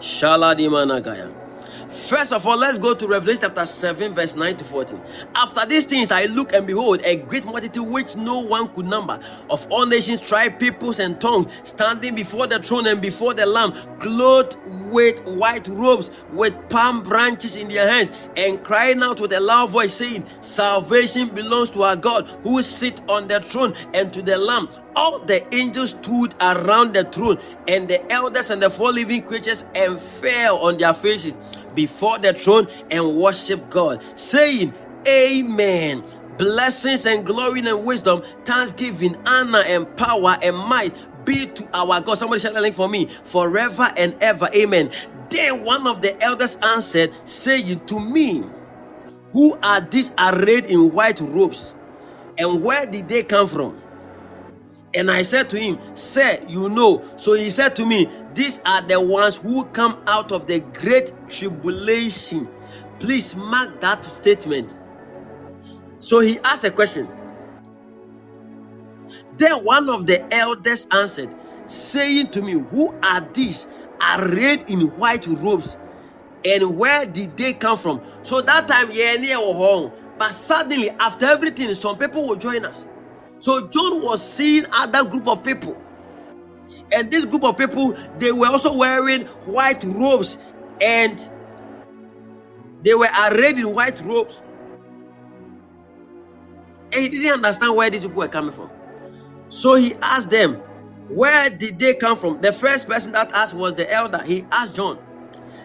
Shala 0.00 0.54
di 0.54 0.68
managaya. 0.68 1.45
First 1.88 2.32
of 2.32 2.44
all, 2.46 2.58
let's 2.58 2.78
go 2.78 2.94
to 2.94 3.06
Revelation 3.06 3.42
chapter 3.42 3.64
7, 3.64 4.12
verse 4.12 4.34
9 4.34 4.56
to 4.56 4.64
14. 4.64 5.00
After 5.36 5.64
these 5.66 5.84
things, 5.84 6.10
I 6.10 6.24
look 6.24 6.52
and 6.52 6.66
behold 6.66 7.00
a 7.04 7.16
great 7.16 7.44
multitude 7.44 7.86
which 7.86 8.16
no 8.16 8.40
one 8.44 8.68
could 8.68 8.86
number 8.86 9.20
of 9.48 9.66
all 9.70 9.86
nations, 9.86 10.20
tribes, 10.20 10.56
peoples, 10.58 10.98
and 10.98 11.20
tongues 11.20 11.52
standing 11.62 12.16
before 12.16 12.48
the 12.48 12.58
throne 12.58 12.88
and 12.88 13.00
before 13.00 13.34
the 13.34 13.46
Lamb, 13.46 13.72
clothed 14.00 14.56
with 14.90 15.20
white 15.26 15.68
robes, 15.68 16.10
with 16.32 16.54
palm 16.70 17.04
branches 17.04 17.56
in 17.56 17.68
their 17.68 17.88
hands, 17.88 18.10
and 18.36 18.64
crying 18.64 19.00
out 19.02 19.20
with 19.20 19.32
a 19.32 19.40
loud 19.40 19.70
voice, 19.70 19.94
saying, 19.94 20.24
Salvation 20.40 21.28
belongs 21.28 21.70
to 21.70 21.82
our 21.82 21.96
God 21.96 22.26
who 22.42 22.62
sits 22.62 23.00
on 23.08 23.28
the 23.28 23.40
throne 23.40 23.74
and 23.94 24.12
to 24.12 24.22
the 24.22 24.36
Lamb 24.36 24.68
all 24.96 25.18
the 25.18 25.46
angels 25.54 25.90
stood 25.90 26.34
around 26.40 26.94
the 26.94 27.04
throne, 27.04 27.38
and 27.68 27.86
the 27.86 28.10
elders 28.10 28.48
and 28.48 28.62
the 28.62 28.70
four 28.70 28.90
living 28.90 29.20
creatures 29.20 29.66
and 29.74 30.00
fell 30.00 30.56
on 30.56 30.78
their 30.78 30.94
faces 30.94 31.34
before 31.76 32.18
the 32.18 32.32
throne 32.34 32.68
and 32.90 33.16
worship 33.16 33.70
God, 33.70 34.02
saying, 34.18 34.74
Amen. 35.08 36.04
Blessings 36.38 37.06
and 37.06 37.24
glory 37.24 37.60
and 37.60 37.84
wisdom, 37.86 38.22
thanksgiving, 38.44 39.16
honor 39.26 39.62
and 39.66 39.96
power 39.96 40.36
and 40.42 40.56
might 40.56 40.94
be 41.24 41.46
to 41.46 41.68
our 41.74 42.00
God. 42.00 42.18
Somebody 42.18 42.40
share 42.40 42.52
the 42.52 42.60
link 42.60 42.74
for 42.74 42.88
me 42.88 43.06
forever 43.24 43.88
and 43.96 44.16
ever. 44.22 44.48
Amen. 44.56 44.90
Then 45.30 45.64
one 45.64 45.86
of 45.86 46.02
the 46.02 46.20
elders 46.22 46.56
answered, 46.62 47.12
saying 47.24 47.86
to 47.86 48.00
me, 48.00 48.44
Who 49.32 49.56
are 49.62 49.80
these 49.80 50.12
arrayed 50.18 50.66
in 50.66 50.92
white 50.92 51.20
robes? 51.20 51.74
And 52.38 52.62
where 52.62 52.90
did 52.90 53.08
they 53.08 53.22
come 53.22 53.46
from? 53.46 53.80
And 54.94 55.10
I 55.10 55.22
said 55.22 55.50
to 55.50 55.58
him, 55.58 55.78
Sir, 55.94 56.40
you 56.48 56.68
know. 56.68 57.04
So 57.16 57.34
he 57.34 57.50
said 57.50 57.76
to 57.76 57.86
me, 57.86 58.08
These 58.36 58.60
are 58.66 58.82
the 58.82 59.00
ones 59.00 59.38
who 59.38 59.64
come 59.66 59.98
out 60.06 60.30
of 60.30 60.46
the 60.46 60.60
great 60.60 61.12
tribulation. 61.28 62.48
Please 63.00 63.34
mark 63.34 63.80
that 63.80 64.04
statement. 64.04 64.76
So 66.00 66.20
he 66.20 66.38
asked 66.40 66.64
a 66.64 66.70
question. 66.70 67.08
Then 69.38 69.64
one 69.64 69.88
of 69.88 70.06
the 70.06 70.26
elders 70.34 70.86
answered, 70.92 71.34
saying 71.66 72.28
to 72.32 72.42
me, 72.42 72.52
Who 72.52 72.94
are 73.02 73.22
these 73.32 73.68
arrayed 74.18 74.70
in 74.70 74.82
white 74.98 75.26
robes? 75.26 75.78
And 76.44 76.78
where 76.78 77.06
did 77.06 77.36
they 77.38 77.54
come 77.54 77.78
from? 77.78 78.02
So 78.22 78.42
that 78.42 78.68
time, 78.68 78.90
yeah, 78.92 79.14
near 79.14 79.36
home. 79.36 79.92
But 80.18 80.32
suddenly, 80.32 80.90
after 80.90 81.26
everything, 81.26 81.72
some 81.74 81.98
people 81.98 82.22
will 82.28 82.36
join 82.36 82.66
us. 82.66 82.86
So 83.38 83.68
John 83.68 84.02
was 84.02 84.26
seeing 84.26 84.64
other 84.72 85.04
group 85.08 85.26
of 85.26 85.42
people. 85.42 85.76
And 86.92 87.10
this 87.10 87.24
group 87.24 87.44
of 87.44 87.58
people, 87.58 87.96
they 88.18 88.32
were 88.32 88.46
also 88.46 88.76
wearing 88.76 89.26
white 89.46 89.84
robes 89.84 90.38
and 90.80 91.28
they 92.82 92.94
were 92.94 93.08
arrayed 93.30 93.58
in 93.58 93.74
white 93.74 94.00
robes. 94.02 94.42
And 96.92 97.02
he 97.02 97.08
didn't 97.08 97.44
understand 97.44 97.76
where 97.76 97.90
these 97.90 98.02
people 98.02 98.18
were 98.18 98.28
coming 98.28 98.52
from. 98.52 98.70
So 99.48 99.74
he 99.74 99.94
asked 100.02 100.30
them, 100.30 100.56
Where 101.08 101.50
did 101.50 101.78
they 101.78 101.94
come 101.94 102.16
from? 102.16 102.40
The 102.40 102.52
first 102.52 102.88
person 102.88 103.12
that 103.12 103.32
asked 103.32 103.54
was 103.54 103.74
the 103.74 103.92
elder. 103.92 104.22
He 104.22 104.44
asked 104.52 104.74
John. 104.76 104.98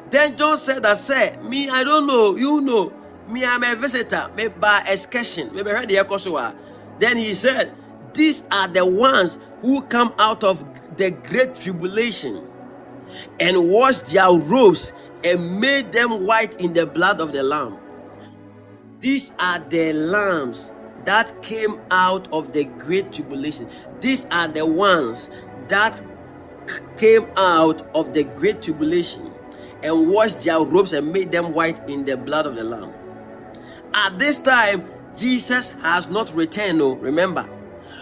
Then 0.10 0.38
John 0.38 0.58
said 0.58 0.84
that, 0.84 0.98
Sir, 0.98 1.38
me, 1.44 1.70
I 1.70 1.84
don't 1.84 2.08
know. 2.08 2.36
You 2.36 2.62
know. 2.62 2.94
Me, 3.28 3.46
I'm 3.46 3.64
a 3.64 3.76
visitor. 3.76 4.30
Maybe 4.36 4.54
by 4.60 4.84
excursion. 4.90 5.54
Maybe 5.54 5.72
I 5.72 5.76
heard 5.76 5.90
the 5.90 6.56
then 7.00 7.18
he 7.18 7.34
said, 7.34 7.74
these 8.14 8.44
are 8.52 8.68
the 8.68 8.86
ones 8.86 9.40
who 9.62 9.82
come 9.84 10.14
out 10.20 10.44
of 10.44 10.64
the 11.02 11.10
great 11.10 11.56
tribulation 11.56 12.48
and 13.40 13.70
washed 13.72 14.14
their 14.14 14.30
robes 14.32 14.94
and 15.24 15.60
made 15.60 15.92
them 15.92 16.28
white 16.28 16.62
in 16.62 16.74
the 16.74 16.86
blood 16.86 17.20
of 17.20 17.34
the 17.34 17.42
Lamb. 17.42 17.80
These 19.00 19.34
are 19.40 19.58
the 19.58 19.94
lambs 19.94 20.76
that 21.06 21.42
came 21.42 21.82
out 21.90 22.32
of 22.32 22.54
the 22.54 22.66
great 22.66 23.12
tribulation. 23.12 23.68
These 24.00 24.26
are 24.26 24.48
the 24.48 24.64
ones 24.64 25.32
that 25.70 26.00
came 26.98 27.26
out 27.36 27.82
of 27.96 28.14
the 28.14 28.24
great 28.24 28.62
tribulation 28.62 29.34
and 29.82 30.08
washed 30.08 30.44
their 30.44 30.60
robes 30.60 30.94
and 30.94 31.12
made 31.12 31.32
them 31.32 31.52
white 31.56 31.90
in 31.90 32.06
the 32.06 32.16
blood 32.16 32.46
of 32.46 32.56
the 32.56 32.64
Lamb. 32.64 32.94
At 33.96 34.20
this 34.20 34.38
time, 34.38 34.88
Jesus 35.18 35.72
has 35.82 36.10
not 36.10 36.32
returned, 36.36 36.78
no, 36.78 36.94
remember. 36.94 37.50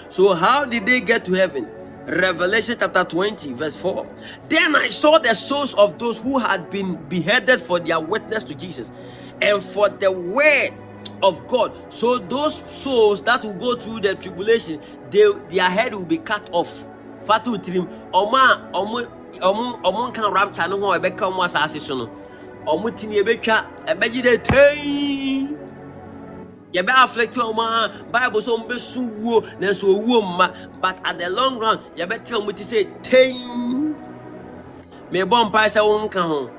So, 0.09 0.33
how 0.33 0.65
did 0.65 0.85
they 0.85 0.99
get 0.99 1.23
to 1.25 1.33
heaven? 1.33 1.78
Revelation 2.09 2.75
chapter 2.79 3.03
20, 3.03 3.53
verse 3.53 3.75
4. 3.75 4.07
Then 4.49 4.75
I 4.75 4.89
saw 4.89 5.19
the 5.19 5.35
souls 5.35 5.75
of 5.75 5.99
those 5.99 6.19
who 6.19 6.39
had 6.39 6.69
been 6.71 6.95
beheaded 7.07 7.61
for 7.61 7.79
their 7.79 7.99
witness 7.99 8.43
to 8.45 8.55
Jesus 8.55 8.91
and 9.41 9.61
for 9.61 9.89
the 9.89 10.11
word 10.11 10.71
of 11.21 11.47
God. 11.47 11.71
So, 11.93 12.17
those 12.17 12.55
souls 12.69 13.21
that 13.23 13.43
will 13.43 13.53
go 13.53 13.75
through 13.75 14.01
the 14.01 14.15
tribulation, 14.15 14.81
they, 15.11 15.23
their 15.49 15.69
head 15.69 15.93
will 15.93 16.05
be 16.05 16.17
cut 16.17 16.49
off. 16.51 16.87
Fatu 17.23 17.57
trim, 17.59 17.87
Oma. 18.13 18.71
Omu 22.67 22.91
tini 22.91 23.17
ebetwa, 23.17 23.65
ebeji 23.87 24.21
de 24.21 24.37
tay 24.37 25.47
yɛbɛ 26.73 26.93
afflict 27.03 27.35
wɔn 27.35 27.59
a 27.59 28.03
bible 28.11 28.41
sɛ 28.41 28.51
wɔn 28.57 28.67
bɛ 28.69 28.79
su 28.79 29.01
wuo 29.01 29.41
nanso 29.59 29.85
owuo 29.87 30.21
mma 30.21 30.53
but 30.81 30.97
at 31.03 31.17
the 31.19 31.29
long 31.29 31.59
run 31.59 31.79
yɛbɛ 31.95 32.23
tell 32.23 32.41
wɔn 32.41 32.55
ti 32.55 32.63
sɛ 32.63 32.87
tein 33.03 33.95
mebɔ 35.11 35.49
mpae 35.51 35.67
sɛ 35.67 35.81
wɔn 35.81 36.05
nka 36.09 36.21
ho 36.21 36.49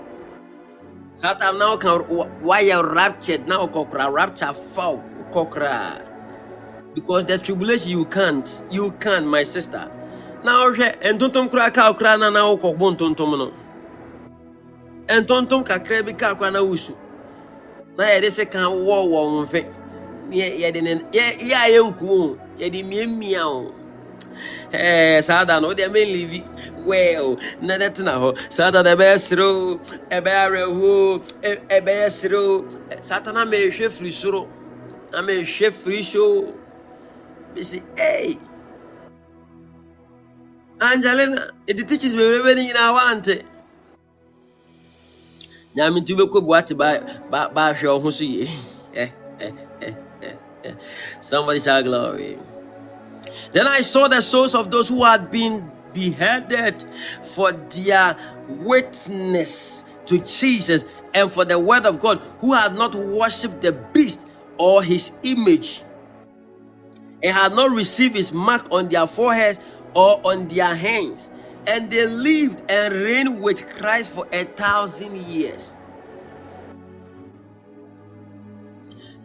saa 1.12 1.34
time 1.34 1.58
na 1.58 1.76
wɔka 1.76 2.40
wayɛ 2.42 2.94
raptured 2.94 3.46
na 3.48 3.58
ɔkɔkora 3.66 4.12
rapture 4.12 4.52
foul 4.52 5.02
ɔkɔkora 5.30 6.06
because 6.94 7.24
the 7.26 7.38
tribulation 7.38 7.92
you 7.92 8.04
can't 8.04 8.64
you 8.70 8.90
can't 9.00 9.26
my 9.26 9.42
sister. 9.44 9.90
Na 10.42 10.64
ɔhwɛ 10.64 11.02
ntontom 11.12 11.48
koraa 11.50 11.72
kaa 11.72 11.92
koraa 11.92 12.18
na 12.18 12.30
na 12.30 12.40
ɔkɔbɔ 12.40 12.96
ntontom 12.96 13.38
no. 13.38 13.52
Ntontom 15.08 15.64
kakra 15.64 16.04
bi 16.04 16.12
kaa 16.12 16.34
koraa 16.34 16.52
na 16.52 16.60
wusu 16.60 16.94
na 17.96 18.04
yɛde 18.04 18.28
sɛ 18.30 18.50
kan 18.50 18.62
wɔ 18.62 18.96
wɔn 19.08 19.46
mfe 19.46 19.66
yɛde 20.30 20.80
ne 20.82 20.94
yɛ 21.12 21.54
a 21.54 21.68
yɛnku 21.74 22.02
o. 22.08 22.38
Yɛde 22.58 22.82
miamia 22.84 23.44
o. 23.46 23.74
Ɛɛ 24.72 25.22
saa 25.22 25.44
da 25.44 25.58
no 25.60 25.74
mɛnlivi 25.74 26.44
well 26.84 27.36
na 27.60 27.76
dɛ 27.78 27.90
tena 27.94 28.12
da 28.72 28.82
no 28.82 28.94
ɛbɛyɛ 28.94 29.18
serew 29.18 29.78
ɛbɛyɛ 30.10 30.50
na 33.34 33.44
mehwɛ 33.44 33.88
firi 33.90 34.10
soro. 34.12 34.48
Na 35.12 35.22
mehwɛ 35.22 35.70
firi 35.72 36.02
so. 36.04 36.54
Bɛsi 37.54 37.82
ei 37.98 38.38
angelina 40.80 41.50
ɛde 41.68 41.82
teachers 41.88 42.14
bebrebe 42.16 42.54
no 42.56 42.62
nyinaa 42.62 42.92
wante. 42.96 43.42
Nyame 45.76 46.00
nti 46.00 46.12
wobɛkɔ 46.14 46.40
boate 46.46 46.74
baahwɛ 46.74 47.86
wo 47.92 47.98
ho 48.00 48.10
so 48.10 48.24
yie 48.24 48.48
eh, 48.94 49.10
eh. 49.40 49.52
Somebody 51.20 51.60
shout 51.60 51.84
glory. 51.84 52.38
Then 53.52 53.66
I 53.66 53.80
saw 53.80 54.08
the 54.08 54.20
souls 54.20 54.54
of 54.54 54.70
those 54.70 54.88
who 54.88 55.04
had 55.04 55.30
been 55.30 55.70
beheaded 55.92 56.84
for 57.22 57.52
their 57.52 58.16
witness 58.48 59.84
to 60.06 60.18
Jesus 60.18 60.84
and 61.14 61.30
for 61.30 61.44
the 61.44 61.58
word 61.58 61.86
of 61.86 62.00
God, 62.00 62.18
who 62.40 62.54
had 62.54 62.74
not 62.74 62.94
worshipped 62.94 63.60
the 63.60 63.72
beast 63.72 64.26
or 64.58 64.82
his 64.82 65.12
image, 65.22 65.82
and 67.22 67.32
had 67.32 67.52
not 67.52 67.70
received 67.70 68.14
his 68.14 68.32
mark 68.32 68.70
on 68.70 68.88
their 68.88 69.06
foreheads 69.06 69.60
or 69.94 70.20
on 70.24 70.46
their 70.48 70.74
hands. 70.74 71.30
And 71.66 71.90
they 71.90 72.06
lived 72.06 72.70
and 72.70 72.94
reigned 72.94 73.42
with 73.42 73.68
Christ 73.76 74.12
for 74.12 74.26
a 74.32 74.44
thousand 74.44 75.16
years. 75.26 75.72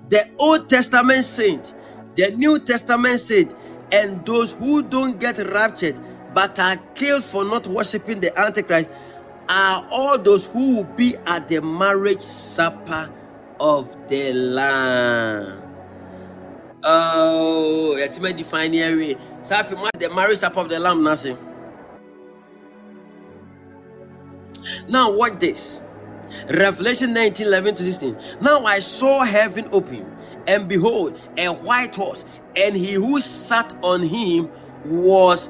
The 0.09 0.29
Old 0.39 0.69
Testament 0.69 1.23
saint, 1.23 1.73
the 2.15 2.31
New 2.31 2.59
Testament 2.59 3.19
saint, 3.19 3.53
and 3.91 4.25
those 4.25 4.53
who 4.53 4.83
don't 4.83 5.19
get 5.19 5.37
raptured 5.37 5.99
but 6.33 6.59
are 6.59 6.77
killed 6.95 7.23
for 7.23 7.43
not 7.45 7.65
worshiping 7.67 8.19
the 8.19 8.37
Antichrist 8.37 8.89
are 9.47 9.87
all 9.91 10.17
those 10.17 10.47
who 10.47 10.77
will 10.77 10.83
be 10.83 11.15
at 11.25 11.47
the 11.47 11.61
marriage 11.61 12.21
supper 12.21 13.09
of 13.59 13.95
the 14.07 14.33
Lamb. 14.33 15.61
Oh, 16.83 17.95
yɛtí 17.97 18.21
ma 18.21 18.31
define 18.31 18.75
area. 18.75 19.15
Sáfi 19.41 19.77
mu 19.77 19.87
the 19.97 20.09
marriage 20.13 20.39
supper 20.39 20.59
of 20.59 20.69
the 20.69 20.77
Lamb 20.79 21.03
nasi. 21.03 21.37
Now 24.87 25.11
watch 25.11 25.39
this. 25.39 25.81
Revelation 26.49 27.13
19 27.13 27.47
11 27.47 27.75
to 27.75 27.83
16. 27.83 28.17
Now 28.41 28.63
I 28.65 28.79
saw 28.79 29.23
heaven 29.23 29.67
open, 29.71 30.15
and 30.47 30.67
behold, 30.67 31.19
a 31.37 31.49
white 31.49 31.95
horse, 31.95 32.25
and 32.55 32.75
he 32.75 32.93
who 32.93 33.19
sat 33.19 33.75
on 33.83 34.03
him 34.03 34.49
was 34.85 35.49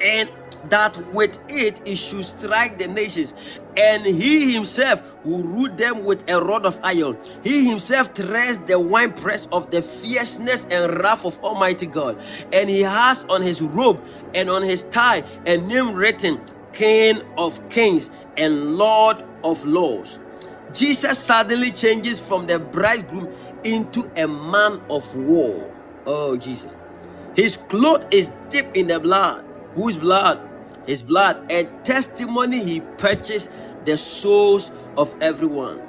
and 0.00 0.30
that 0.70 0.96
with 1.12 1.38
it 1.48 1.86
he 1.86 1.94
should 1.94 2.24
strike 2.24 2.78
the 2.78 2.88
nations, 2.88 3.34
and 3.76 4.04
he 4.04 4.52
himself 4.52 5.02
will 5.24 5.42
root 5.42 5.76
them 5.76 6.04
with 6.04 6.28
a 6.28 6.40
rod 6.40 6.66
of 6.66 6.78
iron. 6.82 7.16
He 7.44 7.68
himself 7.68 8.12
treads 8.14 8.58
the 8.60 8.78
winepress 8.78 9.46
of 9.52 9.70
the 9.70 9.82
fierceness 9.82 10.66
and 10.66 11.00
wrath 11.00 11.24
of 11.24 11.38
Almighty 11.40 11.86
God, 11.86 12.20
and 12.52 12.68
he 12.68 12.82
has 12.82 13.24
on 13.24 13.42
his 13.42 13.62
robe 13.62 14.02
and 14.34 14.50
on 14.50 14.62
his 14.62 14.82
thigh 14.84 15.24
a 15.46 15.56
name 15.56 15.94
written 15.94 16.40
King 16.72 17.22
of 17.36 17.66
Kings 17.70 18.10
and 18.36 18.76
Lord 18.76 19.22
of 19.44 19.64
Lords. 19.64 20.18
Jesus 20.72 21.18
suddenly 21.18 21.70
changes 21.70 22.20
from 22.20 22.46
the 22.46 22.58
bridegroom 22.58 23.32
into 23.64 24.10
a 24.16 24.28
man 24.28 24.80
of 24.90 25.16
war. 25.16 25.72
Oh, 26.06 26.36
Jesus. 26.36 26.74
His 27.34 27.56
cloth 27.56 28.06
is 28.10 28.30
dipped 28.50 28.76
in 28.76 28.88
the 28.88 29.00
blood. 29.00 29.44
Whose 29.78 29.96
blood? 29.96 30.40
His 30.86 31.04
blood. 31.04 31.46
A 31.52 31.62
testimony 31.84 32.64
he 32.64 32.80
purchased 32.80 33.52
the 33.84 33.96
souls 33.96 34.72
of 34.96 35.14
everyone. 35.20 35.80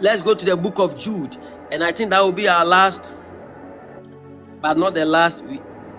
Let's 0.00 0.22
go 0.22 0.32
to 0.32 0.42
the 0.46 0.56
book 0.56 0.78
of 0.78 0.98
Jude. 0.98 1.36
And 1.70 1.84
I 1.84 1.92
think 1.92 2.10
that 2.12 2.20
will 2.22 2.32
be 2.32 2.48
our 2.48 2.64
last, 2.64 3.12
but 4.62 4.78
not 4.78 4.94
the 4.94 5.04
last. 5.04 5.44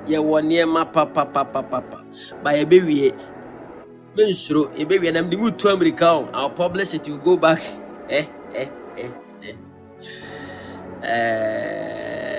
Yeah, 0.07 0.17
one 0.17 0.49
year, 0.49 0.65
ma 0.65 0.83
papa 0.83 1.27
papa 1.27 1.61
papa. 1.61 2.03
By 2.41 2.53
a 2.53 2.65
baby, 2.65 3.11
mensuro 4.17 4.73
a 4.79 4.83
baby, 4.83 5.07
and 5.07 5.17
I'm 5.19 5.29
the 5.29 5.37
mood 5.37 5.59
to 5.59 5.67
America. 5.69 6.27
I'll 6.33 6.49
publish 6.49 6.95
it. 6.95 7.07
You 7.07 7.19
go 7.19 7.37
back. 7.37 7.61
Eh, 8.11 8.25
eh, 8.55 8.67
eh, 8.97 9.09
eh. 9.43 9.55
Uh, 11.07 12.30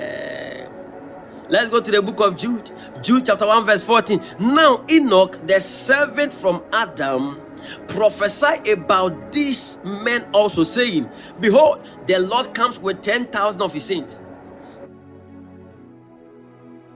let's 1.49 1.69
go 1.69 1.81
to 1.81 1.91
the 1.91 2.01
book 2.01 2.19
of 2.21 2.37
Jude. 2.37 2.71
Jude 3.01 3.25
chapter 3.25 3.47
1, 3.47 3.65
verse 3.65 3.83
14. 3.83 4.21
Now, 4.39 4.85
Enoch, 4.91 5.45
the 5.47 5.59
servant 5.59 6.33
from 6.33 6.63
Adam, 6.73 7.39
prophesy 7.87 8.71
about 8.71 9.31
these 9.31 9.79
men 10.03 10.27
also, 10.33 10.63
saying, 10.63 11.09
Behold, 11.39 11.81
the 12.07 12.19
Lord 12.19 12.53
comes 12.53 12.79
with 12.79 13.01
10,000 13.01 13.61
of 13.61 13.73
his 13.73 13.85
saints. 13.85 14.19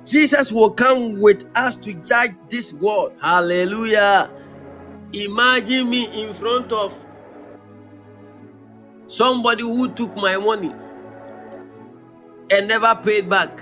Jesus 0.06 0.52
will 0.53 0.72
come 0.72 1.19
with 1.19 1.49
us 1.56 1.76
to 1.78 1.94
judge 1.94 2.32
this 2.49 2.74
world. 2.74 3.14
Hallelujah. 3.22 4.32
Imagine 5.14 5.90
me 5.90 6.24
in 6.24 6.34
front 6.34 6.72
of 6.72 6.94
somebody 9.07 9.64
who 9.64 9.91
took 9.94 10.15
my 10.15 10.38
money 10.38 10.72
and 12.52 12.68
never 12.68 12.95
paid 13.03 13.30
back. 13.30 13.61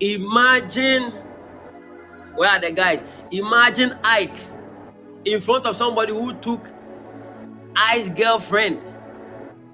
Imagine, 0.00 1.12
where 2.34 2.50
are 2.50 2.60
the 2.60 2.72
guys? 2.72 3.04
Imagine 3.30 3.92
Ike 4.02 4.36
in 5.26 5.40
front 5.40 5.66
of 5.66 5.76
somebody 5.76 6.12
who 6.12 6.32
took 6.34 6.72
Ice 7.76 8.08
girlfriend. 8.08 8.80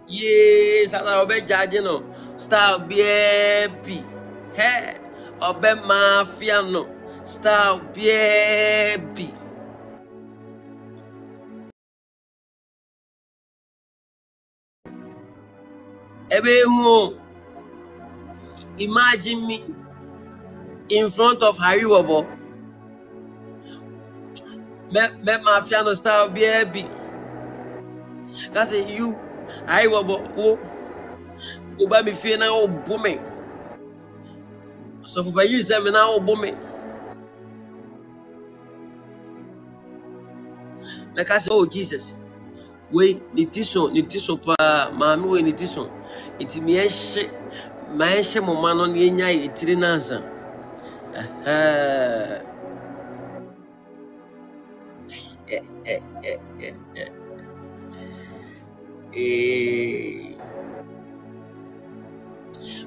Yes, 0.09 0.93
as 0.95 1.07
I 1.07 1.21
obey 1.21 1.41
judge 1.43 1.75
no. 1.75 2.05
Star 2.37 2.79
baby. 2.81 4.05
Hey, 4.55 4.99
obey 5.41 5.75
mafia 5.75 6.63
no. 6.63 6.89
Star 7.25 7.81
baby. 7.81 9.33
Ebe. 16.31 17.17
Imagine 18.79 19.47
me 19.47 19.65
in 20.89 21.11
front 21.11 21.43
of 21.43 21.59
Harry 21.59 21.83
Wobo. 21.83 22.27
Me 24.93 25.01
me 25.23 25.39
mafia 25.43 25.83
no 25.83 25.95
star 25.95 26.29
baby. 26.29 26.87
That's 28.53 28.73
it, 28.73 28.89
you. 28.89 29.17
Harry 29.67 29.89
Wobo. 29.89 30.21
Wo. 30.35 30.59
Oba 31.81 32.03
mi 32.03 32.13
fie 32.13 32.37
na 32.37 32.49
obo 32.51 32.99
me. 32.99 33.19
So 35.05 35.23
for 35.25 35.43
you 35.45 35.63
say 35.63 35.79
me 35.79 35.91
na 35.91 36.09
obo 36.09 36.37
me. 36.37 36.55
Like 41.15 41.31
I 41.31 41.39
say, 41.39 41.51
oh 41.53 41.67
Jesus. 41.67 42.17
wei 42.93 43.21
ne 43.35 43.45
ti 43.47 43.63
so 43.65 43.89
ne 43.89 44.03
ti 44.03 44.19
so 44.19 44.37
paa 44.37 44.91
maame 44.95 45.27
wei 45.27 45.43
ne 45.43 45.53
ti 45.53 45.67
so 45.67 45.91
nti 46.39 46.61
meɛhyɛ 46.61 47.23
maɛhyɛ 47.99 48.41
mo 48.47 48.55
ma 48.63 48.73
no 48.75 48.87
na 48.87 48.95
yɛnya 48.95 49.27
yɛ 49.35 49.51
tiri 49.55 49.75
nansa 49.77 50.23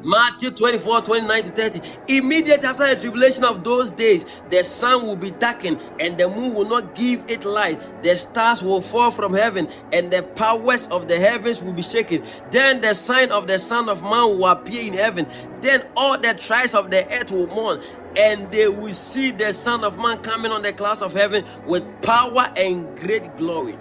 Matthew 0.01 0.51
24, 0.51 1.01
29 1.01 1.43
to 1.43 1.49
30. 1.49 1.81
Immediately 2.07 2.65
after 2.65 2.95
the 2.95 3.01
tribulation 3.01 3.43
of 3.43 3.64
those 3.64 3.91
days, 3.91 4.26
the 4.49 4.64
sun 4.64 5.06
will 5.06 5.15
be 5.15 5.31
darkened, 5.31 5.80
and 5.99 6.18
the 6.18 6.30
moon 6.30 6.53
will 6.53 6.69
not 6.69 6.95
give 6.95 7.26
it 7.27 7.43
light. 7.45 7.80
The 8.03 8.15
stars 8.15 8.61
will 8.61 8.81
fall 8.81 9.11
from 9.11 9.34
heaven, 9.34 9.68
and 9.91 10.11
the 10.11 10.23
powers 10.23 10.88
of 10.88 11.07
the 11.07 11.19
heavens 11.19 11.61
will 11.61 11.73
be 11.73 11.81
shaken. 11.81 12.23
Then 12.49 12.81
the 12.81 12.93
sign 12.93 13.31
of 13.31 13.47
the 13.47 13.60
Son 13.60 13.89
of 13.89 14.01
Man 14.01 14.38
will 14.38 14.45
appear 14.45 14.84
in 14.84 14.93
heaven. 14.93 15.27
Then 15.61 15.81
all 15.97 16.18
the 16.18 16.34
tribes 16.34 16.73
of 16.73 16.91
the 16.91 17.06
earth 17.14 17.31
will 17.31 17.47
mourn, 17.47 17.81
and 18.19 18.51
they 18.51 18.67
will 18.67 18.93
see 18.93 19.31
the 19.31 19.53
Son 19.53 19.85
of 19.85 19.97
Man 19.97 20.19
coming 20.19 20.51
on 20.51 20.61
the 20.63 20.73
clouds 20.73 21.01
of 21.01 21.13
heaven 21.13 21.45
with 21.65 21.85
power 22.03 22.45
and 22.57 22.97
great 22.99 23.37
glory. 23.37 23.77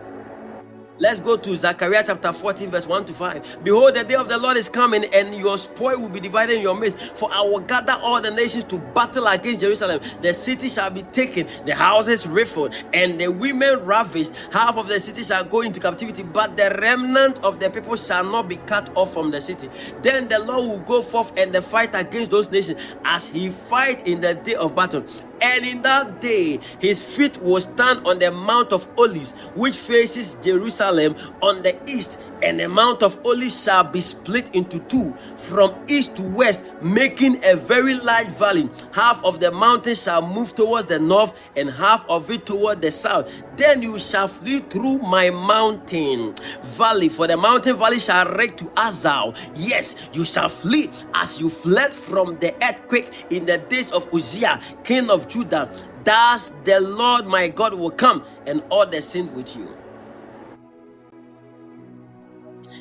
Let's 1.00 1.20
go 1.20 1.36
to 1.36 1.56
Zechariah 1.56 2.02
chapter 2.04 2.32
14, 2.32 2.70
verse 2.70 2.88
1 2.88 3.04
to 3.04 3.12
5. 3.12 3.62
Behold, 3.62 3.94
the 3.94 4.02
day 4.02 4.16
of 4.16 4.28
the 4.28 4.36
Lord 4.36 4.56
is 4.56 4.68
coming, 4.68 5.04
and 5.14 5.32
your 5.32 5.56
spoil 5.56 5.96
will 5.96 6.08
be 6.08 6.18
divided 6.18 6.56
in 6.56 6.62
your 6.62 6.74
midst. 6.74 6.98
For 7.16 7.32
I 7.32 7.40
will 7.42 7.60
gather 7.60 7.94
all 8.02 8.20
the 8.20 8.32
nations 8.32 8.64
to 8.64 8.78
battle 8.78 9.24
against 9.28 9.60
Jerusalem. 9.60 10.00
The 10.22 10.34
city 10.34 10.68
shall 10.68 10.90
be 10.90 11.02
taken, 11.02 11.46
the 11.64 11.74
houses 11.76 12.26
rifled, 12.26 12.74
and 12.92 13.20
the 13.20 13.28
women 13.28 13.78
ravished. 13.84 14.32
Half 14.52 14.76
of 14.76 14.88
the 14.88 14.98
city 14.98 15.22
shall 15.22 15.44
go 15.44 15.60
into 15.60 15.78
captivity, 15.78 16.24
but 16.24 16.56
the 16.56 16.76
remnant 16.82 17.44
of 17.44 17.60
the 17.60 17.70
people 17.70 17.94
shall 17.94 18.24
not 18.24 18.48
be 18.48 18.56
cut 18.56 18.90
off 18.96 19.14
from 19.14 19.30
the 19.30 19.40
city. 19.40 19.68
Then 20.02 20.26
the 20.26 20.40
Lord 20.40 20.68
will 20.68 20.84
go 20.84 21.02
forth 21.02 21.32
and 21.38 21.54
the 21.54 21.62
fight 21.62 21.94
against 21.94 22.32
those 22.32 22.50
nations 22.50 22.80
as 23.04 23.28
he 23.28 23.50
fight 23.50 24.08
in 24.08 24.20
the 24.20 24.34
day 24.34 24.56
of 24.56 24.74
battle. 24.74 25.04
And 25.40 25.64
in 25.64 25.82
that 25.82 26.20
day, 26.20 26.60
his 26.80 27.02
feet 27.02 27.40
will 27.42 27.60
stand 27.60 28.06
on 28.06 28.18
the 28.18 28.30
Mount 28.30 28.72
of 28.72 28.88
Olives, 28.98 29.32
which 29.54 29.76
faces 29.76 30.36
Jerusalem 30.42 31.16
on 31.42 31.62
the 31.62 31.78
east. 31.90 32.18
And 32.42 32.60
the 32.60 32.68
Mount 32.68 33.02
of 33.02 33.18
Olives 33.26 33.64
shall 33.64 33.84
be 33.84 34.00
split 34.00 34.54
into 34.54 34.78
two 34.80 35.12
from 35.36 35.74
east 35.88 36.16
to 36.16 36.22
west, 36.22 36.64
making 36.80 37.44
a 37.44 37.56
very 37.56 37.94
large 37.94 38.28
valley. 38.28 38.70
Half 38.92 39.24
of 39.24 39.40
the 39.40 39.50
mountain 39.50 39.94
shall 39.94 40.26
move 40.26 40.54
towards 40.54 40.86
the 40.86 40.98
north, 40.98 41.34
and 41.56 41.70
half 41.70 42.08
of 42.08 42.30
it 42.30 42.46
toward 42.46 42.82
the 42.82 42.92
south. 42.92 43.30
Then 43.56 43.82
you 43.82 43.98
shall 43.98 44.28
flee 44.28 44.60
through 44.60 44.98
my 44.98 45.30
mountain 45.30 46.34
valley, 46.62 47.08
for 47.08 47.26
the 47.26 47.36
mountain 47.36 47.76
valley 47.76 47.98
shall 47.98 48.26
reach 48.34 48.56
to 48.58 48.66
Azal. 48.66 49.36
Yes, 49.56 49.96
you 50.12 50.24
shall 50.24 50.48
flee 50.48 50.90
as 51.14 51.40
you 51.40 51.50
fled 51.50 51.92
from 51.92 52.38
the 52.38 52.54
earthquake 52.64 53.10
in 53.30 53.46
the 53.46 53.58
days 53.58 53.92
of 53.92 54.12
Uzziah, 54.14 54.60
king 54.84 55.10
of 55.10 55.28
Judah. 55.28 55.70
Thus 56.04 56.52
the 56.64 56.80
Lord 56.80 57.26
my 57.26 57.48
God 57.48 57.74
will 57.74 57.90
come, 57.90 58.24
and 58.46 58.62
all 58.70 58.86
the 58.86 59.02
sins 59.02 59.34
with 59.34 59.56
you. 59.56 59.77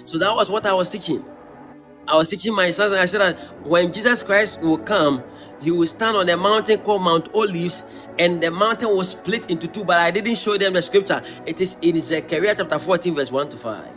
So 0.08 0.18
that 0.20 0.34
was 0.34 0.50
what 0.50 0.66
I 0.66 0.74
was 0.74 0.90
teaching. 0.90 1.22
I 2.08 2.16
was 2.16 2.30
teaching 2.30 2.56
my 2.56 2.70
sons, 2.70 2.94
and 2.94 3.02
I 3.02 3.06
said 3.08 3.20
that 3.20 3.38
when 3.68 3.92
Jesus 3.92 4.24
Christ 4.24 4.62
will 4.62 4.78
come, 4.78 5.22
he 5.62 5.70
will 5.70 5.86
stand 5.86 6.16
on 6.16 6.30
a 6.30 6.38
mountain 6.38 6.80
called 6.80 7.02
Mount 7.02 7.36
Olives, 7.36 7.84
and 8.18 8.42
the 8.42 8.50
mountain 8.50 8.88
will 8.88 9.04
split 9.04 9.52
into 9.52 9.68
two. 9.68 9.84
But 9.84 9.98
I 9.98 10.12
didn't 10.12 10.36
show 10.36 10.58
them 10.58 10.76
the 10.76 10.82
scripture. 10.82 11.22
It 11.46 11.60
is 11.60 11.76
in 11.82 12.00
Zechariah 12.00 12.56
chapter 12.56 12.80
14, 12.80 13.16
verse 13.16 13.34
1 13.34 13.50
to 13.50 13.58
5. 13.58 13.90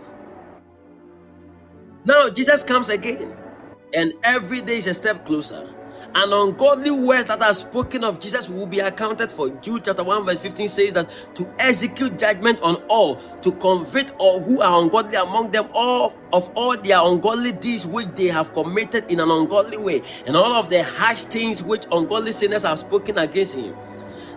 Now 2.06 2.28
Jesus 2.28 2.64
comes 2.64 2.88
again, 2.88 3.32
and 3.94 4.12
every 4.24 4.62
day 4.62 4.78
is 4.78 4.88
a 4.88 4.94
step 4.94 5.24
closer. 5.24 5.72
An 6.12 6.32
ungodly 6.32 6.90
words 6.90 7.26
that 7.26 7.40
are 7.40 7.54
spoken 7.54 8.02
of 8.02 8.18
Jesus 8.18 8.48
will 8.48 8.66
be 8.66 8.80
accounted 8.80 9.30
for. 9.30 9.48
Jude 9.48 9.84
chapter 9.84 10.02
1, 10.02 10.24
verse 10.26 10.40
15 10.40 10.66
says 10.66 10.92
that 10.94 11.08
to 11.36 11.48
execute 11.60 12.18
judgment 12.18 12.58
on 12.62 12.82
all, 12.88 13.16
to 13.42 13.52
convict 13.52 14.12
all 14.18 14.40
who 14.42 14.60
are 14.60 14.82
ungodly 14.82 15.14
among 15.14 15.52
them, 15.52 15.66
all 15.72 16.12
of 16.32 16.50
all 16.56 16.76
their 16.76 16.98
ungodly 17.00 17.52
deeds 17.52 17.86
which 17.86 18.08
they 18.16 18.26
have 18.26 18.52
committed 18.52 19.08
in 19.10 19.20
an 19.20 19.30
ungodly 19.30 19.78
way, 19.78 20.02
and 20.26 20.36
all 20.36 20.52
of 20.54 20.68
the 20.68 20.82
harsh 20.82 21.22
things 21.22 21.62
which 21.62 21.84
ungodly 21.92 22.32
sinners 22.32 22.64
have 22.64 22.80
spoken 22.80 23.16
against 23.18 23.54
him. 23.54 23.76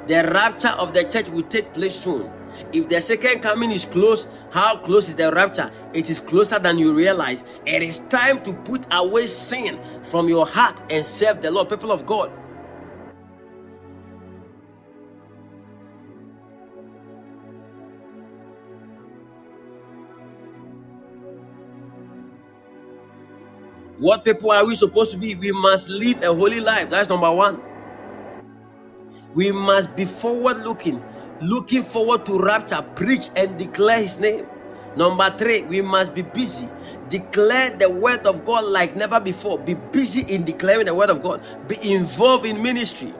The 0.05 0.29
rapture 0.31 0.75
of 0.77 0.93
the 0.93 1.05
church 1.05 1.27
will 1.29 1.43
take 1.43 1.73
place 1.73 1.95
soon. 1.95 2.29
If 2.73 2.89
the 2.89 3.01
second 3.01 3.41
coming 3.41 3.71
is 3.71 3.85
close, 3.85 4.27
how 4.51 4.77
close 4.77 5.09
is 5.09 5.15
the 5.15 5.31
rapture? 5.31 5.71
It 5.93 6.09
is 6.09 6.19
closer 6.19 6.59
than 6.59 6.79
you 6.79 6.93
realize. 6.95 7.43
It 7.65 7.83
is 7.83 7.99
time 7.99 8.43
to 8.43 8.53
put 8.53 8.87
away 8.91 9.27
sin 9.27 9.79
from 10.03 10.29
your 10.29 10.45
heart 10.47 10.83
and 10.91 11.05
serve 11.05 11.41
the 11.41 11.51
Lord, 11.51 11.69
people 11.69 11.91
of 11.91 12.05
God. 12.05 12.31
What 23.99 24.25
people 24.25 24.51
are 24.51 24.65
we 24.65 24.75
supposed 24.75 25.11
to 25.11 25.17
be? 25.17 25.35
We 25.35 25.51
must 25.53 25.89
live 25.89 26.23
a 26.23 26.33
holy 26.33 26.59
life. 26.61 26.89
That's 26.89 27.09
number 27.09 27.31
one. 27.33 27.61
We 29.33 29.51
must 29.51 29.95
be 29.95 30.05
forward 30.05 30.63
looking, 30.65 31.01
looking 31.49 31.83
forward 31.83 32.25
to 32.27 32.39
rapture, 32.39 32.81
preach 32.95 33.29
and 33.35 33.57
declare 33.57 34.01
his 34.01 34.19
name. 34.19 34.45
Number 34.95 35.29
three, 35.31 35.63
we 35.63 35.81
must 35.81 36.13
be 36.13 36.21
busy. 36.21 36.69
Declare 37.09 37.77
the 37.77 37.89
word 37.89 38.25
of 38.27 38.45
God 38.45 38.65
like 38.65 38.95
never 38.95 39.19
before. 39.19 39.59
Be 39.59 39.75
busy 39.75 40.33
in 40.33 40.45
declaring 40.45 40.85
the 40.87 40.95
word 40.95 41.09
of 41.09 41.21
God. 41.23 41.41
Be 41.67 41.77
involved 41.93 42.45
in 42.45 42.61
ministry. 42.61 43.13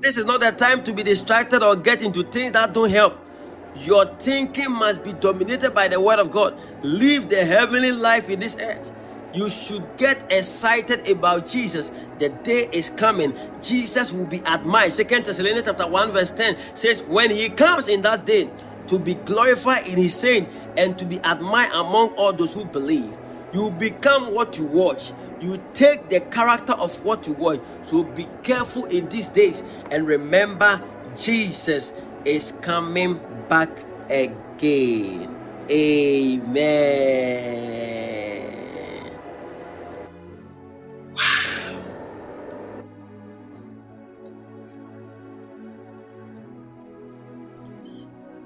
This 0.00 0.18
is 0.18 0.24
not 0.24 0.40
the 0.40 0.52
time 0.52 0.82
to 0.84 0.92
be 0.92 1.02
distracted 1.02 1.62
or 1.62 1.76
get 1.76 2.02
into 2.02 2.22
things 2.24 2.52
that 2.52 2.74
don't 2.74 2.90
help. 2.90 3.18
Your 3.76 4.06
thinking 4.16 4.72
must 4.72 5.04
be 5.04 5.12
dominated 5.14 5.74
by 5.74 5.88
the 5.88 6.00
word 6.00 6.18
of 6.20 6.30
God. 6.30 6.58
Live 6.82 7.28
the 7.30 7.44
heavenly 7.44 7.92
life 7.92 8.30
in 8.30 8.40
this 8.40 8.56
earth. 8.60 8.92
You 9.34 9.50
should 9.50 9.86
get 9.98 10.32
excited 10.32 11.08
about 11.08 11.46
Jesus. 11.46 11.92
The 12.18 12.30
day 12.30 12.68
is 12.72 12.90
coming. 12.90 13.34
Jesus 13.60 14.12
will 14.12 14.26
be 14.26 14.38
admired. 14.46 14.92
Second 14.92 15.26
Thessalonians 15.26 15.66
chapter 15.66 15.86
1, 15.86 16.12
verse 16.12 16.32
10 16.32 16.56
says, 16.74 17.02
When 17.02 17.30
he 17.30 17.48
comes 17.50 17.88
in 17.88 18.02
that 18.02 18.24
day 18.24 18.50
to 18.88 18.98
be 18.98 19.14
glorified 19.14 19.86
in 19.86 19.96
his 19.98 20.14
saint 20.14 20.48
and 20.76 20.98
to 20.98 21.04
be 21.04 21.16
admired 21.18 21.70
among 21.72 22.14
all 22.16 22.32
those 22.32 22.54
who 22.54 22.64
believe. 22.64 23.16
You 23.52 23.70
become 23.70 24.34
what 24.34 24.58
you 24.58 24.64
watch. 24.66 25.12
You 25.40 25.62
take 25.72 26.08
the 26.08 26.20
character 26.20 26.72
of 26.74 27.04
what 27.04 27.26
you 27.26 27.34
watch. 27.34 27.60
So 27.82 28.02
be 28.04 28.26
careful 28.42 28.86
in 28.86 29.08
these 29.08 29.28
days 29.28 29.62
and 29.90 30.06
remember 30.06 30.82
Jesus 31.16 31.92
is 32.24 32.52
coming 32.60 33.20
back 33.48 33.70
again. 34.10 35.34
Amen. 35.70 36.88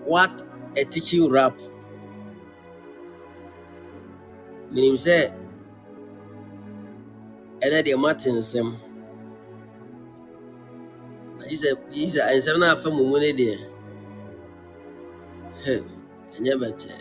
What 0.05 0.43
a 0.77 0.85
teaching 0.85 1.29
rap. 1.31 1.57
Meaning 4.71 4.97
say, 4.97 5.31
deɛ 7.61 7.97
moate 8.03 8.29
nsɛm 8.39 8.69
na 11.39 11.45
gye 11.49 11.57
sɛ 11.63 11.71
gye 11.93 12.07
sɛ 12.15 12.21
nsɛm 12.39 12.57
no 12.61 12.67
afa 12.73 12.89
mu 12.91 13.05
mu 13.11 13.17
no 13.21 13.31
deɛ 13.41 13.57
Hey, 15.65 15.81
ɛnyɛ 16.37 16.55
bɛtɛɛ. 16.61 16.97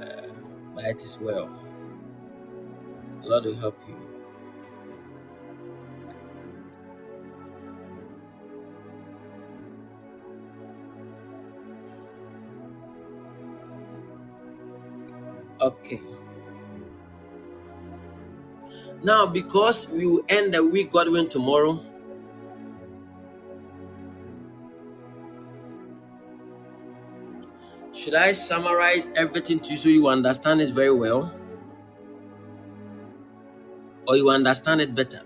Eh, 0.00 0.26
but 0.74 0.84
it 0.86 1.00
is 1.04 1.18
well. 1.20 1.48
Lord 3.22 3.44
will 3.44 3.54
help 3.54 3.78
you. 3.88 4.03
Okay. 15.64 16.00
Now, 19.02 19.24
because 19.24 19.88
we 19.88 20.06
will 20.06 20.24
end 20.28 20.52
the 20.52 20.62
week, 20.62 20.92
God 20.92 21.08
willing, 21.08 21.28
tomorrow, 21.28 21.80
should 27.94 28.14
I 28.14 28.32
summarize 28.32 29.08
everything 29.16 29.58
to 29.60 29.70
you 29.70 29.76
so 29.76 29.88
you 29.88 30.08
understand 30.08 30.60
it 30.60 30.70
very 30.70 30.92
well? 30.92 31.34
Or 34.06 34.16
you 34.16 34.28
understand 34.28 34.82
it 34.82 34.94
better? 34.94 35.22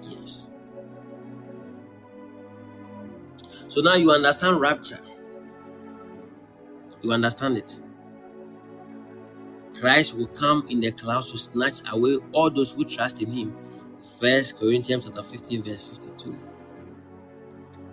Yes. 0.00 0.48
So 3.68 3.82
now 3.82 3.96
you 3.96 4.10
understand 4.12 4.60
rapture. 4.62 5.00
You 7.02 7.12
understand 7.12 7.58
it. 7.58 7.80
Christ 9.78 10.14
will 10.14 10.26
come 10.28 10.66
in 10.68 10.80
the 10.80 10.90
clouds 10.92 11.30
to 11.32 11.38
snatch 11.38 11.80
away 11.92 12.18
all 12.32 12.50
those 12.50 12.72
who 12.72 12.84
trust 12.84 13.22
in 13.22 13.30
him. 13.30 13.56
1 14.20 14.42
Corinthians 14.58 15.04
chapter 15.04 15.22
15, 15.22 15.62
verse 15.62 15.88
52. 15.88 16.38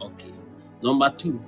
Okay. 0.01 0.33
Number 0.81 1.09
two, 1.09 1.43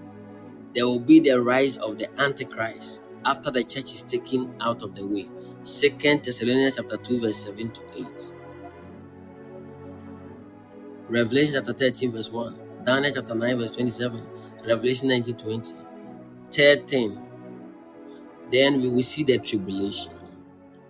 there 0.76 0.86
will 0.86 1.00
be 1.00 1.20
the 1.20 1.42
rise 1.42 1.78
of 1.78 1.98
the 1.98 2.08
Antichrist 2.20 3.02
after 3.26 3.52
the 3.52 3.64
church 3.64 3.86
is 3.86 4.04
taken 4.04 4.54
out 4.62 4.84
of 4.84 4.96
the 4.96 5.06
way. 5.06 5.28
Second 5.64 6.24
Thessalonians 6.24 6.76
chapter 6.76 6.98
2, 6.98 7.22
verse 7.22 7.38
7 7.44 7.72
to 7.72 7.82
8. 7.96 8.34
Revelation 11.10 11.56
chapter 11.56 11.74
13, 11.74 12.12
verse 12.12 12.32
1. 12.32 12.84
Daniel 12.84 13.14
chapter 13.14 13.36
9, 13.36 13.58
verse 13.58 13.72
27. 13.72 14.26
Revelation 14.66 15.10
19, 15.10 15.36
20. 15.36 15.74
Third 16.52 16.88
thing, 16.88 17.22
then 18.52 18.82
we 18.82 18.88
will 18.88 19.02
see 19.02 19.24
the 19.24 19.38
tribulation. 19.40 20.16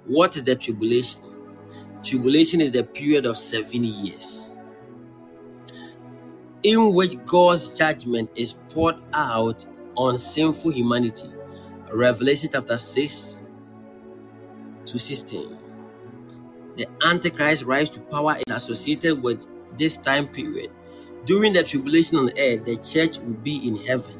What 0.07 0.35
is 0.35 0.43
the 0.43 0.55
tribulation? 0.55 1.21
Tribulation 2.03 2.61
is 2.61 2.71
the 2.71 2.83
period 2.83 3.25
of 3.25 3.37
seven 3.37 3.83
years 3.83 4.55
in 6.63 6.93
which 6.93 7.15
God's 7.25 7.69
judgment 7.69 8.29
is 8.35 8.53
poured 8.69 8.97
out 9.13 9.65
on 9.95 10.17
sinful 10.17 10.71
humanity. 10.71 11.29
Revelation 11.91 12.49
chapter 12.51 12.77
6 12.77 13.39
to 14.85 14.99
16. 14.99 15.57
The 16.75 16.87
Antichrist 17.05 17.63
rise 17.63 17.89
to 17.91 18.01
power 18.01 18.35
is 18.35 18.53
associated 18.53 19.21
with 19.23 19.45
this 19.77 19.97
time 19.97 20.27
period. 20.27 20.71
During 21.25 21.53
the 21.53 21.63
tribulation 21.63 22.17
on 22.17 22.29
earth, 22.37 22.65
the 22.65 22.77
church 22.77 23.19
will 23.19 23.33
be 23.33 23.67
in 23.67 23.75
heaven. 23.85 24.15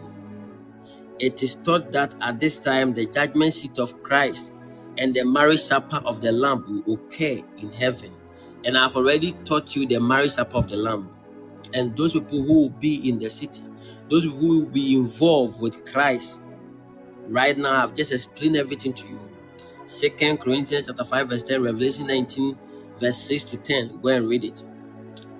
It 1.20 1.42
is 1.44 1.56
thought 1.56 1.92
that 1.92 2.16
at 2.22 2.40
this 2.40 2.60
time 2.60 2.94
the 2.94 3.06
judgment 3.08 3.54
seat 3.54 3.80
of 3.80 4.02
Christ 4.04 4.52
and 4.98 5.16
the 5.16 5.24
marriage 5.24 5.60
supper 5.60 5.98
of 6.06 6.22
the 6.22 6.32
Lamb 6.32 6.84
will 6.86 6.96
occur 6.96 7.42
in 7.58 7.72
heaven. 7.72 8.14
And 8.66 8.78
I've 8.78 8.96
already 8.96 9.34
taught 9.46 9.76
you 9.76 9.86
the 9.86 10.00
marriage 10.00 10.32
supper 10.32 10.58
of 10.58 10.68
the 10.68 10.76
Lamb. 10.76 11.10
And 11.74 11.96
those 11.96 12.14
people 12.14 12.44
who 12.44 12.62
will 12.62 12.70
be 12.70 13.08
in 13.10 13.20
the 13.20 13.30
city, 13.30 13.64
those 14.10 14.24
who 14.24 14.32
will 14.34 14.66
be 14.66 14.96
involved 14.96 15.62
with 15.62 15.92
Christ. 15.92 16.42
Right 17.28 17.58
now, 17.58 17.84
I've 17.84 17.94
just 17.94 18.12
explained 18.12 18.56
everything 18.56 18.94
to 18.94 19.08
you. 19.08 19.20
Second 19.86 20.40
Corinthians 20.40 20.88
chapter 20.88 21.04
5, 21.04 21.30
verse 21.30 21.44
10, 21.44 21.62
Revelation 21.64 22.08
19, 22.08 22.58
verse 23.00 23.18
6 23.18 23.44
to 23.46 23.58
10. 23.58 24.02
Go 24.02 24.10
and 24.10 24.28
read 24.28 24.44
it. 24.44 24.64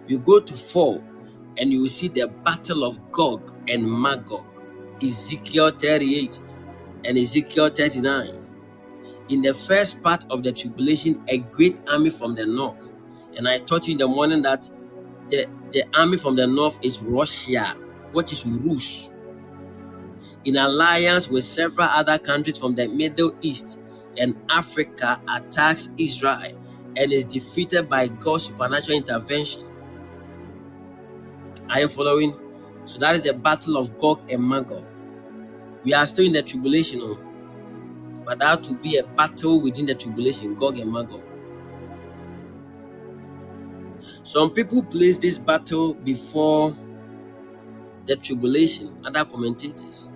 You 0.08 0.20
go 0.20 0.40
to 0.40 0.54
4, 0.54 1.04
and 1.58 1.72
you 1.72 1.82
will 1.82 1.88
see 1.88 2.08
the 2.08 2.28
battle 2.28 2.84
of 2.84 3.12
Gog 3.12 3.52
and 3.68 3.90
Magog. 3.90 4.46
Ezekiel 5.02 5.72
38 5.72 6.42
and 7.06 7.18
Ezekiel 7.18 7.70
39 7.70 8.47
in 9.30 9.42
the 9.42 9.54
first 9.54 10.02
part 10.02 10.26
of 10.30 10.44
the 10.44 10.52
tribulation 10.52 11.24
a 11.28 11.40
great 11.40 11.78
army 11.90 12.10
from 12.10 12.36
the 12.36 12.46
north. 12.46 12.92
And 13.36 13.48
I 13.48 13.60
taught 13.60 13.88
you 13.88 13.94
in 13.94 13.98
the 13.98 14.08
morning 14.08 14.42
that 14.44 14.70
the, 15.30 15.48
the 15.72 15.84
army 15.94 16.18
from 16.18 16.36
the 16.36 16.48
north 16.48 16.80
is 16.82 17.02
Russia, 17.02 17.76
which 18.14 18.32
is 18.32 18.46
Rus, 18.46 19.12
in 20.46 20.56
alliance 20.58 21.30
with 21.30 21.44
several 21.44 21.88
other 21.88 22.18
countries 22.18 22.58
from 22.58 22.76
the 22.76 22.88
Middle 22.88 23.36
East 23.42 23.80
and 24.18 24.36
Africa, 24.50 25.22
attacks 25.30 25.90
Israel 25.98 26.58
and 26.96 27.14
is 27.14 27.26
defeated 27.26 27.90
by 27.90 28.08
God's 28.08 28.46
supernatural 28.46 28.98
intervention. 28.98 29.66
Are 31.70 31.82
you 31.82 31.88
following? 31.88 32.36
So 32.86 32.98
that 33.00 33.16
is 33.16 33.22
the 33.24 33.34
battle 33.34 33.78
of 33.78 33.98
Gog 33.98 34.32
and 34.32 34.42
Magog. 34.42 34.86
We 35.84 35.94
are 35.94 36.08
still 36.08 36.26
in 36.26 36.32
the 36.32 36.42
tribulation. 36.42 37.02
Oh. 37.04 37.27
But 38.28 38.40
that 38.40 38.68
will 38.68 38.76
be 38.76 38.98
a 38.98 39.04
battle 39.06 39.62
within 39.62 39.86
the 39.86 39.96
tribulation, 39.96 40.54
Gog 40.56 40.78
and 40.80 40.92
Magog. 40.92 41.24
Some 44.24 44.52
people 44.52 44.84
place 44.84 45.18
this 45.18 45.38
battle 45.38 45.94
before 45.94 46.76
the 48.06 48.18
tribulation, 48.18 48.98
other 49.06 49.24
commentators, 49.24 50.10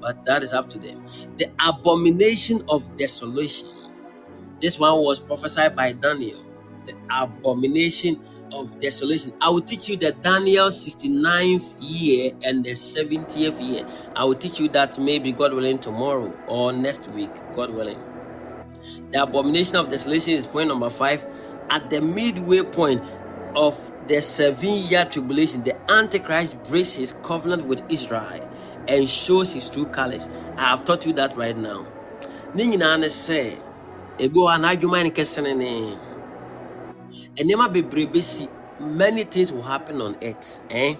but 0.00 0.24
that 0.24 0.42
is 0.42 0.54
up 0.54 0.70
to 0.70 0.78
them. 0.78 1.04
The 1.36 1.50
abomination 1.66 2.62
of 2.70 2.96
desolation. 2.96 3.68
This 4.62 4.78
one 4.78 4.98
was 5.04 5.20
prophesied 5.20 5.76
by 5.76 5.92
Daniel. 5.92 6.42
The 6.86 6.94
abomination 7.10 8.18
of 8.52 8.80
desolation. 8.80 9.32
I 9.40 9.48
will 9.50 9.60
teach 9.60 9.88
you 9.88 9.96
the 9.96 10.12
Daniel 10.12 10.68
69th 10.68 11.74
year 11.80 12.32
and 12.42 12.64
the 12.64 12.70
70th 12.72 13.60
year. 13.60 13.86
I 14.16 14.24
will 14.24 14.34
teach 14.34 14.60
you 14.60 14.68
that 14.70 14.98
maybe 14.98 15.32
God 15.32 15.52
willing 15.52 15.78
tomorrow 15.78 16.36
or 16.46 16.72
next 16.72 17.08
week, 17.08 17.30
God 17.54 17.70
willing. 17.70 17.98
The 19.10 19.22
abomination 19.22 19.76
of 19.76 19.88
desolation 19.88 20.34
is 20.34 20.46
point 20.46 20.68
number 20.68 20.90
five. 20.90 21.26
At 21.70 21.90
the 21.90 22.00
midway 22.00 22.62
point 22.62 23.02
of 23.54 23.92
the 24.06 24.20
seven 24.20 24.70
year 24.70 25.04
tribulation, 25.04 25.64
the 25.64 25.76
Antichrist 25.90 26.62
breaks 26.64 26.94
his 26.94 27.14
covenant 27.22 27.66
with 27.66 27.82
Israel 27.90 28.48
and 28.88 29.08
shows 29.08 29.52
his 29.52 29.68
true 29.68 29.86
colors. 29.86 30.28
I 30.56 30.62
have 30.70 30.84
taught 30.84 31.04
you 31.06 31.12
that 31.14 31.36
right 31.36 31.56
now. 31.56 31.86
Ne 32.54 32.64
ne 32.66 32.76
sɛ 32.76 33.56
ebi 34.18 34.34
wɔ 34.34 34.48
hɔ 34.48 34.54
a 34.54 34.58
n'adwuma 34.58 35.02
ne 35.02 35.10
kɛse 35.10 35.42
ne 35.42 35.96
nneɛma 37.38 37.68
bebree 37.72 38.06
bɛsi 38.06 38.48
many 38.80 39.24
things 39.24 39.52
will 39.52 39.62
happen 39.62 40.00
on 40.00 40.16
earth 40.22 40.60
eh? 40.70 40.94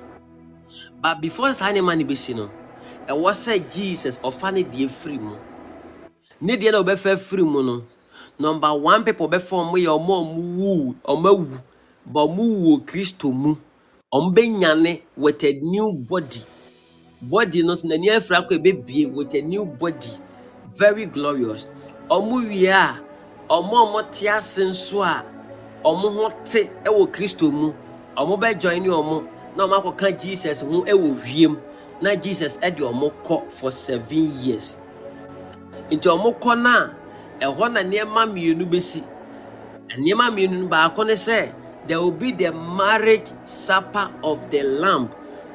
but 1.03 1.21
before 1.21 1.53
saa 1.55 1.73
nneɛma 1.73 1.99
no 1.99 2.05
bɛsi 2.05 2.35
no 2.37 2.51
ɛwɔ 3.09 3.31
sɛ 3.33 3.55
jesus 3.75 4.19
ɔfa 4.23 4.53
ne 4.53 4.63
deɛ 4.65 4.89
firi 4.89 5.19
mu. 5.19 5.37
Ne 6.41 6.57
deɛ 6.57 6.71
na 6.73 6.79
ɔbɛfa 6.83 7.17
firi 7.17 7.43
mu 7.43 7.63
no 7.63 7.83
number 8.39 8.73
one 8.75 9.03
people 9.05 9.29
bɛfa 9.29 9.57
ɔmo 9.65 9.75
yɛ 9.75 9.89
a 9.89 9.99
ɔmo 9.99 10.35
wu 10.57 10.95
ɔmo 11.05 11.29
awu 11.29 11.61
but 12.07 12.29
ɔmo 12.29 12.37
wu 12.39 12.77
wɔ 12.79 12.87
kristo 12.87 13.33
mu. 13.33 13.57
Ɔmo 14.13 14.35
bɛnyane 14.35 15.03
with 15.17 15.43
a 15.45 15.53
new 15.55 15.93
body. 15.93 16.43
Body 17.21 17.63
no 17.63 17.75
so 17.75 17.89
n'ani 17.89 18.09
afiri 18.11 18.37
akɔ 18.39 18.53
ebebie 18.59 19.11
with 19.13 19.35
a 19.35 19.41
new 19.43 19.65
body. 19.65 20.13
Very 20.71 21.07
glorious. 21.07 21.67
Ɔmo 22.11 22.47
wie 22.49 22.67
a 22.69 23.01
ɔmo 23.51 23.73
ɔmo 23.73 24.11
te 24.13 24.29
ase 24.29 24.59
nso 24.65 25.03
a 25.03 25.25
ɔmo 25.85 26.13
ho 26.15 26.31
te 26.45 26.71
wɔ 26.85 27.11
kristo 27.13 27.51
mu. 27.51 27.73
Ɔmo 28.17 28.39
bɛjoin 28.39 28.83
ne 28.83 28.89
ɔmo 28.89 29.29
na 29.57 29.65
ɔmo 29.67 29.83
akɔka 29.83 30.19
jesus 30.19 30.61
ho 30.63 30.83
wɔ 30.85 31.15
wiem 31.25 31.59
na 32.01 32.15
jesus 32.15 32.57
de 32.57 32.71
ɔmo 32.71 33.13
kɔ 33.25 33.51
for 33.51 33.71
seven 33.71 34.33
years. 34.41 34.77
Nti 35.91 36.09
ɔmo 36.09 36.39
kɔ 36.39 36.63
no 36.63 36.71
a 36.71 36.95
ɛhɔ 37.41 37.73
na 37.73 37.83
nneɛma 37.83 38.27
mmienu 38.27 38.65
bɛsi 38.67 39.03
nneɛma 39.97 40.31
mmienu 40.31 40.69
baako 40.69 41.05
ne 41.07 41.13
sɛ 41.13 41.53
there 41.87 42.01
will 42.01 42.13
be 42.13 42.33
the 42.33 42.53
marriage 42.53 43.33
supper 43.45 44.11
of 44.23 44.51
the 44.51 44.63
lamb 44.63 45.09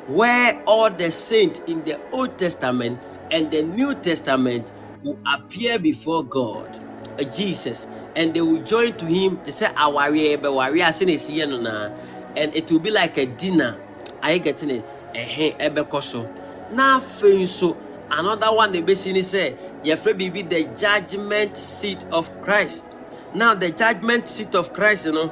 where 0.07 0.61
all 0.65 0.89
the 0.89 1.11
saints 1.11 1.61
in 1.67 1.83
the 1.83 1.99
old 2.11 2.37
testament 2.37 2.99
and 3.31 3.51
the 3.51 3.61
new 3.61 3.93
testament 3.95 4.71
will 5.03 5.17
appear 5.35 5.77
before 5.77 6.23
god 6.23 6.79
Uh, 7.19 7.23
jesus. 7.23 7.87
And 8.15 8.33
they 8.33 8.41
will 8.41 8.61
join 8.63 8.93
to 8.97 9.05
him 9.05 9.41
to 9.41 9.51
say 9.51 9.67
awareɛ 9.67 10.37
bɛwareɛ 10.41 10.89
ase 10.89 11.29
na. 11.61 11.89
And 12.35 12.55
it 12.55 12.71
will 12.71 12.79
be 12.79 12.91
like 12.91 13.17
a 13.17 13.25
dinner. 13.25 13.77
Are 14.21 14.33
you 14.33 14.39
getting 14.39 14.69
it? 14.69 14.85
Ɛhɛn 15.13 15.57
ɛbɛkɔ 15.59 16.01
so 16.03 16.29
na 16.71 16.99
afei 16.99 17.41
nso. 17.43 17.75
Another 18.09 18.53
one 18.53 18.71
na 18.71 18.79
ebesi 18.79 19.13
ni 19.13 19.19
sɛ 19.21 19.55
yɛfrɛ 19.83 20.13
biribi 20.13 20.49
the 20.49 20.63
judgment 20.77 21.57
seat 21.57 22.05
of 22.11 22.29
christ. 22.41 22.85
Now 23.33 23.53
the 23.55 23.71
judgment 23.71 24.27
seat 24.27 24.55
of 24.55 24.73
christ 24.73 25.07
no 25.07 25.29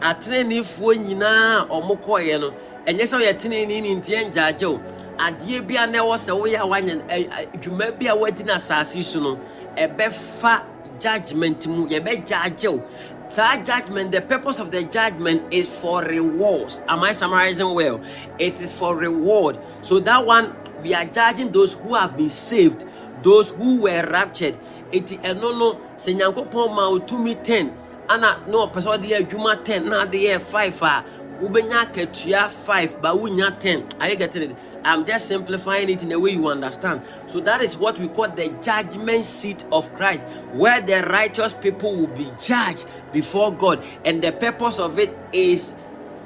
atenanifoɔ 0.00 0.94
nyinaa 1.04 1.62
a 1.62 1.66
wɔn 1.68 2.00
kɔɔeɛ 2.02 2.40
no. 2.40 2.54
Ɛnyɛ 2.86 3.02
sɛ 3.02 3.20
ɔyɛ 3.22 3.38
teneni 3.38 3.80
ne 3.82 3.94
ntiɛ 4.00 4.30
ngyaagye 4.30 4.64
o 4.64 4.80
adeɛ 5.18 5.66
bi 5.66 5.76
a 5.76 5.86
na 5.86 5.98
ɛwɔ 5.98 6.16
sɛ 6.16 6.32
woyɛ 6.38 6.58
a 6.60 6.66
wanyɛ 6.66 7.60
dwuma 7.60 7.98
bi 7.98 8.06
a 8.06 8.16
wadi 8.16 8.44
no 8.44 8.54
asase 8.54 9.02
so 9.02 9.20
no 9.20 9.40
ɛbɛfa 9.76 10.62
judgment 10.98 11.66
mu 11.66 11.86
yɛbɛgyaagye 11.86 12.68
wo. 12.72 12.82
Saa 13.28 13.56
judgment 13.62 14.12
the 14.12 14.20
purpose 14.20 14.58
of 14.58 14.70
the 14.70 14.84
judgment 14.84 15.42
is 15.52 15.68
for 15.68 16.02
rewards. 16.02 16.80
Am 16.88 17.02
i 17.02 17.12
summarizing 17.12 17.74
well? 17.74 18.00
It 18.38 18.60
is 18.60 18.72
for 18.72 18.96
reward. 18.96 19.58
So 19.80 19.98
that 20.00 20.24
one 20.24 20.54
we 20.82 20.94
are 20.94 21.04
judging 21.06 21.50
those 21.50 21.74
who 21.74 21.94
have 21.94 22.16
been 22.16 22.28
saved 22.28 22.84
those 23.22 23.50
who 23.50 23.80
were 23.82 24.06
raptured. 24.10 24.56
Eti 24.92 25.18
ɛno 25.18 25.58
no 25.58 25.80
sɛ 25.96 26.14
nyankopɔn 26.20 26.74
ma 26.74 26.90
wo 26.90 27.00
tumi 27.00 27.34
10 27.42 27.72
ana 28.08 28.38
na 28.46 28.66
ɔpɛ 28.66 28.78
sɛ 28.82 28.98
ɔde 28.98 29.06
yɛ 29.08 29.26
adwuma 29.26 29.64
10 29.64 29.88
na 29.88 30.02
ade 30.02 30.18
yɛ 30.18 30.40
5 30.40 30.82
a 30.82 31.04
wobɛnya 31.40 31.86
akatua 31.86 32.48
5 32.48 33.00
but 33.02 33.16
wonya 33.16 33.58
10 33.60 33.86
are 34.00 34.08
you 34.08 34.16
getting 34.16 34.50
it? 34.50 34.58
I'm 34.84 35.04
just 35.04 35.28
simplifying 35.28 35.88
it 35.88 36.02
in 36.02 36.12
a 36.12 36.18
way 36.20 36.32
you 36.32 36.46
understand. 36.48 37.00
So 37.26 37.40
that 37.40 37.62
is 37.62 37.76
what 37.76 37.98
we 37.98 38.08
call 38.08 38.28
the 38.28 38.48
judgment 38.62 39.24
seat 39.24 39.64
of 39.72 39.92
christ 39.94 40.24
where 40.52 40.80
the 40.80 41.02
righteous 41.10 41.54
people 41.54 41.96
will 41.96 42.06
be 42.08 42.30
judged 42.38 42.86
before 43.12 43.52
god 43.52 43.82
and 44.04 44.22
the 44.22 44.32
purpose 44.32 44.78
of 44.78 44.98
it 44.98 45.16
is 45.32 45.76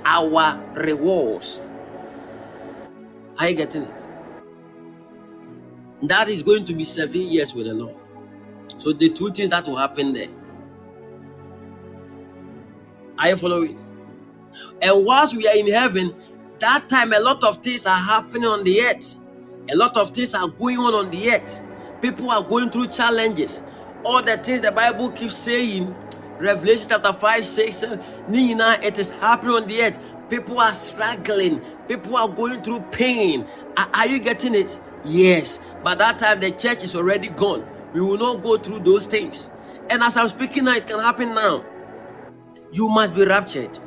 our 0.05 0.61
rewards. 0.75 1.61
Are 3.39 3.49
you 3.49 3.57
getting 3.57 3.83
it? 3.83 4.05
That 6.03 6.29
is 6.29 6.43
going 6.43 6.65
to 6.65 6.75
be 6.75 6.85
seven 6.85 7.23
years 7.23 7.55
with 7.55 7.67
the 7.67 7.75
lord. 7.75 7.97
So 8.79 8.93
the 8.93 9.09
two 9.11 9.31
things 9.31 9.51
that 9.51 9.67
will 9.67 9.77
happen 9.77 10.13
there. 10.13 10.29
Are 13.19 13.29
you 13.29 13.37
following 13.37 13.88
and 14.83 15.05
whilst 15.05 15.37
we 15.37 15.47
are 15.49 15.57
in 15.57 15.71
heaven, 15.73 16.15
that 16.61 16.89
time 16.89 17.13
a 17.13 17.21
lot 17.21 17.43
of 17.45 17.59
things 17.59 17.87
are 17.87 17.97
happening 17.97 18.45
on 18.45 18.65
the 18.65 18.81
earth. 18.83 19.17
A 19.71 19.77
lot 19.77 19.97
of 19.97 20.11
things 20.11 20.35
are 20.35 20.49
going 20.49 20.79
on 20.79 20.95
on 20.95 21.11
the 21.11 21.31
earth. 21.31 21.61
People 22.01 22.31
are 22.31 22.43
going 22.43 22.71
through 22.71 22.89
challenges. 22.89 23.63
All 24.05 24.23
the 24.23 24.37
things 24.39 24.61
the 24.63 24.73
Bible 24.73 25.11
keeps 25.11 25.37
saying, 25.37 25.95
Revelation 26.39 26.89
chapter 26.91 27.13
5, 27.13 27.45
6, 27.45 27.77
7, 27.77 28.01
ne 28.29 28.55
nyinaa, 28.55 28.83
it 28.85 28.99
is 28.99 29.11
happening 29.13 29.55
on 29.55 29.67
the 29.67 29.83
earth. 29.83 29.99
People 30.31 30.59
are 30.61 30.73
struggling. 30.73 31.61
People 31.89 32.17
are 32.17 32.29
going 32.29 32.63
through 32.63 32.81
pain. 32.93 33.47
Are, 33.77 33.89
are 33.95 34.09
you 34.09 34.19
getting 34.21 34.55
it? 34.55 34.79
Yes. 35.05 35.59
By 35.83 35.95
that 35.97 36.19
time, 36.19 36.41
the 36.41 36.51
church 36.51 36.85
is 36.85 36.95
already 36.95 37.29
gone. 37.29 37.67
We 37.93 38.01
will 38.01 38.19
not 38.19 38.43
go 38.43 38.59
through 38.59 38.81
those 38.81 39.07
things. 39.07 39.51
And 39.91 40.03
as 40.03 40.17
I'm 40.17 40.29
speaking 40.29 40.65
now, 40.65 40.77
it 40.77 40.87
can 40.87 41.01
happen 41.01 41.35
now. 41.35 41.65
You 42.73 42.89
must 42.89 43.15
be 43.15 43.25
raptured. 43.25 43.79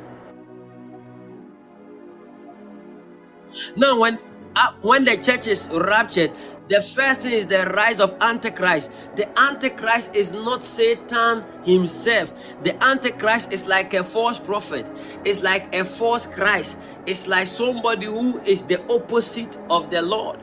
Now, 3.76 4.00
when 4.00 4.18
uh, 4.54 4.72
when 4.82 5.04
the 5.04 5.16
church 5.16 5.46
is 5.46 5.70
raptured, 5.72 6.30
the 6.68 6.80
first 6.80 7.22
thing 7.22 7.32
is 7.32 7.46
the 7.46 7.70
rise 7.74 8.00
of 8.00 8.16
Antichrist. 8.20 8.90
The 9.16 9.28
Antichrist 9.38 10.14
is 10.14 10.32
not 10.32 10.64
Satan 10.64 11.44
himself. 11.64 12.32
The 12.62 12.82
Antichrist 12.84 13.52
is 13.52 13.66
like 13.66 13.94
a 13.94 14.04
false 14.04 14.38
prophet. 14.38 14.86
It's 15.24 15.42
like 15.42 15.74
a 15.74 15.84
false 15.84 16.26
Christ. 16.26 16.78
It's 17.04 17.26
like 17.26 17.46
somebody 17.46 18.06
who 18.06 18.38
is 18.40 18.62
the 18.62 18.80
opposite 18.92 19.58
of 19.68 19.90
the 19.90 20.02
Lord. 20.02 20.38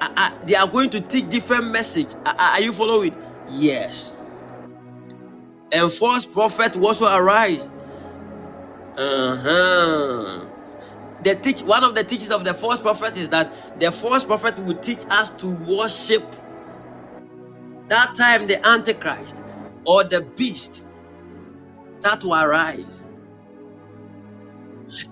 Uh, 0.00 0.08
uh, 0.16 0.30
they 0.44 0.54
are 0.54 0.68
going 0.68 0.90
to 0.90 1.00
teach 1.00 1.28
different 1.28 1.70
message. 1.70 2.14
Uh, 2.24 2.34
uh, 2.38 2.52
are 2.54 2.60
you 2.60 2.72
following? 2.72 3.14
Yes. 3.50 4.14
And 5.72 5.92
false 5.92 6.24
prophet 6.24 6.76
also 6.76 7.04
arise. 7.14 7.70
Uh-huh 8.96 10.47
the 11.22 11.34
teach 11.34 11.62
one 11.62 11.84
of 11.84 11.94
the 11.94 12.04
teachings 12.04 12.30
of 12.30 12.44
the 12.44 12.54
false 12.54 12.80
prophet 12.80 13.16
is 13.16 13.28
that 13.30 13.80
the 13.80 13.90
false 13.90 14.24
prophet 14.24 14.58
will 14.58 14.76
teach 14.76 15.00
us 15.10 15.30
to 15.30 15.48
worship 15.56 16.24
that 17.88 18.14
time 18.14 18.46
the 18.46 18.64
antichrist 18.66 19.42
or 19.84 20.04
the 20.04 20.20
beast 20.20 20.84
that 22.02 22.22
will 22.22 22.34
arise. 22.34 23.06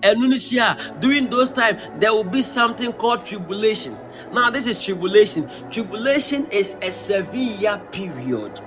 And 0.01 0.19
Tunisia, 0.19 0.75
ah, 0.79 0.95
during 0.99 1.29
those 1.29 1.51
times 1.51 1.81
there 1.99 2.11
will 2.11 2.23
be 2.23 2.41
something 2.41 2.91
called 2.93 3.25
tribulation. 3.25 3.97
Now 4.31 4.49
this 4.49 4.67
is 4.67 4.83
tribulation. 4.83 5.49
Tribulation 5.71 6.47
is 6.51 6.77
a 6.81 6.91
seven 6.91 7.39
year 7.39 7.79
period 7.91 8.59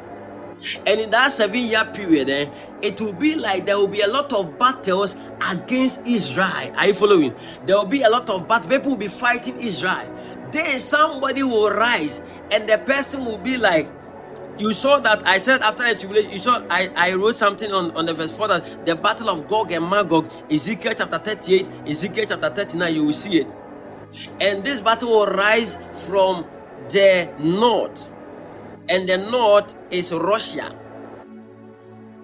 and 0.87 1.01
in 1.01 1.11
that 1.11 1.33
seven 1.33 1.59
year 1.59 1.85
period, 1.87 2.29
eh, 2.29 2.51
it 2.83 3.01
will 3.01 3.13
be 3.13 3.35
like 3.35 3.67
there 3.67 3.79
will 3.79 3.89
be 3.89 4.01
a 4.01 4.09
lot 4.09 4.33
of 4.33 4.59
battles 4.59 5.17
against 5.49 6.07
Israel. 6.07 6.73
Are 6.77 6.87
you 6.87 6.95
following? 6.95 7.35
There 7.67 7.77
will 7.77 7.87
be 7.87 8.03
a 8.03 8.11
lot 8.11 8.29
of 8.31 8.47
battles. 8.47 8.73
People 8.73 8.93
will 8.93 8.99
be 8.99 9.09
fighting 9.09 9.59
Israel. 9.61 10.09
Then 10.53 10.79
somebody 10.79 11.43
will 11.43 11.71
rise, 11.71 12.21
and 12.51 12.69
the 12.69 12.79
person 12.79 13.25
will 13.25 13.39
be 13.39 13.57
like, 13.57 13.89
you 14.59 14.75
saw 14.75 14.99
that 14.99 15.27
I 15.27 15.39
said 15.39 15.63
after 15.63 15.85
the 15.89 15.99
tribulation, 15.99 16.31
you 16.33 16.39
saw 16.39 16.67
I, 16.69 16.91
I 16.95 17.13
wrote 17.15 17.37
something 17.37 17.73
on, 17.73 17.93
on 17.93 18.05
the 18.05 18.13
verse 18.13 18.37
4 18.37 18.49
that 18.49 18.85
the 18.87 18.97
battle 18.97 19.31
of 19.31 19.49
Gog 19.49 19.73
and 19.73 19.89
Magog, 19.89 20.31
Ezekiel 20.51 20.93
chapter 20.99 21.19
38, 21.19 21.69
Ezekiel 21.87 22.27
chapter 22.29 22.51
39, 22.51 22.95
you 22.95 23.05
will 23.07 23.13
see 23.13 23.41
it. 23.41 23.47
And 24.41 24.63
this 24.63 24.81
battle 24.81 25.09
will 25.09 25.27
rise 25.27 25.79
from 26.07 26.45
the 26.91 27.33
north 27.39 28.11
and 28.91 29.09
the 29.09 29.17
north 29.17 29.75
is 29.91 30.13
Russia 30.13 30.77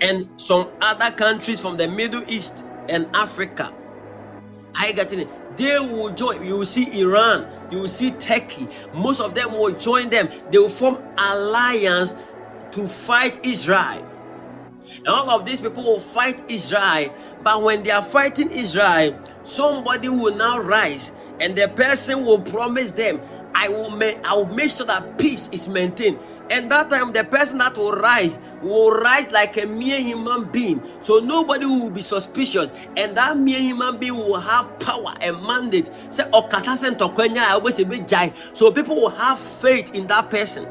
and 0.00 0.28
some 0.36 0.68
other 0.82 1.10
countries 1.16 1.60
from 1.60 1.78
the 1.78 1.88
Middle 1.88 2.22
East 2.28 2.66
and 2.88 3.08
Africa. 3.14 3.72
I 4.74 4.92
got 4.92 5.10
it? 5.12 5.56
They 5.56 5.78
will 5.78 6.10
join. 6.10 6.44
You 6.44 6.58
will 6.58 6.66
see 6.66 7.00
Iran. 7.00 7.46
You 7.70 7.78
will 7.78 7.88
see 7.88 8.10
Turkey. 8.10 8.68
Most 8.92 9.20
of 9.20 9.34
them 9.34 9.52
will 9.52 9.72
join 9.72 10.10
them. 10.10 10.28
They 10.50 10.58
will 10.58 10.68
form 10.68 11.02
alliance 11.16 12.14
to 12.72 12.86
fight 12.86 13.46
Israel. 13.46 14.06
And 14.98 15.08
all 15.08 15.30
of 15.30 15.46
these 15.46 15.60
people 15.60 15.82
will 15.82 16.00
fight 16.00 16.50
Israel. 16.50 17.14
But 17.42 17.62
when 17.62 17.84
they 17.84 17.90
are 17.90 18.02
fighting 18.02 18.50
Israel, 18.50 19.18
somebody 19.44 20.08
will 20.08 20.34
now 20.34 20.58
rise, 20.58 21.12
and 21.40 21.56
the 21.56 21.68
person 21.68 22.24
will 22.24 22.40
promise 22.40 22.92
them, 22.92 23.20
"I 23.54 23.68
will 23.68 23.90
make. 23.90 24.18
I 24.24 24.34
will 24.34 24.46
make 24.46 24.70
sure 24.70 24.86
that 24.86 25.16
peace 25.16 25.48
is 25.52 25.68
maintained." 25.68 26.18
And 26.50 26.70
that 26.70 26.90
time, 26.90 27.12
the 27.12 27.24
person 27.24 27.58
that 27.58 27.76
will 27.76 27.92
rise 27.92 28.38
will 28.62 28.90
rise 28.92 29.30
like 29.32 29.56
a 29.56 29.66
mere 29.66 30.00
human 30.00 30.44
being. 30.44 30.82
So 31.00 31.18
nobody 31.18 31.66
will 31.66 31.90
be 31.90 32.02
suspicious. 32.02 32.70
And 32.96 33.16
that 33.16 33.36
mere 33.36 33.60
human 33.60 33.98
being 33.98 34.16
will 34.16 34.40
have 34.40 34.78
power 34.78 35.14
and 35.20 35.42
mandate. 35.42 35.90
So 36.10 36.24
people 38.72 38.96
will 38.96 39.10
have 39.10 39.38
faith 39.38 39.94
in 39.94 40.06
that 40.06 40.30
person. 40.30 40.68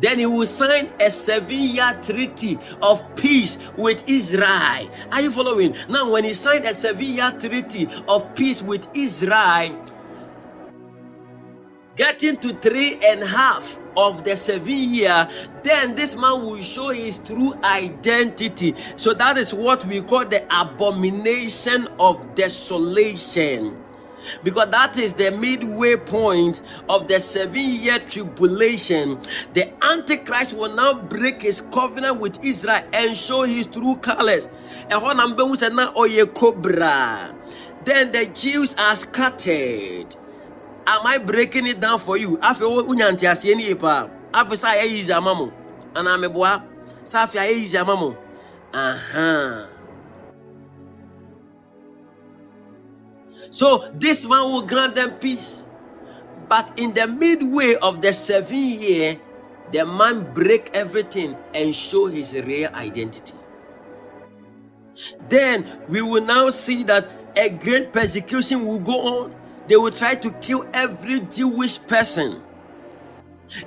Then 0.00 0.18
he 0.18 0.26
will 0.26 0.46
sign 0.46 0.92
a 1.00 1.10
seven 1.10 1.56
year 1.58 1.98
treaty 2.02 2.58
of 2.82 3.02
peace 3.16 3.58
with 3.76 4.02
Israel. 4.08 4.90
Are 5.12 5.22
you 5.22 5.30
following? 5.30 5.76
Now, 5.88 6.10
when 6.10 6.24
he 6.24 6.34
signed 6.34 6.64
a 6.64 6.74
seven 6.74 7.04
year 7.04 7.30
treaty 7.38 7.88
of 8.08 8.34
peace 8.34 8.62
with 8.62 8.88
Israel, 8.94 9.84
getting 11.96 12.36
to 12.38 12.54
three 12.54 12.98
and 13.04 13.22
a 13.22 13.26
half 13.26 13.77
of 13.96 14.24
the 14.24 14.36
seven 14.36 14.94
year, 14.94 15.28
then 15.62 15.94
this 15.94 16.14
man 16.16 16.42
will 16.44 16.60
show 16.60 16.88
his 16.90 17.18
true 17.18 17.54
identity. 17.62 18.74
So 18.96 19.14
that 19.14 19.38
is 19.38 19.52
what 19.54 19.84
we 19.86 20.02
call 20.02 20.24
the 20.26 20.44
abomination 20.50 21.88
of 21.98 22.34
desolation. 22.34 23.84
Because 24.42 24.70
that 24.70 24.98
is 24.98 25.14
the 25.14 25.30
midway 25.30 25.96
point 25.96 26.60
of 26.88 27.08
the 27.08 27.20
seven 27.20 27.70
year 27.70 27.98
tribulation. 28.00 29.18
The 29.54 29.72
Antichrist 29.84 30.54
will 30.54 30.74
now 30.74 30.94
break 30.94 31.42
his 31.42 31.60
covenant 31.60 32.20
with 32.20 32.44
Israel 32.44 32.82
and 32.92 33.16
show 33.16 33.42
his 33.44 33.66
true 33.66 33.96
colors. 33.96 34.48
Then 37.84 38.12
the 38.12 38.30
Jews 38.34 38.74
are 38.74 38.96
scattered. 38.96 40.16
Am 40.88 41.04
I 41.06 41.18
breaking 41.18 41.66
it 41.66 41.80
down 41.80 41.98
for 42.00 42.16
you? 42.16 42.38
Afe 42.40 42.64
wo 42.64 42.82
unyanti 42.82 43.28
asie 43.28 43.54
ni 43.54 43.74
pa. 43.74 44.08
Afe 44.32 44.56
sa 44.56 44.72
ye 44.72 44.88
easy 44.88 45.12
amamo. 45.12 45.52
Ana 45.94 46.16
meboa. 46.16 46.64
Sa 47.04 47.26
afe 47.26 47.36
ye 47.36 47.60
easy 47.60 47.76
amamo. 47.76 48.16
Aha. 48.72 49.68
So 53.50 53.92
this 53.92 54.26
man 54.26 54.48
will 54.48 54.64
grant 54.64 54.94
them 54.94 55.10
peace. 55.20 55.66
But 56.48 56.72
in 56.80 56.94
the 56.94 57.06
midway 57.06 57.76
of 57.82 58.00
the 58.00 58.14
seven 58.14 58.56
year, 58.56 59.20
the 59.70 59.84
man 59.84 60.32
break 60.32 60.70
everything 60.72 61.36
and 61.52 61.74
show 61.74 62.06
his 62.06 62.32
real 62.32 62.72
identity. 62.72 63.36
Then 65.28 65.84
we 65.88 66.00
will 66.00 66.24
now 66.24 66.48
see 66.48 66.82
that 66.84 67.10
a 67.36 67.50
great 67.50 67.92
persecution 67.92 68.64
will 68.64 68.80
go 68.80 68.92
on. 68.92 69.37
They 69.68 69.76
will 69.76 69.90
try 69.92 70.14
to 70.16 70.30
kill 70.40 70.66
every 70.74 71.20
Jewish 71.20 71.80
person. 71.86 72.42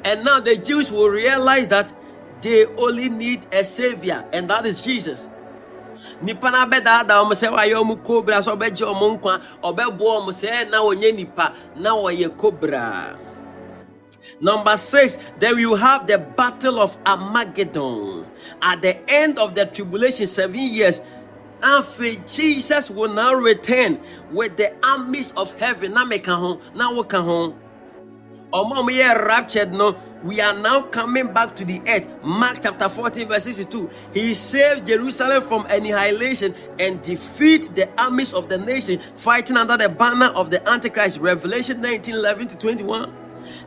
And 0.03 0.26
now 0.26 0.40
the 0.40 0.57
Jews 0.57 0.91
will 0.91 1.10
realize 1.10 1.68
that 1.69 1.94
they 2.41 2.65
only 2.78 3.10
need 3.10 3.45
a 3.53 3.64
savior, 3.64 4.26
and 4.34 4.49
that 4.49 4.65
is 4.65 4.82
Jesus. 4.82 5.30
nipa 6.22 6.49
no 6.52 6.57
abɛdaadaa 6.65 7.22
ɔmo 7.22 7.34
sɛ 7.34 7.48
wayɛ 7.53 7.76
ɔmo 7.82 8.03
cobra 8.03 8.38
sɛ 8.41 8.57
ɔbɛgye 8.57 8.86
ɔmo 8.90 9.06
nkwa 9.18 9.34
ɔbɛboa 9.64 10.14
ɔmo 10.22 10.32
sɛ 10.34 10.69
na 10.69 10.82
wɔnyɛ 10.82 11.15
nipa 11.15 11.53
na 11.76 11.91
wɔyɛ 11.94 12.38
cobra 12.38 13.18
Number 14.40 14.76
six, 14.76 15.19
then 15.38 15.56
will 15.56 15.76
have 15.76 16.07
the 16.07 16.18
battle 16.18 16.80
of 16.80 16.98
Armageddon. 17.06 18.26
At 18.60 18.82
the 18.82 18.98
end 19.07 19.38
of 19.38 19.53
the 19.53 19.68
tribulation, 19.68 20.26
seven 20.26 20.60
years, 20.60 20.99
after 21.64 22.16
Jesus 22.26 22.90
will 22.90 23.14
now 23.14 23.34
return 23.34 24.00
with 24.32 24.58
the 24.58 24.74
armies 24.86 25.32
of 25.38 25.54
heaven. 25.60 25.94
Now 25.94 26.06
make 26.06 26.28
home, 26.28 26.62
now 26.76 26.96
walk 26.96 27.14
home. 27.14 27.56
Ọmọ 28.54 28.86
mi 28.86 28.94
yẹ 28.96 29.28
raptured 29.28 29.74
no. 29.74 29.96
We 30.24 30.40
are 30.40 30.54
now 30.54 30.82
coming 30.82 31.34
back 31.34 31.56
to 31.56 31.66
the 31.66 31.82
earth. 31.88 32.08
Mark 32.24 32.60
chapter 32.62 32.88
14, 32.90 33.28
verse 33.28 33.46
62. 33.46 33.90
He 34.14 34.34
saved 34.36 34.86
Jerusalem 34.86 35.42
from 35.42 35.66
annihilation 35.72 36.54
and 36.80 37.02
defeat 37.02 37.74
the 37.76 37.90
armies 37.98 38.32
of 38.34 38.48
the 38.48 38.60
nation 38.60 39.00
fighting 39.16 39.58
under 39.58 39.78
the 39.78 39.90
banner 39.90 40.28
of 40.36 40.52
the 40.52 40.68
Antichrist. 40.70 41.18
Revelation 41.18 41.82
19 41.82 42.14
11 42.16 42.50
to 42.50 42.58
21. 42.58 43.14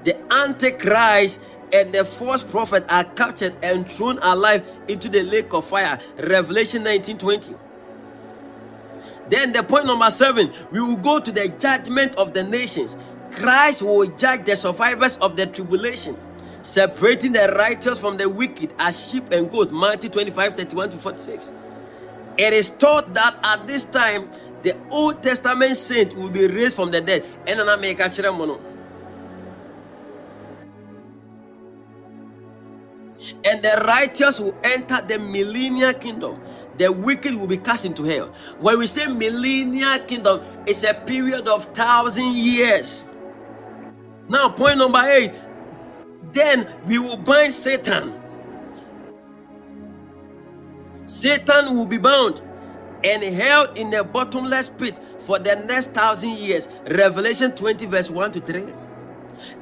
The 0.04 0.16
Antichrist 0.32 1.40
and 1.72 1.92
the 1.92 2.04
false 2.04 2.44
prophet 2.44 2.84
are 2.88 3.04
captured 3.16 3.56
and 3.64 3.88
thrown 3.90 4.18
alive 4.18 4.62
into 4.86 5.08
the 5.08 5.24
lake 5.24 5.52
of 5.52 5.64
fire. 5.66 5.98
Revelation 6.18 6.84
19 6.84 7.18
20. 7.18 7.54
Then 9.28 9.52
the 9.52 9.62
point 9.62 9.86
number 9.86 10.10
seven, 10.10 10.52
we 10.72 10.80
will 10.80 10.96
go 10.96 11.20
to 11.20 11.32
the 11.32 11.48
judgment 11.58 12.16
of 12.16 12.34
the 12.34 12.44
nations. 12.44 12.96
Christ 13.32 13.82
will 13.82 14.06
judge 14.16 14.44
the 14.44 14.56
survivors 14.56 15.16
of 15.18 15.36
the 15.36 15.46
tribulation, 15.46 16.16
separating 16.62 17.32
the 17.32 17.54
righteous 17.58 18.00
from 18.00 18.16
the 18.18 18.28
wicked 18.28 18.74
as 18.78 19.10
sheep 19.10 19.32
and 19.32 19.50
goat. 19.50 19.72
Matthew 19.72 20.10
25, 20.10 20.54
31 20.54 20.90
to 20.90 20.96
46. 20.98 21.52
It 22.38 22.52
is 22.54 22.70
thought 22.70 23.14
that 23.14 23.38
at 23.44 23.66
this 23.66 23.84
time 23.86 24.28
the 24.62 24.76
Old 24.92 25.22
Testament 25.22 25.76
saint 25.76 26.16
will 26.16 26.30
be 26.30 26.46
raised 26.48 26.76
from 26.76 26.90
the 26.90 27.00
dead. 27.00 27.24
And 27.46 27.60
then 27.60 27.68
I 27.68 27.76
make 27.76 28.00
a 28.00 28.10
and 33.44 33.62
the 33.62 33.84
righteous 33.86 34.40
will 34.40 34.56
enter 34.64 35.00
the 35.06 35.18
millennial 35.18 35.92
kingdom. 35.94 36.40
The 36.78 36.90
wicked 36.90 37.34
will 37.34 37.46
be 37.46 37.58
cast 37.58 37.84
into 37.84 38.04
hell. 38.04 38.28
When 38.58 38.78
we 38.78 38.86
say 38.86 39.06
millennial 39.06 39.98
kingdom, 40.00 40.40
it's 40.66 40.82
a 40.82 40.94
period 40.94 41.48
of 41.48 41.64
thousand 41.66 42.34
years. 42.34 43.06
Now, 44.28 44.48
point 44.50 44.78
number 44.78 45.00
eight. 45.04 45.32
Then 46.32 46.68
we 46.86 46.98
will 46.98 47.16
bind 47.16 47.52
Satan. 47.52 48.20
Satan 51.06 51.76
will 51.76 51.86
be 51.86 51.98
bound 51.98 52.40
and 53.04 53.22
held 53.22 53.78
in 53.78 53.92
a 53.94 54.02
bottomless 54.02 54.68
pit 54.70 54.98
for 55.20 55.38
the 55.38 55.62
next 55.66 55.92
thousand 55.92 56.38
years. 56.38 56.68
Revelation 56.90 57.52
20, 57.52 57.86
verse 57.86 58.10
1 58.10 58.32
to 58.32 58.40
3. 58.40 58.72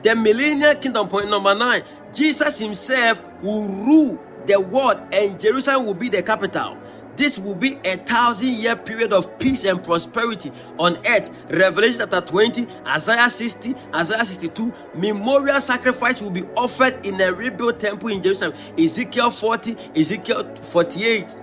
The 0.03 0.15
millennial 0.15 0.75
kingdom, 0.75 1.09
point 1.09 1.29
number 1.29 1.55
nine. 1.55 1.83
Jesus 2.13 2.59
himself 2.59 3.21
will 3.43 3.69
rule 3.69 4.23
the 4.47 4.61
world 4.61 5.01
and 5.13 5.39
Jerusalem 5.39 5.87
will 5.87 5.95
be 5.95 6.09
the 6.09 6.23
capital. 6.23 6.79
This 7.17 7.39
will 7.39 7.55
be 7.55 7.77
a 7.85 7.97
thousand 7.97 8.51
year 8.51 8.75
period 8.75 9.13
of 9.13 9.39
peace 9.39 9.65
and 9.65 9.83
prosperity 9.83 10.51
on 10.79 10.97
earth. 11.07 11.31
Revelation 11.51 12.01
chapter 12.01 12.21
20, 12.21 12.67
Isaiah 12.87 13.29
60, 13.29 13.75
Isaiah 13.95 14.25
62. 14.25 14.73
Memorial 14.95 15.61
sacrifice 15.61 16.23
will 16.23 16.31
be 16.31 16.45
offered 16.57 17.05
in 17.07 17.21
a 17.21 17.33
rebuilt 17.33 17.81
temple 17.81 18.09
in 18.09 18.23
Jerusalem. 18.23 18.55
Ezekiel 18.79 19.31
40, 19.31 19.77
Ezekiel 19.95 20.55
48. 20.57 21.37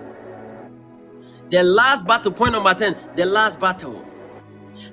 The 1.51 1.63
last 1.63 2.05
battle, 2.05 2.31
point 2.31 2.53
number 2.53 2.73
10, 2.73 2.95
the 3.15 3.25
last 3.25 3.59
battle. 3.59 4.08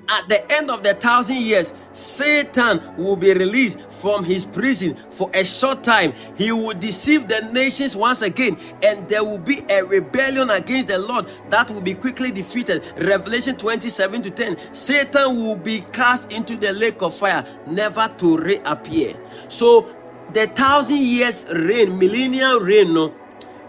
At 0.09 0.29
the 0.29 0.51
end 0.51 0.71
of 0.71 0.83
the 0.83 0.93
thousand 0.93 1.37
years, 1.37 1.73
Satan 1.91 2.95
will 2.95 3.15
be 3.15 3.33
released 3.33 3.79
from 3.91 4.23
his 4.23 4.45
prison 4.45 4.95
for 5.09 5.29
a 5.33 5.43
short 5.43 5.83
time. 5.83 6.13
He 6.37 6.51
will 6.51 6.73
deceive 6.73 7.27
the 7.27 7.41
nations 7.51 7.95
once 7.95 8.21
again, 8.21 8.57
and 8.81 9.07
there 9.09 9.23
will 9.23 9.37
be 9.37 9.59
a 9.69 9.83
rebellion 9.83 10.49
against 10.49 10.87
the 10.87 10.99
Lord 10.99 11.27
that 11.49 11.69
will 11.69 11.81
be 11.81 11.93
quickly 11.93 12.31
defeated. 12.31 12.83
Revelation 12.97 13.55
27 13.57 14.21
to 14.23 14.29
10. 14.31 14.73
Satan 14.73 15.43
will 15.43 15.57
be 15.57 15.81
cast 15.91 16.31
into 16.31 16.55
the 16.55 16.71
lake 16.73 17.01
of 17.01 17.15
fire, 17.15 17.45
never 17.67 18.07
to 18.17 18.37
reappear. 18.37 19.15
So, 19.47 19.93
the 20.33 20.47
thousand 20.47 21.01
years 21.01 21.45
reign, 21.53 21.97
millennial 21.97 22.59
reign, 22.59 22.93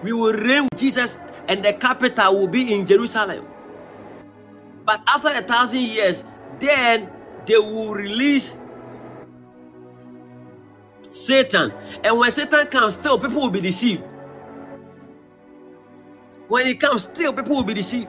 we 0.02 0.12
will 0.12 0.32
reign 0.32 0.64
with 0.64 0.78
Jesus, 0.78 1.18
and 1.48 1.64
the 1.64 1.72
capital 1.72 2.38
will 2.38 2.48
be 2.48 2.74
in 2.74 2.84
Jerusalem. 2.84 3.46
But 4.88 5.02
after 5.06 5.28
a 5.28 5.42
thousand 5.42 5.80
years, 5.80 6.24
then 6.58 7.10
they 7.44 7.58
will 7.58 7.92
release 7.92 8.56
Satan. 11.12 11.74
And 12.02 12.16
when 12.18 12.30
Satan 12.30 12.66
comes, 12.68 12.94
still 12.94 13.18
people 13.18 13.42
will 13.42 13.50
be 13.50 13.60
deceived. 13.60 14.02
When 16.48 16.64
he 16.64 16.74
comes, 16.74 17.02
still 17.02 17.34
people 17.34 17.56
will 17.56 17.64
be 17.64 17.74
deceived. 17.74 18.08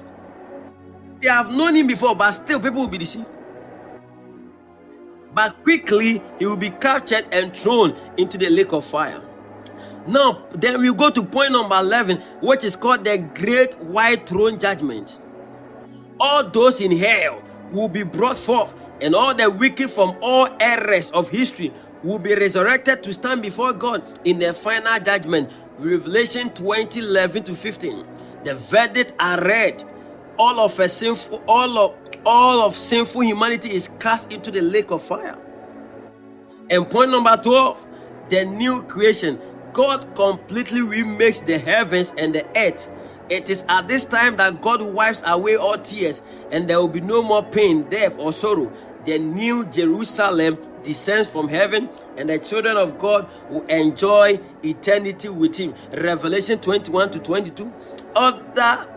They 1.19 1.27
have 1.27 1.51
known 1.51 1.76
him 1.76 1.85
before, 1.88 2.15
but 2.15 2.31
still 2.31 2.61
people 2.61 2.80
will 2.80 2.88
be 2.88 2.99
deceived. 2.99 3.27
But 5.34 5.61
quickly 5.64 6.22
he 6.39 6.45
will 6.45 6.56
be 6.56 6.69
captured 6.69 7.26
and 7.34 7.53
thrown 7.53 7.93
into 8.18 8.38
the 8.38 8.49
lake 8.49 8.72
of 8.72 8.85
fire. 8.85 9.22
Now, 10.07 10.43
then 10.51 10.80
we 10.80 10.93
go 10.93 11.10
to 11.10 11.23
point 11.23 11.51
number 11.51 11.77
11, 11.77 12.22
which 12.41 12.64
is 12.64 12.77
called 12.77 13.03
the 13.03 13.18
Great 13.18 13.76
White 13.80 14.26
Throne 14.30 14.57
Judgment 14.57 15.19
all 16.20 16.44
those 16.44 16.82
in 16.82 16.98
hell 16.98 17.44
will 17.72 17.88
be 17.88 18.04
brought 18.04 18.38
forth, 18.38 18.74
and 19.02 19.16
all 19.16 19.34
the 19.34 19.50
wicked 19.50 19.90
from 19.90 20.18
all 20.22 20.50
eras 20.62 21.12
of 21.12 21.30
history 21.30 21.72
will 22.04 22.20
be 22.20 22.34
resurrected 22.36 23.04
to 23.04 23.14
stand 23.14 23.41
before 23.41 23.74
God 23.74 24.04
in 24.26 24.40
the 24.40 24.54
final 24.54 25.00
judgment. 25.00 25.52
Revelation 25.78 26.50
20 26.50 27.00
11 27.00 27.44
to 27.44 27.56
15. 27.56 28.06
The 28.44 28.56
verdict 28.56 29.14
are 29.20 29.41
read. 29.44 29.84
All 30.38 30.60
of 30.60 30.80
a 30.80 30.88
sinful, 30.88 31.44
all 31.48 31.78
of 31.78 31.96
all 32.26 32.66
of 32.66 32.76
sinful 32.76 33.22
humanity 33.22 33.74
is 33.74 33.90
cast 34.00 34.32
into 34.32 34.52
the 34.52 34.62
lake 34.62 34.91
of 34.91 35.02
fire. 35.02 35.38
And 36.70 36.90
point 36.90 37.12
number 37.12 37.36
12, 37.36 37.88
the 38.30 38.46
new 38.46 38.84
creation. 38.84 39.40
God 39.74 40.16
completely 40.16 40.82
remakes 40.82 41.41
the 41.41 41.58
heavens 41.58 42.14
and 42.18 42.34
the 42.34 42.46
earth 42.58 42.90
it 43.30 43.49
is 43.49 43.64
at 43.69 43.88
this 43.88 44.06
time 44.06 44.38
that 44.38 44.61
God 44.61 44.81
wipes 44.81 45.22
away 45.26 45.56
all 45.56 45.77
tears, 45.77 46.22
and 46.51 46.69
there 46.69 46.80
will 46.80 46.88
be 46.88 47.01
no 47.01 47.22
more 47.22 47.43
pain, 47.43 47.84
death, 47.84 48.18
or 48.18 48.34
sorrow. 48.34 48.72
The 49.06 49.19
new 49.19 49.65
Jerusalem 49.65 50.57
descends 50.84 51.30
from 51.30 51.47
heaven, 51.47 51.89
and 52.18 52.30
the 52.30 52.39
children 52.39 52.76
of 52.77 52.97
God 52.97 53.30
will 53.49 53.65
enjoy 53.68 54.39
eternity 54.64 55.30
with 55.30 55.57
Him. 55.57 55.73
Revelation 55.91 56.60
21 56.60 57.11
to 57.11 57.19
22. 57.19 57.72
Other 58.15 58.88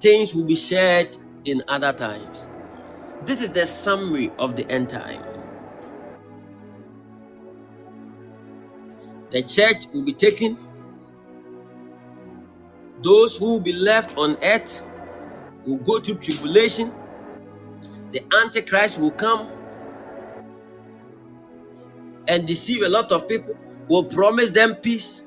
things 0.00 0.34
will 0.34 0.44
be 0.44 0.56
shared 0.56 1.16
in 1.44 1.62
other 1.68 1.92
times. 1.92 2.48
This 3.24 3.40
is 3.40 3.50
the 3.50 3.66
summary 3.66 4.32
of 4.38 4.56
the 4.56 4.68
end 4.70 4.88
time. 4.88 5.22
The 9.30 9.42
church 9.42 9.86
will 9.92 10.02
be 10.02 10.12
taken 10.12 10.58
those 13.02 13.36
who 13.36 13.52
will 13.52 13.60
be 13.60 13.72
left 13.72 14.16
on 14.16 14.36
earth 14.42 14.82
will 15.66 15.76
go 15.78 15.98
through 15.98 16.16
tribulation. 16.16 16.92
The 18.12 18.22
Antichrist 18.42 18.98
will 18.98 19.12
come 19.12 19.48
and 22.28 22.46
deceive 22.46 22.82
a 22.82 22.88
lot 22.88 23.12
of 23.12 23.28
people, 23.28 23.56
will 23.88 24.04
promise 24.04 24.50
them 24.50 24.74
peace, 24.76 25.24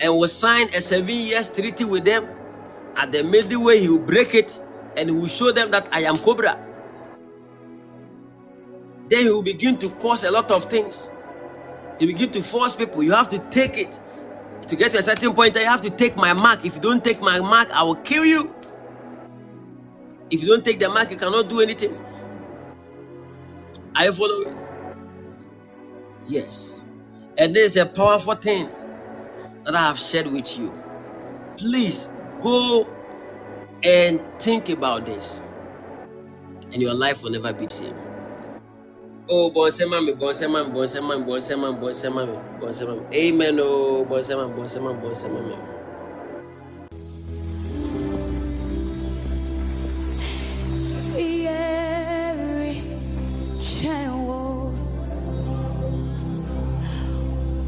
and 0.00 0.12
will 0.16 0.28
sign 0.28 0.68
a 0.68 0.80
seven 0.80 1.08
years 1.14 1.48
treaty 1.48 1.84
with 1.84 2.04
them. 2.04 2.26
At 2.96 3.12
the 3.12 3.22
middle 3.24 3.64
way, 3.64 3.80
he 3.80 3.88
will 3.88 3.98
break 3.98 4.34
it 4.34 4.60
and 4.96 5.10
he 5.10 5.14
will 5.16 5.26
show 5.26 5.50
them 5.52 5.70
that 5.72 5.88
I 5.92 6.02
am 6.02 6.16
Cobra. 6.16 6.58
Then 9.08 9.26
he 9.26 9.30
will 9.30 9.42
begin 9.42 9.76
to 9.78 9.90
cause 9.90 10.24
a 10.24 10.30
lot 10.30 10.50
of 10.50 10.70
things. 10.70 11.10
He 11.98 12.06
begin 12.06 12.30
to 12.30 12.42
force 12.42 12.74
people. 12.74 13.02
You 13.02 13.12
have 13.12 13.28
to 13.30 13.38
take 13.50 13.76
it 13.76 13.98
to 14.68 14.76
get 14.76 14.92
to 14.92 14.98
a 14.98 15.02
certain 15.02 15.32
point, 15.34 15.56
I 15.56 15.60
have 15.62 15.82
to 15.82 15.90
take 15.90 16.16
my 16.16 16.32
mark. 16.32 16.64
If 16.64 16.76
you 16.76 16.80
don't 16.80 17.04
take 17.04 17.20
my 17.20 17.40
mark, 17.40 17.70
I 17.70 17.82
will 17.82 17.96
kill 17.96 18.24
you. 18.24 18.54
If 20.30 20.42
you 20.42 20.48
don't 20.48 20.64
take 20.64 20.78
the 20.78 20.88
mark, 20.88 21.10
you 21.10 21.16
cannot 21.16 21.48
do 21.48 21.60
anything. 21.60 21.96
Are 23.94 24.04
you 24.06 24.12
following? 24.12 24.56
Yes. 26.26 26.84
And 27.36 27.54
this 27.54 27.76
is 27.76 27.82
a 27.82 27.86
powerful 27.86 28.34
thing 28.34 28.68
that 29.64 29.74
I 29.74 29.80
have 29.80 29.98
shared 29.98 30.26
with 30.26 30.58
you. 30.58 30.72
Please 31.56 32.08
go 32.40 32.86
and 33.82 34.20
think 34.40 34.70
about 34.70 35.06
this, 35.06 35.40
and 36.72 36.80
your 36.80 36.94
life 36.94 37.22
will 37.22 37.30
never 37.30 37.52
be 37.52 37.66
the 37.66 37.74
same. 37.74 38.03
Oh, 39.26 39.50
bonse 39.50 39.86
mami, 39.86 40.12
bonse 40.12 40.46
mami, 40.46 40.70
bonse 40.70 41.00
mami, 41.00 41.24
bonse 41.24 41.56
mami, 41.56 41.80
bonse 41.80 42.10
mami, 42.10 42.36
bonse 42.60 42.84
mami. 42.84 43.00
Amen, 43.14 43.58
oh, 43.58 44.04
bonse 44.04 44.34
mami, 44.36 44.54
bonse 44.54 44.78
mami, 44.78 45.00
bonse 45.00 45.28
mami. 45.28 45.56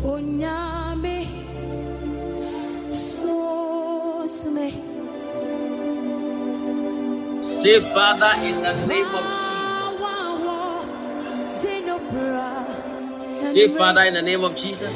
Onyame 0.05 1.27
sosume. 2.93 4.69
Say, 7.43 7.81
Father, 7.81 8.33
in 8.45 8.63
the 8.63 8.87
name 8.87 9.07
of 9.07 9.25
Jesus. 9.25 9.56
Say, 13.57 13.69
Father, 13.69 14.03
in 14.03 14.13
the 14.13 14.21
name 14.21 14.45
of 14.45 14.55
Jesus. 14.55 14.93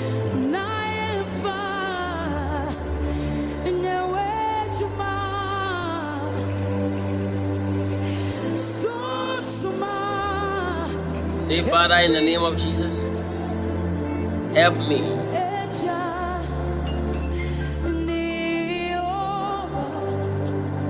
Say, 11.46 11.62
Father, 11.62 11.94
in 12.04 12.12
the 12.12 12.20
name 12.20 12.42
of 12.42 12.58
Jesus, 12.58 13.06
help 14.52 14.76
me. 14.76 14.98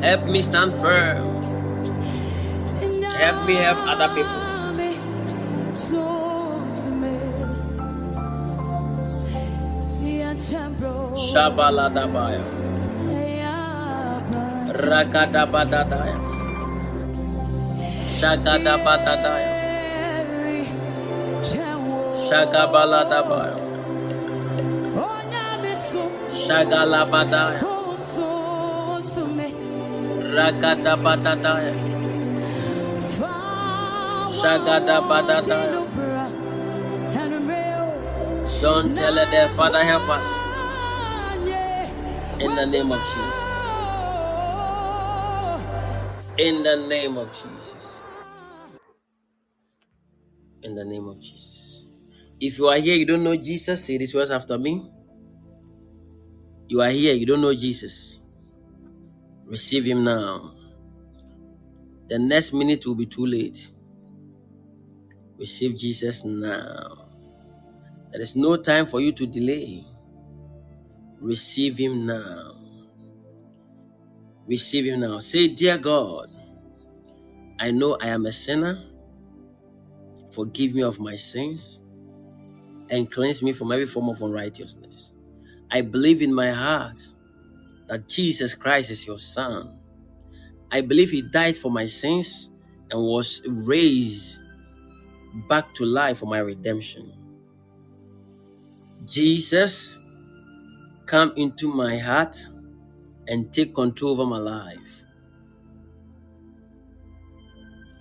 Help 0.02 0.26
me 0.26 0.42
stand 0.42 0.72
firm. 0.72 1.40
Help 3.14 3.46
me 3.46 3.54
help 3.54 3.78
other 3.86 4.08
people. 4.16 4.39
Shabaladabaya. 11.30 12.42
Ragadabadadaya. 14.82 16.18
Shagadabadadaya. 18.18 19.52
Shagabaladabaya. 22.26 23.56
Shagalabadaya. 26.34 27.62
Shagadabadadaya. 30.34 31.74
Son, 38.48 38.94
tell 38.96 39.14
there, 39.14 39.48
Father, 39.50 39.84
help 39.84 40.08
us. 40.10 40.39
In 42.40 42.54
the 42.56 42.64
name 42.66 42.90
of 42.90 43.00
Jesus. 43.00 43.58
In 46.38 46.62
the 46.62 46.86
name 46.88 47.18
of 47.18 47.28
Jesus. 47.32 48.02
In 50.62 50.74
the 50.74 50.84
name 50.84 51.06
of 51.08 51.20
Jesus. 51.20 51.84
If 52.40 52.58
you 52.58 52.68
are 52.68 52.78
here, 52.78 52.96
you 52.96 53.04
don't 53.04 53.22
know 53.24 53.36
Jesus, 53.36 53.84
say 53.84 53.98
these 53.98 54.14
words 54.14 54.30
after 54.30 54.56
me. 54.56 54.90
You 56.68 56.80
are 56.80 56.88
here, 56.88 57.12
you 57.12 57.26
don't 57.26 57.42
know 57.42 57.54
Jesus. 57.54 58.20
Receive 59.44 59.84
him 59.84 60.04
now. 60.04 60.54
The 62.08 62.18
next 62.18 62.54
minute 62.54 62.86
will 62.86 62.94
be 62.94 63.06
too 63.06 63.26
late. 63.26 63.70
Receive 65.38 65.76
Jesus 65.76 66.24
now. 66.24 67.06
There 68.12 68.22
is 68.22 68.34
no 68.34 68.56
time 68.56 68.86
for 68.86 69.00
you 69.00 69.12
to 69.12 69.26
delay. 69.26 69.84
Receive 71.20 71.76
him 71.78 72.06
now. 72.06 72.56
Receive 74.46 74.86
him 74.86 75.00
now. 75.00 75.18
Say, 75.18 75.48
Dear 75.48 75.78
God, 75.78 76.30
I 77.58 77.70
know 77.70 77.96
I 78.00 78.08
am 78.08 78.26
a 78.26 78.32
sinner. 78.32 78.82
Forgive 80.32 80.74
me 80.74 80.82
of 80.82 80.98
my 80.98 81.16
sins 81.16 81.82
and 82.90 83.10
cleanse 83.10 83.42
me 83.42 83.52
from 83.52 83.72
every 83.72 83.86
form 83.86 84.08
of 84.08 84.22
unrighteousness. 84.22 85.12
I 85.70 85.82
believe 85.82 86.22
in 86.22 86.34
my 86.34 86.50
heart 86.50 87.00
that 87.86 88.08
Jesus 88.08 88.54
Christ 88.54 88.90
is 88.90 89.06
your 89.06 89.18
Son. 89.18 89.78
I 90.72 90.80
believe 90.80 91.10
He 91.10 91.22
died 91.22 91.56
for 91.56 91.70
my 91.70 91.86
sins 91.86 92.50
and 92.90 93.00
was 93.00 93.42
raised 93.46 94.40
back 95.48 95.72
to 95.74 95.84
life 95.84 96.18
for 96.18 96.26
my 96.26 96.40
redemption. 96.40 97.12
Jesus, 99.06 99.99
come 101.10 101.32
into 101.34 101.74
my 101.74 101.98
heart 101.98 102.36
and 103.26 103.52
take 103.52 103.74
control 103.74 104.12
over 104.12 104.26
my 104.30 104.38
life. 104.38 105.02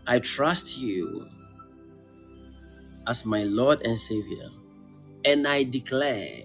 I 0.05 0.19
trust 0.19 0.77
you 0.77 1.27
as 3.07 3.25
my 3.25 3.45
Lord 3.45 3.81
and 3.81 3.97
Savior, 3.97 4.49
and 5.25 5.47
I 5.47 5.63
declare 5.63 6.43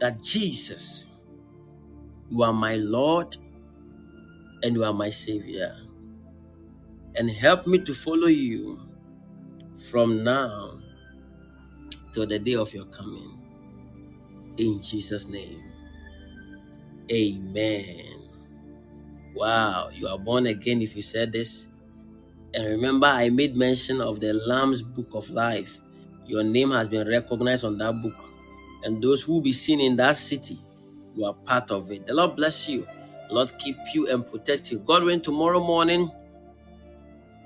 that 0.00 0.22
Jesus, 0.22 1.08
you 2.30 2.42
are 2.42 2.54
my 2.54 2.76
Lord 2.76 3.36
and 4.62 4.74
you 4.74 4.82
are 4.82 4.94
my 4.94 5.10
Savior. 5.10 5.76
And 7.16 7.28
help 7.28 7.66
me 7.66 7.80
to 7.80 7.92
follow 7.92 8.28
you 8.28 8.80
from 9.90 10.24
now 10.24 10.78
till 12.12 12.26
the 12.26 12.38
day 12.38 12.54
of 12.54 12.72
your 12.72 12.86
coming. 12.86 13.33
In 14.56 14.82
Jesus' 14.82 15.28
name. 15.28 15.62
Amen. 17.10 18.22
Wow, 19.34 19.90
you 19.92 20.06
are 20.08 20.18
born 20.18 20.46
again 20.46 20.80
if 20.80 20.96
you 20.96 21.02
said 21.02 21.32
this. 21.32 21.68
And 22.54 22.66
remember, 22.66 23.06
I 23.06 23.30
made 23.30 23.56
mention 23.56 24.00
of 24.00 24.20
the 24.20 24.32
Lamb's 24.32 24.82
Book 24.82 25.14
of 25.14 25.28
Life. 25.30 25.80
Your 26.26 26.44
name 26.44 26.70
has 26.70 26.88
been 26.88 27.06
recognized 27.08 27.64
on 27.64 27.78
that 27.78 28.00
book. 28.00 28.14
And 28.84 29.02
those 29.02 29.22
who 29.22 29.34
will 29.34 29.40
be 29.40 29.52
seen 29.52 29.80
in 29.80 29.96
that 29.96 30.16
city, 30.16 30.58
you 31.16 31.24
are 31.24 31.34
part 31.34 31.70
of 31.70 31.90
it. 31.90 32.06
The 32.06 32.14
Lord 32.14 32.36
bless 32.36 32.68
you. 32.68 32.86
Lord 33.30 33.52
keep 33.58 33.76
you 33.92 34.06
and 34.08 34.24
protect 34.24 34.70
you. 34.70 34.78
God 34.78 35.02
willing, 35.02 35.20
tomorrow 35.20 35.60
morning, 35.60 36.10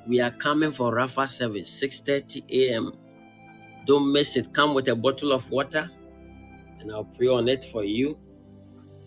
we 0.06 0.20
are 0.20 0.30
coming 0.30 0.72
for 0.72 0.94
Rafa 0.94 1.26
service, 1.26 1.82
6.30 1.82 2.44
a.m. 2.50 2.92
Don't 3.86 4.12
miss 4.12 4.36
it. 4.36 4.52
Come 4.52 4.74
with 4.74 4.88
a 4.88 4.96
bottle 4.96 5.32
of 5.32 5.50
water, 5.50 5.90
and 6.80 6.92
I'll 6.92 7.04
pray 7.04 7.28
on 7.28 7.48
it 7.48 7.64
for 7.64 7.84
you, 7.84 8.18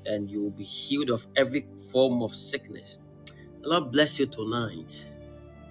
and 0.06 0.30
you 0.30 0.42
will 0.44 0.52
be 0.52 0.64
healed 0.64 1.10
of 1.10 1.28
every 1.36 1.68
form 1.92 2.22
of 2.22 2.36
sickness. 2.36 3.00
The 3.62 3.70
Lord 3.70 3.92
bless 3.92 4.20
you 4.20 4.26
tonight 4.26 5.12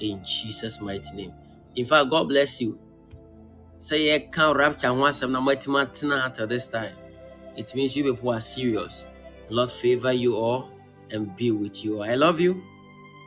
in 0.00 0.22
Jesus' 0.24 0.80
mighty 0.80 1.16
name. 1.16 1.32
In 1.76 1.84
fact, 1.84 2.10
God 2.10 2.28
bless 2.28 2.60
you. 2.60 2.78
Say, 3.78 4.14
I 4.14 4.20
can't 4.20 4.56
rapture 4.56 4.92
once 4.92 5.22
I'm 5.22 5.32
not 5.32 6.40
at 6.40 6.48
this 6.48 6.68
time. 6.68 6.94
It 7.56 7.74
means 7.74 7.96
you 7.96 8.12
people 8.12 8.30
are 8.30 8.40
serious. 8.40 9.04
The 9.48 9.54
Lord 9.54 9.70
favor 9.70 10.12
you 10.12 10.36
all 10.36 10.70
and 11.10 11.34
be 11.34 11.50
with 11.50 11.84
you. 11.84 12.02
I 12.02 12.14
love 12.14 12.40
you. 12.40 12.62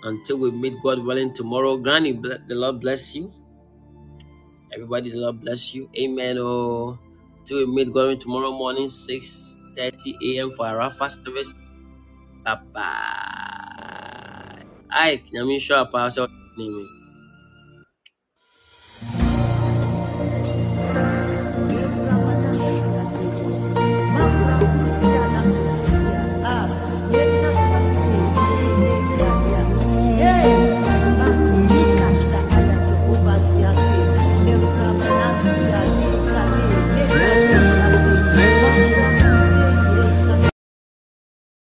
Until 0.04 0.38
we 0.38 0.52
meet 0.52 0.82
God 0.84 1.00
willing 1.00 1.34
tomorrow. 1.34 1.78
Granny, 1.78 2.14
the 2.14 2.42
Lord 2.50 2.80
bless 2.82 3.16
you. 3.16 3.34
Everybody, 4.74 5.12
the 5.12 5.18
Lord 5.18 5.40
bless 5.40 5.74
you. 5.74 5.90
Amen. 5.98 6.38
Oh, 6.40 7.00
till 7.46 7.60
we 7.60 7.66
meet 7.66 7.94
God 7.94 8.22
tomorrow 8.22 8.52
morning, 8.52 8.88
6 8.88 9.58
30 9.76 10.16
a.m. 10.24 10.52
for 10.52 10.68
our 10.68 10.90
fast 10.90 11.24
service. 11.26 11.54
Bye 12.44 12.60
bye. 12.74 14.64
Ike, 14.92 15.26
sure 15.60 15.86
Pastor 15.88 16.28
name. 16.58 17.03